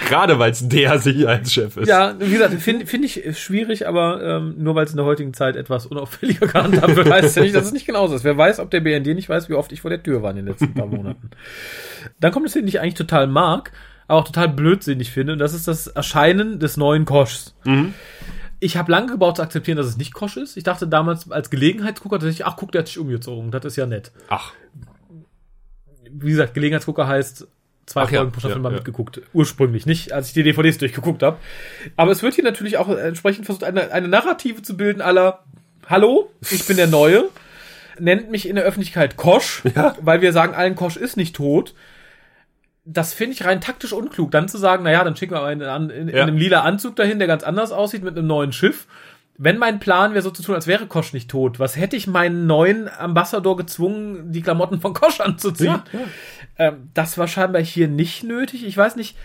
Gerade 0.08 0.38
weil 0.38 0.50
es 0.52 0.66
der 0.68 0.98
Sicherheitschef 0.98 1.76
ist. 1.76 1.88
Ja, 1.88 2.14
wie 2.18 2.32
gesagt, 2.32 2.54
finde 2.60 2.86
find 2.86 3.04
ich 3.04 3.38
schwierig, 3.38 3.86
aber 3.86 4.22
ähm, 4.22 4.54
nur 4.58 4.74
weil 4.74 4.84
es 4.84 4.90
in 4.90 4.96
der 4.96 5.06
heutigen 5.06 5.34
Zeit 5.34 5.56
etwas 5.56 5.86
unauffälliger 5.86 6.46
gehandhabt 6.46 6.96
wird, 6.96 7.10
heißt 7.10 7.36
ja 7.36 7.42
nicht, 7.42 7.54
dass 7.54 7.66
es 7.66 7.72
nicht 7.72 7.86
genauso 7.86 8.14
ist. 8.14 8.24
Wer 8.24 8.36
weiß, 8.36 8.58
ob 8.60 8.70
der 8.70 8.80
BND 8.80 9.06
nicht 9.14 9.28
weiß, 9.28 9.48
wie 9.48 9.54
oft 9.54 9.72
ich 9.72 9.80
vor 9.82 9.90
der 9.90 10.02
Tür 10.02 10.22
war 10.22 10.30
in 10.30 10.36
den 10.36 10.46
letzten 10.46 10.74
paar 10.74 10.86
Monaten. 10.86 11.30
Dann 12.20 12.32
kommt 12.32 12.46
es 12.46 12.52
hin, 12.54 12.64
die 12.66 12.70
ich 12.70 12.80
eigentlich 12.80 12.94
total 12.94 13.26
mag, 13.26 13.72
aber 14.08 14.20
auch 14.20 14.24
total 14.24 14.48
blödsinnig 14.48 15.12
finde, 15.12 15.34
und 15.34 15.38
das 15.38 15.54
ist 15.54 15.68
das 15.68 15.86
Erscheinen 15.86 16.58
des 16.58 16.76
neuen 16.76 17.04
Koschs. 17.04 17.54
Ich 18.58 18.76
habe 18.76 18.90
lange 18.90 19.12
gebraucht 19.12 19.36
zu 19.36 19.42
akzeptieren, 19.42 19.76
dass 19.76 19.86
es 19.86 19.98
nicht 19.98 20.12
Kosch 20.12 20.36
ist. 20.36 20.56
Ich 20.56 20.64
dachte 20.64 20.88
damals 20.88 21.30
als 21.30 21.50
Gelegenheitsgucker 21.50 22.16
tatsächlich, 22.16 22.44
ach 22.44 22.56
guck, 22.56 22.72
der 22.72 22.80
hat 22.80 22.88
sich 22.88 22.98
umgezogen, 22.98 23.52
das 23.52 23.64
ist 23.64 23.76
ja 23.76 23.86
nett. 23.86 24.10
Ach, 24.28 24.52
Wie 26.10 26.30
gesagt, 26.30 26.54
Gelegenheitsgucker 26.54 27.06
heißt 27.06 27.46
zwei 27.86 28.02
Ach 28.02 28.10
ja, 28.10 28.18
Folgen 28.20 28.32
pro 28.32 28.40
Staffel 28.40 28.56
ja, 28.56 28.62
mal 28.62 28.70
ja. 28.70 28.76
mitgeguckt. 28.76 29.20
Ursprünglich, 29.32 29.86
nicht 29.86 30.12
als 30.12 30.28
ich 30.28 30.32
die 30.32 30.42
DVDs 30.42 30.78
durchgeguckt 30.78 31.22
habe. 31.22 31.36
Aber 31.96 32.10
es 32.10 32.22
wird 32.22 32.34
hier 32.34 32.44
natürlich 32.44 32.78
auch 32.78 32.88
entsprechend 32.88 33.46
versucht, 33.46 33.64
eine, 33.64 33.92
eine 33.92 34.08
Narrative 34.08 34.62
zu 34.62 34.76
bilden 34.76 35.02
aller 35.02 35.44
Hallo, 35.86 36.30
ich 36.50 36.66
bin 36.66 36.76
der 36.76 36.86
Neue. 36.86 37.24
Nennt 38.00 38.30
mich 38.30 38.48
in 38.48 38.54
der 38.54 38.64
Öffentlichkeit 38.64 39.16
Kosch, 39.16 39.62
weil 40.00 40.20
wir 40.20 40.32
sagen, 40.32 40.54
allen 40.54 40.76
Kosch 40.76 40.96
ist 40.96 41.16
nicht 41.16 41.34
tot. 41.34 41.74
Das 42.90 43.12
finde 43.12 43.34
ich 43.34 43.44
rein 43.44 43.60
taktisch 43.60 43.92
unklug, 43.92 44.30
dann 44.30 44.48
zu 44.48 44.56
sagen, 44.56 44.82
naja, 44.84 45.04
dann 45.04 45.14
schicken 45.14 45.34
wir 45.34 45.42
einen 45.42 45.62
an, 45.62 45.90
in, 45.90 46.08
in 46.08 46.16
Ja. 46.16 46.22
einem 46.22 46.38
lila 46.38 46.62
Anzug 46.62 46.96
dahin, 46.96 47.18
der 47.18 47.28
ganz 47.28 47.42
anders 47.42 47.70
aussieht, 47.70 48.02
mit 48.02 48.16
einem 48.16 48.26
neuen 48.26 48.52
Schiff. 48.52 48.86
Wenn 49.36 49.58
mein 49.58 49.78
Plan 49.78 50.14
wäre, 50.14 50.22
so 50.22 50.30
zu 50.30 50.42
tun, 50.42 50.54
als 50.54 50.66
wäre 50.66 50.86
Kosch 50.86 51.12
nicht 51.12 51.30
tot, 51.30 51.60
was 51.60 51.76
hätte 51.76 51.96
ich 51.96 52.06
meinen 52.06 52.46
neuen 52.46 52.88
Ambassador 52.88 53.56
gezwungen, 53.56 54.32
die 54.32 54.42
Klamotten 54.42 54.80
von 54.80 54.94
Kosch 54.94 55.20
anzuziehen? 55.20 55.80
Ähm, 56.58 56.90
das 56.94 57.18
war 57.18 57.28
scheinbar 57.28 57.62
hier 57.62 57.88
nicht 57.88 58.24
nötig. 58.24 58.66
Ich 58.66 58.76
weiß 58.76 58.96
nicht. 58.96 59.16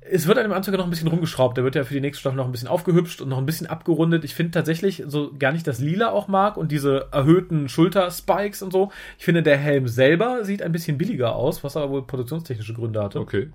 Es 0.00 0.26
wird 0.26 0.38
an 0.38 0.44
dem 0.44 0.52
Anzug 0.52 0.72
ja 0.72 0.78
noch 0.78 0.86
ein 0.86 0.90
bisschen 0.90 1.08
rumgeschraubt. 1.08 1.56
Der 1.56 1.64
wird 1.64 1.74
ja 1.74 1.84
für 1.84 1.94
die 1.94 2.00
nächste 2.00 2.20
Staffel 2.20 2.36
noch 2.36 2.46
ein 2.46 2.52
bisschen 2.52 2.68
aufgehübscht 2.68 3.20
und 3.20 3.28
noch 3.28 3.38
ein 3.38 3.46
bisschen 3.46 3.66
abgerundet. 3.66 4.24
Ich 4.24 4.34
finde 4.34 4.52
tatsächlich, 4.52 5.02
so 5.06 5.32
gar 5.38 5.52
nicht 5.52 5.66
das 5.66 5.80
Lila 5.80 6.10
auch 6.10 6.28
mag 6.28 6.56
und 6.56 6.72
diese 6.72 7.08
erhöhten 7.12 7.68
Schulterspikes 7.68 8.62
und 8.62 8.72
so. 8.72 8.90
Ich 9.18 9.24
finde, 9.24 9.42
der 9.42 9.58
Helm 9.58 9.88
selber 9.88 10.44
sieht 10.44 10.62
ein 10.62 10.72
bisschen 10.72 10.98
billiger 10.98 11.34
aus, 11.34 11.62
was 11.64 11.76
aber 11.76 11.90
wohl 11.90 12.06
produktionstechnische 12.06 12.74
Gründe 12.74 13.02
hatte. 13.02 13.20
okay. 13.20 13.50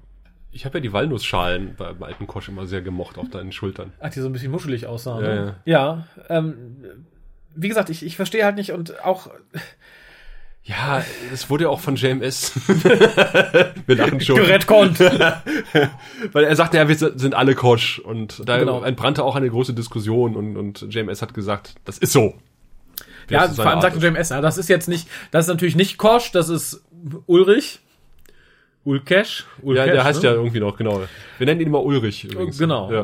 Ich 0.55 0.65
habe 0.65 0.77
ja 0.77 0.81
die 0.81 0.93
Walnussschalen 0.93 1.73
beim 1.75 2.03
alten 2.03 2.27
Kosch 2.27 2.47
immer 2.47 2.67
sehr 2.67 2.83
gemocht 2.83 3.17
auf 3.17 3.27
deinen 3.27 3.51
Schultern. 3.51 3.91
Ach, 3.99 4.11
die 4.11 4.19
so 4.19 4.27
ein 4.27 4.33
bisschen 4.33 4.51
muschelig 4.51 4.85
aussahen. 4.85 5.25
Ja, 5.25 5.33
ne? 5.33 5.55
ja 5.65 6.07
ähm, 6.29 6.77
wie 7.55 7.69
gesagt, 7.69 7.89
ich, 7.89 8.05
ich 8.05 8.15
verstehe 8.15 8.45
halt 8.45 8.55
nicht 8.55 8.71
und 8.71 9.03
auch 9.03 9.31
Ja, 10.65 11.03
es 11.33 11.49
wurde 11.49 11.65
ja 11.65 11.69
auch 11.69 11.81
von 11.81 11.97
JMS. 11.97 12.53
wir 13.85 13.95
lachen 13.95 14.21
schon. 14.21 14.37
gerettkonnt. 14.37 14.97
Weil 16.31 16.43
er 16.45 16.55
sagte, 16.55 16.77
ja, 16.77 16.87
wir 16.87 16.95
sind 16.95 17.35
alle 17.35 17.53
Kosch. 17.53 17.99
Und 17.99 18.47
da 18.47 18.57
Genau. 18.57 18.81
entbrannte 18.81 19.23
auch 19.25 19.35
eine 19.35 19.49
große 19.49 19.73
Diskussion 19.73 20.35
und, 20.37 20.55
und 20.55 20.93
JMS 20.93 21.21
hat 21.21 21.33
gesagt, 21.33 21.75
das 21.83 21.97
ist 21.97 22.13
so. 22.13 22.35
Wie 23.27 23.33
Ja, 23.33 23.47
das 23.47 23.57
vor 23.57 23.65
allem 23.67 23.81
sagte 23.81 23.99
JMS, 23.99 24.29
ja, 24.29 24.39
das 24.39 24.57
ist 24.57 24.69
jetzt 24.69 24.87
nicht, 24.87 25.09
das 25.31 25.45
ist 25.45 25.49
natürlich 25.49 25.75
nicht 25.75 25.97
Kosch, 25.97 26.31
das 26.31 26.47
ist 26.47 26.81
Ulrich. 27.25 27.81
Ulkesh. 28.85 29.39
ist. 29.39 29.45
Ja, 29.57 29.63
Ulkesh, 29.63 29.85
der 29.91 30.03
heißt 30.03 30.23
ne? 30.23 30.29
ja 30.29 30.35
irgendwie 30.35 30.59
noch, 30.59 30.77
genau. 30.77 31.03
Wir 31.37 31.45
nennen 31.45 31.59
ihn 31.61 31.67
immer 31.67 31.83
Ulrich. 31.83 32.23
Übrigens. 32.25 32.57
Genau. 32.57 32.91
Ja, 32.91 33.03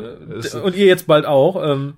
und 0.62 0.76
ihr 0.76 0.86
jetzt 0.86 1.08
bald 1.08 1.26
auch. 1.26 1.62
Ähm, 1.62 1.96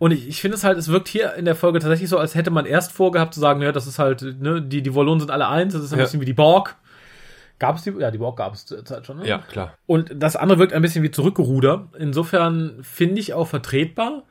und 0.00 0.10
ich, 0.10 0.26
ich 0.26 0.40
finde 0.40 0.56
es 0.56 0.64
halt, 0.64 0.76
es 0.78 0.88
wirkt 0.88 1.06
hier 1.06 1.34
in 1.34 1.44
der 1.44 1.54
Folge 1.54 1.78
tatsächlich 1.78 2.08
so, 2.08 2.18
als 2.18 2.34
hätte 2.34 2.50
man 2.50 2.66
erst 2.66 2.90
vorgehabt 2.90 3.32
zu 3.34 3.38
sagen, 3.38 3.62
ja, 3.62 3.70
das 3.70 3.86
ist 3.86 4.00
halt, 4.00 4.22
ne, 4.40 4.60
die, 4.60 4.82
die 4.82 4.94
Wollonen 4.94 5.20
sind 5.20 5.30
alle 5.30 5.46
eins, 5.46 5.74
das 5.74 5.82
ist 5.84 5.92
ein 5.92 5.98
Ja. 5.98 6.04
bisschen 6.06 6.20
wie 6.20 6.24
die 6.26 6.32
Borg. 6.32 6.74
Gab 7.60 7.76
es 7.76 7.82
die? 7.82 7.90
Ja, 7.98 8.10
die 8.10 8.18
Borg 8.18 8.38
gab 8.38 8.54
es 8.54 8.64
zur 8.66 8.82
Zeit 8.84 9.06
schon, 9.06 9.18
ne? 9.18 9.28
ja, 9.28 9.38
klar. 9.38 9.74
Und 9.86 10.10
das 10.16 10.34
andere 10.34 10.58
wirkt 10.58 10.72
ein 10.72 10.80
bisschen 10.82 11.04
wie 11.04 11.10
Zurückgeruder. 11.10 11.88
Insofern 11.98 12.78
finde 12.82 13.20
ich 13.20 13.34
auch 13.34 13.46
vertretbar, 13.46 14.22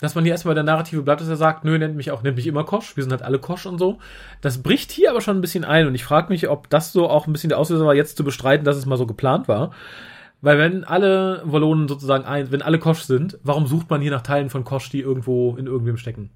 dass 0.00 0.14
man 0.14 0.22
hier 0.24 0.32
erstmal 0.32 0.54
der 0.54 0.62
Narrative 0.64 1.02
bleibt, 1.02 1.20
dass 1.20 1.28
er 1.28 1.36
sagt, 1.36 1.64
nö, 1.64 1.76
nennt 1.78 1.96
mich 1.96 2.12
auch, 2.12 2.22
nennt 2.22 2.36
mich 2.36 2.46
immer 2.46 2.62
Kosch, 2.64 2.96
wir 2.96 3.02
sind 3.02 3.10
halt 3.12 3.22
alle 3.22 3.40
Kosch 3.40 3.66
und 3.66 3.78
so. 3.78 3.98
Das 4.40 4.62
bricht 4.62 4.92
hier 4.92 5.10
aber 5.10 5.20
schon 5.20 5.36
ein 5.36 5.40
bisschen 5.40 5.64
ein 5.64 5.88
und 5.88 5.94
ich 5.96 6.04
frage 6.04 6.28
mich, 6.28 6.48
ob 6.48 6.70
das 6.70 6.92
so 6.92 7.08
auch 7.10 7.26
ein 7.26 7.32
bisschen 7.32 7.48
der 7.50 7.58
Auslöser 7.58 7.84
war, 7.84 7.94
jetzt 7.94 8.16
zu 8.16 8.22
bestreiten, 8.24 8.64
dass 8.64 8.76
es 8.76 8.86
mal 8.86 8.96
so 8.96 9.06
geplant 9.06 9.48
war. 9.48 9.72
Weil 10.42 10.58
wenn 10.58 10.84
alle 10.84 11.40
Wallonen 11.44 11.88
sozusagen 11.88 12.24
ein, 12.24 12.50
wenn 12.50 12.62
alle 12.62 12.78
Kosch 12.78 13.02
sind, 13.02 13.38
warum 13.42 13.66
sucht 13.66 13.88
man 13.88 14.00
hier 14.02 14.10
nach 14.10 14.22
Teilen 14.22 14.50
von 14.50 14.64
Kosch, 14.64 14.90
die 14.90 15.00
irgendwo 15.00 15.56
in 15.56 15.66
irgendwem 15.66 15.96
stecken? 15.96 16.30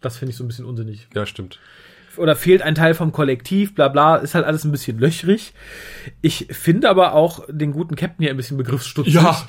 Das 0.00 0.18
finde 0.18 0.30
ich 0.32 0.36
so 0.36 0.42
ein 0.44 0.48
bisschen 0.48 0.64
unsinnig 0.64 1.06
Ja, 1.14 1.24
stimmt. 1.24 1.60
oder 2.16 2.34
fehlt 2.34 2.62
ein 2.62 2.74
Teil 2.74 2.94
vom 2.94 3.12
Kollektiv, 3.12 3.74
bla 3.76 3.86
bla, 3.88 4.16
ist 4.16 4.34
halt 4.34 4.44
alles 4.44 4.64
ein 4.64 4.72
bisschen 4.72 4.98
löchrig. 4.98 5.54
Ich 6.20 6.48
finde 6.50 6.90
aber 6.90 7.14
auch 7.14 7.44
den 7.48 7.70
guten 7.72 7.94
Captain 7.94 8.24
hier 8.24 8.30
ein 8.30 8.36
bisschen 8.36 8.56
begriffsstutzig, 8.58 9.14
Ja. 9.14 9.40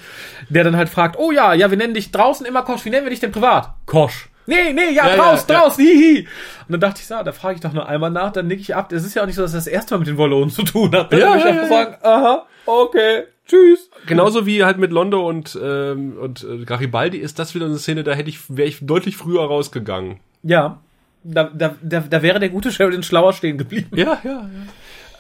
der 0.50 0.64
dann 0.64 0.78
halt 0.78 0.90
fragt, 0.90 1.18
oh 1.18 1.32
ja, 1.32 1.54
ja, 1.56 1.72
wir 1.72 1.78
nennen 1.78 1.96
dich 1.96 2.12
draußen 2.12 2.46
immer 2.46 2.62
Kosch, 2.62 2.86
wie 2.86 2.92
nennen 2.92 3.06
wir 3.06 3.10
dich 3.10 3.20
denn 3.22 3.32
privat? 3.32 3.74
Kosch. 3.88 4.30
Nee, 4.46 4.74
nee, 4.74 4.92
ja, 4.94 5.08
Ja, 5.10 5.16
draus, 5.16 5.46
ja, 5.50 5.56
ja. 5.56 5.62
draus, 5.62 5.78
hihi. 5.78 6.28
Und 6.68 6.72
dann 6.74 6.80
dachte 6.82 7.00
ich, 7.02 7.08
so, 7.08 7.16
da 7.24 7.32
frage 7.32 7.56
ich 7.56 7.62
doch 7.62 7.74
nur 7.74 7.88
einmal 7.88 8.12
nach, 8.12 8.32
dann 8.34 8.46
nick 8.48 8.60
ich 8.60 8.76
ab. 8.76 8.92
Es 8.92 9.04
ist 9.06 9.16
ja 9.16 9.24
auch 9.24 9.26
nicht 9.26 9.36
so, 9.38 9.42
dass 9.42 9.54
das 9.54 9.66
erste 9.68 9.96
Mal 9.96 10.00
mit 10.00 10.08
den 10.10 10.18
Wollonen 10.18 10.50
zu 10.52 10.64
tun 10.64 10.94
hat. 10.94 11.12
Dann 11.12 11.20
Ja, 11.20 11.28
würde 11.30 11.40
ich 11.40 11.46
ja, 11.46 11.50
einfach 11.52 11.70
ja. 11.72 11.84
sagen, 11.84 11.98
aha, 12.04 12.46
okay, 12.66 13.24
tschüss. 13.48 13.90
Genauso 14.06 14.46
wie 14.46 14.64
halt 14.64 14.78
mit 14.78 14.92
Londo 14.92 15.28
und, 15.28 15.58
ähm, 15.62 16.18
und 16.18 16.44
äh, 16.44 16.66
Garibaldi 16.66 17.18
ist 17.18 17.40
das 17.40 17.56
wieder 17.56 17.66
eine 17.66 17.78
Szene, 17.78 18.04
da 18.04 18.14
hätte 18.14 18.30
ich, 18.30 18.56
wäre 18.56 18.68
ich 18.68 18.86
deutlich 18.86 19.18
früher 19.18 19.44
rausgegangen. 19.44 20.20
Ja, 20.44 20.82
da, 21.24 21.46
da, 21.46 21.76
da, 21.82 22.02
da 22.02 22.22
wäre 22.22 22.40
der 22.40 22.50
gute 22.50 22.72
Sheridan 22.72 23.04
schlauer 23.04 23.34
stehen 23.34 23.58
geblieben. 23.58 23.96
Ja, 23.96 24.20
ja, 24.24 24.32
ja. 24.32 24.50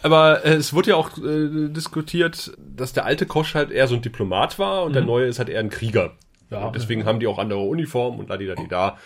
Aber 0.01 0.45
äh, 0.45 0.55
es 0.55 0.73
wurde 0.73 0.91
ja 0.91 0.95
auch 0.97 1.17
äh, 1.17 1.69
diskutiert, 1.69 2.51
dass 2.57 2.91
der 2.91 3.05
alte 3.05 3.25
Kosch 3.25 3.55
halt 3.55 3.71
eher 3.71 3.87
so 3.87 3.95
ein 3.95 4.01
Diplomat 4.01 4.59
war 4.59 4.83
und 4.83 4.93
der 4.93 5.03
neue 5.03 5.27
ist 5.27 5.39
halt 5.39 5.49
eher 5.49 5.61
ein 5.61 5.69
Krieger. 5.69 6.11
Ja. 6.49 6.65
und 6.67 6.75
deswegen 6.75 7.05
haben 7.05 7.19
die 7.19 7.25
auch 7.25 7.39
andere 7.39 7.61
Uniformen 7.61 8.19
und 8.19 8.29
da 8.29 8.37
die 8.37 8.45
da 8.45 8.53
die 8.53 8.67
da. 8.67 8.97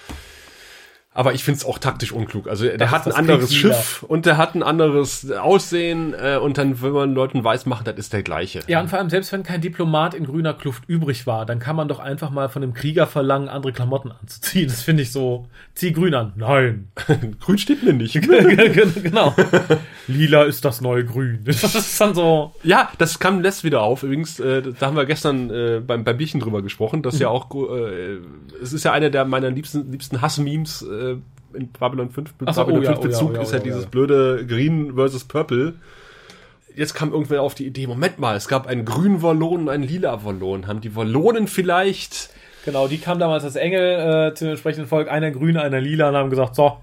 Aber 1.17 1.33
ich 1.33 1.43
finde 1.43 1.57
es 1.57 1.65
auch 1.65 1.79
taktisch 1.79 2.11
unklug. 2.11 2.47
Also 2.47 2.65
der 2.65 2.77
Das 2.77 2.91
hat 2.91 3.07
ist 3.07 3.15
ein 3.15 3.25
das 3.25 3.33
anderes. 3.33 3.55
Schiff 3.55 4.05
und 4.07 4.27
der 4.27 4.37
hat 4.37 4.53
ein 4.53 4.61
anderes 4.61 5.31
Aussehen 5.31 6.13
äh, 6.13 6.37
und 6.37 6.59
dann 6.59 6.79
will 6.81 6.91
man 6.91 7.15
Leuten 7.15 7.43
weiß 7.43 7.65
machen, 7.65 7.85
das 7.85 7.95
ist 7.95 8.13
der 8.13 8.21
gleiche. 8.21 8.59
Ja, 8.67 8.79
und 8.81 8.89
vor 8.89 8.99
allem, 8.99 9.09
selbst 9.09 9.31
wenn 9.31 9.41
kein 9.41 9.59
Diplomat 9.59 10.13
in 10.13 10.25
grüner 10.25 10.53
Kluft 10.53 10.83
übrig 10.85 11.25
war, 11.25 11.47
dann 11.47 11.57
kann 11.57 11.75
man 11.75 11.87
doch 11.87 11.97
einfach 11.97 12.29
mal 12.29 12.49
von 12.49 12.61
einem 12.61 12.75
Krieger 12.75 13.07
verlangen, 13.07 13.49
andere 13.49 13.73
Klamotten 13.73 14.11
anzuziehen. 14.11 14.67
Das 14.67 14.83
finde 14.83 15.01
ich 15.01 15.11
so. 15.11 15.47
Zieh 15.73 15.91
grün 15.91 16.13
an. 16.13 16.33
Nein. 16.35 16.89
Grün 17.39 17.57
steht 17.57 17.81
mir 17.81 17.93
nicht. 17.93 18.13
genau. 18.21 19.35
Lila 20.07 20.43
ist 20.43 20.65
das 20.65 20.81
neue 20.81 21.03
Grün. 21.03 21.39
Das 21.45 21.73
ist 21.73 21.99
dann 21.99 22.13
so. 22.13 22.53
Ja, 22.61 22.91
das 22.99 23.17
kam 23.17 23.41
letzt 23.41 23.63
wieder 23.63 23.81
auf. 23.81 24.03
Übrigens, 24.03 24.39
äh, 24.39 24.61
da 24.79 24.85
haben 24.85 24.95
wir 24.95 25.05
gestern 25.05 25.49
äh, 25.49 25.81
beim, 25.85 26.03
beim 26.03 26.17
Bierchen 26.17 26.39
drüber 26.39 26.61
gesprochen, 26.61 27.01
dass 27.01 27.17
ja 27.17 27.29
auch, 27.29 27.49
äh, 27.55 28.19
es 28.61 28.71
ist 28.73 28.85
ja 28.85 28.91
einer 28.91 29.09
der 29.09 29.25
meiner 29.25 29.49
liebsten, 29.49 29.91
liebsten 29.91 30.21
Hass-Memes 30.21 30.83
äh, 30.83 31.06
in 31.53 31.71
Babylon 31.71 32.09
5, 32.09 32.33
Ach 32.45 32.53
so, 32.53 32.61
Babylon 32.61 32.79
oh 32.79 32.83
ja, 32.83 32.89
5 32.91 32.99
oh 32.99 33.01
ja, 33.03 33.07
Bezug 33.07 33.29
oh 33.31 33.33
ja, 33.35 33.41
ist 33.41 33.49
oh 33.49 33.51
ja 33.51 33.57
ja, 33.57 33.63
dieses 33.63 33.83
ja. 33.83 33.89
blöde 33.89 34.45
Green 34.45 34.95
versus 34.95 35.23
Purple. 35.23 35.75
Jetzt 36.75 36.93
kam 36.93 37.11
irgendwer 37.11 37.41
auf 37.41 37.55
die 37.55 37.65
Idee, 37.65 37.87
Moment 37.87 38.19
mal, 38.19 38.35
es 38.35 38.47
gab 38.47 38.67
einen 38.67 38.85
grünen 38.85 39.21
Wallon 39.21 39.61
und 39.61 39.69
einen 39.69 39.83
lila 39.83 40.23
Wallon. 40.23 40.67
Haben 40.67 40.81
die 40.81 40.95
Wallonen 40.95 41.47
vielleicht 41.47 42.29
Genau, 42.67 42.89
die 42.89 42.97
kam 42.97 43.17
damals 43.17 43.45
als 43.45 43.55
Engel 43.55 44.31
äh, 44.31 44.33
zu 44.33 44.43
dem 44.43 44.51
entsprechenden 44.51 44.89
Volk, 44.89 45.09
einer 45.09 45.31
grün, 45.31 45.55
einer 45.55 45.79
lila, 45.79 46.09
und 46.09 46.17
haben 46.17 46.29
gesagt, 46.29 46.53
so. 46.53 46.79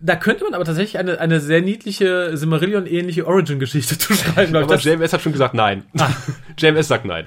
Da 0.00 0.16
könnte 0.16 0.44
man 0.44 0.54
aber 0.54 0.64
tatsächlich 0.64 0.98
eine, 0.98 1.20
eine 1.20 1.40
sehr 1.40 1.60
niedliche 1.60 2.36
Silmarillion-ähnliche 2.36 3.26
Origin-Geschichte 3.26 3.98
zu 3.98 4.14
schreiben, 4.14 4.52
glaube 4.52 4.64
ich. 4.64 4.64
Aber 4.64 4.76
Das, 4.76 4.84
JMS 4.84 5.12
hat 5.12 5.22
schon 5.22 5.32
gesagt 5.32 5.54
nein. 5.54 5.84
JMS 6.58 6.88
sagt 6.88 7.04
nein. 7.04 7.26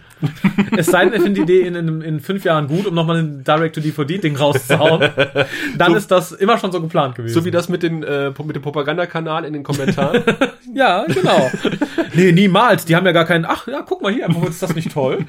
es 0.78 0.88
sei 0.88 1.06
denn, 1.06 1.14
er 1.14 1.22
findet 1.22 1.38
die 1.38 1.54
Idee 1.54 1.68
in, 1.68 1.76
in, 1.76 2.02
in 2.02 2.20
fünf 2.20 2.44
Jahren 2.46 2.68
gut, 2.68 2.88
um 2.88 2.96
nochmal 2.96 3.18
ein 3.18 3.44
Direct-to-DVD-Ding 3.44 4.36
rauszuhauen. 4.36 5.10
Dann 5.78 5.96
ist 5.96 6.10
das 6.12 6.32
immer 6.32 6.58
schon 6.58 6.72
so 6.72 6.82
geplant 6.82 7.16
gewesen. 7.16 7.34
So 7.34 7.46
wie 7.46 7.52
das 7.52 7.70
mit, 7.70 7.84
den, 7.84 8.04
äh, 8.04 8.32
mit 8.44 8.56
dem 8.56 8.62
Propagandakanal 8.62 9.46
in 9.46 9.54
den 9.54 9.64
Kommentaren. 9.64 10.24
Ja, 10.72 11.04
genau. 11.08 11.50
nee, 12.14 12.32
niemals. 12.32 12.86
Die 12.86 12.96
haben 12.96 13.06
ja 13.06 13.12
gar 13.12 13.26
keinen. 13.26 13.46
Ach 13.46 13.68
ja, 13.68 13.82
guck 13.82 14.04
mal 14.04 14.14
hier, 14.14 14.30
ist 14.48 14.62
das 14.62 14.76
nicht 14.76 14.92
toll? 14.92 15.26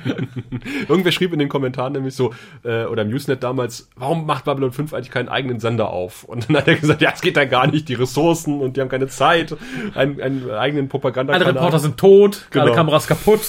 Irgendwer 0.86 1.12
schrieb 1.12 1.32
in 1.32 1.38
den 1.38 1.48
Kommentaren 1.48 1.94
nämlich 1.94 2.14
so, 2.14 2.34
äh, 2.62 2.84
oder 2.84 3.02
im 3.02 3.08
Usenet 3.08 3.42
damals, 3.42 3.88
warum 3.96 4.26
macht 4.26 4.44
Babylon 4.44 4.72
5 4.72 4.92
eigentlich 4.92 5.10
keinen 5.10 5.30
eigenen 5.30 5.58
Sender 5.58 5.88
auf? 5.88 6.24
Und 6.24 6.48
dann 6.48 6.58
hat 6.58 6.68
er 6.68 6.74
gesagt, 6.76 7.00
ja, 7.00 7.09
es 7.14 7.20
geht 7.20 7.36
da 7.36 7.44
gar 7.44 7.66
nicht, 7.66 7.88
die 7.88 7.94
Ressourcen 7.94 8.60
und 8.60 8.76
die 8.76 8.80
haben 8.80 8.88
keine 8.88 9.08
Zeit, 9.08 9.56
einen, 9.94 10.20
einen 10.20 10.50
eigenen 10.50 10.84
Alle 10.84 10.88
Propagandakanal. 10.88 11.52
Reporter 11.52 11.78
sind 11.78 11.96
tot, 11.96 12.46
alle 12.52 12.64
Genau. 12.64 12.74
Kameras 12.74 13.06
kaputt. 13.06 13.40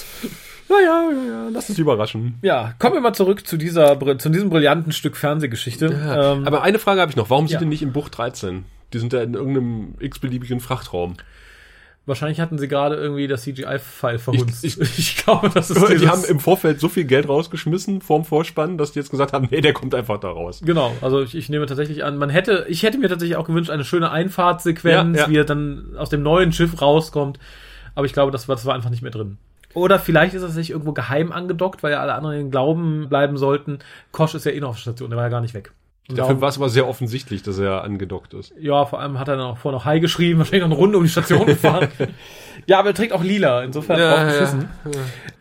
Naja, 0.70 1.10
ja, 1.12 1.28
ja, 1.28 1.50
lass 1.52 1.70
uns 1.70 1.80
überraschen. 1.80 2.36
Ja, 2.42 2.74
kommen 2.80 2.94
wir 2.94 3.02
mal 3.02 3.14
zurück 3.14 3.46
zu 3.46 3.58
dieser 3.58 4.00
zu 4.18 4.30
diesem 4.30 4.50
brillanten 4.50 4.94
Stück 4.94 5.18
Fernsehgeschichte. 5.18 5.88
ähm, 5.88 6.48
Aber 6.48 6.62
eine 6.64 6.80
Frage 6.80 7.02
habe 7.02 7.12
ich 7.12 7.18
noch, 7.18 7.30
warum 7.30 7.48
sind 7.48 7.56
ja. 7.56 7.60
die 7.60 7.66
nicht 7.66 7.82
in 7.82 7.92
Bucht 7.92 8.18
13? 8.18 8.64
Die 8.94 9.00
sind 9.00 9.12
da 9.14 9.22
in 9.22 9.34
irgendeinem 9.34 9.96
x-beliebigen 10.00 10.60
Frachtraum. 10.62 11.16
Wahrscheinlich 12.08 12.40
hatten 12.40 12.58
sie 12.58 12.68
gerade 12.68 12.96
irgendwie 12.96 13.28
das 13.28 13.44
CGI-File 13.44 14.18
verhunzt. 14.18 14.64
Ich- 14.66 14.80
ich 14.98 15.18
glaube, 15.18 15.50
das 15.54 15.70
ist 15.70 15.88
Die 16.02 16.08
haben 16.08 16.24
im 16.24 16.40
Vorfeld 16.40 16.80
so 16.80 16.90
viel 16.90 17.04
Geld 17.06 17.30
rausgeschmissen 17.30 18.02
vorm 18.02 18.26
Vorspann, 18.26 18.78
dass 18.80 18.92
die 18.92 19.00
jetzt 19.00 19.12
gesagt 19.12 19.34
haben, 19.34 19.48
nee, 19.52 19.62
der 19.62 19.74
kommt 19.74 19.94
einfach 19.94 20.18
da 20.20 20.30
raus. 20.30 20.62
Genau, 20.66 20.96
also 21.02 21.22
ich, 21.22 21.36
ich 21.36 21.48
nehme 21.50 21.68
tatsächlich 21.68 22.04
an, 22.04 22.18
man 22.18 22.32
hätte, 22.32 22.66
ich 22.68 22.82
hätte 22.84 22.98
mir 22.98 23.08
tatsächlich 23.08 23.38
auch 23.38 23.46
gewünscht, 23.46 23.70
eine 23.70 23.84
schöne 23.86 24.10
Einfahrtsequenz, 24.10 25.16
Ja, 25.18 25.24
ja. 25.26 25.30
wie 25.30 25.38
er 25.38 25.46
dann 25.46 25.96
aus 25.96 26.10
dem 26.10 26.24
neuen 26.24 26.52
Schiff 26.54 26.82
rauskommt. 26.82 27.38
Aber 27.94 28.06
ich 28.08 28.14
glaube, 28.14 28.32
das 28.32 28.48
war, 28.48 28.56
das 28.56 28.66
war 28.66 28.74
einfach 28.74 28.90
nicht 28.90 29.04
mehr 29.04 29.12
drin. 29.12 29.38
Oder 29.74 30.00
vielleicht 30.00 30.34
ist 30.34 30.42
er 30.42 30.50
sich 30.50 30.72
irgendwo 30.72 30.92
geheim 30.94 31.32
angedockt, 31.32 31.84
weil 31.84 31.92
ja 31.94 32.02
alle 32.02 32.14
anderen 32.14 32.52
Glauben 32.52 33.08
bleiben 33.10 33.38
sollten. 33.38 33.80
Kosch 34.12 34.34
ist 34.36 34.46
ja 34.46 34.52
eh 34.52 34.60
noch 34.60 34.70
auf 34.70 34.76
der 34.76 34.82
Station, 34.82 35.10
der 35.12 35.18
war 35.18 35.26
ja 35.26 35.30
gar 35.30 35.40
nicht 35.42 35.54
weg. 35.54 35.72
Dafür 36.16 36.42
war 36.42 36.50
es 36.50 36.58
aber 36.58 36.70
sehr 36.70 36.88
offensichtlich, 36.88 37.44
dass 37.44 37.60
er 37.60 37.84
angedockt 37.84 38.34
ist. 38.34 38.54
ja, 38.60 38.86
vor 38.86 39.00
allem 39.00 39.20
hat 39.20 39.28
er 39.28 39.38
dann 39.38 39.46
auch 39.46 39.58
vorher 39.58 39.78
noch 39.78 39.86
Hi 39.86 40.00
geschrieben, 40.00 40.40
wahrscheinlich 40.40 40.62
noch 40.62 40.72
eine 40.72 40.76
Runde 40.76 40.98
um 40.98 41.04
die 41.04 41.10
Station 41.10 41.46
gefahren. 41.46 41.90
ja, 42.68 42.80
aber 42.80 42.90
er 42.90 42.94
trägt 42.94 43.14
auch 43.14 43.24
lila, 43.24 43.64
insofern 43.64 44.00
Ja, 44.00 44.10
drauf 44.10 44.20
ja, 44.20 44.26
geschissen. 44.26 44.70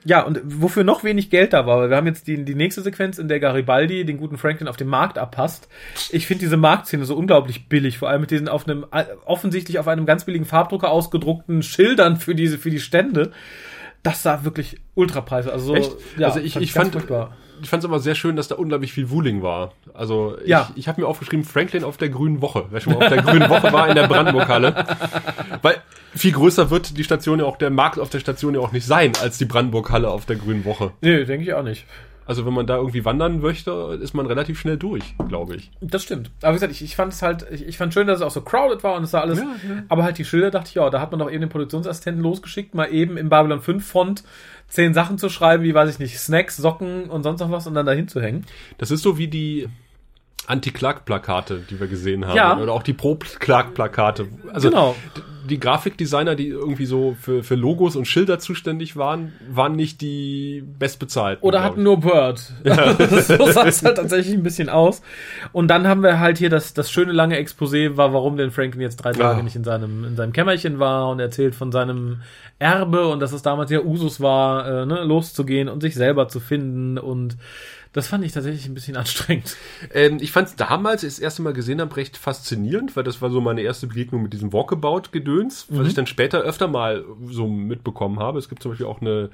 Ja, 0.05 0.23
und 0.23 0.41
wofür 0.45 0.85
noch 0.85 1.05
wenig 1.05 1.31
Geld 1.31 1.53
da 1.53 1.67
war, 1.67 1.79
weil 1.79 1.91
wir 1.91 1.97
haben 1.97 2.07
jetzt 2.07 2.27
die, 2.27 2.45
die 2.45 2.55
nächste 2.55 2.83
Sequenz, 2.83 3.19
in 3.19 3.29
der 3.29 3.41
Garibaldi 3.41 4.05
den 4.05 4.17
guten 4.17 4.39
Franklin 4.39 4.69
auf 4.69 4.77
dem 4.77 4.89
Markt 4.89 5.19
abpasst. 5.19 5.69
Ich 6.11 6.27
finde 6.27 6.41
diese 6.41 6.57
Marktszene 6.57 7.05
so 7.05 7.17
unglaublich 7.17 7.69
billig, 7.69 7.99
vor 7.99 8.09
allem 8.09 8.23
mit 8.23 8.31
diesen 8.31 8.49
auf 8.49 8.67
einem, 8.67 8.87
äh, 8.93 9.05
offensichtlich 9.25 9.79
auf 9.79 9.89
einem 9.89 10.07
ganz 10.07 10.25
billigen 10.25 10.47
Farbdrucker 10.47 10.91
ausgedruckten 10.91 11.63
Schildern 11.63 12.17
für 12.17 12.35
diese, 12.35 12.59
für 12.59 12.71
die 12.71 12.81
Stände. 12.81 13.33
Das 14.03 14.23
sah 14.23 14.45
wirklich 14.45 14.79
ultrapreise. 14.95 15.53
Also, 15.53 15.67
so, 15.67 15.75
Echt? 15.75 15.93
ja, 16.17 16.29
also 16.29 16.41
ich, 16.41 16.57
ich 16.57 16.73
fand, 16.73 16.93
furchtbar. 16.93 17.37
ich 17.63 17.69
fand 17.69 17.83
es 17.83 17.89
aber 17.89 18.01
sehr 18.01 18.15
schön, 18.15 18.35
dass 18.37 18.49
da 18.49 18.55
unglaublich 18.55 18.93
viel 18.93 19.11
Wuling 19.11 19.43
war. 19.43 19.73
Also 19.93 20.39
ich, 20.43 20.49
Ja. 20.49 20.71
ich 20.75 20.89
habe 20.89 21.01
mir 21.03 21.07
aufgeschrieben, 21.07 21.45
Franklin 21.45 21.85
auf 21.85 21.97
der 21.99 22.09
Grünen 22.09 22.41
Woche. 22.41 22.65
Wer 22.71 22.81
schon 22.81 22.95
mal 22.95 23.03
auf 23.05 23.13
der 23.13 23.23
Grünen 23.23 23.49
Woche 23.51 23.73
war 23.73 23.89
in 23.89 23.95
der 23.97 24.09
Brandenburg-Halle. 24.09 24.87
Weil 25.63 25.77
viel 26.15 26.33
größer 26.33 26.71
wird 26.71 26.97
die 26.97 27.05
Station 27.05 27.41
ja 27.41 27.45
auch, 27.45 27.57
der 27.59 27.71
Markt 27.71 27.99
auf 27.99 28.09
der 28.09 28.21
Station 28.21 28.55
ja 28.55 28.61
auch 28.61 28.73
nicht 28.73 28.87
sein, 28.87 29.13
als 29.21 29.37
die 29.39 29.45
Brandenburg-Halle 29.45 30.09
auf 30.11 30.25
der 30.25 30.37
Grünen 30.37 30.65
Woche. 30.65 30.93
Nee, 31.03 31.25
denke 31.25 31.45
ich 31.45 31.53
auch 31.53 31.63
nicht. 31.63 31.85
Also 32.31 32.47
wenn 32.47 32.55
man 32.55 32.65
da 32.65 32.77
irgendwie 32.77 33.05
wandern 33.05 33.41
möchte, 33.41 33.99
ist 34.01 34.15
man 34.15 34.25
relativ 34.25 34.61
schnell 34.61 34.77
durch, 34.77 35.17
glaube 35.27 35.57
ich. 35.57 35.69
Das 35.81 36.05
stimmt. 36.05 36.31
Aber 36.43 36.53
wie 36.53 36.59
gesagt, 36.59 36.71
ich, 36.71 36.81
ich 36.81 36.95
fand 36.95 37.13
es 37.13 37.23
halt, 37.23 37.45
ich, 37.51 37.67
ich 37.67 37.77
fand 37.77 37.93
schön, 37.93 38.07
dass 38.07 38.21
es 38.21 38.23
auch 38.25 38.31
so 38.31 38.41
crowded 38.41 38.85
war 38.85 38.95
und 38.95 39.03
es 39.03 39.11
sah 39.11 39.23
alles. 39.23 39.41
Ja, 39.41 39.47
ja. 39.69 39.83
Aber 39.89 40.05
halt 40.05 40.17
die 40.17 40.25
Schilder 40.25 40.53
dachte 40.53 40.69
ich, 40.69 40.77
ja, 40.77 40.89
da 40.91 41.01
hat 41.01 41.11
man 41.11 41.19
doch 41.19 41.29
eben 41.29 41.41
den 41.41 41.49
Produktionsassistenten 41.49 42.23
losgeschickt, 42.23 42.73
mal 42.73 42.87
eben 42.87 43.17
im 43.17 43.31
Babylon 43.31 43.61
5 43.61 43.85
Font 43.85 44.23
zehn 44.69 44.95
Sachen 44.95 45.19
zu 45.19 45.29
schreiben, 45.29 45.65
wie 45.65 45.75
weiß 45.75 45.91
ich 45.91 45.99
nicht, 45.99 46.21
Snacks, 46.21 46.57
Socken 46.57 47.11
und 47.11 47.25
sonst 47.25 47.41
noch 47.41 47.51
was 47.51 47.67
und 47.67 47.75
dann 47.75 47.87
dahin 47.87 48.07
zu 48.07 48.21
hängen. 48.21 48.47
Das 48.79 48.93
ist 48.93 49.03
so 49.03 49.19
wie 49.19 49.27
die 49.27 49.69
Anti-Clark-Plakate, 50.47 51.61
die 51.71 51.79
wir 51.81 51.87
gesehen 51.87 52.27
haben. 52.27 52.37
Ja. 52.37 52.59
Oder 52.59 52.73
auch 52.73 52.83
die 52.83 52.93
Pro-Clark-Plakate. 52.93 54.29
Also 54.53 54.69
Genau. 54.71 54.97
die 55.49 55.59
Grafikdesigner, 55.61 56.35
die 56.35 56.49
irgendwie 56.49 56.87
so 56.87 57.17
für, 57.21 57.43
für 57.43 57.55
Logos 57.55 57.97
und 57.97 58.07
Schilder 58.07 58.39
zuständig 58.39 58.97
waren, 58.97 59.33
waren 59.51 59.75
nicht 59.77 60.01
die 60.01 60.63
bestbezahlten. 60.79 61.43
Oder 61.47 61.63
hatten 61.63 61.81
ich. 61.81 61.85
nur 61.85 62.01
Bird. 62.01 62.39
so 62.69 63.47
sah 63.53 63.67
es 63.67 63.83
halt 63.85 63.97
tatsächlich 63.97 64.35
ein 64.35 64.43
bisschen 64.43 64.69
aus. 64.69 65.03
Und 65.53 65.69
dann 65.69 65.87
haben 65.87 66.03
wir 66.03 66.21
halt 66.21 66.39
hier 66.39 66.51
das, 66.51 66.75
das 66.75 66.91
schöne 66.91 67.13
lange 67.13 67.39
Exposé, 67.39 67.97
war, 67.97 68.13
warum 68.13 68.37
denn 68.37 68.51
Franklin 68.51 68.83
jetzt 68.83 68.97
drei 68.97 69.13
Tage 69.13 69.41
Ah. 69.41 69.43
nicht 69.43 69.57
in 69.57 69.65
seinem, 69.65 70.05
in 70.05 70.17
seinem 70.17 70.33
Kämmerchen 70.33 70.79
war 70.79 71.09
und 71.11 71.21
erzählt 71.21 71.55
von 71.55 71.71
seinem 71.73 72.23
Erbe 72.59 73.07
und 73.09 73.21
dass 73.21 73.33
es 73.33 73.43
damals 73.43 73.71
ja 73.71 73.81
Usus 73.81 74.21
war, 74.21 74.83
äh, 74.83 74.87
ne, 74.87 75.03
loszugehen 75.05 75.69
und 75.69 75.81
sich 75.81 75.95
selber 75.95 76.29
zu 76.29 76.41
finden 76.41 76.99
und 76.99 77.37
das 77.93 78.09
fand 78.09 78.25
ich 78.25 78.33
tatsächlich 78.33 78.67
ein 78.67 78.75
bisschen 78.75 78.97
anstrengend. 78.97 79.57
Ähm, 79.93 80.19
ich 80.21 80.33
fand 80.33 80.49
es 80.49 80.57
damals, 80.57 81.05
als 81.05 81.15
ich 81.15 81.19
das 81.19 81.23
erste 81.25 81.43
Mal 81.43 81.53
gesehen 81.53 81.81
habe, 81.81 81.97
recht 81.97 82.17
faszinierend, 82.17 82.97
weil 82.97 83.05
das 83.05 83.21
war 83.21 83.31
so 83.31 83.41
meine 83.41 83.63
erste 83.63 83.87
Begegnung 83.87 84.23
mit 84.23 84.33
diesem 84.33 84.53
Walkabout-Gedöns, 84.53 85.67
was 85.71 85.89
ich 85.89 85.95
dann 85.95 86.07
später 86.07 86.41
öfter 86.41 86.69
mal 86.69 87.05
so 87.29 87.47
mitbekommen 87.49 88.19
habe. 88.19 88.39
Es 88.39 88.49
gibt 88.49 88.63
zum 88.63 88.73
Beispiel 88.73 88.87
auch 88.87 89.01
eine, 89.01 89.31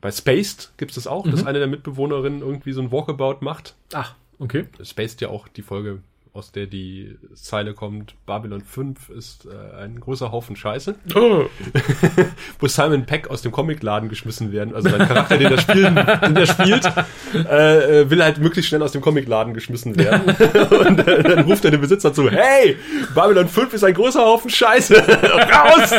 bei 0.00 0.10
Spaced 0.10 0.72
gibt 0.76 0.90
es 0.90 0.96
das 0.96 1.06
auch, 1.06 1.28
dass 1.28 1.46
eine 1.46 1.58
der 1.58 1.68
Mitbewohnerinnen 1.68 2.40
irgendwie 2.40 2.72
so 2.72 2.82
ein 2.82 2.90
Walkabout 2.90 3.38
macht. 3.40 3.74
Ach, 3.92 4.14
okay. 4.38 4.66
Spaced 4.82 5.20
ja 5.20 5.28
auch 5.28 5.48
die 5.48 5.62
Folge, 5.62 6.00
aus 6.34 6.50
der 6.50 6.66
die 6.66 7.18
Zeile 7.34 7.74
kommt, 7.74 8.14
Babylon 8.24 8.62
5 8.62 9.10
ist 9.10 9.46
äh, 9.46 9.82
ein 9.82 10.00
großer 10.00 10.32
Haufen 10.32 10.56
Scheiße. 10.56 10.94
Wo 12.58 12.66
Simon 12.66 13.04
Peck 13.04 13.28
aus 13.28 13.42
dem 13.42 13.52
Comicladen 13.52 14.08
geschmissen 14.08 14.50
werden. 14.50 14.74
Also 14.74 14.88
sein 14.88 15.06
Charakter, 15.06 15.36
den 15.36 15.52
er, 15.52 15.58
spielen, 15.58 15.94
den 15.94 16.36
er 16.36 16.46
spielt, 16.46 16.90
äh, 17.34 18.00
äh, 18.00 18.10
will 18.10 18.22
halt 18.22 18.38
möglichst 18.38 18.70
schnell 18.70 18.82
aus 18.82 18.92
dem 18.92 19.02
Comicladen 19.02 19.52
geschmissen 19.52 19.98
werden. 19.98 20.22
Und 20.86 21.06
äh, 21.06 21.22
dann 21.22 21.40
ruft 21.40 21.66
er 21.66 21.70
den 21.70 21.82
Besitzer 21.82 22.14
zu, 22.14 22.30
hey, 22.30 22.78
Babylon 23.14 23.48
5 23.48 23.74
ist 23.74 23.84
ein 23.84 23.94
großer 23.94 24.20
Haufen 24.20 24.48
Scheiße. 24.48 24.94
Raus! 25.06 25.90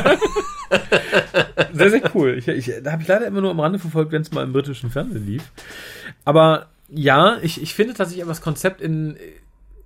Sehr, 1.73 1.89
sehr 1.91 2.15
cool. 2.15 2.39
Ich, 2.39 2.47
ich, 2.47 2.71
da 2.83 2.93
habe 2.93 3.03
ich 3.03 3.07
leider 3.07 3.27
immer 3.27 3.41
nur 3.41 3.51
am 3.51 3.59
Rande 3.59 3.77
verfolgt, 3.77 4.11
wenn 4.11 4.23
es 4.23 4.31
mal 4.31 4.43
im 4.43 4.53
britischen 4.53 4.89
Fernsehen 4.89 5.27
lief. 5.27 5.43
Aber 6.25 6.69
ja, 6.89 7.37
ich, 7.43 7.61
ich 7.61 7.75
finde 7.75 7.93
tatsächlich 7.93 8.23
aber 8.23 8.31
das 8.31 8.41
Konzept 8.41 8.81
in, 8.81 9.15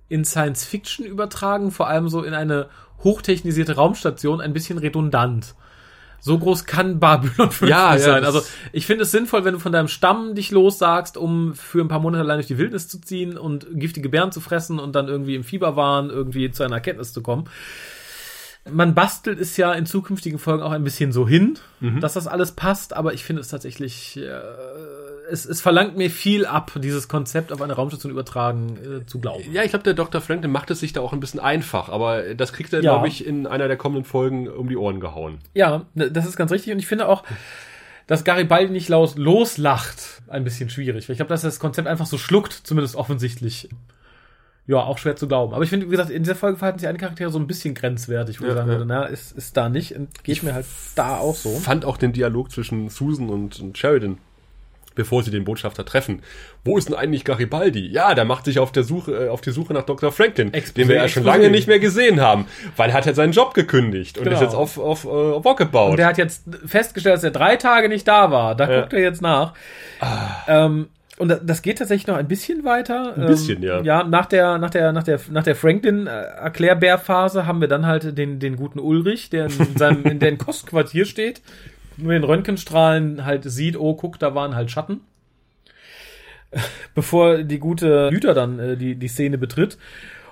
in 0.08 0.24
Science 0.24 0.64
Fiction 0.64 1.04
übertragen, 1.06 1.70
vor 1.70 1.88
allem 1.88 2.08
so 2.08 2.22
in 2.22 2.34
eine 2.34 2.68
hochtechnisierte 3.04 3.76
Raumstation, 3.76 4.40
ein 4.40 4.52
bisschen 4.52 4.78
redundant. 4.78 5.54
So 6.20 6.36
groß 6.36 6.64
kann 6.64 6.98
Babylon 6.98 7.50
5 7.52 7.62
Ja, 7.70 7.92
nicht 7.94 8.00
ja, 8.04 8.12
sein. 8.14 8.22
das- 8.22 8.34
Also 8.34 8.46
ich 8.72 8.86
finde 8.86 9.04
es 9.04 9.10
sinnvoll, 9.12 9.44
wenn 9.44 9.52
du 9.54 9.60
von 9.60 9.70
deinem 9.72 9.86
Stamm 9.88 10.34
dich 10.34 10.50
lossagst, 10.50 11.16
um 11.16 11.54
für 11.54 11.80
ein 11.80 11.86
paar 11.88 12.00
Monate 12.00 12.24
allein 12.24 12.38
durch 12.38 12.48
die 12.48 12.58
Wildnis 12.58 12.88
zu 12.88 13.00
ziehen 13.00 13.38
und 13.38 13.66
giftige 13.74 14.08
Bären 14.08 14.32
zu 14.32 14.40
fressen 14.40 14.80
und 14.80 14.96
dann 14.96 15.06
irgendwie 15.08 15.36
im 15.36 15.44
Fieberwahn 15.44 16.10
irgendwie 16.10 16.50
zu 16.50 16.64
einer 16.64 16.74
Erkenntnis 16.76 17.12
zu 17.12 17.22
kommen. 17.22 17.48
Man 18.70 18.94
bastelt 18.94 19.40
es 19.40 19.56
ja 19.56 19.72
in 19.72 19.86
zukünftigen 19.86 20.38
Folgen 20.38 20.62
auch 20.62 20.72
ein 20.72 20.84
bisschen 20.84 21.10
so 21.12 21.26
hin, 21.26 21.58
dass 22.00 22.14
das 22.14 22.26
alles 22.26 22.52
passt, 22.52 22.92
aber 22.94 23.14
ich 23.14 23.24
finde 23.24 23.40
es 23.40 23.48
tatsächlich, 23.48 24.18
äh, 24.18 24.28
es, 25.30 25.44
es 25.44 25.60
verlangt 25.60 25.96
mir 25.96 26.10
viel 26.10 26.46
ab, 26.46 26.72
dieses 26.82 27.08
Konzept 27.08 27.52
auf 27.52 27.60
eine 27.62 27.72
Raumstation 27.74 28.10
übertragen 28.12 28.78
äh, 29.02 29.06
zu 29.06 29.20
glauben. 29.20 29.44
Ja, 29.52 29.62
ich 29.62 29.70
glaube, 29.70 29.82
der 29.84 29.94
Dr. 29.94 30.20
Franklin 30.20 30.50
macht 30.50 30.70
es 30.70 30.80
sich 30.80 30.92
da 30.92 31.00
auch 31.00 31.12
ein 31.12 31.20
bisschen 31.20 31.40
einfach, 31.40 31.88
aber 31.88 32.34
das 32.34 32.52
kriegt 32.52 32.72
er, 32.72 32.82
Ja. 32.82 32.92
glaube 32.94 33.08
ich, 33.08 33.26
in 33.26 33.46
einer 33.46 33.68
der 33.68 33.76
kommenden 33.76 34.04
Folgen 34.04 34.48
um 34.48 34.68
die 34.68 34.76
Ohren 34.76 35.00
gehauen. 35.00 35.38
Ja, 35.54 35.86
das 35.94 36.26
ist 36.26 36.36
ganz 36.36 36.50
richtig. 36.52 36.72
Und 36.72 36.78
ich 36.78 36.86
finde 36.86 37.08
auch, 37.08 37.24
dass 38.06 38.24
Garibaldi 38.24 38.72
nicht 38.72 38.88
los, 38.88 39.16
loslacht, 39.16 40.22
ein 40.28 40.44
bisschen 40.44 40.70
schwierig. 40.70 41.08
Weil 41.08 41.12
ich 41.14 41.18
glaube, 41.18 41.28
dass 41.30 41.44
er 41.44 41.48
das 41.48 41.60
Konzept 41.60 41.86
einfach 41.88 42.06
so 42.06 42.16
schluckt, 42.18 42.52
zumindest 42.52 42.96
offensichtlich. 42.96 43.68
Ja, 44.66 44.78
auch 44.80 44.98
schwer 44.98 45.16
zu 45.16 45.26
glauben. 45.28 45.54
Aber 45.54 45.64
ich 45.64 45.70
finde, 45.70 45.86
wie 45.86 45.90
gesagt, 45.92 46.10
in 46.10 46.22
dieser 46.24 46.34
Folge 46.34 46.58
verhalten 46.58 46.78
sich 46.78 46.86
einige 46.88 47.04
Charaktere 47.04 47.30
so 47.30 47.38
ein 47.38 47.46
bisschen 47.46 47.72
grenzwertig, 47.72 48.38
wo 48.38 48.44
ich 48.44 48.50
Ja, 48.50 48.54
sagen 48.56 48.68
ja. 48.68 48.74
würde, 48.74 48.84
na, 48.86 49.04
ist, 49.06 49.32
ist 49.32 49.56
da 49.56 49.70
nicht. 49.70 49.96
Und 49.96 50.22
geht 50.24 50.42
mir 50.42 50.52
halt 50.52 50.66
da 50.94 51.16
auch 51.16 51.34
so. 51.34 51.48
fand 51.56 51.86
auch 51.86 51.96
den 51.96 52.12
Dialog 52.12 52.50
zwischen 52.52 52.90
Susan 52.90 53.30
und, 53.30 53.58
und 53.60 53.78
Sheridan, 53.78 54.18
bevor 54.98 55.22
sie 55.22 55.30
den 55.30 55.44
Botschafter 55.44 55.84
treffen. 55.86 56.20
Wo 56.64 56.76
ist 56.76 56.88
denn 56.88 56.94
eigentlich 56.96 57.24
Garibaldi? 57.24 57.86
Ja, 57.88 58.14
der 58.14 58.26
macht 58.26 58.44
sich 58.44 58.58
auf 58.58 58.72
der 58.72 58.82
Suche, 58.82 59.26
äh, 59.26 59.28
auf 59.30 59.40
die 59.40 59.52
Suche 59.52 59.72
nach 59.72 59.84
Dr. 59.84 60.12
Franklin, 60.12 60.50
Exposé, 60.52 60.74
den 60.74 60.88
wir 60.88 60.96
ja 60.96 61.08
schon 61.08 61.24
lange 61.24 61.48
nicht 61.50 61.66
mehr 61.68 61.78
gesehen 61.78 62.20
haben, 62.20 62.46
weil 62.76 62.90
er 62.90 62.96
hat 62.96 63.06
ja 63.06 63.14
seinen 63.14 63.32
Job 63.32 63.54
gekündigt 63.54 64.18
und 64.18 64.24
Genau. 64.24 64.36
ist 64.36 64.42
jetzt 64.42 64.54
auf, 64.54 64.76
auf, 64.76 65.04
äh, 65.04 65.08
auf 65.08 65.44
Walkabout. 65.44 65.92
Und 65.92 65.96
der 65.98 66.06
hat 66.08 66.18
jetzt 66.18 66.42
festgestellt, 66.66 67.16
dass 67.16 67.24
er 67.24 67.30
drei 67.30 67.56
Tage 67.56 67.88
nicht 67.88 68.06
da 68.06 68.30
war. 68.30 68.54
Da 68.54 68.68
Ja. 68.70 68.80
guckt 68.80 68.92
er 68.92 69.00
jetzt 69.00 69.22
nach. 69.22 69.54
Ähm, 70.46 70.88
und 71.18 71.28
da- 71.28 71.40
das 71.42 71.62
geht 71.62 71.78
tatsächlich 71.78 72.06
noch 72.06 72.16
ein 72.16 72.28
bisschen 72.28 72.64
weiter. 72.64 73.14
Ein 73.16 73.26
bisschen, 73.26 73.62
ähm, 73.62 73.68
ja. 73.68 73.80
Ja, 73.82 74.04
nach 74.04 74.26
der, 74.26 74.58
nach 74.58 74.70
der, 74.70 74.92
nach 74.92 75.02
der, 75.02 75.18
nach 75.30 75.42
der 75.44 75.56
Franklin-Erklärbär-Phase 75.56 77.46
haben 77.46 77.60
wir 77.60 77.68
dann 77.68 77.86
halt 77.86 78.16
den, 78.16 78.38
den 78.38 78.56
guten 78.56 78.78
Ulrich, 78.78 79.30
der 79.30 79.46
in 79.46 79.76
seinem, 79.76 80.04
in 80.04 80.18
der 80.18 80.28
in 80.30 80.38
Kostquartier 80.38 81.04
steht, 81.04 81.40
nur 81.98 82.12
in 82.14 82.24
Röntgenstrahlen 82.24 83.24
halt 83.24 83.44
sieht, 83.44 83.76
oh, 83.76 83.94
guck, 83.94 84.18
da 84.18 84.34
waren 84.34 84.54
halt 84.54 84.70
Schatten. 84.70 85.00
Bevor 86.94 87.38
die 87.38 87.58
gute 87.58 88.08
Jüter 88.10 88.32
dann 88.32 88.58
äh, 88.58 88.76
die, 88.76 88.94
die 88.94 89.08
Szene 89.08 89.36
betritt. 89.36 89.76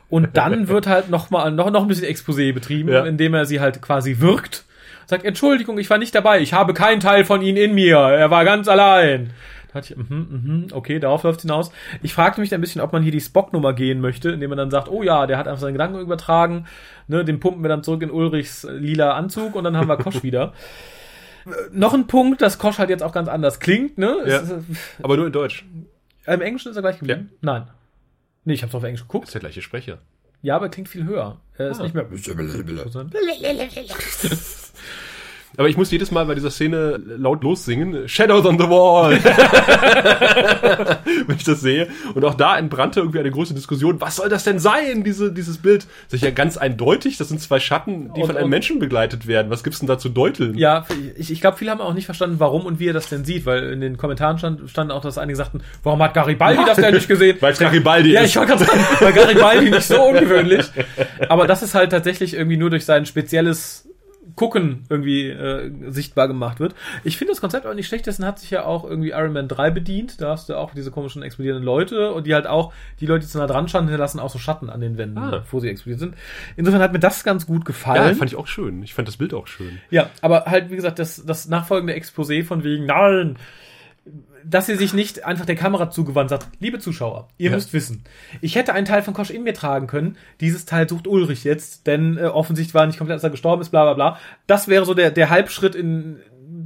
Und 0.09 0.37
dann 0.37 0.69
wird 0.69 0.87
halt 0.87 1.11
noch 1.11 1.31
mal 1.31 1.51
noch, 1.51 1.71
noch 1.71 1.83
ein 1.83 1.89
bisschen 1.89 2.09
Exposé 2.09 2.53
betrieben, 2.55 2.91
Ja. 2.91 3.05
indem 3.05 3.35
er 3.35 3.45
sie 3.45 3.61
halt 3.61 3.83
quasi 3.83 4.19
wirkt. 4.21 4.65
Sagt, 5.07 5.25
Entschuldigung, 5.25 5.79
ich 5.79 5.91
war 5.91 5.99
nicht 5.99 6.15
dabei. 6.15 6.41
Ich 6.41 6.53
habe 6.53 6.73
keinen 6.75 7.01
Teil 7.01 7.25
von 7.25 7.43
Ihnen 7.43 7.59
in 7.59 7.75
mir. 7.75 7.97
Er 7.99 8.31
war 8.31 8.45
ganz 8.45 8.67
allein. 8.67 9.31
Da 9.73 9.81
dachte 9.81 9.93
ich, 9.93 9.99
mhm, 10.11 10.17
mhm, 10.31 10.67
okay, 10.73 10.99
darauf 10.99 11.23
läuft's 11.23 11.43
hinaus. 11.43 11.71
Ich 12.03 12.15
fragte 12.15 12.41
mich 12.41 12.53
ein 12.55 12.61
bisschen, 12.63 12.81
ob 12.81 12.93
man 12.93 13.03
hier 13.03 13.13
die 13.13 13.21
Spock-Nummer 13.21 13.73
gehen 13.75 14.01
möchte, 14.01 14.31
indem 14.31 14.49
man 14.51 14.57
dann 14.59 14.71
sagt, 14.71 14.89
oh 14.89 15.03
ja, 15.03 15.27
der 15.27 15.37
hat 15.39 15.47
einfach 15.47 15.61
seine 15.61 15.75
Gedanken 15.75 16.01
übertragen, 16.01 16.65
ne, 17.09 17.25
den 17.25 17.39
pumpen 17.41 17.63
wir 17.63 17.69
dann 17.69 17.85
zurück 17.85 18.03
in 18.03 18.11
Ulrichs 18.11 18.67
lila 18.69 19.13
Anzug 19.13 19.55
und 19.55 19.65
dann 19.65 19.77
haben 19.77 19.87
wir 19.89 19.97
Kosch 19.99 20.23
wieder. 20.25 20.55
Äh, 21.47 21.51
Noch 21.73 21.95
ein 21.95 22.07
Punkt, 22.07 22.43
dass 22.43 22.59
Kosch 22.59 22.79
halt 22.79 22.91
jetzt 22.91 23.03
auch 23.03 23.13
ganz 23.13 23.29
anders 23.29 23.61
klingt, 23.61 23.99
ne? 23.99 24.17
Ja. 24.27 24.41
Es 24.41 24.51
ist, 24.51 24.65
aber 25.03 25.17
nur 25.17 25.27
in 25.27 25.33
Deutsch. 25.33 25.65
äh, 26.27 26.35
Im 26.35 26.41
Englischen 26.41 26.71
ist 26.71 26.77
er 26.77 26.83
gleich 26.83 26.99
geblieben? 26.99 27.31
Nein. 27.41 27.67
Nee, 28.45 28.55
ich 28.55 28.63
hab's 28.63 28.75
auf 28.75 28.85
Englisch 28.85 29.03
geguckt. 29.03 29.27
ist 29.27 29.35
der 29.35 29.41
gleiche 29.41 29.63
Sprecher. 29.63 29.99
Ja, 30.43 30.57
aber 30.57 30.67
er 30.67 30.71
klingt 30.71 30.89
viel 30.89 31.05
höher. 31.05 31.41
Er 31.59 31.71
ist 31.71 31.81
Ah. 31.81 31.85
nicht 31.85 31.95
mehr. 31.95 32.07
Aber 35.59 35.69
ich 35.69 35.77
muss 35.77 35.91
jedes 35.91 36.11
Mal 36.11 36.25
bei 36.27 36.35
dieser 36.35 36.51
Szene 36.51 37.01
laut 37.19 37.43
lossingen, 37.43 38.09
Shadows 38.09 38.45
on 38.45 38.59
the 38.59 38.69
Wall. 38.69 39.19
Wenn 41.27 41.37
ich 41.37 41.45
das 41.45 41.61
sehe. 41.61 41.89
Und 42.15 42.25
auch 42.25 42.35
da 42.35 42.59
entbrannte 42.59 43.01
irgendwie 43.01 43.21
eine 43.21 43.31
große 43.31 43.55
Diskussion. 43.55 44.01
Was 44.01 44.17
soll 44.17 44.29
das 44.29 44.45
denn 44.45 44.59
sein, 44.59 45.05
diese, 45.05 45.33
dieses 45.33 45.59
Bild? 45.59 45.87
Das 46.11 46.15
ist 46.15 46.23
ja 46.23 46.31
ganz 46.31 46.57
eindeutig. 46.57 47.17
Das 47.17 47.29
sind 47.29 47.41
zwei 47.41 47.61
Schatten, 47.61 48.13
die 48.15 48.21
Und- 48.21 48.27
von 48.27 48.37
einem 48.37 48.51
Menschen 48.51 48.79
begleitet 48.79 49.27
werden. 49.27 49.51
Was 49.51 49.65
gibt's 49.65 49.79
denn 49.79 49.89
da 49.89 49.99
zu 49.99 50.09
deuteln? 50.09 50.57
Ja, 50.59 50.87
ich, 51.17 51.31
ich 51.31 51.41
glaube, 51.41 51.57
viele 51.57 51.71
haben 51.71 51.81
auch 51.81 51.95
nicht 51.95 52.07
verstanden, 52.07 52.37
warum 52.39 52.67
und 52.67 52.79
wie 52.79 52.89
er 52.89 52.93
das 52.93 53.09
denn 53.09 53.25
sieht, 53.25 53.47
weil 53.47 53.73
in 53.73 53.81
den 53.81 53.97
Kommentaren 53.97 54.39
stand, 54.39 54.69
stand 54.69 54.93
auch, 54.93 55.03
dass 55.03 55.19
einige 55.19 55.37
sagten, 55.37 55.63
warum 55.83 56.03
hat 56.03 56.15
Garibaldi 56.15 56.63
das 56.67 56.77
denn 56.77 56.95
nicht 56.95 57.09
gesehen? 57.09 57.37
Weil 57.41 57.53
es 57.53 57.59
Garibaldi 57.59 58.13
Ja, 58.13 58.23
ist. 58.23 58.31
ich 58.31 58.37
wollte 58.37 58.53
gerade 58.53 58.65
sagen, 58.65 58.81
weil 59.01 59.13
Garibaldi 59.13 59.71
nicht 59.71 59.83
so 59.87 60.03
ungewöhnlich. 60.03 60.67
Aber 61.29 61.47
das 61.47 61.63
ist 61.63 61.75
halt 61.75 61.91
tatsächlich 61.91 62.35
irgendwie 62.35 62.57
nur 62.57 62.71
durch 62.71 62.85
sein 62.85 63.07
spezielles 63.07 63.89
Gucken 64.35 64.85
irgendwie 64.89 65.29
äh, 65.29 65.71
sichtbar 65.91 66.27
gemacht 66.27 66.59
wird. 66.59 66.75
Ich 67.05 67.17
finde 67.17 67.33
das 67.33 67.41
Konzept 67.41 67.65
auch 67.67 67.75
nicht 67.75 67.87
schlecht, 67.87 68.07
dessen 68.07 68.25
hat 68.27 68.39
sich 68.41 68.51
ja 68.51 68.65
auch 68.65 68.85
irgendwie 68.85 69.11
Iron 69.11 69.33
Man 69.33 69.47
3 69.47 69.71
bedient. 69.71 70.21
Da 70.21 70.31
hast 70.31 70.49
du 70.49 70.55
auch 70.57 70.75
diese 70.75 70.91
komischen 70.91 71.23
explodierenden 71.23 71.65
Leute 71.65 72.13
und 72.13 72.27
die 72.27 72.35
halt 72.35 72.47
auch, 72.47 72.73
die 73.01 73.07
Leute, 73.07 73.25
die 73.25 73.31
zu 73.31 73.39
nah 73.39 73.47
dran 73.47 73.69
standen, 73.69 73.89
hinterlassen 73.89 74.19
auch 74.19 74.31
so 74.31 74.39
Schatten 74.39 74.69
an 74.69 74.81
den 74.81 74.99
Wänden, 74.99 75.19
Ah. 75.19 75.31
bevor 75.31 75.61
sie 75.61 75.69
explodiert 75.69 76.01
sind. 76.01 76.15
Insofern 76.57 76.81
hat 76.83 76.93
mir 76.93 76.99
das 76.99 77.23
ganz 77.23 77.47
gut 77.47 77.61
Ja, 77.63 77.67
gefallen. 77.67 78.17
fand 78.17 78.31
ich 78.33 78.37
auch 78.37 78.49
schön. 78.49 78.83
Ich 78.83 78.95
fand 78.95 79.07
das 79.07 79.17
Bild 79.17 79.33
auch 79.33 79.47
schön. 79.47 79.79
Ja, 79.91 80.11
aber 80.23 80.47
halt, 80.47 80.71
wie 80.71 80.77
gesagt, 80.77 80.99
das, 80.99 81.25
das 81.25 81.47
nachfolgende 81.49 81.95
Exposé 81.95 82.43
von 82.45 82.65
wegen, 82.65 82.87
nein, 82.87 83.37
dass 84.45 84.67
sie 84.67 84.77
sich 84.77 84.95
nicht 84.95 85.25
einfach 85.25 85.45
der 85.47 85.57
Kamera 85.57 85.91
zugewandt 85.91 86.31
sagt, 86.31 86.47
liebe 86.61 86.79
Zuschauer, 86.79 87.29
ihr 87.39 87.51
Ja. 87.51 87.57
müsst 87.57 87.73
wissen, 87.73 88.05
ich 88.41 88.55
hätte 88.55 88.73
einen 88.73 88.87
Teil 88.87 89.03
von 89.03 89.13
Kosch 89.15 89.31
in 89.31 89.43
mir 89.43 89.55
tragen 89.55 89.87
können, 89.89 90.17
dieses 90.41 90.65
Teil 90.67 90.89
sucht 90.89 91.09
Ulrich 91.09 91.43
jetzt, 91.45 91.87
denn 91.87 92.17
äh, 92.17 92.23
offensichtlich 92.27 92.75
war 92.75 92.87
nicht 92.87 92.99
komplett, 92.99 93.15
als 93.17 93.25
er 93.25 93.31
gestorben 93.31 93.63
ist, 93.63 93.71
bla 93.71 93.83
bla 93.85 93.95
bla. 93.95 94.19
Das 94.47 94.69
wäre 94.69 94.85
so 94.85 94.95
der, 94.95 95.11
der 95.11 95.31
Halbschritt 95.31 95.75
in 95.75 96.19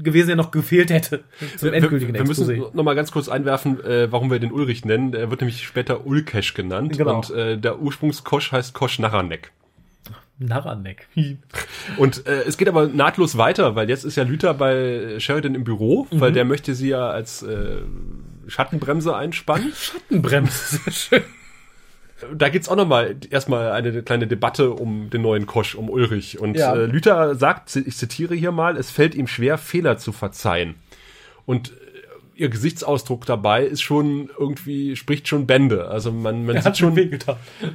gewesen, 0.03 0.29
der 0.29 0.37
noch 0.37 0.51
gefehlt 0.51 0.91
hätte 0.91 1.25
zum 1.57 1.73
endgültigen 1.73 2.13
wir, 2.15 2.21
wir 2.21 2.27
müssen 2.29 2.49
Exposé. 2.49 2.75
noch 2.75 2.85
mal 2.85 2.95
ganz 2.95 3.13
kurz 3.13 3.29
einwerfen, 3.29 3.83
äh, 3.85 4.11
warum 4.13 4.31
wir 4.31 4.39
den 4.39 4.53
Ulrich 4.53 4.85
nennen. 4.85 5.15
Er 5.15 5.31
wird 5.31 5.41
nämlich 5.41 5.63
später 5.63 6.07
Ulkesh 6.07 6.55
genannt. 6.55 6.97
Genau. 6.97 7.17
Und 7.17 7.31
äh, 7.31 7.59
der 7.59 7.81
Ursprungskosch 7.81 8.53
heißt 8.53 8.73
Kosch 8.75 8.99
Naranek. 8.99 9.53
Narraneck. 10.41 11.07
Und 11.97 12.27
äh, 12.27 12.43
es 12.47 12.57
geht 12.57 12.69
aber 12.69 12.89
nahtlos 12.89 13.37
weiter, 13.37 13.77
weil 13.77 13.89
jetzt 13.89 14.05
ist 14.05 14.17
ja 14.17 14.25
Lüther 14.25 14.55
bei 14.55 15.21
Sheridan 15.21 15.55
im 15.55 15.65
Büro, 15.65 16.07
Mhm. 16.11 16.21
weil 16.21 16.33
der 16.33 16.45
möchte 16.45 16.75
sie 16.75 16.89
ja 16.89 17.09
als 17.11 17.43
äh, 17.43 17.77
Schattenbremse 18.49 19.15
einspannen. 19.15 19.73
Schattenbremse, 19.75 20.79
sehr 20.81 20.93
schön. 20.93 21.23
Da 22.37 22.51
geht's 22.51 22.69
auch 22.69 22.77
nochmal 22.77 23.17
erstmal 23.31 23.73
eine 23.73 24.03
kleine 24.03 24.27
Debatte 24.27 24.73
um 24.73 25.09
den 25.09 25.23
neuen 25.23 25.47
Kosch, 25.47 25.75
um 25.75 25.89
Ulrich. 25.89 26.39
Und 26.39 26.55
Ja. 26.57 26.75
äh, 26.75 26.85
Lüther 26.87 27.35
sagt, 27.35 27.75
ich 27.77 27.97
zitiere 27.97 28.35
hier 28.35 28.53
mal, 28.53 28.77
es 28.77 28.91
fällt 28.91 29.15
ihm 29.15 29.27
schwer, 29.27 29.57
Fehler 29.57 29.97
zu 29.97 30.13
verzeihen. 30.13 30.75
Und 31.47 31.73
ihr 32.41 32.49
Gesichtsausdruck 32.49 33.27
dabei 33.27 33.65
ist 33.65 33.83
schon 33.83 34.31
irgendwie, 34.39 34.97
spricht 34.97 35.29
schon 35.29 35.47
Bände. 35.47 35.89
Also 35.89 36.11
man, 36.11 36.47
man 36.47 36.57
Er 36.57 36.63
sieht 36.63 36.67
hat 36.71 36.79
schon. 36.79 36.99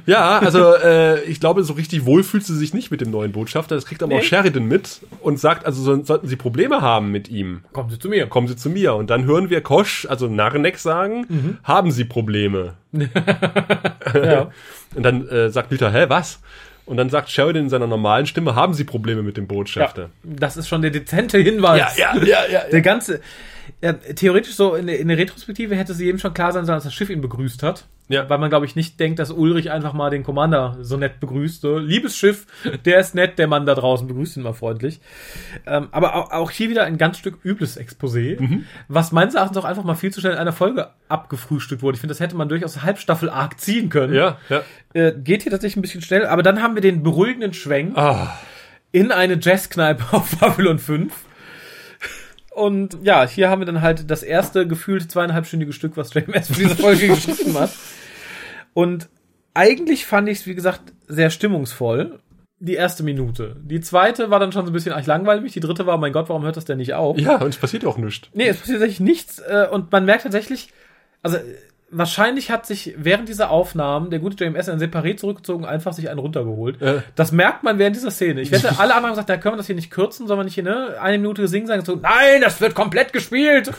Ja, 0.06 0.38
also 0.40 0.74
äh, 0.74 1.22
ich 1.22 1.40
glaube, 1.40 1.62
so 1.64 1.72
richtig 1.74 2.04
wohl 2.04 2.22
fühlt 2.22 2.44
sie 2.44 2.56
sich 2.56 2.74
nicht 2.74 2.90
mit 2.90 3.00
dem 3.00 3.10
neuen 3.10 3.32
Botschafter. 3.32 3.74
Das 3.74 3.86
kriegt 3.86 4.02
aber 4.02 4.14
Nee. 4.14 4.20
auch 4.20 4.24
Sheridan 4.24 4.66
mit 4.66 5.00
und 5.20 5.38
sagt, 5.40 5.64
also 5.66 5.80
so, 5.82 6.02
sollten 6.04 6.26
sie 6.28 6.36
Probleme 6.36 6.82
haben 6.82 7.10
mit 7.12 7.28
ihm, 7.28 7.62
Kommen 7.72 7.90
Sie 7.90 7.98
zu 7.98 8.08
mir. 8.08 8.26
kommen 8.26 8.48
sie 8.48 8.56
zu 8.56 8.68
mir. 8.68 8.94
Und 8.94 9.08
dann 9.10 9.24
hören 9.24 9.48
wir 9.50 9.60
Kosch, 9.60 10.06
also 10.10 10.26
Narreneck 10.28 10.78
sagen, 10.78 11.24
Mhm. 11.28 11.58
haben 11.64 11.90
sie 11.92 12.04
Probleme. 12.04 12.74
Ja. 14.14 14.50
Und 14.94 15.02
dann 15.02 15.28
äh, 15.28 15.50
sagt 15.50 15.70
Luther, 15.72 15.92
hä, 15.92 16.06
was? 16.08 16.40
Und 16.86 16.96
dann 16.96 17.10
sagt 17.10 17.28
Sheridan 17.30 17.64
in 17.64 17.68
seiner 17.68 17.86
normalen 17.88 18.26
Stimme, 18.26 18.54
haben 18.54 18.72
sie 18.72 18.84
Probleme 18.84 19.22
mit 19.22 19.36
dem 19.36 19.44
ja. 19.44 19.48
Botschafter. 19.48 20.10
Das 20.22 20.56
ist 20.56 20.68
schon 20.68 20.82
der 20.82 20.92
dezente 20.92 21.38
Hinweis. 21.38 21.96
ja, 21.98 22.16
ja, 22.16 22.38
ja. 22.50 22.60
Der 22.70 22.80
ganze, 22.80 23.20
ja, 23.82 23.92
theoretisch 23.92 24.54
so 24.54 24.74
in 24.74 24.86
der, 24.86 24.98
in 24.98 25.08
der 25.08 25.18
Retrospektive 25.18 25.76
hätte 25.76 25.92
sie 25.92 26.06
eben 26.06 26.18
schon 26.18 26.32
klar 26.32 26.52
sein 26.52 26.64
sollen, 26.64 26.76
dass 26.76 26.84
das 26.84 26.94
Schiff 26.94 27.10
ihn 27.10 27.20
begrüßt 27.20 27.62
hat. 27.62 27.86
Ja. 28.08 28.30
Weil 28.30 28.38
man, 28.38 28.50
glaube 28.50 28.66
ich, 28.66 28.76
nicht 28.76 29.00
denkt, 29.00 29.18
dass 29.18 29.32
Ulrich 29.32 29.72
einfach 29.72 29.92
mal 29.92 30.10
den 30.10 30.22
Commander 30.22 30.78
so 30.80 30.96
nett 30.96 31.18
begrüßt. 31.18 31.60
So, 31.60 31.78
liebes 31.78 32.16
Schiff, 32.16 32.46
der 32.84 33.00
ist 33.00 33.16
nett, 33.16 33.36
der 33.38 33.48
Mann 33.48 33.66
da 33.66 33.74
draußen 33.74 34.06
begrüßt 34.06 34.36
ihn 34.36 34.44
mal 34.44 34.52
freundlich. 34.52 35.00
Ähm, 35.66 35.88
aber 35.90 36.14
auch, 36.14 36.30
auch 36.30 36.50
hier 36.52 36.70
wieder 36.70 36.84
ein 36.84 36.98
ganz 36.98 37.18
Stück 37.18 37.44
übles 37.44 37.78
Exposé, 37.78 38.62
was 38.88 39.10
meines 39.10 39.34
Erachtens 39.34 39.56
auch 39.58 39.64
einfach 39.64 39.82
mal 39.82 39.96
viel 39.96 40.12
zu 40.12 40.20
schnell 40.20 40.34
in 40.34 40.38
einer 40.38 40.52
Folge 40.52 40.90
abgefrühstückt 41.08 41.82
wurde. 41.82 41.96
Ich 41.96 42.00
finde, 42.00 42.12
das 42.12 42.20
hätte 42.20 42.36
man 42.36 42.48
durchaus 42.48 42.82
Halbstaffel-Arc 42.82 43.58
ziehen 43.60 43.88
können. 43.88 44.14
Ja, 44.14 44.38
ja. 44.48 44.62
Äh, 44.94 45.12
geht 45.12 45.42
hier 45.42 45.50
tatsächlich 45.50 45.76
ein 45.76 45.82
bisschen 45.82 46.02
schnell, 46.02 46.26
aber 46.26 46.44
dann 46.44 46.62
haben 46.62 46.76
wir 46.76 46.82
den 46.82 47.02
beruhigenden 47.02 47.54
Schwenk 47.54 47.98
Ah, 47.98 48.38
in 48.92 49.10
eine 49.10 49.36
Jazzkneipe 49.40 50.04
auf 50.12 50.36
Babylon 50.38 50.78
5. 50.78 51.12
Und 52.56 52.96
ja, 53.02 53.28
hier 53.28 53.50
haben 53.50 53.60
wir 53.60 53.66
dann 53.66 53.82
halt 53.82 54.10
das 54.10 54.22
erste 54.22 54.66
gefühlt 54.66 55.10
zweieinhalbstündige 55.10 55.74
Stück, 55.74 55.98
was 55.98 56.14
JMS 56.14 56.46
für 56.48 56.54
diese 56.54 56.74
Folge 56.74 57.08
geschrieben 57.14 57.52
hat. 57.58 57.70
Und 58.72 59.10
eigentlich 59.52 60.06
fand 60.06 60.26
ich 60.30 60.38
es, 60.38 60.46
wie 60.46 60.54
gesagt, 60.54 60.94
sehr 61.06 61.28
stimmungsvoll. 61.28 62.18
Die 62.58 62.72
erste 62.72 63.02
Minute. 63.02 63.56
Die 63.62 63.82
zweite 63.82 64.30
war 64.30 64.40
dann 64.40 64.52
schon 64.52 64.64
so 64.64 64.70
ein 64.70 64.72
bisschen, 64.72 64.94
ach, 64.94 65.00
ich 65.00 65.06
langweile 65.06 65.42
mich. 65.42 65.52
Die 65.52 65.60
dritte 65.60 65.84
war, 65.84 65.96
oh 65.96 65.98
mein 65.98 66.14
Gott, 66.14 66.30
warum 66.30 66.44
hört 66.44 66.56
das 66.56 66.64
denn 66.64 66.78
nicht 66.78 66.94
auf? 66.94 67.18
ja, 67.18 67.36
und 67.36 67.50
es 67.50 67.58
passiert 67.58 67.84
auch 67.84 67.98
nichts. 67.98 68.30
Nee, 68.32 68.48
es 68.48 68.56
passiert 68.56 68.78
tatsächlich 68.78 69.00
nichts. 69.00 69.38
Äh, 69.40 69.66
und 69.70 69.92
man 69.92 70.06
merkt 70.06 70.22
tatsächlich, 70.22 70.72
also 71.22 71.36
wahrscheinlich 71.90 72.50
hat 72.50 72.66
sich 72.66 72.94
während 72.96 73.28
dieser 73.28 73.50
Aufnahmen 73.50 74.10
der 74.10 74.18
gute 74.18 74.42
JMS 74.42 74.68
in 74.68 74.74
ein 74.74 74.80
Separé 74.80 75.16
zurückgezogen, 75.16 75.64
einfach 75.64 75.92
sich 75.92 76.10
einen 76.10 76.18
runtergeholt. 76.18 76.82
Äh. 76.82 77.02
Das 77.14 77.30
merkt 77.30 77.62
man 77.62 77.78
während 77.78 77.94
dieser 77.94 78.10
Szene. 78.10 78.40
Ich 78.40 78.50
wette, 78.50 78.68
alle 78.78 78.94
anderen 78.94 79.04
haben 79.04 79.10
gesagt, 79.10 79.28
da 79.28 79.36
können 79.36 79.54
wir 79.54 79.58
das 79.58 79.66
hier 79.66 79.76
nicht 79.76 79.90
kürzen, 79.90 80.26
sollen 80.26 80.40
wir 80.40 80.44
nicht 80.44 80.54
hier 80.54 80.64
ne, 80.64 80.96
eine 81.00 81.18
Minute 81.18 81.46
singen, 81.48 81.66
sagen 81.66 81.84
so, 81.84 81.94
nein, 81.94 82.40
das 82.40 82.60
wird 82.60 82.74
komplett 82.74 83.12
gespielt. 83.12 83.70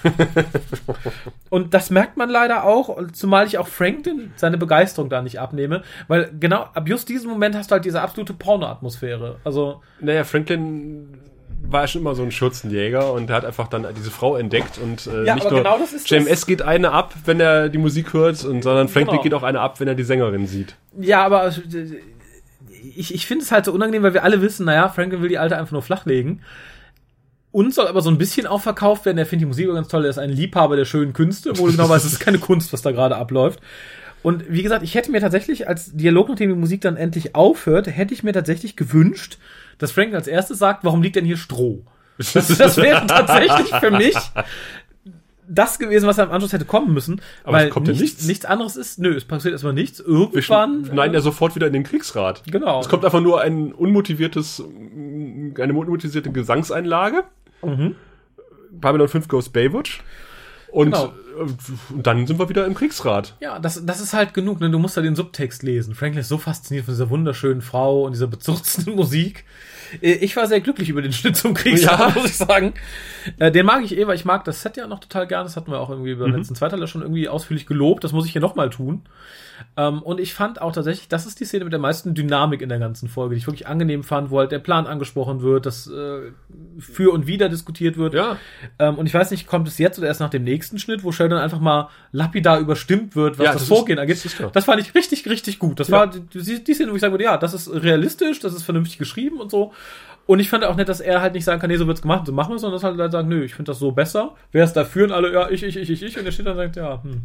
und 1.50 1.74
das 1.74 1.90
merkt 1.90 2.18
man 2.18 2.30
leider 2.30 2.64
auch, 2.64 2.98
zumal 3.12 3.46
ich 3.46 3.58
auch 3.58 3.68
Franklin 3.68 4.32
seine 4.36 4.58
Begeisterung 4.58 5.10
da 5.10 5.22
nicht 5.22 5.40
abnehme, 5.40 5.84
weil 6.08 6.32
genau 6.40 6.62
ab 6.74 6.88
just 6.88 7.10
diesem 7.10 7.30
Moment 7.30 7.56
hast 7.56 7.72
du 7.72 7.74
halt 7.74 7.86
diese 7.86 8.02
absolute 8.02 8.34
Porno-Atmosphäre. 8.34 9.40
Also, 9.44 9.82
Naja, 10.00 10.24
Franklin 10.24 11.20
war 11.70 11.88
schon 11.88 12.02
immer 12.02 12.16
so 12.16 12.24
ein 12.24 12.32
Schürzenjäger 12.32 13.12
und 13.14 13.30
er 13.30 13.36
hat 13.38 13.46
einfach 13.46 13.68
dann 13.68 13.86
diese 13.98 14.12
Frau 14.12 14.36
entdeckt 14.36 14.78
und 14.78 15.08
äh, 15.08 15.26
Ja, 15.26 15.36
nicht 15.36 15.50
nur 15.50 15.60
genau 15.62 15.78
das 15.78 15.94
ist 15.94 16.10
JMS 16.10 16.46
geht 16.46 16.62
eine 16.62 16.92
ab, 16.92 17.14
wenn 17.26 17.40
er 17.40 17.70
die 17.70 17.78
Musik 17.78 18.14
hört, 18.14 18.44
und, 18.46 18.62
sondern 18.64 18.88
Franklin 18.88 19.14
Genau. 19.14 19.24
geht 19.24 19.34
auch 19.34 19.44
eine 19.44 19.60
ab, 19.60 19.80
wenn 19.80 19.88
er 19.88 19.96
die 19.96 20.04
Sängerin 20.04 20.48
sieht. 20.48 20.76
Ja, 21.00 21.26
aber 21.26 21.48
äh, 21.48 21.54
ich, 22.96 23.14
ich 23.14 23.26
finde 23.26 23.44
es 23.44 23.52
halt 23.52 23.66
so 23.66 23.72
unangenehm, 23.74 24.04
weil 24.04 24.14
wir 24.14 24.24
alle 24.24 24.42
wissen, 24.42 24.66
naja, 24.66 24.90
Franklin 24.90 25.22
will 25.22 25.30
die 25.30 25.38
Alte 25.38 25.58
einfach 25.58 25.72
nur 25.72 25.82
flachlegen. 25.82 26.42
Uns 27.52 27.76
soll 27.76 27.88
aber 27.88 28.02
so 28.02 28.10
ein 28.10 28.18
bisschen 28.18 28.46
auch 28.46 28.62
verkauft 28.62 29.06
werden. 29.06 29.18
Er 29.18 29.26
findet 29.26 29.44
die 29.44 29.48
Musik 29.48 29.70
auch 29.70 29.74
ganz 29.74 29.88
toll. 29.88 30.04
Er 30.04 30.10
ist 30.10 30.20
ein 30.20 30.30
Liebhaber 30.30 30.76
der 30.76 30.86
schönen 30.86 31.14
Künste, 31.14 31.58
wo 31.58 31.66
du 31.66 31.72
genau 31.72 31.90
weißt, 31.90 32.06
es 32.06 32.14
ist 32.14 32.20
keine 32.20 32.40
Kunst, 32.40 32.72
was 32.74 32.82
da 32.82 32.92
gerade 32.92 33.16
abläuft. 33.16 33.60
Und 34.22 34.46
wie 34.50 34.62
gesagt, 34.64 34.84
ich 34.84 34.96
hätte 34.96 35.12
mir 35.12 35.22
tatsächlich 35.22 35.68
als 35.68 35.92
Dialog, 35.96 36.30
nachdem 36.30 36.50
die 36.50 36.56
Musik 36.56 36.82
dann 36.82 36.98
endlich 36.98 37.36
aufhört, 37.36 37.88
hätte 37.88 38.14
ich 38.14 38.24
mir 38.24 38.34
tatsächlich 38.34 38.76
gewünscht, 38.76 39.38
dass 39.78 39.92
Franklin 39.92 40.16
als 40.16 40.28
erstes 40.28 40.60
sagt, 40.60 40.84
warum 40.84 41.02
liegt 41.02 41.16
denn 41.16 41.26
hier 41.26 41.38
Stroh? 41.38 41.84
Das, 42.18 42.34
das 42.34 42.78
wäre 42.78 43.06
tatsächlich 43.08 43.70
für 43.76 43.92
mich 43.92 44.16
das 45.48 45.80
gewesen, 45.80 46.08
was 46.08 46.20
am 46.20 46.32
Anschluss 46.32 46.54
hätte 46.54 46.66
kommen 46.66 46.94
müssen. 46.94 47.22
Aber 47.44 47.58
es 47.58 47.64
weil 47.64 47.70
kommt 47.70 47.88
ja 47.88 47.94
nichts, 47.94 48.28
nichts. 48.28 48.46
anderes 48.46 48.76
ist. 48.76 49.00
Nö, 49.00 49.16
es 49.16 49.26
passiert 49.26 49.54
erstmal 49.54 49.74
nichts. 49.74 50.00
Irgendwann. 50.00 50.90
nein, 50.94 51.14
er 51.14 51.22
sofort 51.22 51.56
wieder 51.56 51.68
in 51.68 51.74
den 51.74 51.84
Kriegsrat. 51.84 52.44
Genau. 52.48 52.82
Es 52.82 52.90
kommt 52.90 53.06
einfach 53.06 53.22
nur 53.22 53.42
ein 53.42 53.72
unmotiviertes, 53.72 54.62
eine 54.62 55.74
unmotivierte 55.74 56.32
Gesangseinlage. 56.32 57.24
Mhm. 57.64 57.96
Babylon 58.72 59.08
5 59.08 59.28
Goes 59.28 59.50
Baywatch. 59.50 60.04
Und, 60.72 60.92
Genau. 60.92 61.14
äh, 61.40 61.94
und 61.94 62.06
dann 62.08 62.28
sind 62.28 62.40
wir 62.40 62.50
wieder 62.50 62.66
im 62.66 62.74
Kriegsrat. 62.76 63.36
Ja, 63.40 63.60
das, 63.60 63.86
das 63.86 64.02
ist 64.02 64.14
halt 64.14 64.34
genug, 64.34 64.60
ne? 64.60 64.70
Du 64.70 64.80
musst 64.80 64.98
da 64.98 65.02
den 65.02 65.16
Subtext 65.16 65.64
lesen. 65.64 65.96
Franklin 65.96 66.22
ist 66.22 66.28
so 66.30 66.38
fasziniert 66.38 66.86
von 66.86 66.94
dieser 66.94 67.10
wunderschönen 67.10 67.62
Frau 67.62 68.04
und 68.04 68.12
dieser 68.14 68.28
bezurzten 68.28 68.94
Musik. 68.96 69.46
Äh, 70.02 70.14
Ich 70.16 70.36
war 70.36 70.48
sehr 70.48 70.60
glücklich 70.62 70.90
über 70.90 71.02
den 71.02 71.14
Schnitt 71.14 71.38
zum 71.38 71.54
Kriegsrat, 71.54 72.00
Ja. 72.00 72.10
muss 72.22 72.26
ich 72.32 72.38
sagen. 72.38 72.74
Äh, 73.40 73.52
Den 73.52 73.66
mag 73.66 73.84
ich 73.84 73.98
eh, 73.98 74.06
weil 74.08 74.16
ich 74.16 74.26
mag 74.26 74.44
das 74.46 74.62
Set 74.62 74.78
ja 74.78 74.88
noch 74.88 75.00
total 75.00 75.26
gern. 75.28 75.46
Das 75.46 75.56
hatten 75.56 75.72
wir 75.72 75.80
auch 75.80 75.90
irgendwie 75.90 76.16
Mhm. 76.16 76.20
beim 76.20 76.36
letzten 76.36 76.56
Zweiteiler 76.56 76.88
schon 76.88 77.02
irgendwie 77.02 77.30
ausführlich 77.30 77.66
gelobt. 77.66 78.04
Das 78.04 78.12
muss 78.12 78.26
ich 78.26 78.32
hier 78.34 78.42
nochmal 78.42 78.70
tun. 78.70 79.04
Ähm, 79.76 80.02
und 80.02 80.20
ich 80.20 80.34
fand 80.34 80.62
auch 80.62 80.72
tatsächlich, 80.72 81.08
das 81.08 81.26
ist 81.26 81.40
die 81.40 81.46
Szene 81.46 81.64
mit 81.66 81.74
der 81.74 81.80
meisten 81.80 82.14
Dynamik 82.14 82.62
in 82.62 82.70
der 82.70 82.80
ganzen 82.80 83.10
Folge, 83.10 83.36
die 83.36 83.40
ich 83.40 83.48
wirklich 83.48 83.68
angenehm 83.68 84.04
fand, 84.04 84.30
wo 84.30 84.40
halt 84.40 84.52
der 84.52 84.60
Plan 84.60 84.88
angesprochen 84.88 85.42
wird, 85.42 85.66
dass 85.66 85.88
äh, 85.88 86.32
für 86.80 87.12
und 87.12 87.28
wieder 87.28 87.50
diskutiert 87.50 87.98
wird. 87.98 88.14
Ja. 88.14 88.38
Ähm, 88.80 88.96
und 88.96 89.06
ich 89.08 89.14
weiß 89.14 89.32
nicht, 89.32 89.48
kommt 89.48 89.68
es 89.68 89.78
jetzt 89.78 89.98
oder 89.98 90.08
erst 90.08 90.20
nach 90.20 90.30
dem 90.30 90.44
nächsten 90.44 90.80
Schnitt, 90.80 91.04
wo 91.04 91.12
Sheldon 91.12 91.40
einfach 91.40 91.60
mal 91.60 91.90
lapidar 92.12 92.60
überstimmt 92.60 93.16
wird, 93.16 93.38
was 93.40 93.46
Ja, 93.46 93.54
das, 93.54 93.62
das 93.62 93.68
Vorgehen 93.68 93.98
ist- 93.98 94.02
angeht. 94.02 94.26
das. 94.26 94.52
Das 94.54 94.66
fand 94.66 94.82
ich 94.82 94.94
richtig, 94.96 95.28
richtig 95.30 95.60
gut. 95.60 95.80
Das 95.80 95.88
Ja. 95.88 95.98
war 96.00 96.08
die, 96.08 96.22
die 96.22 96.64
die 96.64 96.74
Szene, 96.74 96.92
wo 96.92 96.96
ich 96.96 97.02
sagen 97.02 97.14
würde, 97.14 97.24
ja, 97.24 97.38
das 97.38 97.54
ist 97.54 97.70
realistisch, 97.72 98.40
das 98.40 98.54
ist 98.54 98.64
vernünftig 98.64 98.98
geschrieben 98.98 99.40
und 99.40 99.52
so. 99.52 99.74
Und 100.28 100.40
ich 100.40 100.50
fand 100.50 100.64
auch 100.66 100.76
nett, 100.76 100.90
dass 100.90 101.00
er 101.00 101.22
halt 101.22 101.34
nicht 101.34 101.46
sagen 101.46 101.60
kann, 101.60 101.70
nee, 101.70 101.78
so 101.78 101.88
wird's 101.88 102.02
gemacht, 102.02 102.26
so 102.28 102.34
machen 102.34 102.52
wir 102.54 102.60
sondern 102.60 102.76
dass 102.76 102.84
halt 102.84 102.98
Leute 102.98 103.12
sagen, 103.14 103.30
nö, 103.30 103.44
ich 103.44 103.56
finde 103.56 103.72
das 103.72 103.80
so 103.80 103.92
besser. 103.94 104.36
Wer 104.52 104.64
ist 104.66 104.74
dafür? 104.74 105.06
Und 105.06 105.12
alle, 105.14 105.34
ja, 105.34 105.50
ich, 105.50 105.64
ich, 105.64 105.78
ich, 105.78 105.90
ich, 105.90 106.04
ich. 106.04 106.20
Und 106.20 106.26
er 106.26 106.32
steht 106.32 106.46
dann 106.46 106.54
und 106.58 106.64
sagt, 106.64 106.76
ja, 106.76 107.02
hm, 107.02 107.22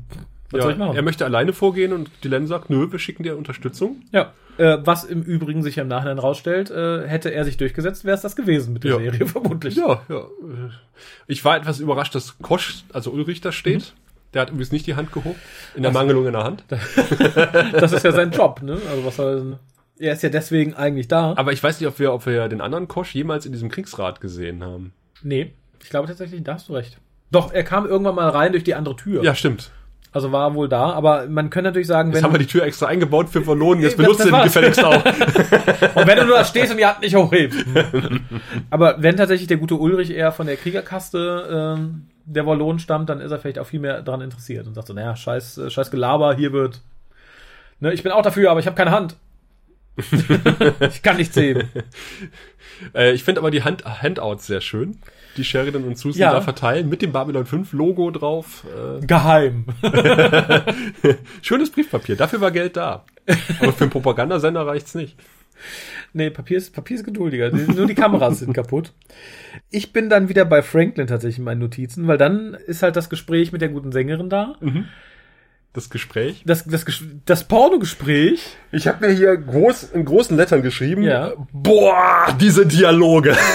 Was 0.50 0.58
Ja, 0.58 0.62
soll 0.62 0.72
ich 0.72 0.78
machen? 0.78 0.96
er 0.96 1.02
möchte 1.02 1.24
alleine 1.24 1.52
vorgehen 1.52 1.92
und 1.92 2.08
Dylan 2.24 2.46
sagt, 2.46 2.70
nö, 2.70 2.90
wir 2.92 2.98
schicken 2.98 3.22
dir 3.24 3.36
Unterstützung. 3.36 4.02
Ja, 4.12 4.32
äh, 4.58 4.78
was 4.84 5.02
im 5.04 5.22
Übrigen 5.22 5.62
sich 5.62 5.78
im 5.78 5.88
Nachhinein 5.88 6.18
rausstellt, 6.18 6.70
äh, 6.70 7.06
hätte 7.08 7.30
er 7.34 7.44
sich 7.44 7.56
durchgesetzt, 7.56 8.04
wäre 8.04 8.14
es 8.14 8.20
das 8.22 8.36
gewesen 8.36 8.72
mit 8.72 8.84
der 8.84 8.92
Ja. 8.92 8.98
Serie, 8.98 9.26
vermutlich. 9.26 9.74
Ja, 9.76 10.00
ja. 10.08 10.18
äh, 10.18 10.70
Ich 11.26 11.44
war 11.44 11.56
etwas 11.56 11.80
überrascht, 11.80 12.14
dass 12.14 12.38
Kosch, 12.38 12.84
also 12.92 13.10
Ulrich, 13.10 13.40
da 13.40 13.50
steht. 13.50 13.94
Der 14.34 14.42
hat 14.42 14.48
übrigens 14.50 14.72
nicht 14.72 14.86
die 14.86 14.94
Hand 14.94 15.12
gehoben. 15.12 15.34
In 15.74 15.82
der 15.82 15.92
Mangelung 15.92 16.26
in 16.26 16.32
der 16.32 16.44
Hand. 16.44 16.64
Das 17.72 17.92
ist 17.92 18.04
ja 18.04 18.12
sein 18.12 18.30
Job, 18.30 18.62
ne? 18.62 18.78
Also 18.90 19.04
was 19.04 19.16
soll 19.16 19.58
er 19.98 20.12
ist 20.12 20.22
ja 20.22 20.28
deswegen 20.28 20.74
eigentlich 20.74 21.08
da. 21.08 21.34
Aber 21.36 21.52
ich 21.52 21.62
weiß 21.62 21.80
nicht, 21.80 21.88
ob 21.88 21.98
wir, 21.98 22.12
ob 22.12 22.26
wir 22.26 22.48
den 22.48 22.60
anderen 22.60 22.88
Kosch 22.88 23.14
jemals 23.14 23.46
in 23.46 23.52
diesem 23.52 23.70
Kriegsrat 23.70 24.20
gesehen 24.20 24.64
haben. 24.64 24.92
Nee, 25.22 25.52
ich 25.82 25.90
glaube 25.90 26.08
tatsächlich, 26.08 26.42
da 26.42 26.54
hast 26.54 26.68
du 26.68 26.74
recht. 26.74 26.98
Doch, 27.30 27.52
er 27.52 27.62
kam 27.64 27.86
irgendwann 27.86 28.14
mal 28.14 28.28
rein 28.28 28.52
durch 28.52 28.64
die 28.64 28.74
andere 28.74 28.96
Tür. 28.96 29.22
Ja, 29.22 29.34
stimmt. 29.34 29.70
Also 30.14 30.30
war 30.30 30.48
er 30.50 30.54
wohl 30.54 30.68
da, 30.68 30.90
aber 30.92 31.26
man 31.26 31.48
könnte 31.48 31.70
natürlich 31.70 31.86
sagen, 31.88 32.10
Jetzt 32.10 32.18
wenn, 32.18 32.24
haben 32.24 32.34
wir 32.34 32.38
die 32.38 32.46
Tür 32.46 32.64
extra 32.64 32.84
eingebaut 32.86 33.30
für 33.30 33.40
Verloren, 33.42 33.80
jetzt 33.80 33.98
Das- 33.98 34.04
benutzt 34.04 34.26
ihr 34.26 34.30
die 34.30 34.42
gefälligst 34.42 34.84
auch. 34.84 35.02
und 35.94 36.06
wenn 36.06 36.18
du 36.18 36.26
nur 36.26 36.36
da 36.36 36.44
stehst 36.44 36.70
und 36.70 36.76
die 36.76 36.84
Hand 36.84 37.00
nicht 37.00 37.14
hochhebst. 37.14 37.64
aber 38.70 38.96
wenn 39.02 39.16
tatsächlich 39.16 39.48
der 39.48 39.56
gute 39.56 39.76
Ulrich 39.76 40.10
eher 40.10 40.30
von 40.32 40.46
der 40.46 40.56
Kriegerkaste 40.56 41.76
ähm, 41.78 42.08
der 42.26 42.46
Wallonen 42.46 42.78
stammt, 42.78 43.08
dann 43.08 43.20
ist 43.22 43.30
er 43.30 43.38
vielleicht 43.38 43.58
auch 43.58 43.66
viel 43.66 43.80
mehr 43.80 44.02
daran 44.02 44.20
interessiert 44.20 44.66
und 44.66 44.74
sagt 44.74 44.88
so, 44.88 44.92
naja, 44.92 45.16
scheiß, 45.16 45.56
äh, 45.58 45.70
scheiß 45.70 45.90
Gelaber, 45.90 46.34
hier 46.34 46.52
wird. 46.52 46.82
Ne, 47.80 47.94
ich 47.94 48.02
bin 48.02 48.12
auch 48.12 48.22
dafür, 48.22 48.50
aber 48.50 48.60
ich 48.60 48.66
habe 48.66 48.76
keine 48.76 48.90
Hand. 48.90 49.16
Ich 49.96 51.02
kann 51.02 51.16
nicht 51.18 51.34
sehen. 51.34 51.68
äh, 52.94 53.12
ich 53.12 53.24
finde 53.24 53.40
aber 53.40 53.50
die 53.50 53.62
Hand 53.62 53.84
Handouts 53.84 54.46
sehr 54.46 54.60
schön. 54.60 54.98
Die 55.36 55.44
Sheridan 55.44 55.84
und 55.84 55.96
Susan 55.98 56.20
Ja. 56.20 56.32
da 56.32 56.40
verteilen 56.40 56.88
mit 56.88 57.00
dem 57.02 57.12
Babylon 57.12 57.46
5 57.46 57.72
Logo 57.72 58.10
drauf. 58.10 58.64
Äh, 58.66 59.04
Geheim. 59.06 59.66
schönes 61.42 61.70
Briefpapier. 61.70 62.16
Dafür 62.16 62.40
war 62.40 62.50
Geld 62.50 62.76
da. 62.76 63.04
Aber 63.60 63.72
für 63.72 63.84
einen 63.84 63.90
Propagandasender 63.90 64.66
reicht's 64.66 64.94
nicht. 64.94 65.16
Nee, 66.12 66.30
Papier 66.30 66.58
ist, 66.58 66.74
Papier 66.74 66.96
ist 66.96 67.04
geduldiger. 67.04 67.50
Nur 67.52 67.86
die 67.86 67.94
Kameras 67.94 68.40
sind 68.40 68.52
kaputt. 68.52 68.92
Ich 69.70 69.92
bin 69.92 70.10
dann 70.10 70.28
wieder 70.28 70.44
bei 70.44 70.60
Franklin 70.60 71.06
tatsächlich 71.06 71.38
in 71.38 71.44
meinen 71.44 71.60
Notizen, 71.60 72.08
weil 72.08 72.18
dann 72.18 72.54
ist 72.66 72.82
halt 72.82 72.96
das 72.96 73.08
Gespräch 73.08 73.52
mit 73.52 73.60
der 73.62 73.68
guten 73.68 73.92
Sängerin 73.92 74.28
da. 74.28 74.56
Das 75.74 75.88
Gespräch. 75.88 76.42
Das, 76.44 76.64
das, 76.64 76.84
das 77.24 77.44
Pornogespräch. 77.44 78.58
Ich 78.72 78.86
habe 78.86 79.06
mir 79.06 79.14
hier 79.14 79.34
groß 79.38 79.84
in 79.84 80.04
großen 80.04 80.36
Lettern 80.36 80.60
geschrieben. 80.60 81.02
Ja. 81.02 81.32
Boah, 81.50 82.36
diese 82.38 82.66
Dialoge. 82.66 83.36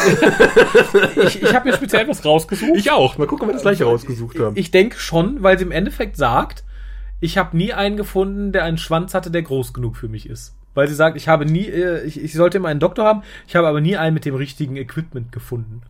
Ich, 1.23 1.41
ich 1.41 1.53
habe 1.53 1.69
mir 1.69 1.75
speziell 1.75 2.07
was 2.07 2.23
rausgesucht. 2.23 2.75
Ich 2.75 2.91
auch. 2.91 3.17
Mal 3.17 3.27
gucken, 3.27 3.43
ob 3.43 3.49
wir 3.49 3.53
das 3.53 3.63
gleiche 3.63 3.85
rausgesucht 3.85 4.39
haben. 4.39 4.55
Ich 4.55 4.71
denke 4.71 4.97
schon, 4.99 5.43
weil 5.43 5.57
sie 5.57 5.65
im 5.65 5.71
Endeffekt 5.71 6.15
sagt, 6.15 6.63
ich 7.19 7.37
habe 7.37 7.57
nie 7.57 7.73
einen 7.73 7.97
gefunden, 7.97 8.51
der 8.51 8.63
einen 8.63 8.77
Schwanz 8.77 9.13
hatte, 9.13 9.31
der 9.31 9.41
groß 9.41 9.73
genug 9.73 9.97
für 9.97 10.07
mich 10.07 10.29
ist. 10.29 10.55
Weil 10.73 10.87
sie 10.87 10.95
sagt, 10.95 11.17
ich 11.17 11.27
habe 11.27 11.45
nie, 11.45 11.65
äh, 11.65 12.03
ich, 12.03 12.23
ich 12.23 12.33
sollte 12.33 12.57
immer 12.57 12.69
einen 12.69 12.79
Doktor 12.79 13.05
haben, 13.05 13.23
ich 13.47 13.55
habe 13.55 13.67
aber 13.67 13.81
nie 13.81 13.97
einen 13.97 14.13
mit 14.13 14.25
dem 14.25 14.35
richtigen 14.35 14.75
Equipment 14.75 15.31
gefunden. 15.31 15.81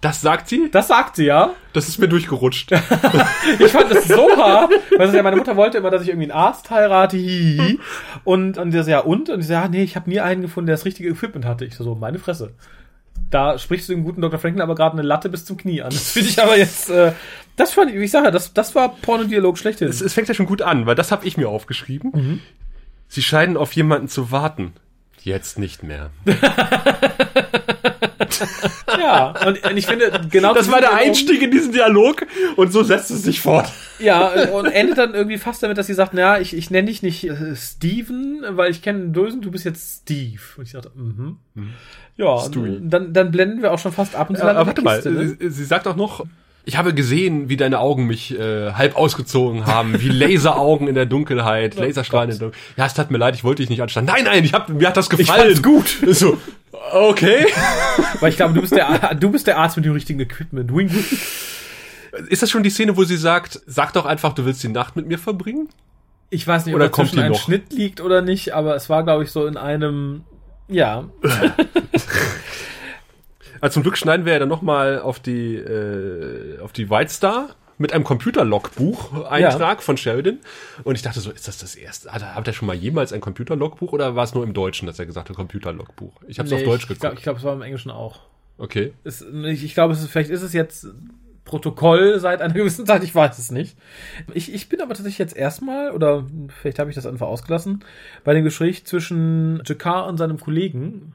Das 0.00 0.20
sagt 0.20 0.48
sie? 0.48 0.70
Das 0.70 0.86
sagt 0.88 1.16
sie 1.16 1.24
ja. 1.24 1.54
Das 1.72 1.88
ist 1.88 1.98
mir 1.98 2.08
durchgerutscht. 2.08 2.70
Ich 3.58 3.72
fand 3.72 3.90
das 3.90 4.06
so 4.06 4.28
hart, 4.36 4.70
weil 4.96 5.10
sie 5.10 5.16
ja, 5.16 5.22
meine 5.22 5.36
Mutter 5.36 5.56
wollte 5.56 5.78
immer, 5.78 5.90
dass 5.90 6.02
ich 6.02 6.08
irgendwie 6.08 6.30
einen 6.30 6.38
Arzt 6.38 6.70
heirate, 6.70 7.16
hihihi. 7.16 7.80
Und, 8.24 8.58
und 8.58 8.70
sie 8.70 8.82
so, 8.82 8.90
ja, 8.90 9.00
und? 9.00 9.28
Und 9.30 9.40
ich 9.40 9.46
so, 9.46 9.54
ja, 9.54 9.66
nee, 9.68 9.82
ich 9.82 9.96
habe 9.96 10.08
nie 10.08 10.20
einen 10.20 10.42
gefunden, 10.42 10.66
der 10.66 10.76
das 10.76 10.84
richtige 10.84 11.08
Equipment 11.08 11.44
hatte. 11.44 11.64
Ich 11.64 11.74
so, 11.74 11.82
so, 11.82 11.94
meine 11.94 12.18
Fresse. 12.18 12.52
Da 13.30 13.58
sprichst 13.58 13.88
du 13.88 13.94
dem 13.94 14.04
guten 14.04 14.20
Dr. 14.20 14.38
Franklin 14.38 14.62
aber 14.62 14.74
gerade 14.76 14.92
eine 14.92 15.02
Latte 15.02 15.28
bis 15.28 15.44
zum 15.44 15.56
Knie 15.56 15.82
an. 15.82 15.90
Das 15.90 16.12
finde 16.12 16.28
ich 16.28 16.40
aber 16.40 16.56
jetzt, 16.56 16.90
äh, 16.90 17.12
das 17.56 17.72
fand 17.72 17.90
ich, 17.90 17.96
wie 17.98 18.04
ich 18.04 18.10
sage, 18.10 18.30
das, 18.30 18.54
das 18.54 18.74
war 18.76 18.94
Pornodialog 18.94 19.58
schlechthin. 19.58 19.88
Es, 19.88 20.00
es 20.00 20.14
fängt 20.14 20.28
ja 20.28 20.34
schon 20.34 20.46
gut 20.46 20.62
an, 20.62 20.86
weil 20.86 20.94
das 20.94 21.10
habe 21.10 21.26
ich 21.26 21.36
mir 21.36 21.48
aufgeschrieben. 21.48 22.40
Sie 23.08 23.22
scheinen 23.22 23.56
auf 23.56 23.72
jemanden 23.72 24.06
zu 24.08 24.30
warten. 24.30 24.74
Jetzt 25.22 25.58
nicht 25.58 25.82
mehr. 25.82 26.10
Ja, 28.98 29.34
und, 29.46 29.64
und 29.64 29.76
ich 29.76 29.86
finde, 29.86 30.10
genau 30.30 30.54
Das 30.54 30.70
war 30.70 30.80
der 30.80 30.90
Dialog- 30.90 31.06
Einstieg 31.06 31.42
in 31.42 31.50
diesen 31.50 31.72
Dialog 31.72 32.26
und 32.56 32.72
so 32.72 32.82
setzt 32.82 33.10
es 33.10 33.22
sich 33.22 33.40
fort. 33.40 33.68
Ja, 33.98 34.28
und 34.50 34.66
endet 34.66 34.98
dann 34.98 35.14
irgendwie 35.14 35.38
fast 35.38 35.62
damit, 35.62 35.78
dass 35.78 35.86
sie 35.86 35.94
sagt, 35.94 36.14
naja, 36.14 36.40
ich, 36.40 36.54
ich 36.56 36.70
nenne 36.70 36.86
dich 36.88 37.02
nicht 37.02 37.24
äh, 37.24 37.54
Steven, 37.56 38.42
weil 38.50 38.70
ich 38.70 38.82
kenne 38.82 39.08
Dösen, 39.10 39.40
du 39.40 39.50
bist 39.50 39.64
jetzt 39.64 40.02
Steve. 40.02 40.40
Und 40.56 40.64
ich 40.66 40.72
dachte, 40.72 40.90
mhm. 40.94 41.38
Ja, 42.16 42.38
Stewie. 42.40 42.76
und 42.76 42.90
dann, 42.90 43.12
dann 43.12 43.30
blenden 43.30 43.62
wir 43.62 43.72
auch 43.72 43.78
schon 43.78 43.92
fast 43.92 44.14
ab 44.14 44.30
und 44.30 44.36
zu 44.36 44.42
Aber 44.42 44.52
landen 44.54 44.66
warte 44.66 44.80
in 44.80 44.84
mal, 44.84 44.94
Kiste, 44.96 45.10
ne? 45.10 45.36
sie, 45.40 45.50
sie 45.50 45.64
sagt 45.64 45.86
auch 45.86 45.96
noch, 45.96 46.24
ich 46.68 46.76
habe 46.76 46.92
gesehen, 46.92 47.48
wie 47.48 47.56
deine 47.56 47.78
Augen 47.78 48.06
mich 48.06 48.38
äh, 48.38 48.72
halb 48.74 48.94
ausgezogen 48.94 49.64
haben, 49.64 50.02
wie 50.02 50.10
Laseraugen 50.10 50.86
in 50.86 50.94
der 50.94 51.06
Dunkelheit, 51.06 51.76
Laserstrahlen 51.76 52.30
in 52.30 52.38
der 52.38 52.48
Dunkelheit. 52.48 52.76
Ja, 52.76 52.84
es 52.84 52.92
tat 52.92 53.10
mir 53.10 53.16
leid, 53.16 53.34
ich 53.34 53.42
wollte 53.42 53.62
dich 53.62 53.70
nicht 53.70 53.80
anstarren. 53.80 54.04
Nein, 54.04 54.24
nein, 54.24 54.44
ich 54.44 54.52
hab, 54.52 54.68
mir 54.68 54.86
hat 54.86 54.98
das 54.98 55.08
gefallen. 55.08 55.54
fand's 55.54 55.62
gut. 55.62 55.96
So, 56.14 56.36
okay. 56.92 57.46
Weil 58.20 58.28
ich 58.28 58.36
glaube, 58.36 58.52
du 58.52 58.60
bist 58.60 58.76
der, 58.76 59.14
du 59.14 59.30
bist 59.30 59.46
der 59.46 59.56
Arzt 59.56 59.76
mit 59.78 59.86
dem 59.86 59.92
richtigen 59.94 60.20
Equipment. 60.20 60.70
Wing, 60.70 60.92
wing. 60.92 61.04
Ist 62.28 62.42
das 62.42 62.50
schon 62.50 62.62
die 62.62 62.70
Szene, 62.70 62.98
wo 62.98 63.04
sie 63.04 63.16
sagt, 63.16 63.60
sag 63.66 63.94
doch 63.94 64.04
einfach, 64.04 64.34
du 64.34 64.44
willst 64.44 64.62
die 64.62 64.68
Nacht 64.68 64.94
mit 64.94 65.08
mir 65.08 65.18
verbringen? 65.18 65.70
Ich 66.28 66.46
weiß 66.46 66.66
nicht, 66.66 66.74
ob 66.74 66.80
Oder 66.80 66.88
da 66.88 66.90
kommt 66.90 67.14
noch? 67.14 67.40
Schnitt 67.40 67.72
liegt 67.72 68.02
oder 68.02 68.20
nicht, 68.20 68.52
aber 68.52 68.76
es 68.76 68.90
war, 68.90 69.04
glaube 69.04 69.24
ich, 69.24 69.30
so 69.30 69.46
in 69.46 69.56
einem, 69.56 70.24
ja, 70.68 71.06
Also 73.60 73.74
zum 73.74 73.82
Glück 73.82 73.96
schneiden 73.96 74.26
wir 74.26 74.32
ja 74.34 74.38
dann 74.38 74.48
nochmal 74.48 75.00
auf 75.00 75.20
die, 75.20 75.54
äh, 75.56 76.58
auf 76.60 76.72
die 76.72 76.90
White 76.90 77.10
Star 77.12 77.50
mit 77.78 77.92
einem 77.92 78.04
Computerlogbuch-Eintrag 78.04 79.82
von 79.82 79.96
Sheridan. 79.96 80.38
Und 80.84 80.94
ich 80.96 81.02
dachte 81.02 81.20
so, 81.20 81.30
ist 81.30 81.46
das 81.48 81.58
das 81.58 81.74
erste? 81.76 82.12
Hat 82.12 82.22
er, 82.22 82.34
hat 82.34 82.46
er 82.46 82.52
schon 82.52 82.66
mal 82.66 82.74
jemals 82.74 83.12
ein 83.12 83.20
Computerlogbuch 83.20 83.92
oder 83.92 84.16
war 84.16 84.24
es 84.24 84.34
nur 84.34 84.44
im 84.44 84.52
Deutschen, 84.52 84.86
dass 84.86 84.98
er 84.98 85.06
gesagt 85.06 85.28
hat, 85.28 85.36
Computerlogbuch? 85.36 86.12
Ich 86.26 86.38
habe 86.38 86.46
es 86.48 86.52
Nee, 86.52 86.58
auf 86.58 86.64
Deutsch 86.64 86.82
ich 86.82 86.88
glaube, 86.88 87.00
geguckt. 87.00 87.18
ich 87.18 87.22
glaub, 87.22 87.36
es 87.36 87.44
war 87.44 87.54
im 87.54 87.62
Englischen 87.62 87.90
auch. 87.90 88.20
Okay. 88.58 88.92
Es, 89.04 89.22
ich, 89.22 89.64
ich 89.64 89.74
glaube, 89.74 89.94
vielleicht 89.94 90.30
ist 90.30 90.42
es 90.42 90.52
jetzt 90.52 90.88
Protokoll 91.44 92.18
seit 92.18 92.42
einer 92.42 92.54
gewissen 92.54 92.84
Zeit, 92.86 93.04
ich 93.04 93.14
weiß 93.14 93.38
es 93.38 93.50
nicht. 93.50 93.76
Ich, 94.34 94.52
ich 94.52 94.68
bin 94.68 94.80
aber 94.80 94.90
tatsächlich 94.94 95.18
jetzt 95.18 95.36
erstmal, 95.36 95.92
oder 95.92 96.26
vielleicht 96.60 96.78
habe 96.80 96.90
ich 96.90 96.96
das 96.96 97.06
einfach 97.06 97.28
ausgelassen, 97.28 97.84
bei 98.24 98.34
dem 98.34 98.44
Gespräch 98.44 98.84
zwischen 98.86 99.62
Jakar 99.64 100.06
und 100.08 100.16
seinem 100.18 100.40
Kollegen, 100.40 101.14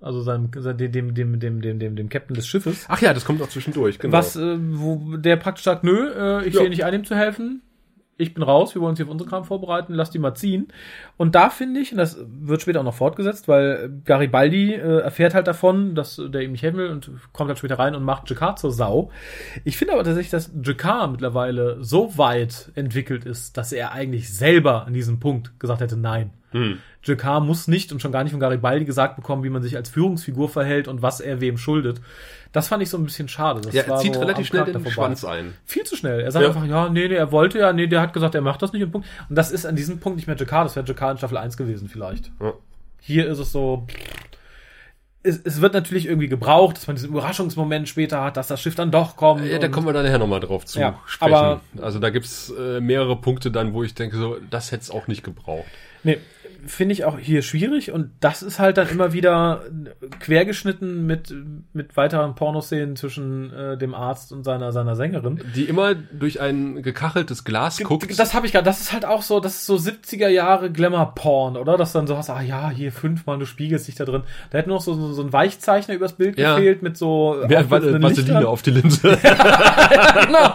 also 0.00 0.20
seinem, 0.22 0.50
dem, 0.50 0.76
dem, 0.92 1.14
dem, 1.14 1.38
dem, 1.40 1.60
dem, 1.60 1.78
dem, 1.78 1.96
dem 1.96 2.08
Captain 2.08 2.34
des 2.34 2.46
Schiffes, 2.46 2.86
Ach 2.88 3.00
ja, 3.00 3.12
das 3.14 3.24
kommt 3.24 3.40
noch 3.40 3.48
zwischendurch, 3.48 3.98
genau. 3.98 4.16
was, 4.16 4.36
äh, 4.36 4.56
wo 4.58 5.16
der 5.16 5.36
praktisch 5.36 5.64
sagt, 5.64 5.84
nö, 5.84 6.10
äh, 6.16 6.46
ich 6.46 6.54
Ja. 6.54 6.60
sehe 6.60 6.70
nicht 6.70 6.84
ein, 6.84 6.94
ihm 6.94 7.04
zu 7.04 7.16
helfen. 7.16 7.62
Ich 8.20 8.34
bin 8.34 8.42
raus, 8.42 8.74
wir 8.74 8.82
wollen 8.82 8.90
uns 8.90 8.98
hier 8.98 9.06
auf 9.06 9.12
unsere 9.12 9.30
Kram 9.30 9.44
vorbereiten, 9.44 9.94
lass 9.94 10.10
die 10.10 10.18
mal 10.18 10.34
ziehen. 10.34 10.66
Und 11.16 11.36
da 11.36 11.50
finde 11.50 11.78
ich, 11.78 11.92
und 11.92 11.98
das 11.98 12.18
wird 12.28 12.60
später 12.60 12.80
auch 12.80 12.84
noch 12.84 12.94
fortgesetzt, 12.94 13.46
weil 13.46 14.00
Garibaldi 14.04 14.74
äh, 14.74 14.98
erfährt 15.02 15.34
halt 15.34 15.46
davon, 15.46 15.94
dass 15.94 16.20
der 16.28 16.42
ihm 16.42 16.50
nicht 16.50 16.62
helfen 16.64 16.78
will 16.78 16.88
und 16.88 17.12
kommt 17.32 17.46
halt 17.48 17.58
später 17.58 17.78
rein 17.78 17.94
und 17.94 18.02
macht 18.02 18.28
Jakar 18.28 18.56
zur 18.56 18.72
Sau. 18.72 19.12
Ich 19.64 19.76
finde 19.76 19.92
aber 19.94 20.02
tatsächlich, 20.02 20.32
dass 20.32 20.50
Jakar 20.64 21.06
mittlerweile 21.06 21.76
so 21.80 22.18
weit 22.18 22.72
entwickelt 22.74 23.24
ist, 23.24 23.56
dass 23.56 23.70
er 23.72 23.92
eigentlich 23.92 24.34
selber 24.34 24.84
an 24.84 24.94
diesem 24.94 25.20
Punkt 25.20 25.60
gesagt 25.60 25.80
hätte, 25.80 25.96
nein. 25.96 26.30
Hm. 26.52 26.78
Jakar 27.04 27.40
muss 27.40 27.68
nicht 27.68 27.92
und 27.92 28.00
schon 28.02 28.12
gar 28.12 28.22
nicht 28.24 28.32
von 28.32 28.40
Garibaldi 28.40 28.84
gesagt 28.84 29.16
bekommen, 29.16 29.44
wie 29.44 29.50
man 29.50 29.62
sich 29.62 29.76
als 29.76 29.88
Führungsfigur 29.88 30.48
verhält 30.48 30.88
und 30.88 31.00
was 31.02 31.20
er 31.20 31.40
wem 31.40 31.56
schuldet. 31.58 32.00
Das 32.52 32.68
fand 32.68 32.82
ich 32.82 32.90
so 32.90 32.96
ein 32.98 33.04
bisschen 33.04 33.28
schade. 33.28 33.60
Das 33.60 33.74
ja, 33.74 33.82
er 33.82 33.96
zieht 33.98 34.14
so 34.14 34.20
relativ 34.20 34.46
schnell 34.46 34.64
den 34.64 34.72
vorbei. 34.74 34.90
Schwanz 34.90 35.24
ein. 35.24 35.54
Viel 35.64 35.84
zu 35.84 35.96
schnell. 35.96 36.20
Er 36.20 36.32
sagt 36.32 36.42
Ja. 36.42 36.48
einfach, 36.50 36.66
ja, 36.66 36.88
nee, 36.88 37.08
nee, 37.08 37.14
er 37.14 37.30
wollte 37.32 37.58
ja, 37.58 37.72
nee, 37.72 37.86
der 37.86 38.00
hat 38.00 38.12
gesagt, 38.12 38.34
er 38.34 38.40
macht 38.40 38.62
das 38.62 38.72
nicht 38.72 38.82
und 38.82 38.90
Punkt. 38.90 39.06
Und 39.28 39.36
das 39.36 39.50
ist 39.50 39.66
an 39.66 39.76
diesem 39.76 40.00
Punkt 40.00 40.16
nicht 40.16 40.26
mehr 40.26 40.36
Jakar, 40.36 40.64
das 40.64 40.74
wäre 40.76 40.86
Jakar 40.86 41.12
in 41.12 41.18
Staffel 41.18 41.36
1 41.36 41.56
gewesen 41.56 41.88
vielleicht. 41.88 42.30
Ja. 42.40 42.52
Hier 43.00 43.26
ist 43.28 43.38
es 43.38 43.52
so, 43.52 43.86
es, 45.22 45.40
es 45.44 45.60
wird 45.60 45.74
natürlich 45.74 46.06
irgendwie 46.06 46.28
gebraucht, 46.28 46.76
dass 46.76 46.86
man 46.86 46.96
diesen 46.96 47.10
Überraschungsmoment 47.10 47.88
später 47.88 48.22
hat, 48.22 48.36
dass 48.36 48.48
das 48.48 48.60
Schiff 48.62 48.74
dann 48.74 48.90
doch 48.90 49.16
kommt. 49.16 49.44
Ja, 49.44 49.58
da 49.58 49.68
kommen 49.68 49.86
wir 49.86 49.92
dann 49.92 50.04
nachher 50.04 50.18
nochmal 50.18 50.40
drauf 50.40 50.64
zu 50.64 50.78
Ja, 50.80 50.98
sprechen. 51.06 51.60
also 51.82 51.98
da 51.98 52.10
gibt's 52.10 52.50
äh, 52.58 52.80
mehrere 52.80 53.16
Punkte 53.16 53.50
dann, 53.50 53.72
wo 53.74 53.82
ich 53.82 53.94
denke, 53.94 54.16
so, 54.16 54.36
das 54.50 54.72
hätte 54.72 54.82
es 54.82 54.90
auch 54.90 55.06
nicht 55.08 55.22
gebraucht. 55.24 55.66
Nee, 56.04 56.18
finde 56.66 56.92
ich 56.92 57.04
auch 57.04 57.18
hier 57.18 57.42
schwierig 57.42 57.92
und 57.92 58.10
das 58.20 58.42
ist 58.42 58.58
halt 58.58 58.76
dann 58.76 58.88
immer 58.88 59.12
wieder 59.12 59.62
quergeschnitten 60.20 61.06
mit, 61.06 61.34
mit 61.72 61.96
weiteren 61.96 62.34
Pornoszenen 62.34 62.96
zwischen 62.96 63.52
äh, 63.52 63.78
dem 63.78 63.94
Arzt 63.94 64.32
und 64.32 64.44
seiner, 64.44 64.72
seiner 64.72 64.96
Sängerin. 64.96 65.40
Die 65.54 65.64
immer 65.64 65.94
durch 65.94 66.40
ein 66.40 66.82
gekacheltes 66.82 67.44
Glas 67.44 67.78
guckt. 67.78 68.18
Das 68.18 68.34
habe 68.34 68.46
ich 68.46 68.52
gerade, 68.52 68.64
das 68.64 68.80
ist 68.80 68.92
halt 68.92 69.04
auch 69.04 69.22
so, 69.22 69.40
das 69.40 69.56
ist 69.56 69.66
so 69.66 69.76
70er 69.76 70.28
Jahre 70.28 70.70
Glamour-Porn, 70.70 71.56
oder? 71.56 71.76
Dass 71.76 71.92
dann 71.92 72.06
so 72.06 72.16
hast, 72.16 72.30
ah 72.30 72.42
ja, 72.42 72.70
hier 72.70 72.92
fünfmal, 72.92 73.38
du 73.38 73.46
spiegelst 73.46 73.86
dich 73.88 73.94
da 73.94 74.04
drin. 74.04 74.22
Da 74.50 74.58
hätte 74.58 74.68
noch 74.68 74.80
so, 74.80 74.94
so, 74.94 75.12
so 75.12 75.22
ein 75.22 75.32
Weichzeichner 75.32 75.94
übers 75.94 76.14
Bild 76.14 76.38
Ja. 76.38 76.56
gefehlt 76.56 76.82
mit 76.82 76.96
so 76.96 77.36
Mehr 77.48 77.60
auflösenden 77.60 78.02
Vaseline 78.02 78.48
auf 78.48 78.62
die 78.62 78.70
Linse. 78.72 79.00
genau. 80.26 80.52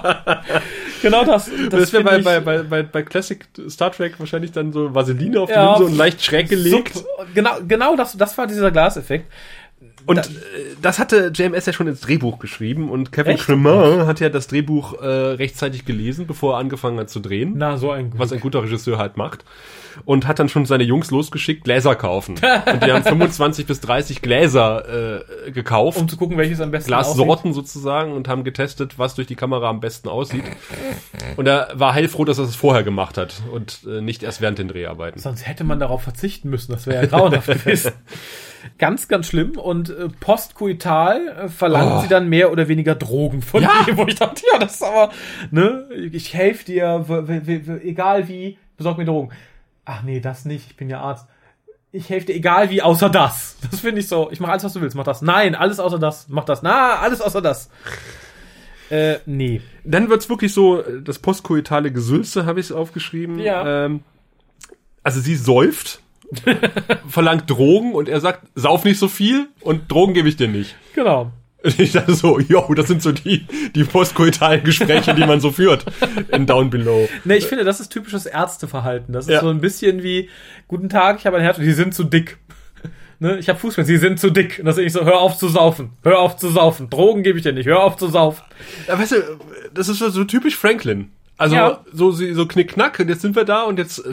genau 1.01 1.25
das. 1.25 1.49
Das, 1.69 1.79
Das, 1.79 1.93
wäre 1.93 2.03
bei, 2.03 2.39
bei, 2.39 2.63
bei, 2.63 2.83
bei 2.83 3.03
Classic 3.03 3.43
Star 3.69 3.91
Trek 3.91 4.19
wahrscheinlich 4.19 4.51
dann 4.51 4.71
so 4.73 4.93
Vaseline 4.93 5.39
auf 5.39 5.49
die 5.49 5.53
Ja, 5.55 5.77
Linse 5.77 5.85
und 5.85 5.92
leicht 5.97 6.23
schräg 6.23 6.49
gelegt. 6.49 6.93
Sup- 6.95 7.05
genau, 7.33 7.57
genau 7.67 7.95
das, 7.95 8.17
das 8.17 8.37
war 8.37 8.47
dieser 8.47 8.71
Glaseffekt. 8.71 9.31
Und 10.05 10.19
äh, 10.19 10.29
das 10.81 10.99
hatte 10.99 11.31
JMS 11.33 11.65
ja 11.65 11.73
schon 11.73 11.87
ins 11.87 12.01
Drehbuch 12.01 12.39
geschrieben 12.39 12.89
und 12.89 13.11
Kevin 13.11 13.35
Echt? 13.35 13.47
Hat 13.47 14.19
ja 14.19 14.29
das 14.29 14.47
Drehbuch 14.47 15.01
äh, 15.01 15.05
rechtzeitig 15.05 15.85
gelesen, 15.85 16.27
bevor 16.27 16.55
er 16.55 16.59
angefangen 16.59 16.99
hat 16.99 17.09
zu 17.09 17.19
drehen. 17.19 17.53
Na, 17.55 17.77
so 17.77 17.91
ein 17.91 18.11
was 18.17 18.31
ein 18.31 18.39
guter 18.39 18.63
Regisseur 18.63 18.97
halt 18.97 19.17
macht. 19.17 19.45
Und 20.05 20.27
hat 20.27 20.39
dann 20.39 20.49
schon 20.49 20.65
seine 20.65 20.83
Jungs 20.83 21.11
losgeschickt, 21.11 21.63
Gläser 21.65 21.95
kaufen. 21.95 22.35
Und 22.65 22.83
die 22.83 22.91
haben 22.91 23.03
25 23.03 23.67
bis 23.67 23.79
30 23.81 24.23
Gläser 24.23 25.19
äh, 25.47 25.51
gekauft. 25.51 25.99
um 25.99 26.09
zu 26.09 26.17
gucken, 26.17 26.37
welches 26.37 26.61
am 26.61 26.71
besten 26.71 26.93
aussieht. 26.93 27.15
Glassorten 27.15 27.53
sozusagen 27.53 28.11
und 28.13 28.27
haben 28.27 28.43
getestet, 28.43 28.97
was 28.97 29.13
durch 29.13 29.27
die 29.27 29.35
Kamera 29.35 29.69
am 29.69 29.79
besten 29.79 30.09
aussieht. 30.09 30.45
Und 31.37 31.47
er 31.47 31.69
war 31.75 31.93
heilfroh, 31.93 32.25
dass 32.25 32.39
er 32.39 32.45
es 32.45 32.55
vorher 32.55 32.83
gemacht 32.83 33.17
hat 33.17 33.43
und 33.51 33.81
äh, 33.87 34.01
nicht 34.01 34.23
erst 34.23 34.41
während 34.41 34.57
den 34.57 34.67
Dreharbeiten. 34.67 35.19
Sonst 35.19 35.47
hätte 35.47 35.63
man 35.63 35.79
darauf 35.79 36.01
verzichten 36.01 36.49
müssen. 36.49 36.71
Das 36.71 36.87
wäre 36.87 37.03
ja 37.03 37.07
grauenhaft 37.07 37.47
gewesen. 37.63 37.91
Ganz, 38.77 39.07
ganz 39.07 39.27
schlimm. 39.27 39.57
Und 39.57 39.89
äh, 39.89 40.07
postkoital 40.19 41.27
äh, 41.27 41.47
verlangt 41.49 41.91
Oh. 41.95 42.01
sie 42.01 42.07
dann 42.07 42.29
mehr 42.29 42.51
oder 42.51 42.67
weniger 42.67 42.95
Drogen 42.95 43.41
von 43.41 43.63
Ja. 43.63 43.85
ihm, 43.87 43.97
wo 43.97 44.05
ich 44.07 44.15
dachte, 44.15 44.43
ja, 44.51 44.59
das 44.59 44.75
ist 44.75 44.83
aber, 44.83 45.11
ne, 45.51 45.87
ich 46.11 46.33
helfe 46.33 46.65
dir, 46.65 47.05
egal 47.83 48.27
wie, 48.27 48.57
besorg 48.77 48.97
mir 48.97 49.05
Drogen. 49.05 49.31
Ach 49.85 50.01
nee, 50.03 50.19
das 50.19 50.45
nicht, 50.45 50.67
ich 50.71 50.77
bin 50.77 50.89
ja 50.89 51.01
Arzt. 51.01 51.27
Ich 51.91 52.09
helfe 52.09 52.27
dir, 52.27 52.35
egal 52.35 52.69
wie, 52.69 52.81
außer 52.81 53.09
das. 53.09 53.57
Das 53.69 53.81
finde 53.81 53.99
ich 54.01 54.07
so. 54.07 54.29
Ich 54.31 54.39
mache 54.39 54.51
alles, 54.51 54.63
was 54.63 54.73
du 54.73 54.81
willst, 54.81 54.95
mach 54.95 55.03
das. 55.03 55.21
Nein, 55.21 55.53
alles 55.55 55.79
außer 55.79 55.99
das. 55.99 56.27
Mach 56.29 56.43
das. 56.45 56.63
Na, 56.63 56.95
alles 56.99 57.21
außer 57.21 57.41
das. 57.41 57.69
Äh, 58.89 59.17
nee. 59.25 59.61
Dann 59.83 60.09
wird's 60.09 60.29
wirklich 60.29 60.53
so, 60.53 60.81
äh, 60.81 61.01
das 61.03 61.19
postkoitale 61.19 61.91
Gesülze 61.91 62.45
habe 62.45 62.59
ich 62.59 62.71
aufgeschrieben. 62.71 63.39
Ja. 63.39 63.85
Ähm, 63.85 64.01
also 65.03 65.19
sie 65.19 65.35
säuft, 65.35 66.01
verlangt 67.07 67.49
Drogen 67.49 67.93
und 67.93 68.09
er 68.09 68.19
sagt, 68.19 68.47
sauf 68.55 68.83
nicht 68.85 68.99
so 68.99 69.07
viel 69.07 69.47
und 69.61 69.91
Drogen 69.91 70.13
gebe 70.13 70.27
ich 70.29 70.35
dir 70.35 70.47
nicht. 70.47 70.75
Genau. 70.95 71.31
Und 71.63 71.79
ich 71.79 71.93
dachte 71.93 72.13
so, 72.13 72.39
yo, 72.39 72.73
das 72.73 72.87
sind 72.87 73.01
so 73.01 73.11
die, 73.13 73.45
die 73.73 73.83
postkoitalen 73.85 74.63
Gespräche, 74.63 75.13
die 75.15 75.25
man 75.25 75.39
so 75.39 75.51
führt 75.51 75.85
in 76.31 76.45
Down 76.45 76.69
Below. 76.69 77.07
Ne, 77.23 77.37
ich 77.37 77.45
finde, 77.45 77.63
das 77.63 77.79
ist 77.79 77.89
typisches 77.89 78.25
Ärzteverhalten. 78.25 79.13
Das 79.13 79.27
ist 79.27 79.33
Ja. 79.33 79.39
so 79.41 79.49
ein 79.49 79.61
bisschen 79.61 80.03
wie, 80.03 80.29
guten 80.67 80.89
Tag, 80.89 81.19
ich 81.19 81.25
habe 81.25 81.37
ein 81.37 81.43
Herz 81.43 81.57
und 81.57 81.63
die 81.63 81.71
sind 81.73 81.93
zu 81.93 82.03
dick. 82.03 82.37
Ne, 83.19 83.37
ich 83.37 83.47
habe 83.47 83.57
Fußball, 83.57 83.85
sie 83.85 83.95
sind 83.97 84.19
zu 84.19 84.31
dick. 84.31 84.59
Und 84.59 84.65
das 84.65 84.77
ist 84.77 84.83
nicht 84.83 84.91
so, 84.91 85.05
hör 85.05 85.19
auf 85.21 85.37
zu 85.37 85.47
saufen, 85.47 85.91
hör 86.03 86.19
auf 86.19 86.35
zu 86.35 86.49
saufen. 86.49 86.89
Drogen 86.89 87.23
gebe 87.23 87.37
ich 87.37 87.43
dir 87.43 87.53
nicht, 87.53 87.67
hör 87.67 87.81
auf 87.81 87.95
zu 87.95 88.09
saufen. 88.09 88.43
Ja, 88.85 88.99
weißt 88.99 89.13
du, 89.13 89.15
das 89.73 89.87
ist 89.87 89.99
so, 89.99 90.09
so 90.09 90.25
typisch 90.25 90.57
Franklin. 90.57 91.09
Also 91.37 91.55
Ja. 91.55 91.79
so, 91.93 92.11
so, 92.11 92.33
so 92.33 92.45
knickknack 92.45 92.99
und 92.99 93.07
jetzt 93.07 93.21
sind 93.21 93.37
wir 93.37 93.45
da 93.45 93.63
und 93.63 93.79
jetzt, 93.79 94.03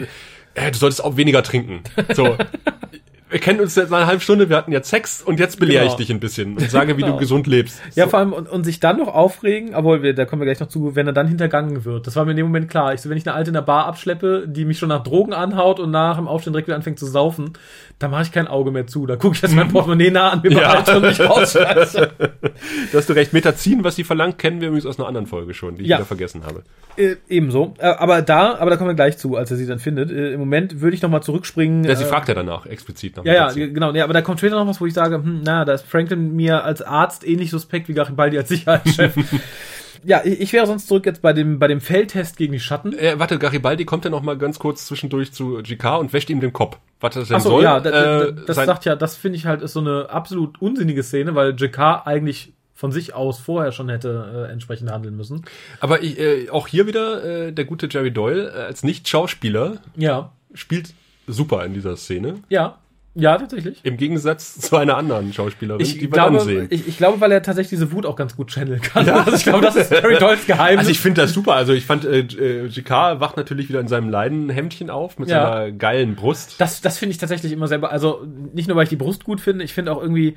äh, 0.60 0.70
du 0.70 0.78
solltest 0.78 1.02
auch 1.02 1.16
weniger 1.16 1.42
trinken. 1.42 1.82
So. 2.14 2.36
Wir 3.30 3.38
kennen 3.38 3.60
uns 3.60 3.74
seit 3.74 3.92
einer 3.92 4.06
halben 4.06 4.20
Stunde, 4.20 4.48
wir 4.48 4.56
hatten 4.56 4.72
jetzt 4.72 4.90
Sex 4.90 5.22
und 5.22 5.38
jetzt 5.38 5.60
belehre 5.60 5.84
ich 5.84 5.90
Genau. 5.90 5.98
dich 5.98 6.10
ein 6.10 6.18
bisschen 6.20 6.56
und 6.56 6.68
sage, 6.70 6.96
wie 6.96 7.02
Genau. 7.02 7.14
du 7.14 7.18
gesund 7.20 7.46
lebst. 7.46 7.80
Ja, 7.94 8.04
So. 8.04 8.10
vor 8.10 8.18
allem, 8.18 8.32
und, 8.32 8.48
und 8.48 8.64
sich 8.64 8.80
dann 8.80 8.98
noch 8.98 9.06
aufregen, 9.08 9.74
obwohl 9.74 10.02
wir, 10.02 10.14
da 10.14 10.24
kommen 10.24 10.40
wir 10.42 10.46
gleich 10.46 10.58
noch 10.58 10.66
zu, 10.68 10.96
wenn 10.96 11.06
er 11.06 11.12
dann 11.12 11.28
hintergangen 11.28 11.84
wird. 11.84 12.06
Das 12.08 12.16
war 12.16 12.24
mir 12.24 12.32
in 12.32 12.38
dem 12.38 12.46
Moment 12.46 12.68
klar. 12.68 12.92
Ich 12.92 13.00
so, 13.02 13.08
wenn 13.08 13.16
ich 13.16 13.26
eine 13.28 13.36
Alte 13.36 13.50
in 13.50 13.54
der 13.54 13.62
Bar 13.62 13.86
abschleppe, 13.86 14.44
die 14.48 14.64
mich 14.64 14.78
schon 14.78 14.88
nach 14.88 15.02
Drogen 15.04 15.32
anhaut 15.32 15.78
und 15.78 15.90
nach 15.92 16.16
dem 16.16 16.26
Aufstehen 16.26 16.52
direkt 16.52 16.66
wieder 16.68 16.76
anfängt 16.76 16.98
zu 16.98 17.06
saufen, 17.06 17.52
da 18.00 18.08
mache 18.08 18.22
ich 18.22 18.32
kein 18.32 18.48
Auge 18.48 18.72
mehr 18.72 18.86
zu. 18.88 19.06
Da 19.06 19.14
gucke 19.16 19.34
ich, 19.36 19.40
dass 19.40 19.52
mein 19.52 19.68
Portemonnaie 19.68 20.10
nah 20.10 20.30
an 20.30 20.40
mir 20.42 20.50
Ja. 20.52 20.78
und 20.96 21.02
mich 21.02 21.20
rausschmeiße. 21.20 22.10
Da 22.20 22.98
hast 22.98 23.08
du 23.08 23.12
recht. 23.12 23.32
Metazin, 23.32 23.84
was 23.84 23.94
sie 23.94 24.02
verlangt, 24.04 24.38
kennen 24.38 24.60
wir 24.60 24.68
übrigens 24.68 24.86
aus 24.86 24.98
einer 24.98 25.06
anderen 25.06 25.26
Folge 25.28 25.54
schon, 25.54 25.76
die 25.76 25.82
ich 25.82 25.88
Ja. 25.88 25.98
wieder 25.98 26.06
vergessen 26.06 26.42
habe. 26.44 26.62
Äh, 26.96 27.16
ebenso. 27.28 27.74
Äh, 27.78 27.86
aber 27.86 28.22
da, 28.22 28.56
aber 28.58 28.70
da 28.70 28.76
kommen 28.76 28.90
wir 28.90 28.94
gleich 28.94 29.18
zu, 29.18 29.36
als 29.36 29.50
er 29.52 29.56
sie 29.56 29.66
dann 29.66 29.78
findet. 29.78 30.10
Äh, 30.10 30.32
Im 30.32 30.40
Moment 30.40 30.80
würde 30.80 30.96
ich 30.96 31.02
noch 31.02 31.10
mal 31.10 31.20
zurückspringen. 31.22 31.84
Ja, 31.84 31.94
sie 31.94 32.04
äh, 32.04 32.06
fragt 32.08 32.26
ja 32.28 32.34
danach 32.34 32.66
explizit 32.66 33.19
nach 33.24 33.32
Ja, 33.32 33.50
ja, 33.50 33.66
genau. 33.68 33.92
Ja, 33.92 34.04
aber 34.04 34.12
da 34.12 34.22
kommt 34.22 34.38
später 34.38 34.56
noch 34.56 34.66
was, 34.66 34.80
wo 34.80 34.86
ich 34.86 34.94
sage, 34.94 35.16
hm, 35.16 35.40
na, 35.44 35.64
da 35.64 35.72
ist 35.74 35.86
Franklin 35.86 36.34
mir 36.36 36.64
als 36.64 36.82
Arzt 36.82 37.26
ähnlich 37.26 37.50
suspekt 37.50 37.88
wie 37.88 37.94
Garibaldi 37.94 38.38
als 38.38 38.48
Sicherheitschef. 38.48 39.14
ja, 40.04 40.22
ich, 40.24 40.40
ich 40.40 40.52
wäre 40.52 40.66
sonst 40.66 40.88
zurück 40.88 41.06
jetzt 41.06 41.22
bei 41.22 41.32
dem, 41.32 41.58
bei 41.58 41.68
dem 41.68 41.80
Feldtest 41.80 42.36
gegen 42.36 42.52
die 42.52 42.60
Schatten. 42.60 42.92
Äh, 42.96 43.18
warte, 43.18 43.38
Garibaldi 43.38 43.84
kommt 43.84 44.04
ja 44.04 44.10
noch 44.10 44.22
mal 44.22 44.36
ganz 44.38 44.58
kurz 44.58 44.86
zwischendurch 44.86 45.32
zu 45.32 45.60
GK 45.62 45.96
und 45.98 46.12
wäscht 46.12 46.30
ihm 46.30 46.40
den 46.40 46.52
Kopf. 46.52 46.78
Was 47.00 47.14
das 47.14 47.28
denn 47.28 47.36
Achso, 47.38 47.50
soll? 47.50 47.62
ja, 47.62 47.80
da, 47.80 47.90
da, 47.90 48.22
Äh, 48.24 48.34
das 48.46 48.56
sagt 48.56 48.84
ja, 48.84 48.96
das 48.96 49.16
finde 49.16 49.36
ich 49.36 49.46
halt 49.46 49.62
ist 49.62 49.72
so 49.72 49.80
eine 49.80 50.08
absolut 50.10 50.60
unsinnige 50.60 51.02
Szene, 51.02 51.34
weil 51.34 51.54
JK 51.56 51.78
eigentlich 52.06 52.52
von 52.74 52.92
sich 52.92 53.12
aus 53.14 53.38
vorher 53.38 53.72
schon 53.72 53.90
hätte 53.90 54.46
äh, 54.48 54.52
entsprechend 54.52 54.90
handeln 54.90 55.14
müssen. 55.14 55.44
Aber 55.80 56.02
ich, 56.02 56.18
äh, 56.18 56.48
auch 56.48 56.66
hier 56.66 56.86
wieder 56.86 57.22
äh, 57.48 57.52
der 57.52 57.66
gute 57.66 57.88
Jerry 57.90 58.10
Doyle 58.10 58.52
äh, 58.56 58.62
als 58.62 58.82
Nicht-Schauspieler 58.82 59.74
Ja, 59.96 60.32
spielt 60.54 60.94
super 61.26 61.62
in 61.66 61.74
dieser 61.74 61.96
Szene. 61.98 62.36
ja, 62.48 62.78
ja, 63.14 63.36
tatsächlich. 63.38 63.80
Im 63.82 63.96
Gegensatz 63.96 64.54
zu 64.60 64.76
einer 64.76 64.96
anderen 64.96 65.32
Schauspielerin, 65.32 65.80
Ich 65.80 65.94
die 65.94 66.02
wir 66.02 66.08
glaube, 66.10 66.38
dann 66.38 66.46
sehen. 66.46 66.66
ich, 66.70 66.86
ich 66.86 66.96
glaube, 66.96 67.20
weil 67.20 67.32
er 67.32 67.42
tatsächlich 67.42 67.70
diese 67.70 67.92
Wut 67.92 68.06
auch 68.06 68.16
ganz 68.16 68.36
gut 68.36 68.50
channeln 68.50 68.80
kann. 68.80 69.08
Also 69.08 69.32
ich 69.36 69.42
glaube, 69.42 69.62
das 69.64 69.76
ist 69.76 69.90
Jerry 69.90 70.18
Doyles 70.18 70.46
Geheimnis. 70.46 70.78
Also 70.80 70.90
ich 70.90 71.00
finde 71.00 71.22
das 71.22 71.32
super. 71.32 71.54
Also 71.54 71.72
ich 71.72 71.84
fand, 71.86 72.04
äh, 72.04 72.20
äh, 72.20 72.68
GK 72.68 73.18
wacht 73.20 73.36
natürlich 73.36 73.68
wieder 73.68 73.80
in 73.80 73.88
seinem 73.88 74.08
Leidenhemdchen 74.10 74.90
auf 74.90 75.18
mit 75.18 75.28
Ja. 75.28 75.42
seiner 75.52 75.72
geilen 75.72 76.14
Brust. 76.14 76.54
Das, 76.60 76.80
das 76.80 76.98
finde 76.98 77.12
ich 77.12 77.18
tatsächlich 77.18 77.52
immer 77.52 77.66
selber, 77.68 77.90
also 77.90 78.24
nicht 78.54 78.68
nur, 78.68 78.76
weil 78.76 78.84
ich 78.84 78.90
die 78.90 78.96
Brust 78.96 79.24
gut 79.24 79.40
finde, 79.40 79.64
ich 79.64 79.72
finde 79.74 79.92
auch 79.92 80.00
irgendwie 80.00 80.36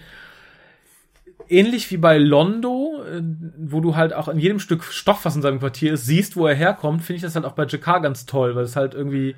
ähnlich 1.50 1.92
wie 1.92 1.98
bei 1.98 2.18
Londo, 2.18 3.02
äh, 3.04 3.22
wo 3.58 3.82
du 3.82 3.96
halt 3.96 4.14
auch 4.14 4.28
in 4.28 4.40
jedem 4.40 4.60
Stück 4.60 4.84
Stoff, 4.84 5.26
was 5.26 5.36
in 5.36 5.42
seinem 5.42 5.60
Quartier 5.60 5.94
ist, 5.94 6.06
siehst, 6.06 6.36
wo 6.36 6.48
er 6.48 6.56
herkommt, 6.56 7.04
finde 7.04 7.18
ich 7.18 7.22
das 7.22 7.36
halt 7.36 7.46
auch 7.46 7.52
bei 7.54 7.66
JK 7.66 8.02
ganz 8.02 8.26
toll, 8.26 8.56
weil 8.56 8.64
es 8.64 8.76
halt 8.76 8.94
irgendwie 8.94 9.36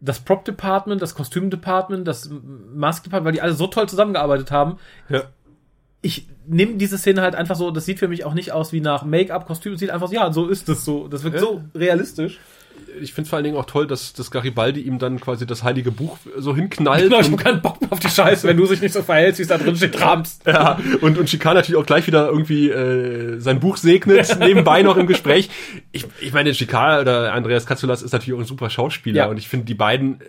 das 0.00 0.20
Prop 0.20 0.44
Department, 0.44 1.00
das 1.00 1.14
Kostüm 1.14 1.50
Department, 1.50 2.06
das 2.06 2.30
Mask 2.74 3.04
Department, 3.04 3.26
weil 3.26 3.32
die 3.32 3.42
alle 3.42 3.54
so 3.54 3.66
toll 3.66 3.88
zusammengearbeitet 3.88 4.50
haben. 4.50 4.78
Ja. 5.08 5.24
Ich 6.02 6.28
nehme 6.46 6.74
diese 6.76 6.98
Szene 6.98 7.22
halt 7.22 7.34
einfach 7.34 7.56
so, 7.56 7.70
das 7.70 7.86
sieht 7.86 7.98
für 7.98 8.08
mich 8.08 8.24
auch 8.24 8.34
nicht 8.34 8.52
aus 8.52 8.72
wie 8.72 8.80
nach 8.80 9.04
Make-up, 9.04 9.46
Kostüm, 9.46 9.72
es 9.72 9.80
sieht 9.80 9.90
einfach 9.90 10.08
so, 10.08 10.14
ja, 10.14 10.32
so 10.32 10.48
ist 10.48 10.68
es 10.68 10.84
so. 10.84 11.08
Das 11.08 11.24
wirkt 11.24 11.36
Ja. 11.36 11.42
so 11.42 11.62
realistisch. 11.74 12.38
Ich 13.00 13.12
finde 13.12 13.28
vor 13.28 13.36
allen 13.36 13.44
Dingen 13.44 13.56
auch 13.56 13.66
toll, 13.66 13.86
dass, 13.86 14.14
dass 14.14 14.30
Garibaldi 14.30 14.80
ihm 14.80 14.98
dann 14.98 15.20
quasi 15.20 15.46
das 15.46 15.62
heilige 15.62 15.90
Buch 15.90 16.16
so 16.36 16.56
hinknallt. 16.56 17.04
Genau, 17.04 17.20
ich 17.20 17.26
und- 17.26 17.34
hab 17.34 17.44
keinen 17.44 17.60
Bock 17.62 17.80
mehr 17.80 17.92
auf 17.92 18.00
die 18.00 18.08
Scheiße, 18.08 18.48
wenn 18.48 18.56
du 18.56 18.66
dich 18.66 18.80
nicht 18.80 18.92
so 18.94 19.02
verhältst, 19.02 19.38
wie 19.38 19.42
es 19.42 19.48
da 19.48 19.58
drin 19.58 19.76
steht, 19.76 19.92
kramst. 19.92 20.46
Ja, 20.46 20.78
und, 21.02 21.18
und 21.18 21.26
Chicane 21.28 21.54
natürlich 21.56 21.78
auch 21.78 21.86
gleich 21.86 22.06
wieder 22.06 22.28
irgendwie 22.28 22.70
äh, 22.70 23.38
sein 23.38 23.60
Buch 23.60 23.76
segnet, 23.76 24.36
nebenbei 24.40 24.82
noch 24.82 24.96
im 24.96 25.06
Gespräch. 25.06 25.50
Ich, 25.92 26.06
ich 26.20 26.32
meine, 26.32 26.52
Chicane 26.52 27.00
oder 27.02 27.32
Andreas 27.34 27.66
Katsulas 27.66 28.02
ist 28.02 28.12
natürlich 28.12 28.34
auch 28.38 28.42
ein 28.42 28.46
super 28.46 28.70
Schauspieler 28.70 29.16
Ja. 29.16 29.26
und 29.26 29.36
ich 29.36 29.48
finde 29.48 29.66
die 29.66 29.74
beiden, 29.74 30.20
äh, 30.22 30.24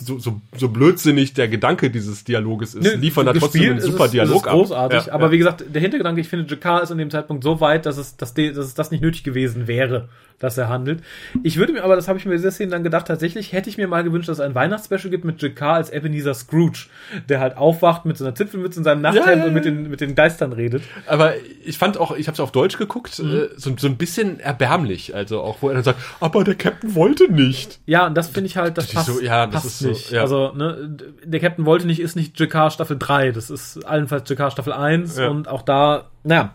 so, 0.00 0.18
so, 0.18 0.40
so 0.56 0.68
blödsinnig 0.70 1.34
der 1.34 1.46
Gedanke 1.48 1.90
dieses 1.90 2.24
Dialoges 2.24 2.74
ist, 2.74 2.96
liefern 2.96 3.26
da 3.26 3.32
trotzdem 3.32 3.72
einen 3.72 3.80
super 3.80 4.04
ist 4.04 4.06
es, 4.06 4.10
Dialog 4.12 4.36
ist 4.36 4.46
es 4.46 4.52
großartig. 4.52 5.06
Ja, 5.06 5.12
aber 5.12 5.26
ja. 5.26 5.32
wie 5.32 5.38
gesagt, 5.38 5.64
der 5.68 5.80
Hintergedanke, 5.80 6.20
ich 6.20 6.28
finde, 6.28 6.52
JK 6.52 6.82
ist 6.82 6.90
an 6.90 6.98
dem 6.98 7.10
Zeitpunkt 7.10 7.44
so 7.44 7.60
weit, 7.60 7.86
dass 7.86 7.96
es, 7.96 8.16
dass, 8.16 8.34
de, 8.34 8.52
dass 8.52 8.66
es 8.66 8.74
das 8.74 8.90
nicht 8.90 9.02
nötig 9.02 9.22
gewesen 9.22 9.68
wäre, 9.68 10.08
dass 10.38 10.56
er 10.58 10.68
handelt. 10.68 11.02
Ich 11.42 11.56
würde 11.56 11.72
mir 11.72 11.82
aber, 11.82 11.96
das 11.96 12.06
habe 12.08 12.18
ich 12.18 12.24
mir 12.26 12.32
dieser 12.32 12.50
Szene 12.52 12.70
dann 12.70 12.84
gedacht, 12.84 13.06
tatsächlich 13.08 13.52
hätte 13.52 13.68
ich 13.68 13.76
mir 13.76 13.88
mal 13.88 14.04
gewünscht, 14.04 14.28
dass 14.28 14.38
es 14.38 14.44
ein 14.44 14.54
Weihnachtsspecial 14.54 15.10
gibt 15.10 15.24
mit 15.24 15.42
JK 15.42 15.62
als 15.62 15.90
Ebenezer 15.90 16.34
Scrooge, 16.34 16.86
der 17.28 17.40
halt 17.40 17.56
aufwacht 17.56 18.04
mit 18.04 18.16
so 18.16 18.24
einer 18.24 18.34
Zipfelmütze 18.34 18.78
in 18.80 18.84
seinem 18.84 19.00
Nachthemd 19.02 19.26
Ja, 19.26 19.36
ja, 19.36 19.44
und 19.46 19.52
mit 19.54 19.64
ja. 19.64 19.70
den, 19.72 19.90
mit 19.90 20.00
den 20.00 20.14
Geistern 20.14 20.52
redet. 20.52 20.82
Aber 21.06 21.32
ich 21.64 21.76
fand 21.78 21.98
auch, 21.98 22.16
ich 22.16 22.28
habe 22.28 22.34
es 22.34 22.40
auf 22.40 22.52
Deutsch 22.52 22.78
geguckt, 22.78 23.18
Mhm. 23.18 23.34
äh, 23.34 23.48
so, 23.56 23.74
so 23.76 23.86
ein 23.88 23.96
bisschen 23.96 24.38
erbärmlich. 24.40 25.14
Also 25.14 25.40
auch, 25.40 25.58
wo 25.60 25.68
er 25.68 25.74
dann 25.74 25.82
sagt, 25.84 25.98
aber 26.20 26.44
der 26.44 26.54
Captain 26.54 26.94
wollte 26.94 27.32
nicht. 27.32 27.80
Ja, 27.86 28.06
und 28.06 28.14
das 28.16 28.28
finde 28.28 28.46
ich 28.46 28.56
halt, 28.56 28.78
das 28.78 28.86
passt, 28.92 29.06
so, 29.08 29.20
ja, 29.20 29.46
das 29.46 29.54
passt 29.54 29.66
ist 29.66 29.78
so, 29.80 29.88
nicht. 29.88 30.10
ja. 30.12 30.20
Also, 30.22 30.52
ne, 30.52 30.96
der 31.24 31.40
Captain 31.40 31.66
wollte 31.66 31.86
nicht, 31.86 32.00
ist 32.00 32.14
nicht 32.16 32.38
JK 32.38 32.70
Staffel 32.72 32.96
3, 32.98 33.32
das 33.32 33.50
ist 33.50 33.84
allenfalls 33.84 34.28
JK 34.30 34.52
Staffel 34.52 34.72
1 34.72 35.18
Ja. 35.18 35.28
und 35.28 35.48
auch 35.48 35.62
da, 35.62 36.04
naja. 36.22 36.52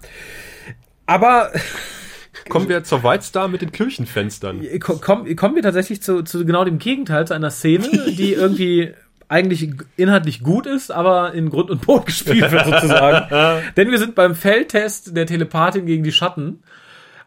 Aber 1.05 1.51
Kommen 2.49 2.69
wir 2.69 2.83
zur 2.83 3.03
White 3.03 3.23
Star 3.23 3.47
mit 3.47 3.61
den 3.61 3.71
Kirchenfenstern. 3.71 4.61
Ko- 4.79 4.99
komm, 5.01 5.35
kommen 5.35 5.55
wir 5.55 5.61
tatsächlich 5.63 6.01
zu, 6.01 6.23
zu 6.23 6.45
genau 6.45 6.63
dem 6.65 6.79
Gegenteil, 6.79 7.27
zu 7.27 7.33
einer 7.33 7.51
Szene, 7.51 7.87
die 8.17 8.33
irgendwie 8.33 8.93
eigentlich 9.29 9.69
inhaltlich 9.97 10.43
gut 10.43 10.67
ist, 10.67 10.91
aber 10.91 11.33
in 11.33 11.49
Grund 11.49 11.71
und 11.71 11.81
Boden 11.85 12.05
gespielt 12.05 12.51
wird 12.51 12.65
sozusagen. 12.65 13.63
Denn 13.77 13.89
wir 13.89 13.97
sind 13.97 14.13
beim 14.15 14.35
Feldtest 14.35 15.15
der 15.17 15.25
Telepathin 15.25 15.85
gegen 15.85 16.03
die 16.03 16.11
Schatten. 16.11 16.61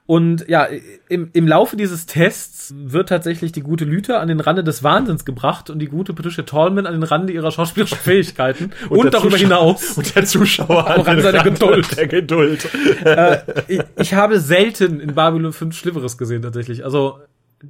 Und 0.07 0.49
ja, 0.49 0.69
im, 1.09 1.31
im 1.33 1.49
Laufe 1.49 1.77
dieses 1.77 2.07
Tests 2.07 2.73
wird 2.77 3.09
tatsächlich 3.09 3.51
die 3.51 3.63
gute 3.63 3.85
Lüther 3.85 4.21
an 4.21 4.29
den 4.29 4.39
Rande 4.39 4.63
des 4.63 4.85
Wahnsinns 4.85 5.25
gebracht 5.25 5.69
und 5.69 5.81
die 5.81 5.87
gute 5.87 6.15
Patricia 6.15 6.45
Tallman 6.45 6.87
an 6.87 6.95
den 6.95 7.03
Rande 7.03 7.33
ihrer 7.33 7.51
schauspielerischen 7.51 7.99
Fähigkeiten 7.99 8.71
und, 8.89 9.03
der 9.03 9.11
darüber 9.11 9.37
Zuschauer- 9.37 9.39
hinaus. 9.39 9.93
Und 9.99 10.15
der 10.15 10.25
Zuschauer 10.25 10.87
Rand 10.87 11.07
den 11.09 11.23
seiner 11.23 11.43
Geduld. 11.43 11.97
Der 11.97 12.07
Geduld. 12.07 12.69
ich, 13.67 13.81
ich 13.99 14.15
habe 14.15 14.39
selten 14.39 15.01
in 15.01 15.15
Babylon 15.15 15.53
5 15.53 15.77
Schlimmeres 15.77 16.17
gesehen 16.17 16.43
tatsächlich. 16.43 16.85
Also 16.85 17.19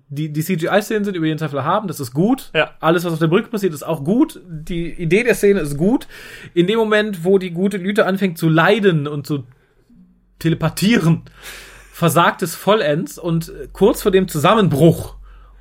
die, 0.08 0.32
die 0.32 0.42
CGI-Szenen 0.42 1.04
sind 1.04 1.16
über 1.16 1.26
jeden 1.26 1.38
Zweifel 1.38 1.64
haben, 1.64 1.88
das 1.88 2.00
ist 2.00 2.12
gut. 2.12 2.50
Ja. 2.54 2.72
Alles, 2.80 3.04
was 3.04 3.14
auf 3.14 3.18
der 3.18 3.28
Brücke 3.28 3.48
passiert, 3.48 3.72
ist 3.72 3.86
auch 3.86 4.04
gut. 4.04 4.40
Die 4.46 4.90
Idee 4.90 5.22
der 5.22 5.34
Szene 5.34 5.60
ist 5.60 5.76
gut. 5.76 6.06
In 6.54 6.66
dem 6.66 6.78
Moment, 6.78 7.24
wo 7.24 7.38
die 7.38 7.50
gute 7.52 7.76
Lüte 7.78 8.04
anfängt 8.04 8.36
zu 8.36 8.48
leiden 8.48 9.06
und 9.06 9.26
zu 9.26 9.44
telepathieren, 10.38 11.22
versagt 11.96 12.42
es 12.42 12.54
vollends 12.54 13.18
und 13.18 13.50
kurz 13.72 14.02
vor 14.02 14.12
dem 14.12 14.28
Zusammenbruch 14.28 15.14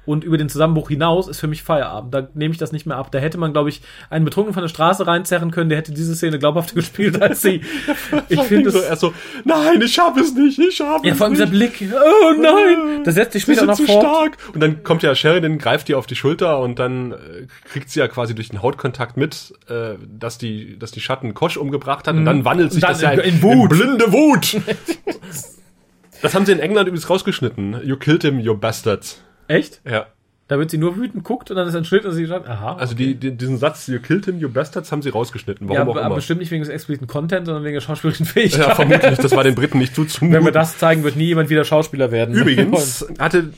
und 0.05 0.23
über 0.25 0.37
den 0.37 0.49
Zusammenbruch 0.49 0.89
hinaus 0.89 1.27
ist 1.29 1.39
für 1.39 1.47
mich 1.47 1.63
Feierabend. 1.63 2.13
Da 2.13 2.27
nehme 2.35 2.51
ich 2.51 2.59
das 2.59 2.71
nicht 2.73 2.85
mehr 2.85 2.97
ab. 2.97 3.09
Da 3.11 3.17
hätte 3.19 3.37
man, 3.39 3.53
glaube 3.53 3.69
ich, 3.69 3.81
einen 4.09 4.23
Betrunkenen 4.25 4.53
von 4.53 4.61
der 4.61 4.67
Straße 4.67 5.07
reinzerren 5.07 5.49
können, 5.49 5.69
der 5.69 5.77
hätte 5.79 5.93
diese 5.93 6.13
Szene 6.13 6.37
glaubhafter 6.37 6.75
gespielt 6.81 7.19
als 7.21 7.41
sie. 7.41 7.61
Ich 8.29 8.41
finde 8.41 8.69
so, 8.69 8.79
es. 8.79 8.85
er 8.85 8.97
so, 8.97 9.13
nein, 9.45 9.81
ich 9.81 9.93
schaffe 9.93 10.19
es 10.19 10.33
nicht, 10.35 10.59
ich 10.59 10.75
schaffe 10.75 11.07
Ja, 11.07 11.13
es 11.13 11.17
vor 11.17 11.27
allem 11.27 11.33
nicht. 11.37 11.41
dieser 11.47 11.49
Blick. 11.57 11.89
Oh 11.91 12.33
nein! 12.39 13.03
Das 13.05 13.15
setzt 13.15 13.31
sich 13.33 13.45
Sie 13.45 13.53
später 13.53 13.61
sind 13.61 13.67
noch 13.69 13.77
zu 13.77 13.85
fort. 13.85 14.03
stark. 14.03 14.37
Und 14.53 14.59
dann 14.61 14.83
kommt 14.83 15.01
ja 15.03 15.15
Sheridan, 15.15 15.57
greift 15.57 15.87
ihr 15.89 15.97
auf 15.97 16.05
die 16.05 16.15
Schulter 16.17 16.59
und 16.59 16.77
dann 16.79 17.13
äh, 17.13 17.15
kriegt 17.71 17.89
sie 17.89 17.99
ja 18.01 18.07
quasi 18.09 18.35
durch 18.35 18.49
den 18.49 18.61
Hautkontakt 18.61 19.15
mit, 19.15 19.53
äh, 19.69 19.95
dass 20.19 20.37
die, 20.37 20.77
dass 20.77 20.91
die 20.91 20.99
Schatten 21.01 21.33
Kosch 21.33 21.55
umgebracht 21.57 22.07
hat. 22.09 22.15
Und 22.15 22.25
dann 22.25 22.43
wandelt 22.45 22.73
sich 22.73 22.81
Dann 22.81 22.91
das 22.91 23.01
ja 23.01 23.09
in- 23.11 23.21
in, 23.21 23.35
in 23.37 23.41
Wut. 23.41 23.71
in 23.71 23.77
blinde 23.79 24.11
Wut. 24.11 24.57
das 26.25 26.35
haben 26.35 26.45
sie 26.45 26.51
in 26.51 26.59
England 26.59 26.87
übrigens 26.87 27.09
rausgeschnitten. 27.09 27.81
You 27.83 27.97
killed 27.97 28.23
him, 28.23 28.39
you 28.39 28.55
bastards. 28.55 29.21
Echt? 29.47 29.81
Ja. 29.89 30.07
Da 30.47 30.59
wird 30.59 30.69
sie 30.69 30.77
nur 30.77 30.95
wütend 30.95 31.23
guckt 31.23 31.49
und 31.49 31.57
dann 31.57 31.67
ist 31.67 31.75
ein 31.75 31.85
Schnitt 31.85 32.05
und 32.05 32.11
sie 32.11 32.25
sagt, 32.25 32.47
aha. 32.47 32.75
Also 32.75 32.93
die, 32.93 33.15
die, 33.15 33.31
diesen 33.31 33.57
Satz, 33.57 33.87
you 33.87 33.99
killed 33.99 34.25
him, 34.25 34.37
you 34.37 34.47
bastards, 34.47 34.91
haben 34.91 35.01
sie 35.01 35.09
rausgeschnitten. 35.09 35.67
Warum 35.67 35.75
ja, 35.75 35.83
auch 35.85 35.95
aber 35.95 36.05
immer. 36.05 36.15
bestimmt 36.15 36.39
nicht 36.39 36.51
wegen 36.51 36.61
des 36.61 36.69
expliziten 36.69 37.07
Content, 37.07 37.47
sondern 37.47 37.63
wegen 37.63 37.73
der 37.73 37.81
schauspielerischen 37.81 38.27
Fähigkeit. 38.27 38.67
Ja, 38.67 38.75
vermutlich. 38.75 39.17
Das 39.17 39.31
war 39.31 39.43
den 39.43 39.55
Briten 39.55 39.79
nicht 39.79 39.95
zuzumuten. 39.95 40.37
Wenn 40.37 40.45
wir 40.45 40.51
das 40.51 40.77
zeigen, 40.77 41.03
wird 41.03 41.15
nie 41.15 41.25
jemand 41.25 41.49
wieder 41.49 41.63
Schauspieler 41.63 42.11
werden. 42.11 42.35
Übrigens 42.35 43.07
hatte 43.19 43.53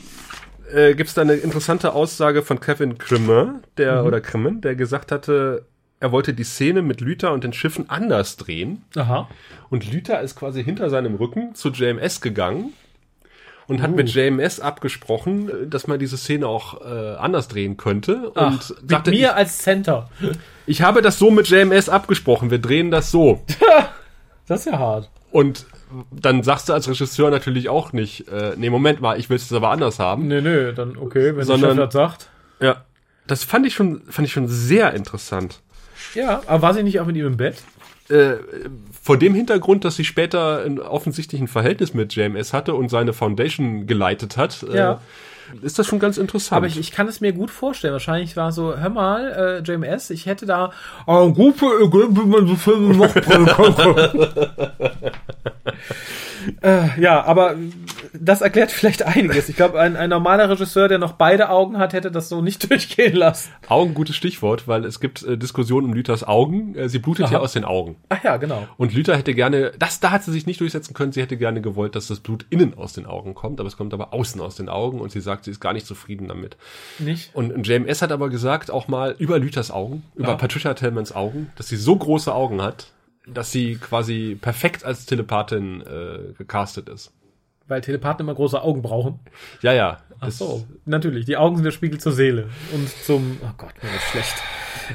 äh, 0.74 0.96
gibt 0.96 1.10
es 1.10 1.14
da 1.14 1.24
eine 1.24 1.34
interessante 1.34 1.94
Aussage 1.94 2.42
von 2.42 2.60
Kevin 2.60 2.98
Krimmer, 2.98 3.62
der 3.78 4.06
oder 4.06 4.22
Krimmen, 4.22 4.62
der 4.62 4.76
gesagt 4.76 5.12
hatte, 5.12 5.66
er 6.00 6.12
wollte 6.12 6.34
die 6.34 6.44
Szene 6.44 6.82
mit 6.82 7.02
Lüther 7.02 7.32
und 7.34 7.44
den 7.44 7.54
Schiffen 7.54 7.90
anders 7.90 8.38
drehen. 8.38 8.84
Aha. 8.96 9.28
Und 9.70 9.92
Lüther 9.92 10.22
ist 10.22 10.36
quasi 10.36 10.64
hinter 10.64 10.90
seinem 10.90 11.16
Rücken 11.16 11.56
zu 11.56 11.70
JMS 11.70 12.22
gegangen 12.22 12.74
und 13.68 13.82
hat 13.82 13.96
mit 13.96 14.10
JMS 14.10 14.60
abgesprochen, 14.60 15.70
dass 15.70 15.88
man 15.88 16.00
diese 16.00 16.18
Szene 16.18 16.48
auch 16.48 16.82
äh, 16.82 17.16
anders 17.16 17.48
drehen 17.48 17.78
könnte. 17.78 18.32
Ach, 18.36 18.52
und 18.52 18.82
mit 18.82 18.90
sagte, 18.90 19.12
mir 19.12 19.36
als 19.36 19.58
Center. 19.60 20.10
ich, 20.22 20.30
ich 20.68 20.82
habe 20.82 21.02
das 21.02 21.20
so 21.20 21.32
mit 21.32 21.50
JMS 21.50 21.90
abgesprochen, 21.90 22.52
wir 22.52 22.60
drehen 22.60 22.92
das 22.92 23.12
so. 23.12 23.44
Das 24.50 24.62
ist 24.62 24.72
ja 24.72 24.80
hart. 24.80 25.10
Und 25.32 25.66
dann 26.10 26.42
sagst 26.42 26.70
du 26.70 26.74
als 26.74 26.88
Regisseur 26.88 27.30
natürlich 27.30 27.68
auch 27.68 27.92
nicht, 27.92 28.30
äh, 28.30 28.54
nee, 28.56 28.70
Moment 28.70 29.02
mal, 29.02 29.20
ich 29.20 29.30
will 29.30 29.36
es 29.36 29.52
aber 29.52 29.72
anders 29.72 30.00
haben. 30.00 30.30
Nee, 30.30 30.40
nee, 30.40 30.72
dann 30.72 30.96
okay, 30.96 31.36
wenn 31.36 31.44
Sondern- 31.44 31.76
der 31.76 31.84
Chef 31.88 31.94
das 31.94 31.94
sagt. 31.94 32.30
Ja. 32.62 32.86
Das 33.28 33.44
fand 33.44 33.66
ich 33.68 33.74
schon, 33.74 34.04
fand 34.08 34.26
ich 34.26 34.32
schon 34.34 34.48
sehr 34.48 34.94
interessant. 34.94 35.60
Ja, 36.18 36.42
aber 36.48 36.62
war 36.64 36.74
sie 36.74 36.82
nicht 36.84 37.00
auch 37.00 37.06
mit 37.06 37.16
ihm 37.16 37.28
im 37.28 37.38
Bett? 37.38 37.58
Äh, 38.10 38.38
vor 39.04 39.18
dem 39.18 39.36
Hintergrund, 39.36 39.86
dass 39.86 39.96
sie 39.98 40.04
später 40.04 40.64
ein 40.66 40.80
offensichtlichen 40.80 41.48
Verhältnis 41.48 41.94
mit 41.94 42.16
JMS 42.16 42.54
hatte 42.54 42.74
und 42.74 42.90
seine 42.90 43.14
Foundation 43.14 43.86
geleitet 43.86 44.36
hat, 44.36 44.66
Ja. 44.74 44.94
äh, 44.94 44.98
ist 45.66 45.78
das 45.78 45.86
schon 45.86 46.00
ganz 46.00 46.18
interessant. 46.18 46.58
Aber 46.58 46.66
ich, 46.68 46.80
ich 46.80 46.92
kann 46.92 47.08
es 47.08 47.22
mir 47.22 47.34
gut 47.34 47.52
vorstellen. 47.52 47.94
Wahrscheinlich 47.94 48.36
war 48.36 48.52
so, 48.52 48.76
hör 48.76 48.90
mal, 48.90 49.32
äh, 49.32 49.60
JMS, 49.64 50.10
ich 50.10 50.26
hätte 50.26 50.48
da 50.48 50.72
Idee, 51.06 52.08
wie 52.10 52.26
man 52.26 52.48
so 52.48 52.56
Filme 52.56 52.96
noch. 52.96 53.16
äh, 56.62 57.00
ja, 57.00 57.24
aber 57.24 57.56
das 58.14 58.42
erklärt 58.42 58.72
vielleicht 58.72 59.04
einiges. 59.04 59.50
Ich 59.50 59.56
glaube, 59.56 59.80
ein, 59.80 59.96
ein 59.96 60.10
normaler 60.10 60.50
Regisseur, 60.50 60.88
der 60.88 60.98
noch 60.98 61.14
beide 61.14 61.50
Augen 61.50 61.78
hat, 61.78 61.94
hätte 61.94 62.12
das 62.12 62.30
so 62.30 62.42
nicht 62.42 62.70
durchgehen 62.70 63.16
lassen. 63.16 63.52
Augen, 63.68 63.94
gutes 63.94 64.16
Stichwort, 64.16 64.68
weil 64.68 64.86
es 64.86 65.00
gibt 65.00 65.24
äh, 65.24 65.38
Diskussionen 65.38 65.88
um 65.88 65.94
Lüthers 65.94 66.24
Augen. 66.24 66.76
Äh, 66.76 66.90
sie 66.90 67.00
blutet 67.00 67.30
ja 67.32 67.40
aus 67.40 67.54
den 67.54 67.66
Augen. 67.66 67.98
Ach 68.10 68.24
ja, 68.24 68.38
genau. 68.38 68.68
Und 68.78 68.94
Lüther 68.94 69.16
hätte 69.18 69.34
gerne, 69.34 69.72
das, 69.78 70.00
da 70.00 70.12
hat 70.12 70.24
sie 70.24 70.32
sich 70.32 70.46
nicht 70.46 70.60
durchsetzen 70.62 70.94
können, 70.94 71.12
sie 71.12 71.22
hätte 71.22 71.38
gerne 71.38 71.62
gewollt, 71.62 71.96
dass 71.96 72.08
das 72.08 72.20
Blut 72.20 72.46
innen 72.50 72.74
aus 72.78 72.94
den 72.94 73.06
Augen 73.06 73.34
kommt, 73.36 73.60
aber 73.60 73.68
es 73.68 73.78
kommt 73.78 73.94
aber 73.94 74.14
außen 74.14 74.40
aus 74.42 74.56
den 74.56 74.70
Augen 74.70 75.00
und 75.02 75.12
sie 75.12 75.22
sagt, 75.22 75.46
sie 75.46 75.52
ist 75.52 75.60
gar 75.60 75.74
nicht 75.74 75.86
zufrieden 75.86 76.28
damit. 76.28 76.58
Nicht? 77.00 77.34
Und, 77.36 77.52
und 77.54 77.68
JMS 77.68 78.02
hat 78.02 78.12
aber 78.12 78.30
gesagt, 78.30 78.72
auch 78.72 78.88
mal 78.88 79.16
über 79.18 79.40
Lüthers 79.40 79.72
Augen, 79.72 80.04
über 80.16 80.30
Ja. 80.30 80.36
Patricia 80.36 80.74
Tillmans 80.74 81.14
Augen, 81.16 81.52
dass 81.56 81.68
sie 81.68 81.78
so 81.78 81.96
große 81.96 82.34
Augen 82.34 82.62
hat, 82.62 82.88
dass 83.34 83.52
sie 83.52 83.76
quasi 83.76 84.38
perfekt 84.40 84.84
als 84.86 85.06
Telepathin 85.06 85.82
äh, 85.82 86.34
gecastet 86.38 86.90
ist. 86.90 87.12
Weil 87.68 87.82
Telepathen 87.82 88.26
immer 88.26 88.34
große 88.36 88.62
Augen 88.62 88.82
brauchen. 88.82 89.20
Ja, 89.62 89.74
ja. 89.74 89.98
Ach 90.22 90.32
so, 90.32 90.66
natürlich. 90.86 91.26
Die 91.26 91.36
Augen 91.36 91.58
sind 91.58 91.66
der 91.66 91.72
Spiegel 91.72 92.00
zur 92.00 92.14
Seele 92.14 92.48
und 92.74 92.88
zum. 93.04 93.38
Oh 93.44 93.50
Gott, 93.58 93.74
mir 93.84 93.92
wird 93.92 94.02
schlecht. 94.04 94.36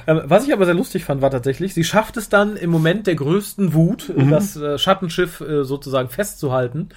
Ähm, 0.07 0.22
was 0.24 0.47
ich 0.47 0.53
aber 0.55 0.64
sehr 0.64 0.74
lustig 0.74 1.05
fand, 1.05 1.20
war 1.20 1.30
tatsächlich, 1.30 1.74
sie 1.74 1.85
schafft 1.85 2.16
es 2.16 2.30
dann 2.30 2.57
im 2.57 2.70
Moment 2.70 3.07
der 3.07 3.14
größten 3.14 3.74
Wut, 3.74 4.11
das 4.30 4.57
äh, 4.57 4.78
Schattenschiff 4.78 5.43
äh, 5.43 5.64
sozusagen 5.64 6.09
festzuhalten 6.09 6.89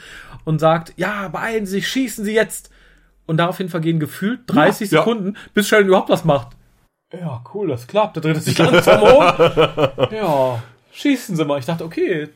und 0.46 0.60
sagt: 0.60 0.94
Ja, 0.96 1.28
beeilen 1.28 1.66
Sie 1.66 1.74
sich, 1.74 1.88
schießen 1.90 2.24
Sie 2.24 2.34
jetzt. 2.34 2.70
Und 3.28 3.38
daraufhin 3.38 3.70
vergehen 3.70 4.00
gefühlt 4.00 4.42
30 4.48 4.92
Ja. 4.92 5.00
Sekunden, 5.00 5.36
bis 5.54 5.68
Sheldon 5.68 5.88
überhaupt 5.90 6.10
was 6.10 6.24
macht. 6.24 6.56
Ja, 7.12 7.44
cool, 7.54 7.68
das 7.68 7.86
klappt. 7.88 8.16
Da 8.18 8.22
dreht 8.22 8.38
es 8.38 8.46
sich 8.46 8.58
langsam 8.60 9.02
um. 9.02 10.10
Ja, 10.12 10.64
schießen 10.96 11.36
Sie 11.36 11.46
mal. 11.46 11.60
Ich 11.60 11.66
dachte, 11.66 11.84
okay, 11.86 12.28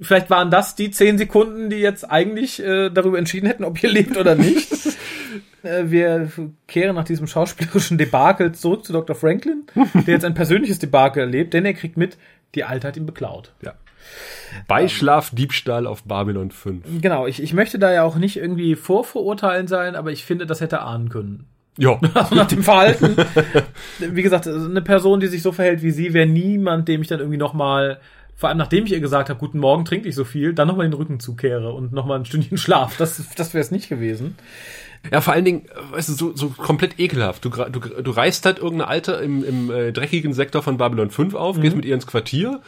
vielleicht 0.00 0.30
waren 0.30 0.50
das 0.50 0.74
die 0.74 0.90
10 0.90 1.18
Sekunden, 1.18 1.70
die 1.70 1.76
jetzt 1.76 2.10
eigentlich 2.10 2.62
äh, 2.62 2.90
darüber 2.90 3.18
entschieden 3.18 3.46
hätten, 3.46 3.64
ob 3.64 3.82
ihr 3.82 3.90
lebt 3.90 4.16
oder 4.16 4.34
nicht. 4.34 4.68
Äh, 5.64 5.90
Wir 5.92 6.28
kehren 6.66 6.96
nach 6.96 7.04
diesem 7.04 7.28
schauspielerischen 7.28 7.96
Debakel 7.96 8.50
zurück 8.50 8.84
zu 8.84 8.92
Dr. 8.92 9.14
Franklin, 9.14 9.62
der 9.94 10.14
jetzt 10.14 10.24
ein 10.24 10.34
persönliches 10.34 10.80
Debakel 10.80 11.20
erlebt, 11.20 11.54
denn 11.54 11.64
er 11.64 11.72
kriegt 11.72 11.96
mit, 11.96 12.18
die 12.56 12.64
Alte 12.64 12.88
hat 12.88 12.96
ihn 12.96 13.06
beklaut. 13.06 13.52
ja. 13.62 13.72
Beischlaf, 14.66 15.30
Diebstahl 15.30 15.86
auf 15.86 16.02
Babylon 16.02 16.50
5. 16.50 17.00
Genau, 17.00 17.28
ich, 17.28 17.40
ich 17.40 17.54
möchte 17.54 17.78
da 17.78 17.92
ja 17.92 18.02
auch 18.02 18.16
nicht 18.16 18.36
irgendwie 18.36 18.74
vorverurteilen 18.74 19.68
sein, 19.68 19.94
aber 19.94 20.10
ich 20.10 20.24
finde, 20.24 20.46
das 20.46 20.60
hätte 20.60 20.80
ahnen 20.82 21.08
können. 21.08 21.46
Ja. 21.78 21.98
Also 22.14 22.34
nach 22.34 22.46
dem 22.48 22.62
Verhalten. 22.64 23.16
wie 23.98 24.22
gesagt, 24.22 24.46
eine 24.46 24.82
Person, 24.82 25.20
die 25.20 25.26
sich 25.28 25.42
so 25.42 25.52
verhält 25.52 25.82
wie 25.82 25.90
sie, 25.90 26.12
wäre 26.14 26.26
niemand, 26.26 26.88
dem 26.88 27.02
ich 27.02 27.08
dann 27.08 27.18
irgendwie 27.20 27.38
nochmal, 27.38 27.98
vor 28.36 28.48
allem 28.48 28.58
nachdem 28.58 28.84
ich 28.86 28.92
ihr 28.92 29.00
gesagt 29.00 29.28
habe, 29.30 29.38
guten 29.38 29.58
Morgen, 29.58 29.84
trink 29.84 30.04
nicht 30.04 30.14
so 30.14 30.24
viel, 30.24 30.52
dann 30.54 30.68
nochmal 30.68 30.86
den 30.86 30.92
Rücken 30.94 31.20
zukehre 31.20 31.72
und 31.72 31.92
nochmal 31.92 32.18
ein 32.18 32.24
Stündchen 32.24 32.58
Schlaf. 32.58 32.96
Das, 32.98 33.22
das 33.36 33.54
wäre 33.54 33.62
es 33.62 33.70
nicht 33.70 33.88
gewesen. 33.88 34.36
Ja, 35.10 35.20
vor 35.20 35.32
allen 35.32 35.44
Dingen, 35.44 35.66
weißt 35.90 36.10
du, 36.10 36.12
so, 36.12 36.36
so 36.36 36.48
komplett 36.50 37.00
ekelhaft. 37.00 37.44
Du, 37.44 37.48
du, 37.48 37.80
du 37.80 38.10
reißt 38.12 38.46
halt 38.46 38.58
irgendeine 38.58 38.86
Alte 38.88 39.12
im, 39.14 39.42
im 39.42 39.70
äh, 39.70 39.92
dreckigen 39.92 40.32
Sektor 40.32 40.62
von 40.62 40.76
Babylon 40.76 41.10
5 41.10 41.34
auf, 41.34 41.56
Mhm. 41.56 41.60
gehst 41.62 41.74
mit 41.76 41.84
ihr 41.84 41.94
ins 41.94 42.06
Quartier 42.06 42.60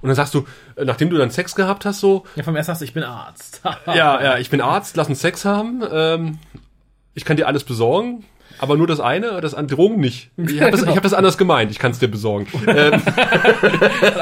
und 0.00 0.08
dann 0.08 0.14
sagst 0.16 0.32
du, 0.34 0.46
äh, 0.76 0.84
nachdem 0.86 1.10
du 1.10 1.18
dann 1.18 1.30
Sex 1.30 1.54
gehabt 1.54 1.84
hast, 1.84 2.00
so, 2.00 2.24
Ja, 2.36 2.42
vom 2.42 2.56
ersten 2.56 2.70
sagst 2.70 2.80
du, 2.80 2.84
ich 2.86 2.94
bin 2.94 3.02
Arzt. 3.02 3.60
ja, 3.86 4.22
ja, 4.22 4.38
ich 4.38 4.48
bin 4.48 4.60
Arzt, 4.62 4.96
lass 4.96 5.08
uns 5.08 5.20
Sex 5.20 5.44
haben, 5.44 5.82
ähm, 5.92 6.38
ich 7.14 7.24
kann 7.26 7.36
dir 7.36 7.46
alles 7.48 7.64
besorgen, 7.64 8.24
aber 8.58 8.76
nur 8.76 8.86
das 8.86 9.00
eine, 9.00 9.40
das 9.40 9.54
an 9.54 9.68
Drogen 9.68 10.00
nicht. 10.00 10.30
Ich 10.54 10.60
habe 10.60 10.70
das, 10.70 10.82
ich 10.82 10.96
hab 10.96 11.02
das 11.02 11.14
anders 11.14 11.36
gemeint, 11.38 11.70
ich 11.70 11.78
kann 11.78 11.90
es 11.90 11.98
dir 11.98 12.08
besorgen. 12.08 12.46
ähm, 12.66 13.00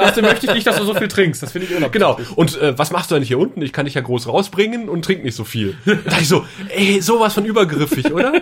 Außerdem 0.01 0.25
möchte 0.31 0.47
ich 0.47 0.55
nicht, 0.55 0.67
dass 0.67 0.77
du 0.77 0.85
so 0.85 0.95
viel 0.95 1.09
trinkst. 1.09 1.43
Das 1.43 1.53
finde 1.53 1.67
ich 1.67 1.73
unabhängig. 1.77 1.93
genau. 1.93 2.19
Und 2.37 2.61
äh, 2.61 2.77
was 2.79 2.91
machst 2.91 3.11
du 3.11 3.15
eigentlich 3.15 3.29
hier 3.29 3.39
unten? 3.39 3.63
Ich 3.63 3.73
kann 3.73 3.85
dich 3.85 3.95
ja 3.95 4.01
groß 4.01 4.29
rausbringen 4.29 4.89
und 4.89 5.05
trink 5.05 5.25
nicht 5.25 5.35
so 5.37 5.45
viel. 5.45 5.77
Da 5.85 5.95
dachte 5.95 6.23
ich 6.23 6.29
so, 6.29 6.45
ey, 6.75 7.01
sowas 7.01 7.35
von 7.35 7.45
übergriffig, 7.45 8.13
oder? 8.13 8.33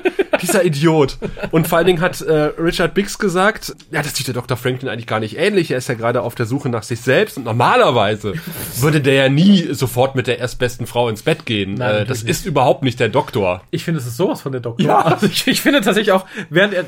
Dieser 0.40 0.64
Idiot. 0.64 1.18
Und 1.50 1.66
vor 1.68 1.78
allen 1.78 1.86
Dingen 1.86 2.00
hat 2.00 2.20
äh, 2.20 2.32
Richard 2.58 2.94
Biggs 2.94 3.18
gesagt, 3.18 3.74
ja, 3.90 4.02
das 4.02 4.14
sieht 4.14 4.26
der 4.28 4.34
Dr. 4.34 4.56
Franklin 4.56 4.88
eigentlich 4.88 5.06
gar 5.06 5.20
nicht 5.20 5.36
ähnlich. 5.38 5.70
Er 5.70 5.78
ist 5.78 5.88
ja 5.88 5.94
gerade 5.94 6.22
auf 6.22 6.34
der 6.34 6.46
Suche 6.46 6.68
nach 6.68 6.82
sich 6.82 7.00
selbst 7.00 7.36
und 7.36 7.44
normalerweise 7.44 8.34
würde 8.80 9.00
der 9.00 9.14
ja 9.14 9.28
nie 9.28 9.68
sofort 9.74 10.14
mit 10.14 10.26
der 10.26 10.38
erstbesten 10.38 10.86
Frau 10.86 11.08
ins 11.08 11.22
Bett 11.22 11.46
gehen. 11.46 11.74
Nein, 11.74 11.94
äh, 12.02 12.04
das 12.06 12.22
nicht. 12.22 12.30
ist 12.30 12.46
überhaupt 12.46 12.82
nicht 12.82 13.00
der 13.00 13.08
Doktor. 13.08 13.62
Ich 13.70 13.84
finde, 13.84 14.00
es 14.00 14.06
ist 14.06 14.16
sowas 14.16 14.40
von 14.40 14.52
der 14.52 14.60
Doktor. 14.60 14.86
Ja. 14.86 15.00
Also 15.00 15.26
ich, 15.30 15.46
ich 15.46 15.60
finde 15.60 15.79
tatsächlich 15.84 16.12
auch, 16.12 16.26
während 16.48 16.74
er, 16.74 16.84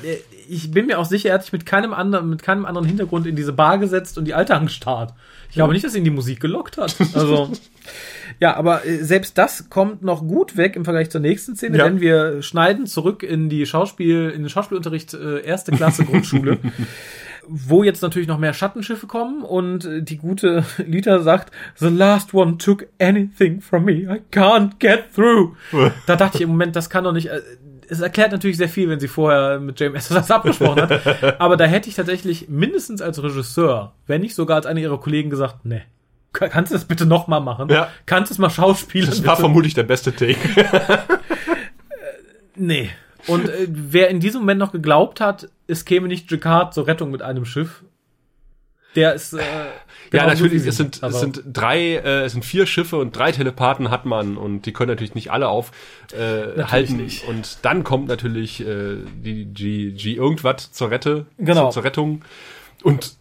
ich 0.48 0.70
bin 0.70 0.86
mir 0.86 0.98
auch 0.98 1.04
sicher, 1.04 1.28
er 1.30 1.34
hat 1.36 1.42
sich 1.44 1.52
mit 1.52 1.66
keinem 1.66 1.92
anderen, 1.94 2.28
mit 2.30 2.42
keinem 2.42 2.64
anderen 2.66 2.86
Hintergrund 2.86 3.26
in 3.26 3.36
diese 3.36 3.52
Bar 3.52 3.78
gesetzt 3.78 4.18
und 4.18 4.24
die 4.26 4.34
Alte 4.34 4.54
angestarrt. 4.54 5.14
Ich 5.48 5.54
glaube 5.56 5.72
nicht, 5.74 5.84
dass 5.84 5.94
ihn 5.94 6.04
die 6.04 6.10
Musik 6.10 6.40
gelockt 6.40 6.78
hat. 6.78 6.96
Also, 7.14 7.50
ja, 8.40 8.56
aber 8.56 8.86
äh, 8.86 9.04
selbst 9.04 9.36
das 9.36 9.68
kommt 9.68 10.02
noch 10.02 10.20
gut 10.26 10.56
weg 10.56 10.76
im 10.76 10.84
Vergleich 10.84 11.10
zur 11.10 11.20
nächsten 11.20 11.56
Szene, 11.56 11.76
Ja. 11.78 11.84
denn 11.84 12.00
wir 12.00 12.40
schneiden 12.42 12.86
zurück 12.86 13.22
in 13.22 13.48
die 13.50 13.66
Schauspiel, 13.66 14.30
in 14.34 14.42
den 14.42 14.48
Schauspielunterricht 14.48 15.12
äh, 15.14 15.40
erste 15.44 15.72
Klasse 15.72 16.04
Grundschule. 16.06 16.58
Wo 17.48 17.82
jetzt 17.82 18.02
natürlich 18.02 18.28
noch 18.28 18.38
mehr 18.38 18.54
Schattenschiffe 18.54 19.06
kommen 19.08 19.42
und 19.42 19.84
äh, 19.84 20.00
die 20.02 20.16
gute 20.16 20.64
Lita 20.86 21.18
sagt, 21.20 21.52
The 21.76 21.88
last 21.88 22.32
one 22.32 22.56
took 22.56 22.86
anything 23.00 23.60
from 23.60 23.84
me. 23.84 23.92
I 24.04 24.20
can't 24.32 24.78
get 24.78 25.12
through. 25.14 25.56
da 26.06 26.16
dachte 26.16 26.36
ich 26.38 26.42
im 26.42 26.50
Moment, 26.50 26.76
das 26.76 26.88
kann 26.88 27.04
doch 27.04 27.12
nicht. 27.12 27.30
Äh, 27.92 27.94
es 27.94 28.00
erklärt 28.00 28.32
natürlich 28.32 28.56
sehr 28.56 28.68
viel, 28.68 28.88
wenn 28.88 29.00
sie 29.00 29.08
vorher 29.08 29.60
mit 29.60 29.78
James 29.78 30.08
das 30.08 30.30
abgesprochen 30.30 30.82
hat. 30.82 31.40
Aber 31.40 31.56
da 31.56 31.64
hätte 31.64 31.88
ich 31.88 31.94
tatsächlich 31.94 32.48
mindestens 32.48 33.02
als 33.02 33.22
Regisseur, 33.22 33.92
wenn 34.06 34.20
nicht 34.22 34.34
sogar 34.34 34.56
als 34.56 34.66
einer 34.66 34.80
ihrer 34.80 34.98
Kollegen 35.00 35.30
gesagt, 35.30 35.64
nee. 35.64 35.82
Ka- 36.32 36.48
Kannst 36.48 36.70
du 36.72 36.74
das 36.76 36.86
bitte 36.86 37.04
noch 37.04 37.26
mal 37.28 37.40
machen? 37.40 37.68
Ja. 37.68 37.88
Kannst 38.06 38.30
du 38.30 38.34
es 38.34 38.38
mal 38.38 38.48
schauspielen? 38.50 39.08
Das 39.10 39.24
war 39.26 39.34
bitte? 39.34 39.42
vermutlich 39.42 39.74
der 39.74 39.82
beste 39.82 40.14
Take. 40.14 40.36
Nee. 42.54 42.90
Und 43.28 43.48
äh, 43.48 43.66
wer 43.68 44.08
in 44.08 44.20
diesem 44.20 44.40
Moment 44.42 44.58
noch 44.60 44.72
geglaubt 44.72 45.20
hat, 45.20 45.48
es 45.66 45.84
käme 45.84 46.08
nicht 46.08 46.30
Jacquard 46.30 46.74
zur 46.74 46.86
Rettung 46.86 47.10
mit 47.10 47.22
einem 47.22 47.44
Schiff, 47.44 47.82
Der 48.94 49.14
ist. 49.14 49.32
Äh, 49.32 49.40
Ja, 50.12 50.26
natürlich, 50.26 50.66
es 50.66 50.76
sind, 50.76 51.02
es 51.02 51.20
sind 51.20 51.42
drei, 51.50 51.94
äh, 51.96 52.24
es 52.24 52.32
sind 52.32 52.44
vier 52.44 52.66
Schiffe 52.66 52.96
und 52.96 53.16
drei 53.16 53.32
Telepathen 53.32 53.90
hat 53.90 54.04
man 54.04 54.36
und 54.36 54.66
die 54.66 54.72
können 54.74 54.90
natürlich 54.90 55.14
nicht 55.14 55.30
alle 55.30 55.48
aufhalten. 55.48 56.60
Äh, 56.60 56.64
halten. 56.64 56.96
nicht. 56.98 57.26
Und 57.26 57.58
dann 57.62 57.82
kommt 57.84 58.08
natürlich 58.08 58.60
äh, 58.60 58.96
die 59.24 59.46
G, 59.46 59.92
G 59.92 60.14
irgendwas 60.14 60.70
zur 60.72 60.90
Rette, 60.90 61.26
Genau. 61.38 61.64
zur, 61.64 61.70
zur 61.72 61.84
Rettung 61.84 62.22
und 62.82 63.14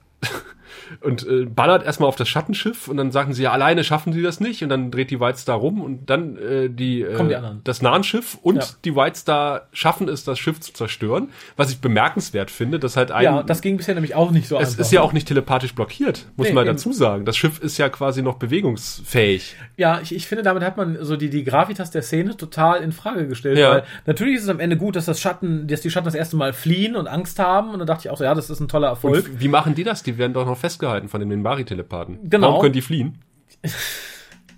und 1.00 1.26
äh, 1.26 1.46
ballert 1.46 1.86
erstmal 1.86 2.10
auf 2.10 2.16
das 2.16 2.28
Schattenschiff 2.28 2.88
und 2.88 2.98
dann 2.98 3.12
sagen 3.12 3.34
sie 3.34 3.44
ja 3.44 3.52
alleine 3.52 3.84
schaffen 3.84 4.14
sie 4.14 4.22
das 4.22 4.40
nicht 4.40 4.62
und 4.64 4.70
dann 4.70 4.92
dreht 4.92 5.10
die 5.12 5.20
White 5.20 5.38
Star 5.38 5.56
rum 5.58 5.82
und 5.82 6.10
dann 6.10 6.38
äh, 6.38 6.70
die, 6.70 7.02
äh, 7.02 7.28
die 7.28 7.38
das 7.64 7.82
Nahenschiff 7.82 8.38
und 8.42 8.58
Ja. 8.58 8.64
die 8.86 8.96
White 8.96 9.18
Star 9.18 9.68
schaffen 9.72 10.10
es 10.10 10.24
das 10.24 10.38
Schiff 10.40 10.60
zu 10.60 10.74
zerstören, 10.74 11.30
was 11.56 11.72
ich 11.72 11.80
bemerkenswert 11.80 12.52
finde, 12.52 12.80
dass 12.80 12.98
halt 12.98 13.12
ein 13.12 13.24
Ja, 13.24 13.44
das 13.44 13.62
ging 13.62 13.78
bisher 13.78 13.96
nämlich 13.96 14.16
auch 14.16 14.32
nicht 14.32 14.48
so 14.48 14.58
es 14.60 14.70
einfach. 14.72 14.80
ist 14.82 14.92
ja 14.92 15.02
auch 15.02 15.14
nicht 15.14 15.28
telepathisch 15.28 15.74
blockiert, 15.76 16.26
muss 16.36 16.48
Nee, 16.48 16.54
man 16.54 16.66
eben. 16.68 16.76
dazu 16.76 16.92
sagen. 16.94 17.26
Das 17.26 17.38
Schiff 17.38 17.60
ist 17.60 17.78
ja 17.78 17.90
quasi 17.90 18.22
noch 18.22 18.36
bewegungsfähig. 18.36 19.56
Ja, 19.78 20.00
ich, 20.02 20.14
ich 20.16 20.28
finde, 20.28 20.44
damit 20.44 20.64
hat 20.64 20.78
man 20.78 20.98
so 21.02 21.16
die, 21.16 21.30
die 21.30 21.44
Gravitas 21.44 21.92
der 21.92 22.02
Szene 22.02 22.36
total 22.38 22.82
in 22.82 22.92
Frage 22.92 23.28
gestellt. 23.28 23.58
Ja. 23.58 23.72
Weil 23.72 23.84
natürlich 24.06 24.36
ist 24.38 24.44
es 24.44 24.50
am 24.50 24.60
Ende 24.60 24.78
gut, 24.78 24.96
dass 24.96 25.06
das 25.06 25.20
Schatten, 25.20 25.68
dass 25.68 25.82
die 25.82 25.90
Schatten 25.92 26.06
das 26.06 26.16
erste 26.16 26.36
Mal 26.36 26.54
fliehen 26.54 26.96
und 26.96 27.08
Angst 27.08 27.40
haben. 27.40 27.72
Und 27.72 27.80
dann 27.80 27.88
dachte 27.88 28.08
ich 28.08 28.10
auch 28.12 28.18
so, 28.18 28.24
ja, 28.24 28.34
das 28.36 28.50
ist 28.50 28.60
ein 28.60 28.68
toller 28.68 28.88
Erfolg. 28.88 29.26
Und 29.28 29.40
wie 29.40 29.48
machen 29.48 29.76
die 29.76 29.84
das? 29.84 30.04
Die 30.04 30.18
werden 30.18 30.34
doch 30.34 30.46
noch 30.46 30.58
festgehalten 30.82 31.08
von 31.08 31.20
den 31.20 31.30
Minbari-Telepathen. 31.30 32.30
Genau. 32.30 32.48
Warum 32.50 32.62
können 32.62 32.74
die 32.74 32.82
fliehen? 32.82 33.20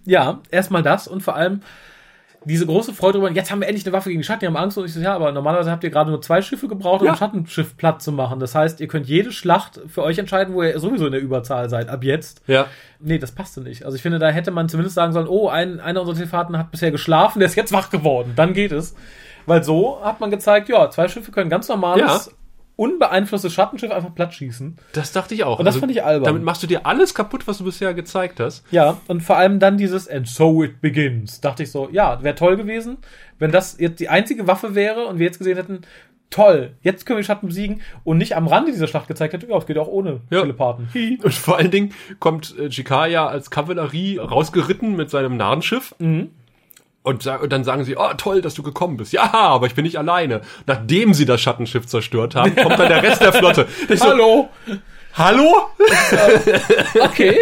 Ja, 0.06 0.42
erstmal 0.52 0.84
das 0.84 1.08
und 1.08 1.22
vor 1.24 1.38
allem 1.38 1.62
diese 2.44 2.66
große 2.66 2.94
Freude 2.94 3.20
darüber, 3.20 3.32
jetzt 3.34 3.50
haben 3.52 3.62
wir 3.62 3.70
endlich 3.70 3.86
eine 3.86 3.94
Waffe 3.94 4.10
gegen 4.10 4.22
Schatten, 4.22 4.42
die 4.42 4.48
haben 4.48 4.58
Angst. 4.58 4.78
Und 4.78 4.84
ich 4.84 4.94
so, 4.94 5.00
ja, 5.00 5.16
aber 5.16 5.32
normalerweise 5.32 5.72
habt 5.72 5.82
ihr 5.86 5.92
gerade 5.92 6.10
nur 6.12 6.22
zwei 6.22 6.42
Schiffe 6.42 6.68
gebraucht, 6.68 7.00
um 7.00 7.06
Ja. 7.06 7.14
ein 7.14 7.18
Schattenschiff 7.18 7.78
platt 7.78 8.02
zu 8.02 8.12
machen. 8.12 8.42
Das 8.42 8.54
heißt, 8.54 8.82
ihr 8.82 8.90
könnt 8.90 9.08
jede 9.08 9.32
Schlacht 9.32 9.80
für 9.88 10.04
euch 10.04 10.18
entscheiden, 10.18 10.54
wo 10.56 10.62
ihr 10.62 10.78
sowieso 10.78 11.06
in 11.06 11.14
der 11.14 11.22
Überzahl 11.22 11.70
seid, 11.70 11.88
ab 11.88 12.04
jetzt. 12.04 12.42
Ja. 12.48 12.66
Nee, 13.00 13.18
das 13.18 13.32
passte 13.32 13.62
nicht. 13.62 13.86
Also 13.86 13.96
ich 13.96 14.02
finde, 14.02 14.20
da 14.20 14.28
hätte 14.28 14.52
man 14.52 14.68
zumindest 14.68 14.96
sagen 14.96 15.14
sollen, 15.14 15.30
oh, 15.30 15.48
ein, 15.48 15.80
einer 15.80 16.02
unserer 16.02 16.18
Telefaten 16.18 16.58
hat 16.58 16.70
bisher 16.70 16.92
geschlafen, 16.92 17.40
der 17.40 17.48
ist 17.48 17.56
jetzt 17.56 17.72
wach 17.72 17.90
geworden. 17.90 18.34
Dann 18.36 18.52
geht 18.52 18.74
es. 18.74 18.94
Weil 19.46 19.64
so 19.64 20.04
hat 20.04 20.20
man 20.20 20.30
gezeigt, 20.30 20.68
ja, 20.68 20.90
zwei 20.90 21.08
Schiffe 21.08 21.32
können 21.32 21.50
ganz 21.50 21.70
normales, 21.70 22.26
Ja. 22.26 22.34
Unbeeinflusstes 22.76 23.54
Schattenschiff 23.54 23.92
einfach 23.92 24.14
platt 24.16 24.34
schießen. 24.34 24.78
Das 24.94 25.12
dachte 25.12 25.36
ich 25.36 25.44
auch. 25.44 25.52
Also 25.52 25.60
Und 25.60 25.66
das 25.66 25.78
fand 25.78 25.92
ich 25.92 26.04
albern. 26.04 26.26
Damit 26.26 26.44
machst 26.44 26.64
du 26.64 26.68
dir 26.68 26.86
alles 26.86 27.14
kaputt, 27.14 27.48
was 27.48 27.60
du 27.60 27.66
bisher 27.66 27.94
gezeigt 27.94 28.40
hast. 28.40 28.64
Ja, 28.72 28.98
und 29.08 29.22
vor 29.22 29.38
allem 29.38 29.60
dann 29.60 29.78
dieses 29.78 30.10
And 30.10 30.28
so 30.28 30.64
it 30.64 30.82
begins. 30.82 31.40
Dachte 31.42 31.64
ich 31.64 31.72
so, 31.72 31.90
ja, 31.92 32.24
wäre 32.24 32.36
toll 32.36 32.58
gewesen, 32.58 32.98
wenn 33.40 33.52
das 33.52 33.78
jetzt 33.80 34.00
die 34.00 34.10
einzige 34.10 34.48
Waffe 34.48 34.76
wäre 34.76 35.06
und 35.06 35.20
wir 35.20 35.26
jetzt 35.26 35.38
gesehen 35.38 35.58
hätten, 35.58 35.82
toll, 36.32 36.74
jetzt 36.82 37.06
können 37.06 37.18
wir 37.18 37.24
Schatten 37.24 37.48
besiegen 37.48 37.82
und 38.04 38.18
nicht 38.18 38.36
am 38.36 38.48
Rande 38.48 38.72
dieser 38.72 38.88
Schlacht 38.88 39.08
gezeigt 39.08 39.34
hätte, 39.34 39.48
ja, 39.48 39.56
es 39.58 39.68
geht 39.68 39.78
auch 39.78 39.88
ohne 39.88 40.22
Ja. 40.32 40.42
Telepathen. 40.42 40.90
Hi. 40.96 41.20
Und 41.22 41.34
vor 41.34 41.58
allen 41.58 41.70
Dingen 41.70 41.94
kommt 42.20 42.58
äh, 42.58 42.66
Jikaya 42.68 43.28
als 43.28 43.52
Kavallerie 43.52 44.18
rausgeritten 44.18 44.96
mit 44.96 45.12
seinem 45.12 45.38
Narrenschiff. 45.38 45.94
Mhm. 46.00 46.32
Und, 47.04 47.28
und 47.28 47.52
dann 47.52 47.66
sagen 47.66 47.84
sie, 47.84 47.98
oh 47.98 48.14
toll, 48.18 48.42
dass 48.42 48.54
du 48.54 48.64
gekommen 48.64 48.96
bist. 48.98 49.12
Ja, 49.12 49.34
aber 49.34 49.68
ich 49.68 49.76
bin 49.76 49.84
nicht 49.84 49.98
alleine. 49.98 50.42
Nachdem 50.66 51.14
sie 51.14 51.26
das 51.26 51.42
Schattenschiff 51.42 51.86
zerstört 51.86 52.36
haben, 52.36 52.56
kommt 52.62 52.80
dann 52.80 52.88
der 52.88 53.04
Rest 53.04 53.22
der 53.22 53.34
Flotte. 53.34 53.68
Ich 53.90 54.00
so, 54.00 54.06
Hallo? 54.08 54.50
Hallo? 55.14 55.68
Okay. 57.00 57.38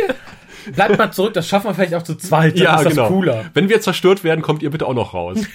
Bleibt 0.76 0.98
mal 0.98 1.12
zurück, 1.12 1.34
das 1.34 1.48
schaffen 1.48 1.70
wir 1.70 1.74
vielleicht 1.74 1.96
auch 1.96 2.04
zu 2.04 2.16
zweit, 2.16 2.60
dann 2.60 2.86
ist 2.86 2.98
das 2.98 3.08
cooler. 3.08 3.34
genau. 3.34 3.46
Wenn 3.54 3.70
wir 3.70 3.82
zerstört 3.82 4.24
werden, 4.24 4.42
kommt 4.42 4.62
ihr 4.62 4.70
bitte 4.70 4.86
auch 4.86 4.94
noch 4.94 5.14
raus. 5.14 5.40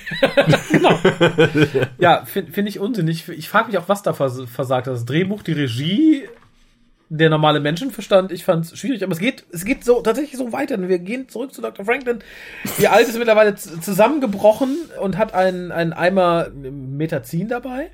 Ja, 1.99 2.25
finde 2.25 2.53
find 2.53 2.69
ich 2.69 2.79
unsinnig. 2.81 3.29
Ich 3.29 3.49
frage 3.49 3.69
mich 3.69 3.79
auch, 3.79 3.89
was 3.89 4.03
da 4.03 4.13
vers 4.13 4.43
versagt 4.53 4.87
hat. 4.87 4.95
Das 4.95 5.05
Drehbuch, 5.05 5.43
die 5.43 5.53
Regie, 5.53 6.29
der 7.09 7.31
normale 7.31 7.61
Menschenverstand. 7.61 8.33
Ich 8.33 8.45
fand 8.45 8.65
es 8.65 8.79
schwierig, 8.79 9.03
aber 9.03 9.13
es 9.13 9.19
geht, 9.19 9.45
es 9.53 9.65
geht 9.65 9.85
so 9.85 10.01
tatsächlich 10.01 10.37
so 10.37 10.53
weiter. 10.53 10.77
Wir 10.89 10.99
gehen 10.99 11.29
zurück 11.29 11.53
zu 11.53 11.63
Dr. 11.63 11.85
Franklin. 11.85 12.19
Die 12.79 12.89
Alte 12.89 13.11
ist 13.11 13.19
mittlerweile 13.19 13.55
zusammengebrochen 13.55 14.77
und 15.01 15.17
hat 15.17 15.35
einen, 15.35 15.71
einen 15.73 15.93
Eimer 15.93 16.49
Metazin 16.51 17.49
dabei. 17.49 17.91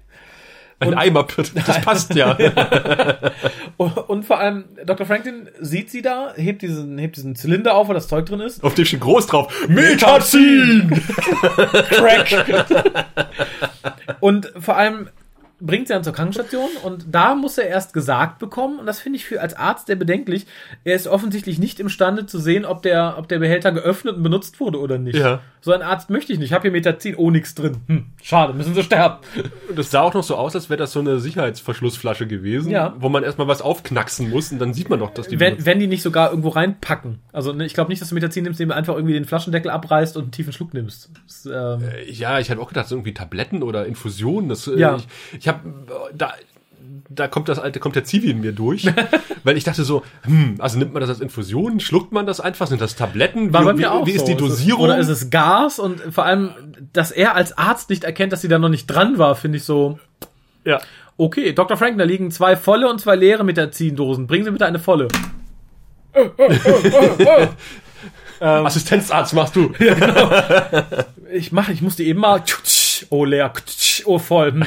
Ein 0.83 0.95
Eimer, 0.95 1.27
das 1.37 1.81
passt 1.85 2.15
ja. 2.15 2.37
Und, 3.79 3.97
und 3.97 4.25
vor 4.25 4.39
allem, 4.39 4.65
Dr. 4.85 5.07
Franklin 5.07 5.49
sieht 5.59 5.91
sie 5.91 6.03
da, 6.03 6.35
hebt 6.37 6.63
diesen, 6.63 6.99
hebt 6.99 7.17
diesen 7.17 7.35
Zylinder 7.35 7.75
auf, 7.75 7.89
wo 7.89 7.93
das 7.93 8.07
Zeug 8.07 8.27
drin 8.27 8.41
ist. 8.41 8.63
Auf 8.63 8.75
dem 8.75 8.85
steht 8.85 9.01
groß 9.01 9.27
drauf. 9.27 9.67
Metazin! 9.67 10.91
Crack. 11.89 12.67
und 14.21 14.53
vor 14.59 14.77
allem 14.77 15.09
bringt 15.65 15.87
sie 15.89 15.95
dann 15.95 16.05
zur 16.05 16.13
Krankenstation 16.13 16.69
und 16.83 17.07
da 17.11 17.35
muss 17.35 17.57
er 17.57 17.69
erst 17.69 17.93
gesagt 17.95 18.39
bekommen 18.39 18.79
und 18.79 18.87
das 18.87 19.01
finde 19.01 19.17
ich 19.19 19.25
für 19.25 19.41
als 19.41 19.55
Arzt 19.55 19.87
sehr 19.87 19.97
bedenklich. 19.97 20.47
Er 20.85 20.95
ist 20.97 21.07
offensichtlich 21.07 21.59
nicht 21.59 21.79
imstande 21.81 22.27
zu 22.27 22.39
sehen, 22.39 22.65
ob 22.65 22.83
der, 22.83 23.15
ob 23.19 23.29
der 23.29 23.39
Behälter 23.39 23.73
geöffnet 23.73 24.17
und 24.17 24.23
benutzt 24.23 24.59
wurde 24.61 24.81
oder 24.81 24.99
nicht. 24.99 25.17
Ja. 25.19 25.41
So 25.61 25.73
ein 25.73 25.83
Arzt 25.83 26.11
möchte 26.11 26.33
ich 26.33 26.41
nicht. 26.41 26.49
Ich 26.49 26.53
habe 26.53 26.63
hier 26.63 26.73
Metazin, 26.73 27.15
oh 27.17 27.31
nix 27.31 27.55
drin. 27.55 27.77
Hm, 27.87 28.07
schade, 28.21 28.53
müssen 28.53 28.75
sie 28.75 28.83
sterben. 28.83 29.19
Und 29.69 29.79
das 29.79 29.93
sah 29.93 30.01
auch 30.01 30.13
noch 30.15 30.25
so 30.25 30.35
aus, 30.35 30.57
als 30.57 30.69
wäre 30.69 30.79
das 30.79 30.91
so 30.93 30.99
eine 30.99 31.21
Sicherheitsverschlussflasche 31.21 32.27
gewesen, 32.27 32.71
Ja. 32.73 32.95
wo 32.99 33.09
man 33.09 33.23
erstmal 33.23 33.47
was 33.47 33.63
aufknacksen 33.63 34.29
muss 34.31 34.51
und 34.51 34.59
dann 34.59 34.75
sieht 34.75 34.91
man 34.91 34.99
doch, 34.99 35.11
dass 35.15 35.29
die 35.29 35.39
Wenn, 35.39 35.55
benutzt- 35.55 35.67
wenn 35.67 35.79
die 35.79 35.87
nicht 35.87 36.03
sogar 36.03 36.31
irgendwo 36.31 36.49
reinpacken. 36.49 37.21
Also 37.33 37.53
ne, 37.53 37.65
ich 37.65 37.75
glaube 37.75 37.91
nicht, 37.91 38.03
dass 38.03 38.09
du 38.09 38.15
Metazin 38.17 38.43
nimmst, 38.45 38.61
indem 38.61 38.71
du 38.71 38.75
einfach 38.77 38.95
irgendwie 38.97 39.15
den 39.15 39.25
Flaschendeckel 39.25 39.71
abreißt 39.71 40.17
und 40.17 40.23
einen 40.25 40.33
tiefen 40.33 40.53
Schluck 40.53 40.75
nimmst. 40.75 41.11
Das, 41.27 41.47
ähm, 41.47 41.89
Ja, 42.11 42.41
ich 42.41 42.51
hatte 42.51 42.61
auch 42.61 42.69
gedacht, 42.69 42.89
so 42.89 42.97
irgendwie 42.97 43.15
Tabletten 43.15 43.63
oder 43.63 43.87
Infusionen. 43.87 44.49
Das, 44.49 44.67
äh, 44.67 44.77
Ja. 44.79 44.97
Ich, 44.97 45.07
ich 45.39 45.49
habe 45.53 46.13
da 46.15 46.35
da 47.15 47.29
kommt 47.29 47.49
das 47.49 47.59
alte, 47.59 47.79
kommt 47.81 47.97
der 47.97 48.05
Zivi 48.05 48.31
in 48.31 48.41
mir 48.41 48.53
durch, 48.53 48.87
weil 49.45 49.57
ich 49.57 49.65
dachte 49.65 49.85
so, 49.85 50.03
hm, 50.23 50.57
also 50.59 50.79
nimmt 50.79 50.93
man 50.93 51.01
das 51.01 51.11
als 51.11 51.21
Infusion, 51.21 51.81
schluckt 51.81 52.13
man 52.13 52.27
das 52.27 52.41
einfach, 52.41 52.67
sind 52.67 52.81
das 52.81 52.97
Tabletten? 52.97 53.53
War 53.53 53.77
wie, 53.77 53.83
wie, 53.83 54.07
wie 54.07 54.13
ist 54.13 54.21
so. 54.21 54.27
die 54.27 54.37
Dosierung? 54.37 54.85
Oder 54.85 54.99
ist 54.99 55.09
es 55.09 55.31
Gas? 55.31 55.79
Und 55.79 56.01
vor 56.11 56.25
allem, 56.25 56.51
dass 56.93 57.11
er 57.11 57.35
als 57.35 57.57
Arzt 57.57 57.91
nicht 57.91 58.05
erkennt, 58.05 58.33
dass 58.33 58.41
sie 58.41 58.49
da 58.49 58.59
noch 58.59 58.69
nicht 58.69 58.87
dran 58.87 59.19
war, 59.19 59.35
finde 59.35 59.59
ich 59.59 59.65
so. 59.65 59.99
ja. 60.65 60.81
Okay, 61.19 61.53
Dr. 61.53 61.77
Frank, 61.77 61.99
da 61.99 62.05
liegen 62.05 62.31
zwei 62.31 62.57
volle 62.57 62.89
und 62.89 62.99
zwei 62.99 63.17
leere 63.17 63.45
Metazin-Dosen. 63.45 64.27
Bringen 64.27 64.45
Sie 64.45 64.51
bitte 64.51 64.65
eine 64.65 64.79
volle. 64.79 65.09
Assistenzarzt 68.41 69.35
machst 69.35 69.55
du. 69.57 69.73
Ich 71.35 71.51
mache, 71.51 71.73
ich 71.73 71.81
muss 71.81 71.97
die 71.97 72.07
eben 72.09 72.21
mal. 72.21 72.43
Oh, 73.11 73.25
leer. 73.25 73.53
Oh, 74.05 74.19
voll. 74.19 74.63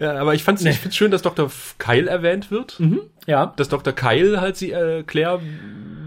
Ja, 0.00 0.16
aber 0.20 0.34
ich 0.34 0.42
fand's, 0.42 0.64
ich 0.64 0.78
find's 0.78 0.96
schön, 0.96 1.10
dass 1.10 1.22
Dr. 1.22 1.50
Keil 1.78 2.08
erwähnt 2.08 2.50
wird, 2.50 2.80
Ja. 3.26 3.52
dass 3.56 3.68
Dr. 3.68 3.92
Keil 3.92 4.40
halt 4.40 4.56
sie 4.56 4.72
äh, 4.72 5.02
Claire 5.04 5.40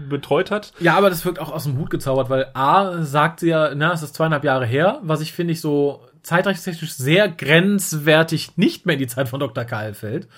betreut 0.08 0.50
hat. 0.50 0.72
Ja, 0.80 0.96
aber 0.96 1.10
das 1.10 1.24
wirkt 1.24 1.38
auch 1.38 1.50
aus 1.52 1.64
dem 1.64 1.78
Hut 1.78 1.90
gezaubert, 1.90 2.28
weil 2.30 2.46
A 2.54 3.02
sagt 3.02 3.40
sie 3.40 3.48
ja, 3.48 3.74
na, 3.74 3.92
es 3.92 4.02
ist 4.02 4.14
zweieinhalb 4.14 4.44
Jahre 4.44 4.66
her, 4.66 4.98
was 5.02 5.20
ich 5.20 5.32
finde 5.32 5.52
ich 5.52 5.60
so 5.60 6.02
zeitreichtechnisch 6.22 6.92
sehr 6.92 7.28
grenzwertig 7.28 8.56
nicht 8.56 8.84
mehr 8.86 8.94
in 8.94 9.00
die 9.00 9.06
Zeit 9.06 9.28
von 9.28 9.40
Dr. 9.40 9.64
Kyle 9.64 9.94
fällt. 9.94 10.28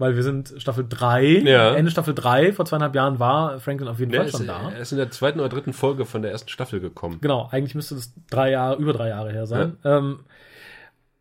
Weil 0.00 0.16
wir 0.16 0.22
sind 0.24 0.54
Staffel 0.56 0.84
3, 0.88 1.24
Ja. 1.44 1.74
Ende 1.74 1.90
Staffel 1.90 2.14
3, 2.14 2.52
vor 2.54 2.64
zweieinhalb 2.64 2.94
Jahren 2.94 3.18
war 3.20 3.60
Franklin 3.60 3.86
auf 3.88 4.00
jeden 4.00 4.12
Er 4.12 4.20
Fall 4.20 4.26
ist, 4.28 4.36
schon 4.38 4.46
da. 4.46 4.70
er 4.72 4.80
ist 4.80 4.90
in 4.92 4.98
der 4.98 5.10
zweiten 5.10 5.38
oder 5.38 5.48
dritten 5.50 5.72
Folge 5.72 6.06
von 6.06 6.22
der 6.22 6.32
ersten 6.32 6.48
Staffel 6.48 6.80
gekommen. 6.80 7.18
Genau, 7.20 7.48
eigentlich 7.52 7.74
müsste 7.74 7.94
das 7.94 8.12
drei 8.30 8.50
Jahre, 8.50 8.80
über 8.80 8.92
drei 8.94 9.10
Jahre 9.10 9.30
her 9.30 9.46
sein. 9.46 9.76
Ähm, 9.84 10.20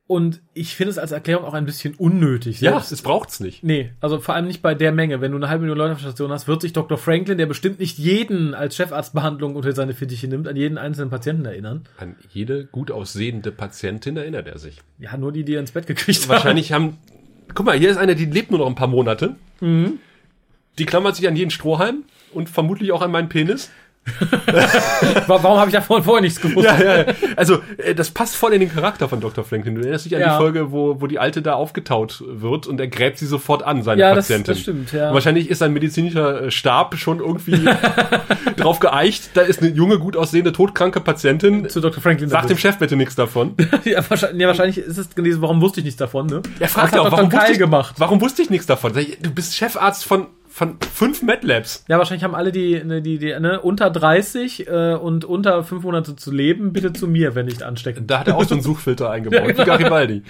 und 0.07 0.41
ich 0.55 0.75
finde 0.75 0.89
es 0.89 0.97
als 0.97 1.11
Erklärung 1.11 1.45
auch 1.45 1.53
ein 1.53 1.65
bisschen 1.67 1.93
unnötig. 1.93 2.61
Ja, 2.61 2.71
Selbst- 2.71 2.91
es 2.91 3.01
braucht's 3.03 3.39
nicht. 3.41 3.63
Nee, 3.63 3.91
also 3.99 4.19
vor 4.19 4.34
allem 4.34 4.47
nicht 4.47 4.63
bei 4.63 4.73
der 4.73 4.91
Menge. 4.91 5.21
Wenn 5.21 5.32
du 5.32 5.38
eine 5.38 5.49
halbe 5.49 5.61
Million 5.61 5.77
Leute 5.77 5.91
auf 5.91 5.99
der 5.99 6.07
Station 6.07 6.32
hast, 6.32 6.47
wird 6.47 6.61
sich 6.61 6.73
Dr. 6.73 6.97
Franklin, 6.97 7.38
der 7.38 7.45
bestimmt 7.45 7.80
nicht 7.80 7.99
jeden 7.99 8.55
als 8.55 8.75
Chefarztbehandlung 8.75 9.55
unter 9.55 9.71
seine 9.73 9.93
Fittiche 9.93 10.27
nimmt, 10.27 10.47
an 10.47 10.55
jeden 10.55 10.80
einzelnen 10.80 11.11
Patienten 11.11 11.45
erinnern. 11.45 11.84
An 11.97 12.15
jede 12.32 12.65
gut 12.65 12.89
aussehende 12.89 13.51
Patientin 13.51 14.17
erinnert 14.17 14.47
er 14.47 14.57
sich. 14.57 14.80
Ja, 14.97 15.15
nur 15.15 15.32
die, 15.32 15.43
die 15.43 15.53
er 15.53 15.59
ins 15.59 15.71
Bett 15.73 15.86
gekriegt 15.86 16.21
haben. 16.23 16.30
Wahrscheinlich 16.30 16.71
haben. 16.73 16.97
Guck 17.54 17.66
mal, 17.66 17.78
hier 17.78 17.89
ist 17.89 17.97
eine, 17.97 18.16
die 18.16 18.26
lebt 18.26 18.52
nur 18.52 18.60
noch 18.60 18.68
ein 18.68 18.76
paar 18.76 18.88
Monate. 18.88 19.36
Die 20.78 20.86
klammert 20.86 21.16
sich 21.16 21.28
an 21.28 21.36
jeden 21.36 21.52
Strohhalm 21.52 22.04
und 22.34 22.50
vermutlich 22.50 22.91
auch 22.91 23.02
an 23.02 23.12
meinen 23.12 23.28
Penis. 23.30 23.70
Wa- 25.28 25.39
Warum 25.43 25.60
habe 25.60 25.70
ich 25.70 25.76
davon 25.76 26.04
vorher 26.04 26.22
nichts 26.22 26.41
gewusst? 26.41 26.66
Ja, 26.66 26.97
ja. 27.02 27.06
Also, 27.36 27.60
äh, 27.78 27.93
das 27.93 28.10
passt 28.12 28.36
voll 28.36 28.54
in 28.54 28.60
den 28.60 28.74
Charakter 28.74 29.08
von 29.08 29.20
Dr. 29.20 29.43
Franklin. 29.43 29.76
Du 29.76 29.82
erinnerst 29.82 30.06
dich 30.06 30.16
an 30.16 30.24
die 30.24 30.38
Folge, 30.38 30.72
wo, 30.72 31.00
wo 31.02 31.08
die 31.08 31.20
Alte 31.20 31.41
da 31.41 31.54
aufgetaut 31.54 32.24
wird 32.28 32.66
und 32.68 32.80
er 32.80 32.88
gräbt 32.88 33.18
sie 33.20 33.26
sofort 33.28 33.64
an, 33.64 33.84
seine 33.84 34.02
Ja, 34.02 34.16
das- 34.16 34.26
Patientin. 34.28 34.54
das 34.54 34.62
stimmt, 34.62 34.91
ja. 34.93 35.10
Und 35.10 35.14
wahrscheinlich 35.14 35.50
ist 35.50 35.60
sein 35.60 35.74
medizinischer 35.74 36.43
äh, 36.45 36.52
Stab 36.52 36.97
schon 36.97 37.20
irgendwie 37.20 37.64
drauf 38.58 38.80
geeicht. 38.80 39.32
Da 39.36 39.41
ist 39.41 39.62
eine 39.62 39.72
junge, 39.72 40.00
gut 40.00 40.18
aussehende, 40.18 40.52
todkranke 40.54 41.00
Patientin. 41.02 41.70
Zu 41.70 41.80
Dr. 41.82 42.02
Franklin. 42.02 42.30
Sag 42.30 42.47
dem 42.47 42.58
Chef 42.58 42.78
bitte 42.78 42.95
nichts 42.95 43.16
davon. 43.16 43.54
ja, 43.86 44.04
wahrscheinlich, 44.10 44.41
ja, 44.41 44.47
wahrscheinlich 44.47 44.78
ist 44.80 44.97
es 44.97 45.14
gelesen, 45.16 45.41
warum 45.41 45.62
wusste 45.62 45.82
ich 45.82 45.86
nichts 45.86 45.97
davon, 46.00 46.26
ne? 46.28 46.41
Er 46.60 46.68
fragt 46.68 46.95
ja 46.95 47.02
auch, 47.02 47.12
warum 47.12 47.30
Kyle 47.30 47.39
wusste, 47.41 47.52
ich, 47.54 47.60
gemacht? 47.60 47.95
warum 47.97 48.22
wusste 48.22 48.41
ich 48.41 48.50
nichts 48.50 48.66
davon? 48.66 48.93
Du 48.93 49.30
bist 49.32 49.56
Chefarzt 49.56 50.04
von, 50.06 50.28
von 50.50 50.78
fünf 50.82 51.22
MedLabs. 51.22 51.86
Ja, 51.88 52.00
wahrscheinlich 52.00 52.24
haben 52.24 52.34
alle 52.34 52.52
die, 52.52 52.84
ne, 52.84 53.02
die, 53.02 53.20
die 53.20 53.39
ne, 53.39 53.62
unter 53.62 53.91
30 53.91 54.68
äh, 54.68 54.93
und 54.95 55.24
unter 55.24 55.64
fünf 55.64 55.84
Monate 55.84 56.16
zu 56.16 56.32
leben, 56.32 56.74
bitte 56.74 56.91
zu 56.91 57.08
mir, 57.08 57.36
wenn 57.36 57.45
nicht 57.45 57.62
ansteckend. 57.62 58.10
Da 58.10 58.20
hat 58.20 58.28
er 58.28 58.36
auch 58.36 58.43
so 58.43 58.56
einen 58.56 58.64
Suchfilter 58.64 59.10
eingebaut, 59.12 59.58
wie 59.58 59.64
Garibaldi. 59.64 60.24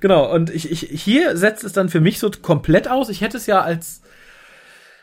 Genau, 0.00 0.32
und 0.32 0.50
ich, 0.50 0.70
ich, 0.70 1.02
hier 1.02 1.36
setzt 1.36 1.64
es 1.64 1.72
dann 1.72 1.88
für 1.88 2.00
mich 2.00 2.18
so 2.18 2.30
komplett 2.30 2.88
aus. 2.88 3.08
Ich 3.08 3.22
hätte 3.22 3.38
es 3.38 3.46
ja 3.46 3.62
als, 3.62 4.02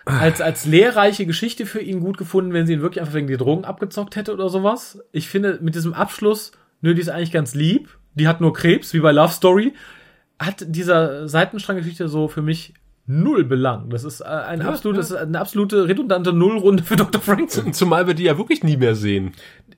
als, 0.05 0.39
als 0.39 0.65
lehrreiche 0.65 1.25
Geschichte 1.25 1.65
für 1.65 1.81
ihn 1.81 1.99
gut 1.99 2.17
gefunden, 2.17 2.53
wenn 2.53 2.67
sie 2.67 2.73
ihn 2.73 2.81
wirklich 2.81 3.01
einfach 3.01 3.15
wegen 3.15 3.27
die 3.27 3.37
Drogen 3.37 3.65
abgezockt 3.65 4.15
hätte 4.15 4.33
oder 4.33 4.49
sowas. 4.49 4.99
Ich 5.11 5.29
finde, 5.29 5.57
mit 5.61 5.73
diesem 5.73 5.95
Abschluss, 5.95 6.51
nö, 6.81 6.93
die 6.93 7.01
ist 7.01 7.09
eigentlich 7.09 7.31
ganz 7.31 7.55
lieb. 7.55 7.97
Die 8.13 8.27
hat 8.27 8.39
nur 8.39 8.53
Krebs, 8.53 8.93
wie 8.93 8.99
bei 8.99 9.11
Love 9.11 9.33
Story. 9.33 9.73
Hat 10.37 10.63
dieser 10.67 11.27
Seitenstranggeschichte 11.27 12.07
so 12.07 12.27
für 12.27 12.43
mich 12.43 12.75
null 13.05 13.43
Belang. 13.43 13.89
Das 13.89 14.03
ist 14.05 14.21
äh, 14.21 14.25
ein 14.25 14.61
Ja, 14.61 14.69
absolut, 14.69 14.95
ja. 14.95 15.01
das 15.01 15.13
eine 15.13 15.39
absolute 15.39 15.87
redundante 15.87 16.31
Nullrunde 16.31 16.83
für 16.83 16.95
Dr. 16.95 17.19
Franklin. 17.21 17.73
Zumal 17.73 18.07
wir 18.07 18.13
die 18.13 18.23
ja 18.23 18.37
wirklich 18.37 18.63
nie 18.63 18.77
mehr 18.77 18.95
sehen. 18.95 19.33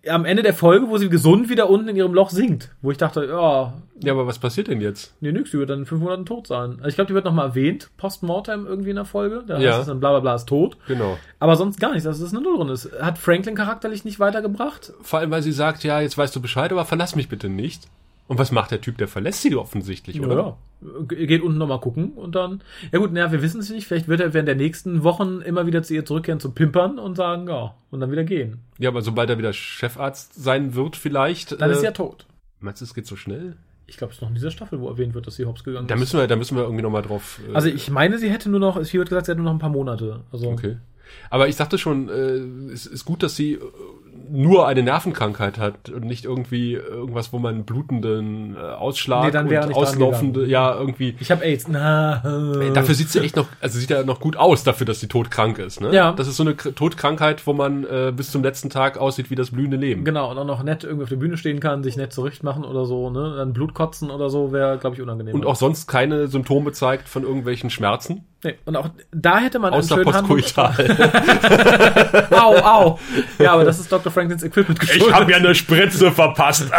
Am 0.07 0.26
Ende 0.26 0.43
der 0.43 0.53
Folge, 0.53 0.88
wo 0.89 0.97
sie 0.99 1.09
gesund 1.09 1.49
wieder 1.49 1.67
unten 1.67 1.88
in 1.88 1.95
ihrem 1.95 2.13
Loch 2.13 2.30
sinkt, 2.30 2.69
wo 2.84 2.91
ich 2.91 2.97
dachte, 2.97 3.26
ja, 3.26 3.73
Ja, 4.03 4.13
aber 4.13 4.28
was 4.28 4.38
passiert 4.38 4.67
denn 4.67 4.80
jetzt? 4.80 5.15
nee, 5.21 5.32
nix, 5.32 5.49
die 5.49 5.57
wird 5.57 5.71
dann 5.71 5.80
in 5.80 5.86
fünf 5.88 6.01
Monaten 6.01 6.28
tot 6.28 6.45
sein. 6.45 6.73
Also 6.78 6.89
ich 6.89 6.95
glaube, 6.95 7.07
die 7.07 7.15
wird 7.15 7.26
nochmal 7.26 7.47
erwähnt, 7.47 7.89
postmortem 7.97 8.67
irgendwie 8.67 8.91
in 8.91 8.97
der 8.97 9.05
Folge. 9.05 9.43
Da 9.47 9.57
Ja. 9.57 9.71
heißt 9.71 9.80
es 9.82 9.88
dann 9.88 9.99
bla 9.99 10.11
bla 10.11 10.19
bla 10.19 10.36
ist 10.36 10.45
tot. 10.47 10.78
Genau. 10.88 11.17
Aber 11.39 11.55
sonst 11.55 11.80
gar 11.80 11.89
nichts. 11.93 12.03
Das 12.05 12.19
ist 12.19 12.32
eine 12.36 12.43
Nullrunde. 12.43 12.73
Es 12.73 12.91
hat 13.01 13.17
Franklin 13.17 13.55
charakterlich 13.55 14.05
nicht 14.05 14.19
weitergebracht. 14.19 14.93
Vor 15.01 15.17
allem, 15.17 15.32
weil 15.32 15.41
sie 15.41 15.51
sagt, 15.51 15.84
ja, 15.84 15.99
jetzt 15.99 16.17
weißt 16.17 16.36
du 16.36 16.41
Bescheid, 16.41 16.71
aber 16.71 16.86
verlass 16.86 17.15
mich 17.15 17.28
bitte 17.30 17.49
nicht. 17.49 17.88
Und 18.28 18.39
was 18.39 18.51
macht 18.51 18.71
der 18.71 18.82
Typ? 18.82 18.97
Der 18.97 19.07
verlässt 19.07 19.41
sie 19.43 19.55
offensichtlich, 19.55 20.19
oder? 20.19 20.36
Ja. 20.36 20.57
Ge- 21.07 21.28
Geht 21.28 21.43
unten 21.43 21.59
nochmal 21.59 21.80
gucken 21.80 22.13
und 22.13 22.34
dann. 22.36 22.61
Ja 22.91 22.97
gut, 22.99 23.13
naja, 23.13 23.32
wir 23.32 23.41
wissen 23.43 23.59
es 23.59 23.69
nicht. 23.69 23.86
Vielleicht 23.88 24.07
wird 24.07 24.19
er 24.19 24.34
während 24.34 24.47
der 24.47 24.55
nächsten 24.55 25.03
Wochen 25.03 25.41
immer 25.41 25.67
wieder 25.67 25.84
zu 25.84 25.93
ihr 25.93 26.05
zurückkehren 26.05 26.39
zum 26.39 26.55
Pimpern 26.55 26.97
und 26.97 27.15
sagen, 27.15 27.47
ja, 27.47 27.76
und 27.91 27.99
dann 27.99 28.11
wieder 28.11 28.23
gehen. 28.23 28.61
Ja, 28.80 28.89
aber 28.89 29.01
sobald 29.03 29.30
er 29.30 29.38
wieder 29.38 29.53
Chefarzt 29.53 30.34
sein 30.34 30.73
wird, 30.73 30.95
vielleicht. 30.95 31.59
Dann 31.61 31.69
äh, 31.69 31.73
ist 31.73 31.84
ja 31.84 31.91
tot. 31.91 32.26
Meinst 32.59 32.82
du, 32.82 32.86
es 32.86 32.93
geht 32.95 33.05
so 33.05 33.15
schnell? 33.15 33.57
Ich 33.88 33.97
glaube, 33.97 34.09
es 34.11 34.17
ist 34.17 34.21
noch 34.23 34.30
in 34.30 34.36
dieser 34.36 34.49
Staffel, 34.49 34.80
wo 34.82 34.89
erwähnt 34.89 35.13
wird, 35.13 35.28
dass 35.28 35.36
sie 35.36 35.45
hops 35.45 35.63
gegangen 35.63 35.88
Da 35.88 35.93
ist. 35.93 35.99
müssen 35.99 36.19
wir, 36.19 36.26
da 36.26 36.36
müssen 36.36 36.57
wir 36.57 36.63
irgendwie 36.63 36.82
nochmal 36.82 37.03
drauf. 37.03 37.39
äh, 37.47 37.53
Also 37.53 37.67
ich 37.67 37.91
meine, 37.91 38.17
sie 38.17 38.32
hätte 38.32 38.49
nur 38.49 38.59
noch, 38.59 38.76
es 38.78 38.91
wird 38.91 39.07
gesagt, 39.09 39.28
sie 39.28 39.34
hätte 39.34 39.41
nur 39.41 39.51
noch 39.51 39.55
ein 39.55 39.59
paar 39.61 39.69
Monate. 39.69 40.21
Also 40.32 40.49
Okay. 40.49 40.78
Aber 41.30 41.47
ich 41.47 41.55
dachte 41.55 41.78
schon, 41.78 42.09
äh, 42.09 42.71
es 42.73 42.88
ist 42.88 43.05
gut, 43.05 43.21
dass 43.21 43.36
sie 43.36 43.53
äh, 43.53 43.59
nur 44.32 44.67
eine 44.67 44.84
Nervenkrankheit 44.84 45.57
hat 45.57 45.89
und 45.89 46.03
nicht 46.05 46.26
irgendwie 46.26 46.73
irgendwas, 46.73 47.32
wo 47.34 47.39
man 47.39 47.63
blutenden 47.63 48.55
äh, 48.55 48.59
Ausschlag 48.59 49.34
Nee, 49.45 49.53
er 49.55 49.65
und 49.67 49.73
auslaufende, 49.76 50.45
ja, 50.47 50.76
irgendwie. 50.78 51.15
ich 51.19 51.32
habe 51.32 51.43
AIDS. 51.43 51.67
Na, 51.67 52.23
Äh, 52.26 52.71
Dafür 52.73 52.95
sieht 52.95 53.09
sie 53.09 53.19
echt 53.19 53.36
noch, 53.36 53.47
also 53.61 53.80
sieht 53.80 53.89
ja 53.89 54.03
noch 54.03 54.19
gut 54.19 54.38
aus, 54.38 54.63
dafür, 54.63 54.86
dass 54.86 54.99
sie 54.99 55.07
todkrank 55.07 55.57
ist. 55.59 55.82
Ne? 55.82 55.93
Ja. 55.93 56.11
Das 56.13 56.28
ist 56.28 56.38
so 56.38 56.43
eine 56.43 56.55
K- 56.55 56.71
Todkrankheit, 56.71 57.45
wo 57.47 57.53
man 57.53 57.84
äh, 57.86 58.11
bis 58.15 58.32
zum 58.32 58.43
letzten 58.43 58.69
Tag 58.69 58.97
aussieht 58.97 59.30
wie 59.30 59.36
das 59.36 59.51
blühende 59.51 59.78
Leben. 59.78 60.03
Genau, 60.03 60.32
und 60.32 60.38
auch 60.38 60.45
noch 60.45 60.63
nett 60.63 60.84
irgendwie 60.84 61.03
auf 61.03 61.09
der 61.09 61.15
Bühne 61.17 61.38
stehen 61.38 61.59
kann, 61.59 61.84
sich 61.84 61.97
nett 61.97 62.13
zurechtmachen 62.13 62.63
oder 62.63 62.86
so, 62.86 63.09
ne? 63.09 63.36
Dann 63.38 63.53
Blut 63.53 63.73
kotzen 63.73 64.09
oder 64.11 64.30
so 64.30 64.51
wäre, 64.51 64.78
glaube 64.78 64.95
ich, 64.95 65.01
unangenehm. 65.01 65.36
Und 65.36 65.45
auch 65.45 65.55
sonst 65.55 65.88
keine 65.88 66.28
Symptome 66.28 66.71
zeigt 66.71 67.07
von 67.09 67.23
irgendwelchen 67.23 67.69
Schmerzen, 67.69 68.23
nee. 68.45 68.55
Und 68.65 68.77
auch 68.77 68.89
da 69.11 69.39
hätte 69.39 69.59
man 69.59 69.73
außer 69.73 69.95
einen 69.95 70.03
schönen 70.05 70.25
postkoital. 70.27 72.27
Au, 72.31 72.55
au. 72.55 72.99
Ja, 73.39 73.53
aber 73.53 73.65
das 73.65 73.79
ist 73.79 73.91
Dr. 73.91 74.11
Franklins 74.11 74.43
Equipment 74.43 74.79
geschuldet. 74.79 75.27
mir 75.27 75.35
eine 75.35 75.53
Spritze 75.53 76.11
verpasst. 76.11 76.71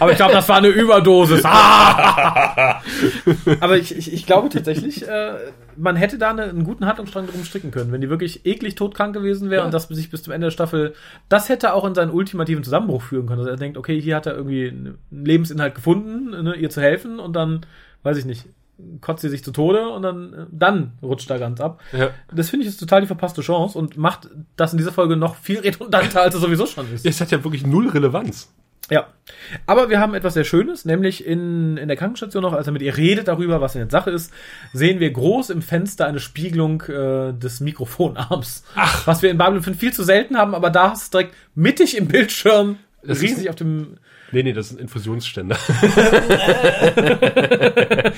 Aber 0.00 0.10
ich 0.10 0.16
glaube, 0.16 0.32
das 0.32 0.48
war 0.48 0.56
eine 0.56 0.68
Überdosis. 0.68 1.44
Aber 3.60 3.76
ich, 3.76 3.96
ich, 3.96 4.12
ich 4.12 4.26
glaube 4.26 4.48
tatsächlich, 4.48 5.06
äh, 5.06 5.34
man 5.76 5.96
hätte 5.96 6.18
da 6.18 6.30
eine, 6.30 6.44
einen 6.44 6.64
guten 6.64 6.86
Handlungsstrang 6.86 7.26
drum 7.26 7.44
stricken 7.44 7.70
können, 7.70 7.92
wenn 7.92 8.00
die 8.00 8.10
wirklich 8.10 8.46
eklig 8.46 8.74
todkrank 8.74 9.14
gewesen 9.14 9.50
wäre 9.50 9.60
Ja. 9.60 9.64
und 9.66 9.74
das 9.74 9.88
sich 9.88 10.10
bis 10.10 10.22
zum 10.22 10.32
Ende 10.32 10.46
der 10.46 10.50
Staffel, 10.52 10.94
das 11.28 11.48
hätte 11.48 11.74
auch 11.74 11.84
in 11.84 11.94
seinen 11.94 12.10
ultimativen 12.10 12.64
Zusammenbruch 12.64 13.02
führen 13.02 13.26
können. 13.26 13.40
Dass 13.40 13.48
er 13.48 13.56
denkt, 13.56 13.78
okay, 13.78 14.00
hier 14.00 14.16
hat 14.16 14.26
er 14.26 14.34
irgendwie 14.34 14.68
einen 14.68 14.98
Lebensinhalt 15.10 15.74
gefunden, 15.74 16.30
ne, 16.42 16.54
ihr 16.54 16.70
zu 16.70 16.80
helfen 16.80 17.18
und 17.18 17.34
dann, 17.34 17.66
weiß 18.02 18.16
ich 18.18 18.24
nicht, 18.24 18.46
kotzt 19.00 19.22
sie 19.22 19.28
sich 19.28 19.42
zu 19.42 19.52
Tode 19.52 19.88
und 19.88 20.02
dann, 20.02 20.32
äh, 20.32 20.46
dann 20.50 20.92
rutscht 21.02 21.30
er 21.30 21.38
ganz 21.38 21.60
ab. 21.60 21.80
Ja. 21.92 22.10
Das 22.32 22.50
finde 22.50 22.64
ich 22.64 22.70
ist 22.70 22.78
total 22.78 23.00
die 23.00 23.06
verpasste 23.06 23.42
Chance 23.42 23.78
und 23.78 23.96
macht 23.96 24.28
das 24.56 24.72
in 24.72 24.78
dieser 24.78 24.92
Folge 24.92 25.16
noch 25.16 25.36
viel 25.36 25.60
redundanter, 25.60 26.22
als 26.22 26.34
es 26.34 26.40
sowieso 26.40 26.66
schon 26.66 26.92
ist. 26.92 27.06
Es 27.06 27.20
hat 27.20 27.30
ja 27.30 27.42
wirklich 27.42 27.66
null 27.66 27.88
Relevanz. 27.88 28.52
Ja. 28.90 29.08
Aber 29.66 29.90
wir 29.90 29.98
haben 29.98 30.14
etwas 30.14 30.34
sehr 30.34 30.44
Schönes, 30.44 30.84
nämlich 30.84 31.26
in, 31.26 31.76
in 31.76 31.88
der 31.88 31.96
Krankenstation 31.96 32.42
noch, 32.42 32.52
als 32.52 32.66
er 32.68 32.72
mit 32.72 32.82
ihr 32.82 32.96
redet 32.96 33.26
darüber, 33.26 33.60
was 33.60 33.72
denn 33.72 33.82
jetzt 33.82 33.92
Sache 33.92 34.10
ist, 34.10 34.32
sehen 34.72 35.00
wir 35.00 35.10
groß 35.10 35.50
im 35.50 35.62
Fenster 35.62 36.06
eine 36.06 36.20
Spiegelung 36.20 36.82
äh, 36.82 37.32
des 37.32 37.60
Mikrofonarms. 37.60 38.64
Ach. 38.76 39.06
Was 39.06 39.22
wir 39.22 39.30
in 39.30 39.38
Babylon 39.38 39.62
5 39.62 39.78
viel 39.78 39.92
zu 39.92 40.04
selten 40.04 40.36
haben, 40.36 40.54
aber 40.54 40.70
da 40.70 40.90
hast 40.90 41.12
du 41.12 41.18
direkt 41.18 41.34
mittig 41.54 41.96
im 41.96 42.06
Bildschirm, 42.06 42.78
Das 43.02 43.20
riesig 43.20 43.50
auf 43.50 43.56
dem. 43.56 43.98
Nee, 44.36 44.42
nee, 44.42 44.52
das 44.52 44.66
ist 44.66 44.76
ein 44.76 44.80
Infusionsständer. 44.80 45.56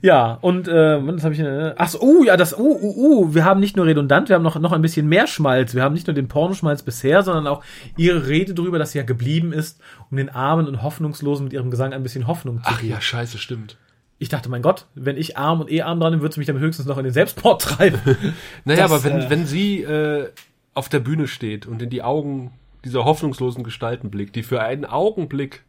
Ja, 0.00 0.38
und 0.40 0.68
äh, 0.68 1.06
was 1.06 1.22
habe 1.22 1.34
ich 1.34 1.40
denn? 1.40 1.72
Ach 1.76 1.88
so, 1.88 2.00
uh, 2.00 2.24
ja, 2.24 2.38
das, 2.38 2.56
uh, 2.56 2.62
uh, 2.62 3.26
uh, 3.26 3.34
wir 3.34 3.44
haben 3.44 3.60
nicht 3.60 3.76
nur 3.76 3.84
redundant, 3.84 4.30
wir 4.30 4.36
haben 4.36 4.42
noch, 4.42 4.58
noch 4.58 4.72
ein 4.72 4.80
bisschen 4.80 5.06
mehr 5.06 5.26
Schmalz. 5.26 5.74
Wir 5.74 5.82
haben 5.82 5.92
nicht 5.92 6.06
nur 6.06 6.14
den 6.14 6.28
Pornoschmalz 6.28 6.82
bisher, 6.82 7.22
sondern 7.22 7.46
auch 7.46 7.62
ihre 7.98 8.26
Rede 8.26 8.54
darüber, 8.54 8.78
dass 8.78 8.92
sie 8.92 8.98
ja 8.98 9.04
geblieben 9.04 9.52
ist, 9.52 9.80
um 10.10 10.16
den 10.16 10.30
Armen 10.30 10.66
und 10.66 10.82
Hoffnungslosen 10.82 11.44
mit 11.44 11.52
ihrem 11.52 11.70
Gesang 11.70 11.92
ein 11.92 12.02
bisschen 12.02 12.26
Hoffnung 12.26 12.58
zu 12.58 12.62
Ach 12.64 12.80
geben. 12.80 12.92
ja, 12.92 13.00
scheiße, 13.02 13.36
stimmt. 13.36 13.76
Ich 14.18 14.30
dachte, 14.30 14.48
mein 14.48 14.62
Gott, 14.62 14.86
wenn 14.94 15.18
ich 15.18 15.36
arm 15.36 15.60
und 15.60 15.70
eh 15.70 15.82
arm 15.82 16.00
dran 16.00 16.12
bin, 16.12 16.20
würde 16.22 16.32
es 16.32 16.36
mich 16.38 16.46
dann 16.46 16.58
höchstens 16.58 16.86
noch 16.86 16.96
in 16.96 17.04
den 17.04 17.12
Selbstmord 17.12 17.60
treiben. 17.60 17.98
Naja, 18.64 18.84
Das, 18.84 18.92
aber 18.92 19.04
wenn, 19.04 19.20
äh, 19.20 19.30
wenn 19.30 19.46
sie 19.46 19.82
äh, 19.82 20.30
auf 20.72 20.88
der 20.88 21.00
Bühne 21.00 21.28
steht 21.28 21.66
und 21.66 21.82
in 21.82 21.90
die 21.90 22.02
Augen 22.02 22.52
dieser 22.84 23.04
hoffnungslosen 23.04 23.64
Gestalten 23.64 24.10
blickt, 24.10 24.36
die 24.36 24.42
für 24.42 24.60
einen 24.62 24.84
Augenblick 24.84 25.64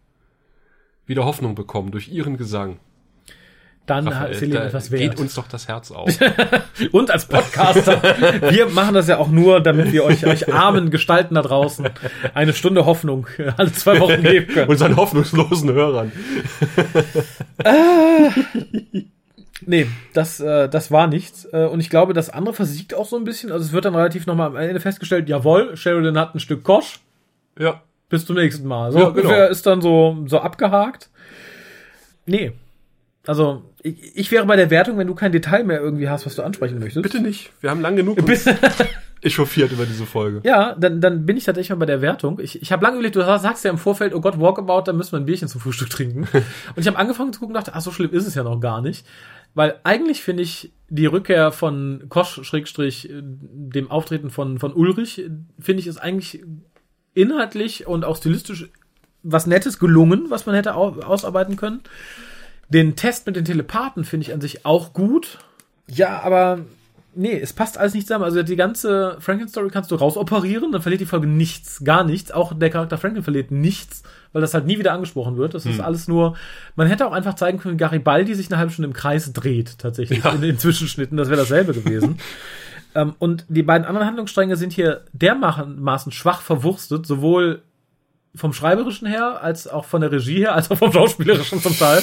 wieder 1.06 1.26
Hoffnung 1.26 1.56
bekommen 1.56 1.92
durch 1.92 2.08
ihren 2.10 2.38
Gesang, 2.38 2.80
Dann 3.86 4.08
Raphael, 4.08 4.40
Leben 4.40 4.54
da 4.54 4.64
etwas 4.64 4.90
geht 4.90 5.00
wert. 5.02 5.20
uns 5.20 5.36
doch 5.36 5.48
das 5.48 5.68
Herz 5.68 5.92
auf. 5.92 6.10
Und 6.92 7.12
als 7.12 7.26
Podcaster. 7.28 8.02
wir 8.50 8.70
machen 8.70 8.94
das 8.96 9.08
ja 9.10 9.18
auch 9.18 9.28
nur, 9.28 9.60
damit 9.60 9.92
wir 9.92 10.06
euch, 10.06 10.26
euch 10.26 10.54
armen 10.54 10.90
Gestalten 10.90 11.36
da 11.36 11.42
draußen 11.42 11.90
eine 12.34 12.54
Stunde 12.54 12.86
Hoffnung 12.86 13.28
alle 13.58 13.74
zwei 13.74 14.00
Wochen 14.00 14.24
geben 14.24 14.54
können. 14.54 14.70
Unseren 14.70 14.96
hoffnungslosen 14.96 15.74
Hörern. 15.74 16.12
Nee, 19.68 19.88
das, 20.14 20.40
äh, 20.40 20.68
das 20.70 20.92
war 20.92 21.08
nichts. 21.08 21.46
Äh, 21.52 21.66
und 21.66 21.80
ich 21.80 21.90
glaube, 21.90 22.14
das 22.14 22.30
andere 22.30 22.54
versiegt 22.54 22.94
auch 22.94 23.06
so 23.08 23.18
ein 23.18 23.24
bisschen. 23.24 23.52
Also 23.52 23.66
es 23.66 23.72
wird 23.74 23.86
dann 23.86 23.96
relativ 23.96 24.26
nochmal 24.26 24.48
am 24.48 24.56
Ende 24.56 24.80
festgestellt, 24.80 25.30
jawohl, 25.30 25.76
Sheridan 25.78 26.18
hat 26.18 26.36
ein 26.36 26.40
Stück 26.40 26.64
Kosch. 26.64 27.00
Ja. 27.60 27.82
Bis 28.10 28.26
zum 28.26 28.36
nächsten 28.36 28.68
Mal. 28.68 28.92
So 28.92 29.00
Ja, 29.00 29.06
genau. 29.10 29.18
ungefähr 29.22 29.50
ist 29.50 29.66
dann 29.66 29.82
so, 29.82 30.24
so 30.28 30.40
abgehakt. 30.40 31.10
Nee. 32.26 32.52
Also, 33.26 33.64
ich, 33.82 34.16
ich 34.18 34.32
wäre 34.32 34.46
bei 34.46 34.56
der 34.56 34.70
Wertung, 34.70 34.98
wenn 34.98 35.08
du 35.08 35.16
kein 35.16 35.32
Detail 35.32 35.64
mehr 35.64 35.80
irgendwie 35.80 36.10
hast, 36.10 36.26
was 36.26 36.36
du 36.36 36.44
ansprechen 36.44 36.80
möchtest. 36.80 37.04
Bitte 37.04 37.22
nicht. 37.22 37.52
Wir 37.62 37.70
haben 37.70 37.82
lang 37.82 37.96
genug 37.96 38.18
uns 38.18 38.26
Bis- 38.26 38.46
echauffiert 39.22 39.72
über 39.72 39.86
diese 39.86 40.06
Folge. 40.06 40.42
Ja, 40.44 40.76
dann, 40.78 41.00
dann 41.00 41.26
bin 41.26 41.38
ich 41.38 41.46
tatsächlich 41.46 41.70
mal 41.70 41.78
bei 41.78 41.86
der 41.86 42.02
Wertung. 42.02 42.40
Ich, 42.42 42.62
ich 42.62 42.72
habe 42.74 42.84
lange 42.84 42.96
überlegt, 42.98 43.16
du 43.16 43.22
sagst 43.22 43.64
ja 43.64 43.72
im 43.72 43.78
Vorfeld, 43.78 44.14
oh 44.14 44.20
Gott, 44.20 44.40
Walkabout, 44.40 44.82
da 44.86 44.94
müssen 44.94 45.14
wir 45.14 45.20
ein 45.20 45.26
Bierchen 45.26 45.48
zum 45.48 45.62
Frühstück 45.62 45.90
trinken. 45.90 46.28
Und 46.76 46.78
ich 46.78 46.88
habe 46.88 46.98
angefangen 46.98 47.32
zu 47.32 47.40
gucken 47.40 47.56
und 47.56 47.62
dachte, 47.62 47.74
ach, 47.76 47.82
so 47.82 47.92
schlimm 47.92 48.12
ist 48.12 48.28
es 48.28 48.36
ja 48.36 48.44
noch 48.44 48.60
gar 48.60 48.82
nicht. 48.82 49.06
Weil 49.54 49.80
eigentlich 49.84 50.22
finde 50.22 50.44
ich 50.44 50.72
die 50.90 51.06
Rückkehr 51.06 51.52
von 51.52 52.06
Kosch, 52.10 52.40
Schrägstrich, 52.44 53.10
äh, 53.10 53.22
dem 53.22 53.90
Auftreten 53.90 54.30
von, 54.30 54.60
von 54.60 54.74
Ulrich, 54.74 55.20
äh, 55.20 55.30
finde 55.60 55.82
ich, 55.82 55.88
ist 55.88 55.98
eigentlich 55.98 56.44
inhaltlich 57.14 57.88
und 57.88 58.06
auch 58.06 58.18
stilistisch 58.18 58.70
was 59.24 59.48
Nettes 59.48 59.80
gelungen, 59.80 60.26
was 60.30 60.46
man 60.46 60.56
hätte 60.56 60.76
au 60.76 61.00
ausarbeiten 61.00 61.56
können. 61.56 61.82
Den 62.70 62.96
Test 62.96 63.26
mit 63.26 63.36
den 63.36 63.46
Telepathen 63.46 64.04
finde 64.04 64.26
ich 64.28 64.34
an 64.34 64.42
sich 64.42 64.66
auch 64.66 64.94
gut. 64.94 65.40
Ja, 65.88 66.22
aber 66.22 66.66
nee, 67.16 67.40
es 67.40 67.54
passt 67.54 67.78
alles 67.78 67.94
nicht 67.94 68.08
zusammen. 68.08 68.26
Also 68.26 68.44
die 68.44 68.56
ganze 68.56 69.18
Franklin-Story 69.20 69.70
kannst 69.70 69.92
du 69.92 69.96
rausoperieren, 69.96 70.72
dann 70.72 70.82
verliert 70.82 71.02
die 71.02 71.06
Folge 71.06 71.28
nichts, 71.28 71.84
gar 71.84 72.04
nichts. 72.04 72.32
Auch 72.32 72.54
der 72.58 72.70
Charakter 72.70 72.98
Franklin 72.98 73.24
verliert 73.24 73.52
nichts, 73.52 74.04
weil 74.32 74.42
das 74.42 74.54
halt 74.54 74.66
nie 74.66 74.80
wieder 74.80 74.94
angesprochen 74.94 75.38
wird. 75.38 75.54
Das 75.54 75.66
ist 75.66 75.80
alles 75.80 76.08
nur, 76.08 76.36
man 76.76 76.88
hätte 76.88 77.08
auch 77.08 77.12
einfach 77.12 77.36
zeigen 77.36 77.60
können, 77.60 77.78
Garibaldi 77.78 78.34
sich 78.36 78.50
eine 78.50 78.58
halbe 78.58 78.72
Stunde 78.72 78.88
im 78.88 78.94
Kreis 78.94 79.32
dreht, 79.34 79.78
tatsächlich, 79.80 80.24
in 80.26 80.42
den 80.42 80.58
Zwischenschnitten. 80.58 81.18
Das 81.18 81.30
wäre 81.30 81.40
dasselbe 81.40 81.74
gewesen. 81.74 82.20
ähm, 82.96 83.14
und 83.20 83.46
die 83.50 83.64
beiden 83.64 83.86
anderen 83.86 84.08
Handlungsstränge 84.08 84.56
sind 84.56 84.74
hier 84.74 85.06
dermaßen 85.14 86.12
schwach 86.12 86.42
verwurstet, 86.42 87.06
sowohl 87.06 87.62
vom 88.36 88.54
Schreiberischen 88.54 89.08
her, 89.08 89.42
als 89.42 89.68
auch 89.68 89.86
von 89.86 90.02
der 90.02 90.12
Regie 90.12 90.40
her, 90.40 90.56
als 90.56 90.72
auch 90.72 90.78
vom 90.78 90.92
Schauspielerischen 90.92 91.62
zum 91.62 91.78
Teil. 91.78 92.02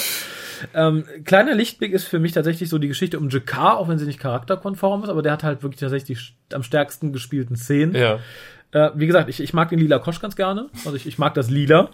Ähm, 0.75 1.05
kleiner 1.25 1.55
Lichtblick 1.55 1.93
ist 1.93 2.05
für 2.05 2.19
mich 2.19 2.33
tatsächlich 2.33 2.69
so 2.69 2.79
die 2.79 2.89
Geschichte 2.89 3.19
um 3.19 3.29
Jakar, 3.29 3.79
auch 3.79 3.89
wenn 3.89 3.99
sie 3.99 4.07
nicht 4.07 4.21
charakterkonform 4.21 5.03
ist, 5.05 5.09
aber 5.09 5.23
der 5.23 5.33
hat 5.33 5.43
halt 5.43 5.63
wirklich 5.63 5.81
tatsächlich 5.81 6.19
die 6.19 6.55
am 6.55 6.63
stärksten 6.63 7.13
gespielten 7.13 7.57
Szenen. 7.57 7.95
Ja. 7.95 8.19
Äh, 8.73 8.91
wie 8.95 9.07
gesagt, 9.07 9.29
ich, 9.29 9.41
ich 9.41 9.53
mag 9.53 9.69
den 9.71 9.79
lila 9.79 9.99
Kosch 9.99 10.21
ganz 10.21 10.37
gerne. 10.37 10.69
Also 10.85 10.95
ich, 10.95 11.07
ich 11.07 11.19
mag 11.19 11.35
das 11.35 11.51
lila. 11.51 11.91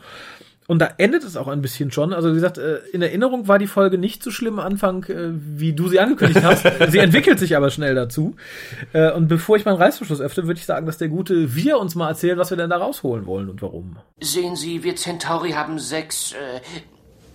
Und 0.68 0.80
da 0.80 0.90
endet 0.98 1.22
es 1.22 1.36
auch 1.36 1.46
ein 1.46 1.62
bisschen 1.62 1.92
schon. 1.92 2.12
Also 2.12 2.30
wie 2.30 2.34
gesagt, 2.34 2.58
äh, 2.58 2.78
in 2.92 3.00
Erinnerung 3.00 3.46
war 3.46 3.58
die 3.58 3.68
Folge 3.68 3.98
nicht 3.98 4.22
so 4.22 4.30
schlimm 4.30 4.58
am 4.58 4.66
Anfang, 4.66 5.04
äh, 5.04 5.30
wie 5.32 5.72
du 5.72 5.88
sie 5.88 6.00
angekündigt 6.00 6.44
hast. 6.44 6.66
sie 6.90 6.98
entwickelt 6.98 7.38
sich 7.38 7.56
aber 7.56 7.70
schnell 7.70 7.94
dazu. 7.94 8.34
Äh, 8.92 9.12
und 9.12 9.28
bevor 9.28 9.56
ich 9.56 9.64
meinen 9.64 9.76
Reißverschluss 9.76 10.20
öffne, 10.20 10.46
würde 10.46 10.58
ich 10.58 10.66
sagen, 10.66 10.86
dass 10.86 10.98
der 10.98 11.08
gute 11.08 11.54
Wir 11.54 11.78
uns 11.78 11.94
mal 11.94 12.08
erzählt, 12.08 12.38
was 12.38 12.50
wir 12.50 12.56
denn 12.56 12.70
da 12.70 12.78
rausholen 12.78 13.26
wollen 13.26 13.48
und 13.48 13.62
warum. 13.62 13.96
Sehen 14.20 14.56
Sie, 14.56 14.82
wir 14.82 14.96
Centauri 14.96 15.52
haben 15.52 15.78
sechs, 15.78 16.32
äh, 16.32 16.60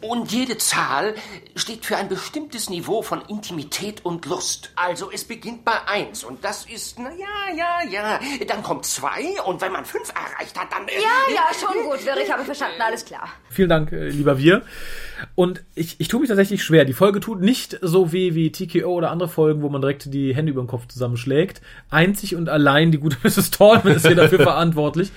Und 0.02 0.32
jede 0.32 0.58
Zahl 0.58 1.14
steht 1.56 1.86
für 1.86 1.97
ein 1.97 2.10
bestimmtes 2.10 2.70
Niveau 2.70 3.02
von 3.02 3.22
Intimität 3.28 4.04
und 4.04 4.26
Lust. 4.26 4.72
Also 4.76 5.12
es 5.12 5.24
beginnt 5.24 5.64
bei 5.64 5.74
eins 5.88 6.24
und 6.24 6.43
das 6.43 6.66
ist, 6.66 6.97
na 6.99 7.12
ja, 7.12 7.56
ja, 7.56 7.89
ja. 7.89 8.20
Dann 8.47 8.64
kommt 8.64 8.86
zwei 8.86 9.39
und 9.45 9.62
wenn 9.62 9.72
man 9.72 9.86
fünf 9.86 10.10
erreicht 10.10 10.60
hat, 10.60 10.72
dann... 10.72 10.88
Ja, 10.88 11.34
ja, 11.34 11.49
schon 11.54 11.84
gut, 11.84 11.99
ich 12.02 12.32
habe 12.32 12.43
verstanden, 12.43 12.82
alles 12.82 13.06
klar. 13.06 13.30
Vielen 13.49 13.70
Dank, 13.70 13.91
äh, 13.91 14.10
lieber 14.10 14.38
Wir. 14.38 14.64
Und 15.36 15.64
ich, 15.76 15.99
ich 15.99 16.08
tue 16.08 16.20
mich 16.20 16.30
tatsächlich 16.30 16.64
schwer. 16.64 16.86
Die 16.86 16.93
Folge 16.93 17.20
tut 17.20 17.41
nicht 17.41 17.78
so 17.82 18.12
weh 18.12 18.34
wie 18.34 18.52
TKO 18.52 18.93
oder 18.93 19.12
andere 19.12 19.30
Folgen, 19.30 19.62
wo 19.62 19.70
man 19.70 19.82
direkt 19.82 20.14
die 20.14 20.36
Hände 20.36 20.52
über 20.52 20.64
den 20.64 20.68
Kopf 20.68 20.88
zusammenschlägt. 20.88 21.62
Einzig 21.89 22.36
und 22.36 22.49
allein 22.49 22.91
die 22.91 22.97
gute 22.97 23.18
Mrs. 23.24 23.52
Tallman 23.52 23.95
ist 23.95 24.08
hier 24.08 24.16
dafür 24.16 24.39
verantwortlich. 24.43 25.12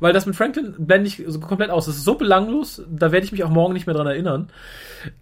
Weil 0.00 0.12
das 0.12 0.26
mit 0.26 0.34
Franklin 0.34 0.74
blende 0.78 1.06
ich 1.08 1.22
so 1.26 1.38
komplett 1.40 1.70
aus. 1.70 1.86
Das 1.86 1.96
ist 1.96 2.04
so 2.04 2.14
belanglos, 2.14 2.82
da 2.90 3.12
werde 3.12 3.24
ich 3.24 3.32
mich 3.32 3.44
auch 3.44 3.50
morgen 3.50 3.74
nicht 3.74 3.86
mehr 3.86 3.94
dran 3.94 4.06
erinnern. 4.06 4.48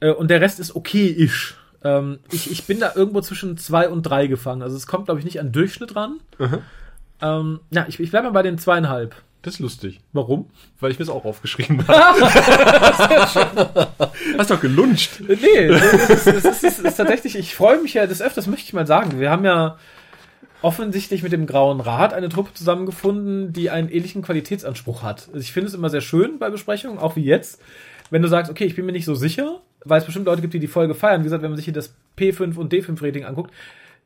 Äh, 0.01 0.13
und 0.13 0.31
der 0.31 0.41
Rest 0.41 0.61
ist 0.61 0.75
okay-ish. 0.75 1.57
Ähm, 1.85 2.21
ich, 2.31 2.51
ich 2.51 2.65
bin 2.65 2.81
da 2.81 2.93
irgendwo 2.95 3.21
zwischen 3.21 3.59
zwei 3.59 3.89
und 3.89 4.03
drei 4.03 4.27
gefangen. 4.29 4.63
Also 4.63 4.77
es 4.77 4.87
kommt, 4.87 5.07
glaube 5.07 5.21
ich, 5.21 5.25
nicht 5.25 5.41
an 5.41 5.53
Durchschnitt 5.53 5.95
ran. 5.97 6.21
Ähm, 7.21 7.61
ja, 7.71 7.87
ich, 7.89 7.99
ich 7.99 8.11
bleibe 8.11 8.27
mal 8.27 8.33
bei 8.33 8.43
den 8.43 8.59
zweieinhalb. 8.59 9.15
Das 9.43 9.55
ist 9.55 9.61
lustig, 9.61 10.01
Warum? 10.13 10.51
weil 10.81 10.91
ich 10.91 10.99
mir 10.99 11.05
das 11.05 11.15
auch 11.15 11.25
aufgeschrieben 11.25 11.87
habe. 11.89 12.21
Hast 14.39 14.51
doch 14.51 14.61
geluncht. 14.61 15.21
Nee, 15.21 15.69
das 15.69 15.93
ist, 15.93 16.09
das 16.11 16.27
ist, 16.27 16.27
das 16.27 16.63
ist, 16.63 16.79
das 16.79 16.79
ist 16.81 16.97
tatsächlich, 16.97 17.37
ich 17.37 17.55
freue 17.55 17.81
mich 17.81 17.95
ja 17.95 18.07
des 18.07 18.21
Öfters, 18.21 18.49
möchte 18.49 18.67
ich 18.67 18.73
mal 18.73 18.87
sagen. 18.87 19.21
Wir 19.21 19.31
haben 19.31 19.45
ja 19.45 19.79
offensichtlich 20.63 21.23
mit 21.23 21.33
dem 21.33 21.47
Grauen 21.47 21.81
Rat 21.81 22.13
eine 22.13 22.29
Truppe 22.29 22.55
zusammengefunden, 22.55 23.53
die 23.53 23.71
einen 23.71 23.89
ähnlichen 23.89 24.23
Qualitätsanspruch 24.23 25.03
hat. 25.03 25.29
Also 25.29 25.41
ich 25.41 25.53
finde 25.53 25.69
es 25.69 25.75
immer 25.75 25.91
sehr 25.91 26.01
schön 26.01 26.39
bei 26.39 26.51
Besprechungen, 26.51 26.99
auch 26.99 27.17
wie 27.17 27.25
jetzt, 27.25 27.61
wenn 28.11 28.23
du 28.23 28.29
sagst, 28.29 28.51
okay, 28.51 28.65
ich 28.65 28.75
bin 28.75 28.87
mir 28.87 28.93
nicht 28.93 29.05
so 29.05 29.15
sicher, 29.15 29.61
weil 29.85 29.99
es 29.99 30.05
bestimmt 30.05 30.27
Leute 30.27 30.43
gibt, 30.43 30.55
die 30.55 30.59
die 30.59 30.67
Folge 30.67 30.95
feiern. 30.95 31.21
Wie 31.21 31.25
gesagt, 31.25 31.43
wenn 31.43 31.51
man 31.51 31.57
sich 31.57 31.67
hier 31.67 31.75
das 31.75 31.95
P5 32.19 32.57
und 32.57 32.73
D5 32.73 33.03
Rating 33.03 33.25
anguckt, 33.25 33.53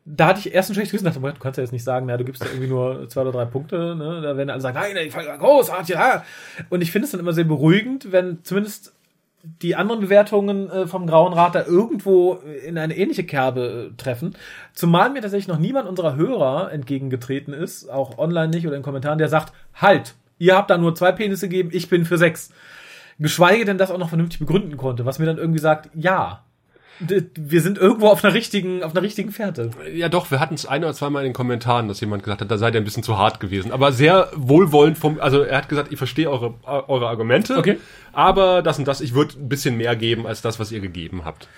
da 0.05 0.27
hatte 0.27 0.41
ich 0.41 0.53
erst 0.53 0.71
ein 0.71 0.75
schlechtes 0.75 1.01
Gewissen, 1.01 1.21
Moment, 1.21 1.39
du 1.39 1.43
kannst 1.43 1.59
ja 1.59 1.63
jetzt 1.63 1.73
nicht 1.73 1.85
sagen, 1.85 2.07
na, 2.07 2.17
du 2.17 2.25
gibst 2.25 2.43
ja 2.43 2.49
irgendwie 2.51 2.69
nur 2.69 3.09
zwei 3.09 3.21
oder 3.21 3.33
drei 3.33 3.45
Punkte, 3.45 3.95
ne? 3.95 4.21
Da 4.21 4.37
werden 4.37 4.51
alle 4.51 4.61
sagen, 4.61 4.77
nein, 4.77 4.97
die 5.05 5.11
Folge 5.11 5.29
war 5.29 5.39
großartig, 5.39 5.95
ja. 5.95 6.25
Und 6.71 6.81
ich 6.81 6.91
finde 6.91 7.05
es 7.07 7.13
dann 7.13 7.21
immer 7.21 7.33
sehr 7.33 7.45
beruhigend, 7.45 8.11
wenn 8.11 8.43
zumindest 8.43 8.95
die 9.43 9.75
anderen 9.75 10.01
Bewertungen 10.01 10.71
äh, 10.71 10.87
vom 10.87 11.07
Grauen 11.07 11.33
Rat 11.33 11.55
da 11.55 11.65
irgendwo 11.65 12.35
in 12.35 12.79
eine 12.79 12.97
ähnliche 12.97 13.25
Kerbe 13.25 13.91
äh, 13.93 13.97
treffen. 13.97 14.37
Zumal 14.73 15.11
mir 15.11 15.21
tatsächlich 15.21 15.49
noch 15.49 15.59
niemand 15.59 15.89
unserer 15.89 16.17
Hörer 16.17 16.71
entgegengetreten 16.73 17.53
ist, 17.53 17.89
auch 17.91 18.19
online 18.19 18.49
nicht 18.49 18.67
oder 18.67 18.77
in 18.77 18.83
Kommentaren, 18.83 19.19
der 19.19 19.29
sagt, 19.29 19.53
halt, 19.75 20.15
ihr 20.39 20.57
habt 20.57 20.71
da 20.71 20.79
nur 20.79 20.95
zwei 20.95 21.13
Penisse 21.13 21.49
gegeben, 21.49 21.71
ich 21.73 21.89
bin 21.89 22.05
für 22.05 22.19
sechs. 22.19 22.53
Geschweige 23.19 23.65
denn 23.65 23.79
das 23.79 23.91
auch 23.91 23.99
noch 23.99 24.09
vernünftig 24.09 24.39
begründen 24.39 24.77
konnte, 24.77 25.05
was 25.05 25.19
mir 25.19 25.27
dann 25.27 25.39
irgendwie 25.39 25.61
sagt, 25.61 25.91
ja, 25.95 26.45
wir 27.01 27.61
sind 27.61 27.79
irgendwo 27.79 28.09
auf 28.09 28.25
einer 28.25 28.33
richtigen, 28.35 28.83
auf 28.83 28.93
einer 28.93 29.03
richtigen 29.03 29.33
Fährte. 29.33 29.71
Ja, 29.93 30.09
doch, 30.09 30.31
wir 30.31 30.39
hatten 30.41 30.55
es 30.55 30.67
ein 30.67 30.85
oder 30.85 30.95
zweimal 30.95 31.23
in 31.25 31.31
den 31.31 31.35
Kommentaren, 31.35 31.89
dass 31.89 32.01
jemand 32.01 32.23
gesagt 32.23 32.41
hat, 32.41 32.51
da 32.51 32.59
seid 32.59 32.75
ihr 32.75 32.81
ein 32.81 32.85
bisschen 32.85 33.03
zu 33.03 33.19
hart 33.19 33.41
gewesen. 33.41 33.73
Aber 33.73 33.93
sehr 33.93 34.31
wohlwollend 34.37 34.99
vom, 34.99 35.19
also 35.21 35.43
er 35.43 35.59
hat 35.59 35.69
gesagt, 35.69 35.91
ich 35.91 35.99
verstehe 35.99 36.31
eure, 36.31 36.55
eure 36.65 37.09
Argumente. 37.09 37.57
Okay. 37.57 37.79
Aber 38.13 38.63
das 38.63 38.79
und 38.79 38.87
das, 38.87 39.01
ich 39.01 39.15
würde 39.15 39.35
ein 39.41 39.49
bisschen 39.49 39.77
mehr 39.77 39.97
geben 39.97 40.27
als 40.27 40.43
das, 40.43 40.61
was 40.61 40.71
ihr 40.71 40.81
gegeben 40.81 41.25
habt. 41.25 41.49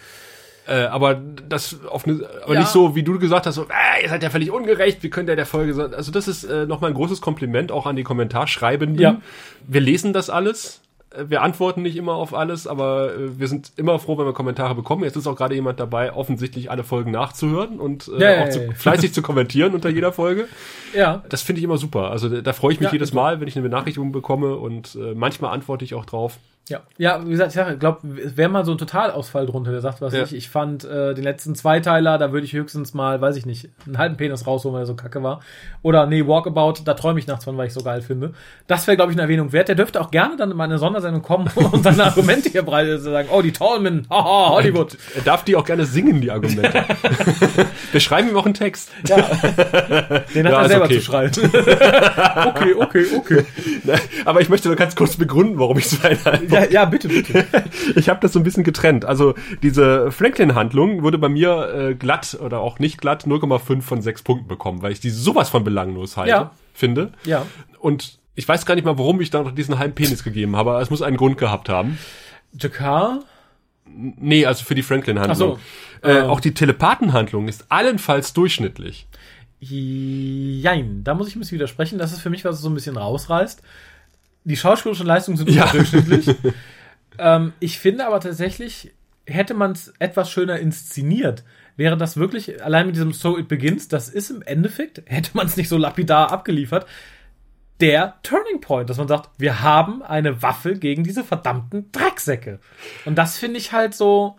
Äh, 0.66 0.84
aber 0.84 1.14
das 1.14 1.84
auf 1.84 2.06
eine, 2.06 2.26
aber 2.42 2.54
Ja. 2.54 2.60
nicht 2.60 2.70
so, 2.70 2.94
wie 2.94 3.02
du 3.02 3.18
gesagt 3.18 3.44
hast, 3.44 3.56
so, 3.56 3.64
äh, 3.64 4.02
ihr 4.02 4.08
seid 4.08 4.22
ja 4.22 4.30
völlig 4.30 4.50
ungerecht, 4.50 5.02
wie 5.02 5.10
könnt 5.10 5.28
ihr 5.28 5.36
der 5.36 5.44
Folge 5.44 5.74
sagen? 5.74 5.92
Also 5.92 6.10
das 6.10 6.26
ist 6.26 6.44
äh, 6.44 6.64
nochmal 6.64 6.90
ein 6.90 6.94
großes 6.94 7.20
Kompliment 7.20 7.70
auch 7.70 7.84
an 7.84 7.96
die 7.96 8.02
Kommentarschreibenden. 8.02 8.98
Ja. 8.98 9.20
Wir 9.66 9.82
lesen 9.82 10.14
das 10.14 10.30
alles. 10.30 10.80
Äh, 11.16 11.30
Wir 11.30 11.42
antworten 11.42 11.82
nicht 11.82 11.96
immer 11.96 12.14
auf 12.14 12.34
alles, 12.34 12.66
aber 12.66 13.14
äh, 13.14 13.38
wir 13.38 13.48
sind 13.48 13.72
immer 13.76 13.98
froh, 13.98 14.18
wenn 14.18 14.26
wir 14.26 14.32
Kommentare 14.32 14.74
bekommen. 14.74 15.04
Jetzt 15.04 15.16
ist 15.16 15.26
auch 15.26 15.36
gerade 15.36 15.54
jemand 15.54 15.80
dabei, 15.80 16.12
offensichtlich 16.12 16.70
alle 16.70 16.84
Folgen 16.84 17.10
nachzuhören 17.10 17.78
und 17.80 18.08
äh, 18.08 18.20
Ja, 18.20 18.30
ja, 18.32 18.44
auch 18.44 18.48
zu, 18.50 18.60
ja, 18.60 18.66
ja. 18.66 18.72
fleißig 18.74 19.12
zu 19.12 19.22
kommentieren 19.22 19.74
unter 19.74 19.88
jeder 19.88 20.12
Folge. 20.12 20.48
Ja. 20.94 21.24
Das 21.28 21.42
finde 21.42 21.58
ich 21.58 21.64
immer 21.64 21.76
super. 21.76 22.12
Also 22.12 22.28
da, 22.28 22.40
da 22.40 22.52
freue 22.52 22.72
ich 22.72 22.78
mich 22.78 22.86
Ja, 22.86 22.92
jedes. 22.92 23.12
Mal, 23.12 23.40
wenn 23.40 23.48
ich 23.48 23.56
eine 23.56 23.64
Benachrichtigung 23.68 24.12
bekomme 24.12 24.54
und 24.54 24.94
äh, 24.94 25.12
manchmal 25.12 25.52
antworte 25.52 25.84
ich 25.84 25.94
auch 25.94 26.04
drauf. 26.04 26.38
Ja, 26.66 26.80
ja, 26.96 27.22
wie 27.26 27.30
gesagt, 27.30 27.54
ich 27.54 27.78
glaube, 27.78 28.08
es 28.24 28.38
wäre 28.38 28.48
mal 28.48 28.64
so 28.64 28.72
ein 28.72 28.78
Totalausfall 28.78 29.44
drunter, 29.44 29.70
der 29.70 29.82
sagt, 29.82 30.00
was 30.00 30.14
Ja. 30.14 30.22
ich, 30.22 30.34
ich 30.34 30.48
fand 30.48 30.82
äh, 30.84 31.12
den 31.12 31.22
letzten 31.22 31.54
Zweiteiler, 31.54 32.16
da 32.16 32.32
würde 32.32 32.46
ich 32.46 32.54
höchstens 32.54 32.94
mal, 32.94 33.20
weiß 33.20 33.36
ich 33.36 33.44
nicht, 33.44 33.68
einen 33.84 33.98
halben 33.98 34.16
Penis 34.16 34.46
rausholen, 34.46 34.74
weil 34.74 34.84
er 34.84 34.86
so 34.86 34.94
kacke 34.94 35.22
war. 35.22 35.40
Oder 35.82 36.06
nee, 36.06 36.26
Walkabout, 36.26 36.76
da 36.86 36.94
träume 36.94 37.18
ich 37.18 37.26
nachts 37.26 37.44
von, 37.44 37.58
weil 37.58 37.66
ich 37.66 37.74
so 37.74 37.82
geil 37.82 38.00
finde. 38.00 38.32
Das 38.66 38.86
wäre, 38.86 38.96
glaube 38.96 39.12
ich, 39.12 39.16
eine 39.18 39.22
Erwähnung 39.24 39.52
wert. 39.52 39.68
Der 39.68 39.74
dürfte 39.74 40.00
auch 40.00 40.10
gerne 40.10 40.36
dann 40.38 40.52
in 40.52 40.56
meine 40.56 40.78
Sondersendung 40.78 41.20
kommen 41.20 41.50
und 41.54 41.82
seine 41.82 42.02
Argumente 42.04 42.48
hier 42.48 42.62
breit 42.62 42.98
sagen, 43.00 43.28
oh, 43.30 43.42
die 43.42 43.52
Tallman, 43.52 44.06
haha, 44.10 44.48
Hollywood. 44.54 44.96
Er 45.16 45.22
darf 45.22 45.44
die 45.44 45.56
auch 45.56 45.66
gerne 45.66 45.84
singen, 45.84 46.22
die 46.22 46.30
Argumente. 46.30 46.82
wir 47.92 48.00
schreiben 48.00 48.30
ihm 48.30 48.36
auch 48.38 48.46
einen 48.46 48.54
Text. 48.54 48.88
Ja, 49.06 49.16
den 50.34 50.46
hat 50.46 50.52
Ja, 50.52 50.62
er 50.62 50.68
selber 50.68 50.84
okay. 50.86 50.98
zu 50.98 51.04
schreiben. 51.04 51.32
okay, 51.44 52.74
okay, 52.78 53.04
okay. 53.18 53.44
Aber 54.24 54.40
ich 54.40 54.48
möchte 54.48 54.68
nur 54.68 54.76
ganz 54.78 54.96
kurz 54.96 55.16
begründen, 55.16 55.58
warum 55.58 55.76
ich 55.76 55.88
zweieinhalb 55.88 56.53
Ja, 56.54 56.70
ja, 56.70 56.84
bitte, 56.84 57.08
bitte. 57.08 57.46
ich 57.96 58.08
habe 58.08 58.20
das 58.20 58.32
so 58.32 58.40
ein 58.40 58.42
bisschen 58.42 58.64
getrennt. 58.64 59.04
Also 59.04 59.34
diese 59.62 60.10
Franklin-Handlung 60.12 61.02
wurde 61.02 61.18
bei 61.18 61.28
mir 61.28 61.74
äh, 61.90 61.94
glatt 61.94 62.38
oder 62.40 62.60
auch 62.60 62.78
nicht 62.78 63.00
glatt 63.00 63.24
0,5 63.26 63.82
von 63.82 64.00
6 64.02 64.22
Punkten 64.22 64.48
bekommen, 64.48 64.82
weil 64.82 64.92
ich 64.92 65.00
die 65.00 65.10
sowas 65.10 65.48
von 65.48 65.64
belanglos 65.64 66.16
halte, 66.16 66.30
Ja. 66.30 66.50
finde. 66.72 67.12
Ja. 67.24 67.44
Und 67.78 68.18
ich 68.34 68.48
weiß 68.48 68.66
gar 68.66 68.74
nicht 68.74 68.84
mal, 68.84 68.98
warum 68.98 69.20
ich 69.20 69.30
da 69.30 69.42
noch 69.42 69.52
diesen 69.52 69.78
halben 69.78 69.94
Penis 69.94 70.24
gegeben 70.24 70.56
habe, 70.56 70.70
aber 70.72 70.80
es 70.80 70.90
muss 70.90 71.02
einen 71.02 71.16
Grund 71.16 71.38
gehabt 71.38 71.68
haben. 71.68 71.98
Jakar? 72.58 73.20
Nee, 73.86 74.46
also 74.46 74.64
für 74.64 74.74
die 74.74 74.82
Franklin-Handlung. 74.82 75.36
So. 75.36 76.08
Äh, 76.08 76.18
Ähm. 76.18 76.24
Auch 76.30 76.40
die 76.40 76.52
Telepathenhandlung 76.54 77.48
ist 77.48 77.66
allenfalls 77.70 78.32
durchschnittlich. 78.32 79.06
Jein, 79.60 81.02
da 81.04 81.14
muss 81.14 81.28
ich 81.28 81.36
ein 81.36 81.38
bisschen 81.40 81.56
widersprechen. 81.56 81.98
Das 81.98 82.12
ist 82.12 82.20
für 82.20 82.30
mich, 82.30 82.44
was 82.44 82.56
es 82.56 82.60
so 82.62 82.68
ein 82.68 82.74
bisschen 82.74 82.96
rausreißt. 82.96 83.62
Die 84.44 84.56
schauspielerischen 84.56 85.06
Leistungen 85.06 85.36
sind 85.36 85.50
Ja. 85.50 85.64
unterdurchschnittlich. 85.64 86.36
ähm, 87.18 87.52
ich 87.60 87.78
finde 87.78 88.06
aber 88.06 88.20
tatsächlich, 88.20 88.92
hätte 89.26 89.54
man 89.54 89.72
es 89.72 89.92
etwas 89.98 90.30
schöner 90.30 90.58
inszeniert, 90.58 91.44
wäre 91.76 91.96
das 91.96 92.16
wirklich, 92.16 92.62
allein 92.62 92.86
mit 92.86 92.94
diesem 92.96 93.12
So 93.12 93.38
It 93.38 93.48
Begins, 93.48 93.88
das 93.88 94.08
ist 94.08 94.30
im 94.30 94.42
Endeffekt, 94.42 95.02
hätte 95.06 95.30
man 95.34 95.46
es 95.46 95.56
nicht 95.56 95.68
so 95.68 95.76
lapidar 95.78 96.30
abgeliefert, 96.30 96.86
der 97.80 98.14
Turning 98.22 98.60
Point, 98.60 98.88
dass 98.90 98.98
man 98.98 99.08
sagt, 99.08 99.30
wir 99.38 99.60
haben 99.62 100.02
eine 100.02 100.42
Waffe 100.42 100.76
gegen 100.78 101.02
diese 101.02 101.24
verdammten 101.24 101.90
Drecksäcke. 101.90 102.60
Und 103.04 103.16
das 103.16 103.36
finde 103.38 103.58
ich 103.58 103.72
halt 103.72 103.94
so. 103.94 104.38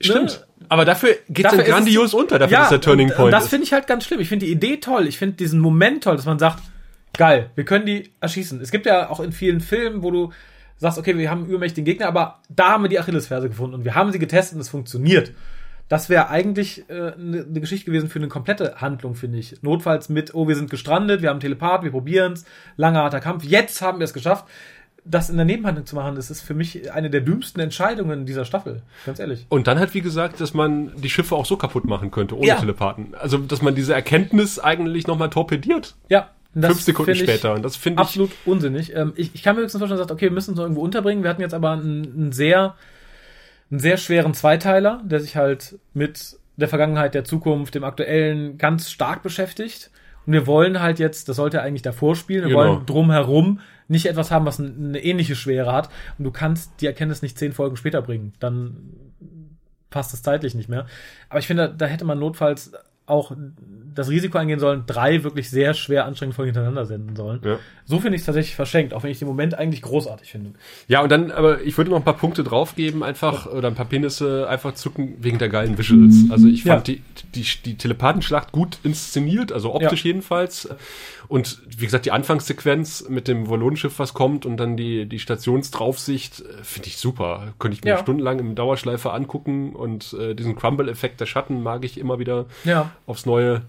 Stimmt. 0.00 0.46
Aber 0.68 0.84
dafür 0.84 1.16
geht 1.28 1.44
es 1.46 1.50
Dafür 1.52 1.58
dann 1.58 1.58
ist 1.58 1.68
es- 1.68 1.74
grandios 1.74 2.14
unter, 2.14 2.38
dafür, 2.38 2.58
dass 2.58 2.68
der 2.68 2.80
Turning 2.80 3.08
und, 3.08 3.16
Point 3.16 3.24
und 3.26 3.30
das 3.32 3.44
ist. 3.44 3.50
finde 3.50 3.64
ich 3.64 3.72
halt 3.72 3.86
ganz 3.88 4.04
schlimm. 4.04 4.20
Ich 4.20 4.28
finde 4.28 4.46
die 4.46 4.52
Idee 4.52 4.76
toll. 4.78 5.06
Ich 5.08 5.18
finde 5.18 5.36
diesen 5.36 5.58
Moment 5.60 6.04
toll, 6.04 6.16
dass 6.16 6.24
man 6.24 6.38
sagt, 6.38 6.62
geil, 7.16 7.50
wir 7.54 7.64
können 7.64 7.86
die 7.86 8.12
erschießen. 8.20 8.60
Es 8.60 8.70
gibt 8.70 8.86
ja 8.86 9.10
auch 9.10 9.20
in 9.20 9.32
vielen 9.32 9.60
Filmen, 9.60 10.02
wo 10.02 10.10
du 10.10 10.32
sagst, 10.76 10.98
okay, 10.98 11.16
wir 11.16 11.30
haben 11.30 11.42
einen 11.42 11.50
übermächtigen 11.50 11.84
Gegner, 11.84 12.06
aber 12.06 12.40
da 12.48 12.70
haben 12.70 12.84
wir 12.84 12.88
die 12.88 12.98
Achillesferse 12.98 13.48
gefunden 13.48 13.74
und 13.74 13.84
wir 13.84 13.94
haben 13.94 14.12
sie 14.12 14.18
getestet 14.18 14.54
und 14.56 14.62
es 14.62 14.68
funktioniert. 14.68 15.32
Das 15.88 16.08
wäre 16.08 16.28
eigentlich 16.30 16.88
äh, 16.88 17.12
eine 17.12 17.44
ne 17.46 17.60
Geschichte 17.60 17.86
gewesen 17.86 18.08
für 18.08 18.20
eine 18.20 18.28
komplette 18.28 18.80
Handlung, 18.80 19.16
finde 19.16 19.38
ich. 19.38 19.60
Notfalls 19.62 20.08
mit, 20.08 20.34
oh, 20.34 20.46
wir 20.46 20.54
sind 20.54 20.70
gestrandet, 20.70 21.20
wir 21.20 21.28
haben 21.28 21.34
einen 21.34 21.40
Telepath, 21.40 21.82
wir 21.82 21.90
probieren's, 21.90 22.44
langer 22.76 23.00
harter 23.02 23.20
Kampf, 23.20 23.44
jetzt 23.44 23.82
haben 23.82 23.98
wir 23.98 24.04
es 24.04 24.14
geschafft. 24.14 24.46
Das 25.04 25.30
in 25.30 25.36
der 25.36 25.46
Nebenhandlung 25.46 25.86
zu 25.86 25.96
machen, 25.96 26.14
das 26.14 26.30
ist 26.30 26.42
für 26.42 26.54
mich 26.54 26.92
eine 26.92 27.10
der 27.10 27.22
dümmsten 27.22 27.60
Entscheidungen 27.60 28.24
dieser 28.24 28.44
Staffel, 28.44 28.82
ganz 29.04 29.18
ehrlich. 29.18 29.46
Und 29.48 29.66
dann 29.66 29.78
halt, 29.78 29.92
wie 29.94 30.02
gesagt, 30.02 30.40
dass 30.40 30.54
man 30.54 30.92
die 30.96 31.10
Schiffe 31.10 31.34
auch 31.34 31.46
so 31.46 31.56
kaputt 31.56 31.86
machen 31.86 32.10
könnte, 32.10 32.36
ohne 32.36 32.46
Ja. 32.46 32.56
Telepathen. 32.56 33.14
Also, 33.18 33.38
dass 33.38 33.60
man 33.60 33.74
diese 33.74 33.92
Erkenntnis 33.94 34.58
eigentlich 34.58 35.06
nochmal 35.06 35.30
torpediert. 35.30 35.96
Ja. 36.08 36.30
Das 36.54 36.72
Fünf 36.72 36.80
Sekunden 36.82 37.14
später. 37.14 37.54
Und 37.54 37.62
das 37.62 37.76
finde 37.76 38.00
ich. 38.02 38.06
absolut 38.06 38.30
unsinnig. 38.44 38.94
Ähm, 38.94 39.12
ich, 39.16 39.34
ich 39.34 39.42
kann 39.42 39.56
mir 39.56 39.62
höchstens 39.62 39.78
vorstellen, 39.80 39.98
dass 39.98 40.08
sagt, 40.08 40.18
okay, 40.18 40.26
wir 40.26 40.32
müssen 40.32 40.50
uns 40.50 40.58
irgendwo 40.60 40.82
unterbringen. 40.82 41.22
Wir 41.22 41.30
hatten 41.30 41.42
jetzt 41.42 41.54
aber 41.54 41.70
einen, 41.72 42.04
einen 42.12 42.32
sehr, 42.32 42.74
einen 43.70 43.80
sehr 43.80 43.96
schweren 43.96 44.34
Zweiteiler, 44.34 45.00
der 45.04 45.20
sich 45.20 45.36
halt 45.36 45.78
mit 45.94 46.36
der 46.56 46.68
Vergangenheit, 46.68 47.14
der 47.14 47.24
Zukunft, 47.24 47.74
dem 47.74 47.84
Aktuellen 47.84 48.58
ganz 48.58 48.90
stark 48.90 49.22
beschäftigt. 49.22 49.90
Und 50.26 50.32
wir 50.34 50.46
wollen 50.46 50.80
halt 50.80 50.98
jetzt, 50.98 51.28
das 51.28 51.36
sollte 51.36 51.62
eigentlich 51.62 51.82
davor 51.82 52.14
spielen, 52.16 52.42
wir 52.42 52.48
Genau. 52.48 52.58
wollen 52.74 52.86
drumherum 52.86 53.60
nicht 53.88 54.06
etwas 54.06 54.30
haben, 54.30 54.44
was 54.44 54.58
ein- 54.58 54.88
eine 54.90 55.02
ähnliche 55.02 55.34
Schwere 55.34 55.72
hat. 55.72 55.88
Und 56.18 56.24
du 56.24 56.30
kannst 56.30 56.72
die 56.80 56.86
Erkenntnis 56.86 57.22
nicht 57.22 57.38
zehn 57.38 57.52
Folgen 57.52 57.76
später 57.76 58.02
bringen. 58.02 58.34
Dann 58.40 58.76
passt 59.88 60.12
es 60.14 60.22
zeitlich 60.22 60.54
nicht 60.54 60.68
mehr. 60.68 60.86
Aber 61.28 61.38
ich 61.40 61.46
finde, 61.46 61.74
da 61.76 61.86
hätte 61.86 62.04
man 62.04 62.18
notfalls 62.18 62.72
auch 63.10 63.32
das 63.94 64.08
Risiko 64.08 64.38
eingehen 64.38 64.60
sollen, 64.60 64.84
drei 64.86 65.24
wirklich 65.24 65.50
sehr 65.50 65.74
schwer 65.74 66.04
anstrengende 66.06 66.36
Folgen 66.36 66.50
hintereinander 66.50 66.86
senden 66.86 67.16
sollen. 67.16 67.40
Ja. 67.44 67.58
So 67.84 67.98
finde 67.98 68.14
ich 68.14 68.22
es 68.22 68.26
tatsächlich 68.26 68.54
verschenkt, 68.54 68.94
auch 68.94 69.02
wenn 69.02 69.10
ich 69.10 69.18
den 69.18 69.26
Moment 69.26 69.54
eigentlich 69.54 69.82
großartig 69.82 70.30
finde. 70.30 70.52
Ja, 70.86 71.02
und 71.02 71.10
dann, 71.10 71.32
aber 71.32 71.60
ich 71.62 71.76
würde 71.76 71.90
noch 71.90 71.96
ein 71.98 72.04
paar 72.04 72.16
Punkte 72.16 72.44
draufgeben, 72.44 73.02
einfach, 73.02 73.46
oder 73.46 73.66
ein 73.68 73.74
paar 73.74 73.86
Penisse 73.86 74.48
einfach 74.48 74.74
zucken 74.74 75.16
wegen 75.20 75.38
der 75.38 75.48
geilen 75.48 75.76
Visuals. 75.76 76.30
Also 76.30 76.46
ich 76.46 76.62
fand 76.62 76.86
Ja. 76.88 76.94
die, 76.94 77.02
die, 77.34 77.46
die 77.64 77.74
Telepathenschlacht 77.76 78.52
gut 78.52 78.78
inszeniert, 78.84 79.50
also 79.52 79.74
optisch 79.74 80.04
Ja. 80.04 80.08
jedenfalls. 80.10 80.68
Und 81.30 81.62
wie 81.78 81.84
gesagt, 81.84 82.06
die 82.06 82.10
Anfangssequenz 82.10 83.08
mit 83.08 83.28
dem 83.28 83.48
Volonenschiff, 83.48 84.00
was 84.00 84.14
kommt, 84.14 84.44
und 84.44 84.56
dann 84.56 84.76
die, 84.76 85.06
die 85.06 85.20
Stationsdraufsicht, 85.20 86.40
äh, 86.40 86.64
finde 86.64 86.88
ich 86.88 86.96
super. 86.96 87.54
Könnte 87.60 87.76
ich 87.76 87.84
mir 87.84 87.90
Ja. 87.90 87.98
stundenlang 87.98 88.38
im 88.40 88.54
Dauerschleifer 88.56 89.14
angucken 89.14 89.74
und 89.74 90.12
äh, 90.14 90.34
diesen 90.34 90.56
Crumble-Effekt 90.56 91.20
der 91.20 91.26
Schatten 91.26 91.62
mag 91.62 91.84
ich 91.84 91.98
immer 91.98 92.18
wieder 92.18 92.46
Ja. 92.64 92.90
aufs 93.06 93.26
Neue. 93.26 93.62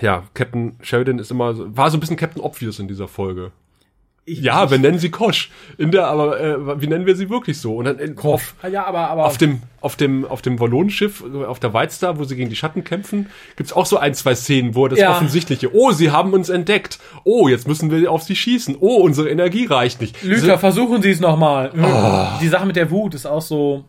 Ja, 0.00 0.24
Captain 0.34 0.76
Sheridan 0.82 1.20
ist 1.20 1.30
immer, 1.30 1.54
so- 1.54 1.76
war 1.76 1.88
so 1.90 1.96
ein 1.96 2.00
bisschen 2.00 2.16
Captain 2.16 2.42
Obvious 2.42 2.80
in 2.80 2.88
dieser 2.88 3.06
Folge. 3.06 3.52
Ich, 4.26 4.40
Ja, 4.40 4.70
wir 4.70 4.78
nennen 4.78 4.98
sie 4.98 5.10
Kosch. 5.10 5.50
In 5.76 5.90
der, 5.90 6.06
aber 6.06 6.40
äh, 6.40 6.80
wie 6.80 6.86
nennen 6.86 7.04
wir 7.04 7.14
sie 7.14 7.28
wirklich 7.28 7.60
so? 7.60 7.76
Und 7.76 7.84
dann 7.84 7.98
in, 7.98 8.18
auf, 8.18 8.54
Ja, 8.70 8.86
aber, 8.86 9.10
aber 9.10 9.26
auf 9.26 9.36
dem 9.36 9.60
auf 9.82 9.96
dem 9.96 10.24
auf 10.24 10.40
dem 10.40 10.58
Wallonenschiff, 10.58 11.22
auf 11.46 11.60
der 11.60 11.74
White 11.74 11.92
Star, 11.92 12.18
wo 12.18 12.24
sie 12.24 12.34
gegen 12.36 12.48
die 12.48 12.56
Schatten 12.56 12.84
kämpfen, 12.84 13.28
gibt's 13.56 13.72
auch 13.74 13.84
so 13.84 13.98
ein 13.98 14.14
zwei 14.14 14.34
Szenen, 14.34 14.74
wo 14.74 14.88
das 14.88 14.98
Ja. 14.98 15.10
offensichtliche. 15.10 15.74
Oh, 15.74 15.92
sie 15.92 16.10
haben 16.10 16.32
uns 16.32 16.48
entdeckt. 16.48 16.98
Oh, 17.24 17.48
jetzt 17.48 17.68
müssen 17.68 17.90
wir 17.90 18.10
auf 18.10 18.22
sie 18.22 18.34
schießen. 18.34 18.76
Oh, 18.80 18.96
unsere 19.02 19.28
Energie 19.28 19.66
reicht 19.66 20.00
nicht. 20.00 20.22
Lüter, 20.22 20.58
versuchen 20.58 21.02
Sie 21.02 21.10
es 21.10 21.20
nochmal. 21.20 21.72
Die 22.40 22.48
Sache 22.48 22.64
mit 22.66 22.76
der 22.76 22.90
Wut 22.90 23.14
ist 23.14 23.26
auch 23.26 23.42
so. 23.42 23.84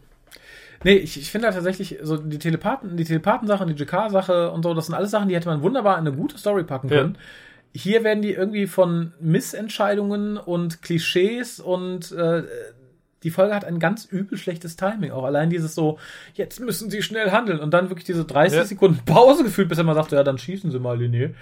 Nee, 0.83 0.95
ich, 0.97 1.17
ich 1.17 1.31
finde 1.31 1.49
tatsächlich, 1.49 1.97
so 2.03 2.17
die 2.17 2.37
Telepathen, 2.37 2.95
die 2.95 3.05
Telepathen-Sache, 3.05 3.65
die 3.65 3.73
JK-Sache 3.81 4.51
und 4.51 4.61
so, 4.63 4.73
das 4.75 4.85
sind 4.85 4.93
alles 4.93 5.09
Sachen, 5.09 5.29
die 5.29 5.35
hätte 5.35 5.47
man 5.47 5.63
wunderbar 5.63 5.97
in 5.97 6.05
eine 6.05 6.15
gute 6.15 6.37
Story 6.37 6.63
packen 6.63 6.89
Ja. 6.89 7.09
Hier 7.77 8.05
werden 8.05 8.21
die 8.21 8.31
irgendwie 8.31 8.67
von 8.67 9.11
Missentscheidungen 9.19 10.37
und 10.37 10.81
Klischees 10.81 11.59
und 11.59 12.09
äh, 12.13 12.43
die 13.23 13.31
Folge 13.31 13.53
hat 13.53 13.65
ein 13.65 13.79
ganz 13.79 14.05
übel 14.05 14.37
schlechtes 14.37 14.77
Timing. 14.77 15.11
Auch 15.11 15.25
allein 15.25 15.49
dieses 15.49 15.75
so, 15.75 15.99
jetzt 16.35 16.61
müssen 16.61 16.89
sie 16.89 17.01
schnell 17.01 17.31
handeln 17.31 17.59
und 17.59 17.73
dann 17.73 17.89
wirklich 17.89 18.05
diese 18.05 18.23
30 18.23 18.57
Ja. 18.57 18.63
Sekunden 18.63 18.99
Pause 19.03 19.43
gefühlt, 19.43 19.67
bis 19.67 19.77
er 19.77 19.83
mal 19.83 19.93
sagt, 19.93 20.13
ja, 20.13 20.23
dann 20.23 20.37
schießen 20.37 20.71
sie 20.71 20.79
mal, 20.79 20.97
Linie. 20.97 21.33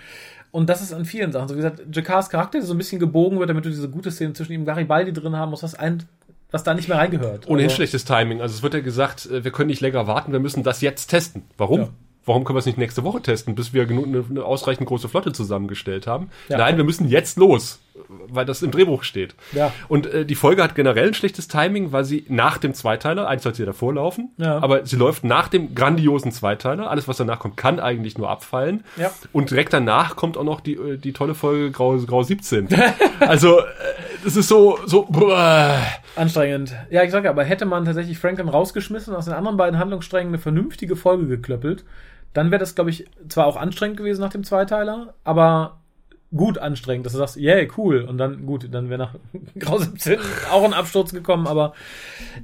Und 0.50 0.70
das 0.70 0.82
ist 0.82 0.92
an 0.92 1.06
vielen 1.06 1.32
Sachen. 1.32 1.50
So 1.50 1.54
wie 1.54 1.60
gesagt, 1.60 1.84
Jakars 1.96 2.32
Charakter, 2.32 2.58
der 2.58 2.66
so 2.66 2.74
ein 2.74 2.80
bisschen 2.80 3.00
gebogen 3.00 3.38
wird, 3.38 3.50
damit 3.52 3.66
du 3.66 3.70
diese 3.70 3.90
gute 3.90 4.10
Szene 4.10 4.34
zwischen 4.34 4.54
ihm 4.54 4.62
und 4.62 4.66
Garibaldi 4.66 5.14
drin 5.14 5.36
haben 5.36 5.52
musst, 5.52 5.62
was 5.62 5.76
ein, 5.76 6.02
was 6.50 6.64
da 6.64 6.74
nicht 6.74 6.88
mehr 6.88 6.98
reingehört. 6.98 7.48
Ohnehin 7.48 7.66
Also, 7.66 7.76
schlechtes 7.76 8.06
Timing. 8.06 8.42
Also 8.42 8.56
es 8.56 8.64
wird 8.64 8.74
ja 8.74 8.80
gesagt, 8.80 9.28
äh, 9.28 9.44
wir 9.44 9.52
können 9.52 9.68
nicht 9.68 9.82
länger 9.82 10.08
warten, 10.08 10.32
wir 10.32 10.40
müssen 10.40 10.64
das 10.64 10.82
jetzt 10.82 11.08
testen. 11.08 11.44
Warum? 11.58 11.80
Ja. 11.82 11.90
Warum 12.26 12.44
können 12.46 12.56
wir 12.56 12.60
es 12.62 12.66
nicht 12.66 12.78
nächste 12.78 13.04
Woche 13.04 13.22
testen, 13.22 13.54
bis 13.56 13.74
wir 13.74 13.86
genug 13.86 14.06
eine, 14.08 14.44
ausreichend 14.46 14.88
große 14.88 15.10
Flotte 15.10 15.34
zusammengestellt 15.34 16.08
haben? 16.08 16.30
Ja. 16.48 16.58
Nein, 16.58 16.78
wir 16.78 16.84
müssen 16.86 17.10
jetzt 17.10 17.38
los, 17.38 17.80
weil 18.30 18.46
das 18.46 18.62
im 18.62 18.72
Drehbuch 18.72 19.04
steht. 19.04 19.36
Ja. 19.52 19.74
Und 19.90 20.06
äh, 20.08 20.26
die 20.26 20.36
Folge 20.36 20.64
hat 20.64 20.74
generell 20.76 21.08
ein 21.08 21.14
schlechtes 21.14 21.48
Timing, 21.50 21.92
weil 21.92 22.06
sie 22.06 22.26
nach 22.30 22.58
dem 22.58 22.74
Zweiteiler, 22.74 23.28
eins 23.28 23.44
sollte 23.44 23.58
sie 23.58 23.66
davor 23.66 23.94
laufen, 23.96 24.32
Ja. 24.38 24.60
aber 24.64 24.86
sie 24.86 24.96
läuft 24.96 25.24
nach 25.26 25.50
dem 25.50 25.76
grandiosen 25.76 26.32
Zweiteiler. 26.32 26.90
Alles, 26.90 27.08
was 27.10 27.18
danach 27.18 27.40
kommt, 27.40 27.58
kann 27.58 27.80
eigentlich 27.82 28.18
nur 28.18 28.30
abfallen. 28.30 28.86
Ja. 28.96 29.12
Und 29.34 29.52
direkt 29.52 29.74
danach 29.74 30.16
kommt 30.16 30.38
auch 30.38 30.44
noch 30.46 30.62
die, 30.62 30.76
äh, 30.76 30.98
die 30.98 31.12
tolle 31.14 31.36
Folge 31.36 31.72
Grau, 31.72 31.98
Grau 31.98 32.24
17. 32.24 32.70
also, 33.20 33.60
äh, 33.60 33.64
es 34.26 34.36
ist 34.36 34.48
so, 34.48 34.80
so, 34.86 35.06
boah. 35.10 35.80
Anstrengend. 36.16 36.76
Ja, 36.90 37.04
ich 37.04 37.12
sage 37.12 37.26
ja, 37.26 37.32
aber 37.32 37.44
hätte 37.44 37.66
man 37.66 37.86
tatsächlich 37.86 38.18
Franklin 38.18 38.50
rausgeschmissen 38.50 39.16
aus 39.16 39.26
den 39.26 39.34
anderen 39.34 39.58
beiden 39.58 39.80
Handlungssträngen 39.80 40.30
eine 40.30 40.40
vernünftige 40.40 40.96
Folge 40.96 41.28
geklöppelt, 41.28 41.84
dann 42.34 42.52
wäre 42.52 42.60
das, 42.60 42.76
glaube 42.76 42.90
ich, 42.90 43.06
zwar 43.30 43.46
auch 43.46 43.58
anstrengend 43.58 43.98
gewesen 43.98 44.22
nach 44.22 44.32
dem 44.32 44.44
Zweiteiler, 44.44 45.14
aber 45.24 45.80
gut 46.36 46.58
anstrengend, 46.58 47.06
dass 47.06 47.14
du 47.14 47.20
sagst, 47.20 47.38
yay, 47.38 47.70
cool. 47.78 48.02
Und 48.02 48.18
dann, 48.18 48.46
gut, 48.46 48.68
dann 48.72 48.90
wäre 48.90 49.00
nach 49.00 49.16
Grau 49.60 49.78
17 49.78 50.20
auch 50.52 50.64
ein 50.64 50.74
Absturz 50.74 51.12
gekommen, 51.12 51.48
aber 51.48 51.74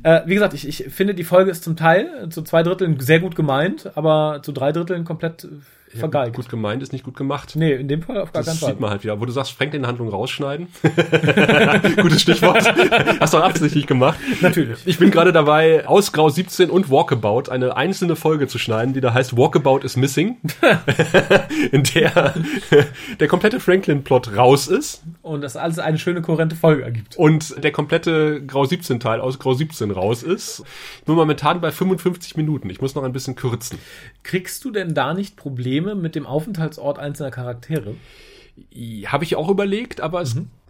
äh, 0.03 0.21
wie 0.25 0.35
gesagt, 0.35 0.53
ich, 0.53 0.67
ich 0.67 0.85
finde, 0.93 1.15
die 1.15 1.23
Folge 1.23 1.51
ist 1.51 1.63
zum 1.63 1.75
Teil 1.75 2.29
zu 2.29 2.43
zwei 2.43 2.63
Dritteln 2.63 2.99
sehr 2.99 3.19
gut 3.19 3.35
gemeint, 3.35 3.91
aber 3.95 4.41
zu 4.43 4.51
drei 4.51 4.71
Dritteln 4.71 5.05
komplett 5.05 5.47
äh, 5.93 5.97
vergeigt. 5.97 6.35
Gut 6.35 6.49
gemeint 6.49 6.81
ist 6.83 6.91
nicht 6.93 7.03
gut 7.03 7.15
gemacht. 7.15 7.53
Nee, 7.55 7.73
in 7.73 7.87
dem 7.87 8.01
Fall 8.01 8.17
auf 8.17 8.31
gar 8.31 8.43
keinen 8.43 8.53
Das 8.53 8.59
Fall. 8.59 8.71
sieht 8.71 8.79
man 8.79 8.89
halt 8.89 9.03
wieder. 9.03 9.19
Wo 9.19 9.25
du 9.25 9.31
sagst, 9.31 9.51
Franklin-Handlung 9.53 10.09
rausschneiden. 10.09 10.67
Gutes 12.01 12.21
Stichwort. 12.21 12.63
Hast 13.19 13.33
du 13.33 13.37
auch 13.37 13.43
absichtlich 13.43 13.87
gemacht. 13.87 14.17
Natürlich. 14.41 14.79
Ich 14.85 14.97
bin 14.97 15.11
gerade 15.11 15.31
dabei, 15.31 15.87
aus 15.87 16.11
Grau 16.11 16.29
17 16.29 16.69
und 16.69 16.89
Walkabout 16.89 17.49
eine 17.51 17.75
einzelne 17.77 18.15
Folge 18.15 18.47
zu 18.47 18.59
schneiden, 18.59 18.93
die 18.93 19.01
da 19.01 19.13
heißt 19.13 19.35
Walkabout 19.37 19.79
is 19.79 19.95
Missing. 19.97 20.37
in 21.71 21.83
der 21.83 22.33
der 23.19 23.27
komplette 23.27 23.59
Franklin-Plot 23.59 24.35
raus 24.35 24.67
ist 24.67 25.03
Und 25.21 25.41
das 25.41 25.55
alles 25.55 25.79
eine 25.79 25.97
schöne, 25.97 26.21
kohärente 26.21 26.55
Folge 26.55 26.83
ergibt. 26.83 27.15
und 27.17 27.63
der 27.63 27.71
komplette 27.71 28.41
Grau 28.45 28.63
17-Teil 28.63 29.19
aus 29.21 29.39
Grau 29.39 29.53
17 29.53 29.91
raus 29.91 30.23
ist. 30.23 30.63
Bin 31.05 31.15
momentan 31.15 31.61
bei 31.61 31.71
55 31.71 32.37
Minuten. 32.37 32.69
Ich 32.69 32.81
muss 32.81 32.95
noch 32.95 33.03
ein 33.03 33.13
bisschen 33.13 33.35
kürzen. 33.35 33.79
Kriegst 34.23 34.63
du 34.65 34.71
denn 34.71 34.93
da 34.93 35.13
nicht 35.13 35.35
Probleme 35.35 35.78
mit 35.81 36.15
dem 36.15 36.25
Aufenthaltsort 36.25 36.99
einzelner 36.99 37.31
Charaktere? 37.31 37.95
Habe 39.05 39.23
ich 39.23 39.35
auch 39.35 39.49
überlegt, 39.49 40.01
aber 40.01 40.19
Mhm. 40.19 40.23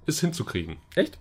es 0.06 0.16
ist 0.16 0.22
hinzukriegen. 0.22 0.78
Echt? 0.96 1.18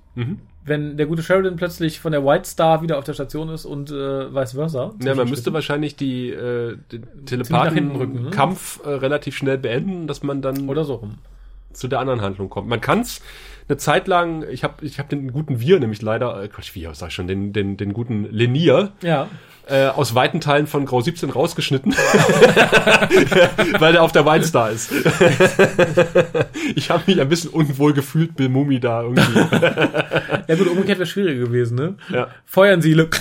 Wenn 0.65 0.97
der 0.97 1.06
gute 1.06 1.23
Sheridan 1.23 1.56
plötzlich 1.56 1.98
von 2.01 2.12
der 2.12 2.24
White 2.27 2.44
Star 2.48 2.82
wieder 2.82 2.98
auf 2.98 3.05
der 3.05 3.15
Station 3.15 3.48
ist 3.48 3.65
und 3.65 3.90
äh, 3.90 4.35
vice 4.35 4.52
versa. 4.52 4.93
Ja, 5.02 5.15
man 5.15 5.31
müsste 5.31 5.52
wahrscheinlich 5.52 5.97
die, 5.97 6.31
äh, 6.31 6.77
rücken, 6.77 6.82
ne? 6.93 7.24
Telepathen-Kampf 7.24 8.81
äh, 8.85 8.89
relativ 8.90 9.36
schnell 9.36 9.56
beenden, 9.59 10.06
dass 10.06 10.23
man 10.23 10.43
dann 10.43 10.69
Oder 10.69 10.85
so 10.85 10.97
rum. 10.97 11.19
zu 11.73 11.89
der 11.89 12.01
anderen 12.01 12.20
Handlung 12.20 12.51
kommt. 12.51 12.69
Man 12.69 12.81
kann 12.81 13.01
es 13.01 13.23
eine 13.69 13.77
Zeit 13.77 14.09
lang, 14.09 14.45
ich 14.51 14.65
habe 14.65 14.85
ich 14.85 14.99
hab 14.99 15.09
den 15.09 15.32
guten 15.32 15.61
Wir 15.61 15.78
nämlich 15.78 16.01
leider, 16.03 16.43
äh, 16.43 16.49
Quatsch, 16.49 16.74
Wir, 16.74 16.95
sag 16.95 17.09
ich 17.09 17.15
schon, 17.15 17.27
den, 17.27 17.53
den, 17.53 17.77
den 17.77 17.93
guten 17.93 18.24
Lenier 18.31 18.93
Ja. 19.03 19.28
äh, 19.69 19.89
aus 19.89 20.15
weiten 20.15 20.40
Teilen 20.40 20.66
von 20.66 20.86
Grau 20.86 21.01
17 21.01 21.31
rausgeschnitten, 21.31 21.93
weil 23.78 23.93
der 23.93 24.03
auf 24.03 24.12
der 24.12 24.24
Weinstar 24.24 24.70
ist. 24.70 24.90
ich 26.74 26.90
habe 26.90 27.03
mich 27.07 27.20
ein 27.20 27.28
bisschen 27.28 27.51
unwohl 27.51 27.93
gefühlt, 27.93 28.36
Bill 28.36 28.49
Mumi 28.49 28.81
da 28.81 29.03
irgendwie. 29.03 29.39
Ja 30.49 30.55
gut, 30.57 30.69
umgekehrt 30.69 30.99
wäre 30.99 31.07
schwieriger 31.07 31.47
gewesen, 31.47 31.77
ne? 31.77 31.95
Ja. 32.11 32.28
Feuern 32.47 32.81
Sie, 32.81 32.95
Lück. 32.95 33.20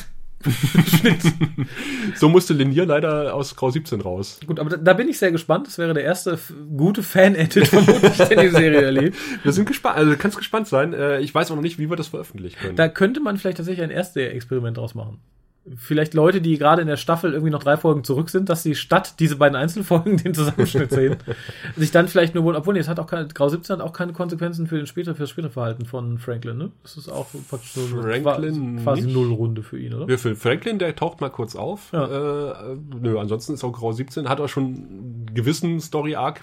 So 2.15 2.29
musste 2.29 2.53
Lenier 2.53 2.85
leider 2.85 3.33
aus 3.33 3.55
Grau 3.55 3.69
17 3.69 4.01
raus. 4.01 4.39
Gut, 4.45 4.59
aber 4.59 4.69
da, 4.71 4.77
da 4.77 4.93
bin 4.93 5.07
ich 5.09 5.17
sehr 5.19 5.31
gespannt. 5.31 5.67
Das 5.67 5.77
wäre 5.77 5.93
der 5.93 6.03
erste 6.03 6.39
gute 6.75 7.03
Fan-Edit 7.03 7.67
vermutlich, 7.67 8.17
den 8.17 8.39
die 8.39 8.49
Serie 8.49 8.81
erlebt. 8.81 9.17
Wir 9.43 9.51
sind 9.51 9.65
gespannt, 9.65 9.97
also 9.97 10.11
du 10.11 10.17
kannst 10.17 10.37
gespannt 10.37 10.67
sein. 10.67 10.93
Äh, 10.93 11.19
ich 11.19 11.33
weiß 11.33 11.51
auch 11.51 11.55
noch 11.55 11.61
nicht, 11.61 11.79
wie 11.79 11.89
wir 11.89 11.95
das 11.95 12.07
veröffentlichen 12.07 12.57
können. 12.59 12.75
Da 12.75 12.87
könnte 12.87 13.19
man 13.19 13.37
vielleicht 13.37 13.57
tatsächlich 13.57 13.83
ein 13.83 13.91
Erste-Experiment 13.91 14.77
draus 14.77 14.95
machen. 14.95 15.19
Vielleicht 15.75 16.13
Leute, 16.13 16.41
die 16.41 16.57
gerade 16.57 16.81
in 16.81 16.87
der 16.87 16.97
Staffel 16.97 17.33
irgendwie 17.33 17.51
noch 17.51 17.63
drei 17.63 17.77
Folgen 17.77 18.03
zurück 18.03 18.29
sind, 18.29 18.49
dass 18.49 18.63
sie 18.63 18.75
statt 18.75 19.15
diese 19.19 19.35
beiden 19.35 19.55
Einzelfolgen 19.55 20.17
den 20.23 20.33
Zusammenschnitt 20.33 20.91
sehen, 20.91 21.17
sich 21.75 21.91
dann 21.91 22.07
vielleicht 22.07 22.35
nur 22.35 22.43
wohl, 22.43 22.55
obwohl 22.55 22.73
nee, 22.73 22.79
es 22.79 22.87
hat 22.87 22.99
auch 22.99 23.07
keine, 23.07 23.27
Grau 23.27 23.49
17 23.49 23.77
hat 23.77 23.85
auch 23.85 23.93
keine 23.93 24.13
Konsequenzen 24.13 24.67
für 24.67 24.77
den 24.77 24.87
später, 24.87 25.15
für 25.15 25.23
das 25.23 25.29
spätere 25.29 25.51
Verhalten 25.51 25.85
von 25.85 26.17
Franklin, 26.17 26.57
ne? 26.57 26.71
Das 26.83 26.97
ist 26.97 27.09
auch 27.09 27.27
praktisch 27.49 27.73
so 27.73 27.81
eine 27.81 28.21
Franklin 28.21 28.81
quasi 28.83 29.03
nicht? 29.03 29.13
Nullrunde 29.13 29.63
für 29.63 29.79
ihn, 29.79 29.93
oder? 29.93 30.09
Ja, 30.09 30.17
für 30.17 30.35
Franklin, 30.35 30.79
der 30.79 30.95
taucht 30.95 31.21
mal 31.21 31.29
kurz 31.29 31.55
auf. 31.55 31.91
Ja. 31.91 32.05
Äh, 32.05 32.71
äh, 32.73 32.77
nö, 33.01 33.19
ansonsten 33.19 33.53
ist 33.53 33.63
auch 33.63 33.73
Grau 33.73 33.91
17, 33.91 34.29
hat 34.29 34.39
auch 34.39 34.49
schon 34.49 34.63
einen 34.63 35.31
gewissen 35.33 35.79
Story-Arc 35.79 36.41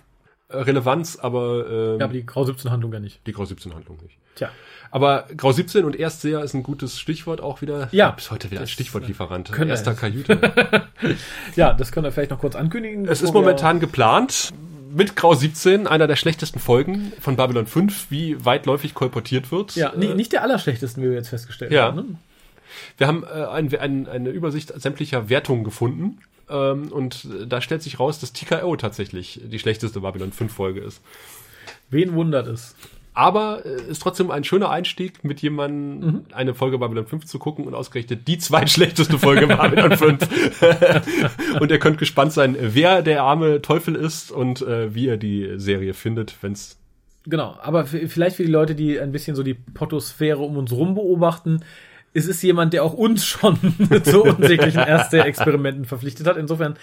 Relevanz, 0.62 1.16
aber, 1.16 1.66
ähm, 1.68 1.98
Ja, 2.00 2.04
aber 2.06 2.12
die 2.14 2.24
Grau 2.26 2.44
17 2.44 2.70
Handlung 2.70 2.92
ja 2.92 3.00
nicht. 3.00 3.20
die 3.26 3.32
Grau 3.32 3.44
17 3.44 3.74
Handlung 3.74 3.98
nicht. 4.02 4.16
Tja. 4.36 4.50
Aber 4.90 5.26
Grau 5.36 5.52
17 5.52 5.84
und 5.84 5.96
Erstseher 5.96 6.42
ist 6.42 6.54
ein 6.54 6.62
gutes 6.62 6.98
Stichwort 7.00 7.40
auch 7.40 7.60
wieder. 7.62 7.88
Ja. 7.92 8.10
Bis 8.12 8.30
heute 8.30 8.50
wieder 8.50 8.60
als 8.60 8.70
Stichwortlieferant. 8.70 9.50
können 9.52 9.68
wir 9.68 9.74
Erster 9.74 9.92
es. 9.92 9.98
Kajüte. 9.98 10.38
Ja, 11.56 11.72
das 11.72 11.92
können 11.92 12.04
wir 12.04 12.12
vielleicht 12.12 12.30
noch 12.30 12.38
kurz 12.40 12.54
ankündigen. 12.56 13.06
es 13.06 13.20
ist 13.22 13.28
wir- 13.34 13.40
momentan 13.40 13.80
geplant, 13.80 14.52
mit 14.92 15.16
Grau 15.16 15.34
17, 15.34 15.86
einer 15.88 16.06
der 16.06 16.14
schlechtesten 16.16 16.60
Folgen 16.60 17.12
von 17.20 17.34
Babylon 17.36 17.66
5, 17.66 18.10
wie 18.10 18.44
weitläufig 18.44 18.94
kolportiert 18.94 19.50
wird. 19.50 19.74
Ja, 19.74 19.92
Äh, 19.92 20.14
nicht 20.14 20.32
der 20.32 20.42
allerschlechtesten, 20.42 21.02
wie 21.02 21.08
wir 21.08 21.14
jetzt 21.16 21.28
festgestellt 21.30 21.72
Ja. 21.72 21.86
haben. 21.86 21.96
Ne? 21.96 22.04
Wir 22.98 23.06
haben 23.08 23.24
äh, 23.24 23.44
ein, 23.46 23.74
ein, 23.76 24.08
eine 24.08 24.30
Übersicht 24.30 24.72
sämtlicher 24.80 25.28
Wertungen 25.28 25.64
gefunden. 25.64 26.18
Ähm, 26.48 26.88
und 26.92 27.26
da 27.46 27.60
stellt 27.60 27.82
sich 27.82 27.98
raus, 28.00 28.18
dass 28.20 28.32
TKO 28.32 28.76
tatsächlich 28.76 29.40
die 29.44 29.58
schlechteste 29.58 30.00
Babylon 30.00 30.32
5 30.32 30.52
Folge 30.52 30.80
ist. 30.80 31.00
Wen 31.90 32.14
wundert 32.14 32.46
es? 32.46 32.74
Aber 33.16 33.64
äh, 33.64 33.80
ist 33.90 34.02
trotzdem 34.02 34.30
ein 34.32 34.42
schöner 34.42 34.70
Einstieg, 34.70 35.22
mit 35.22 35.40
jemandem 35.40 36.00
Mhm. 36.08 36.24
eine 36.32 36.54
Folge 36.54 36.78
Babylon 36.78 37.06
5 37.06 37.26
zu 37.26 37.38
gucken 37.38 37.64
und 37.64 37.74
ausgerechnet 37.74 38.26
die 38.26 38.38
zweitschlechteste 38.38 39.18
Folge 39.20 39.46
Babylon 39.46 39.96
5. 39.96 40.28
und 41.60 41.70
ihr 41.70 41.78
könnt 41.78 41.98
gespannt 41.98 42.32
sein, 42.32 42.56
wer 42.58 43.02
der 43.02 43.22
arme 43.22 43.62
Teufel 43.62 43.94
ist 43.94 44.32
und 44.32 44.62
äh, 44.62 44.94
wie 44.94 45.06
ihr 45.06 45.16
die 45.16 45.52
Serie 45.56 45.94
findet, 45.94 46.34
wenn's 46.42 46.78
Genau, 47.26 47.56
aber 47.62 47.86
vielleicht 47.86 48.36
für 48.36 48.44
die 48.44 48.50
Leute, 48.50 48.74
die 48.74 49.00
ein 49.00 49.10
bisschen 49.10 49.34
so 49.34 49.42
die 49.42 49.54
Potosphäre 49.54 50.40
um 50.40 50.58
uns 50.58 50.72
rum 50.72 50.94
beobachten, 50.94 51.64
es 52.14 52.26
ist 52.26 52.42
jemand, 52.42 52.72
der 52.72 52.84
auch 52.84 52.94
uns 52.94 53.26
schon 53.26 53.58
zu 54.04 54.22
unsäglichen 54.22 54.80
Erste-Experimenten 54.80 55.84
verpflichtet 55.84 56.26
hat. 56.26 56.36
Insofern, 56.36 56.76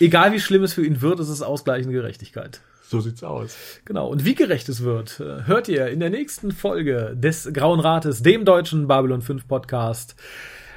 egal 0.00 0.32
wie 0.32 0.40
schlimm 0.40 0.64
es 0.64 0.74
für 0.74 0.84
ihn 0.84 1.00
wird, 1.02 1.20
ist 1.20 1.28
es 1.28 1.42
ausgleichende 1.42 1.94
Gerechtigkeit. 1.94 2.60
So 2.82 3.00
sieht's 3.00 3.22
aus. 3.22 3.56
Genau. 3.84 4.08
Und 4.08 4.24
wie 4.24 4.34
gerecht 4.34 4.68
es 4.68 4.82
wird, 4.82 5.20
äh, 5.20 5.46
hört 5.46 5.68
ihr 5.68 5.86
in 5.86 6.00
der 6.00 6.10
nächsten 6.10 6.50
Folge 6.52 7.14
des 7.16 7.48
Grauen 7.52 7.78
Rates, 7.80 8.22
dem 8.22 8.44
deutschen 8.44 8.88
Babylon 8.88 9.22
5 9.22 9.46
Podcast 9.46 10.16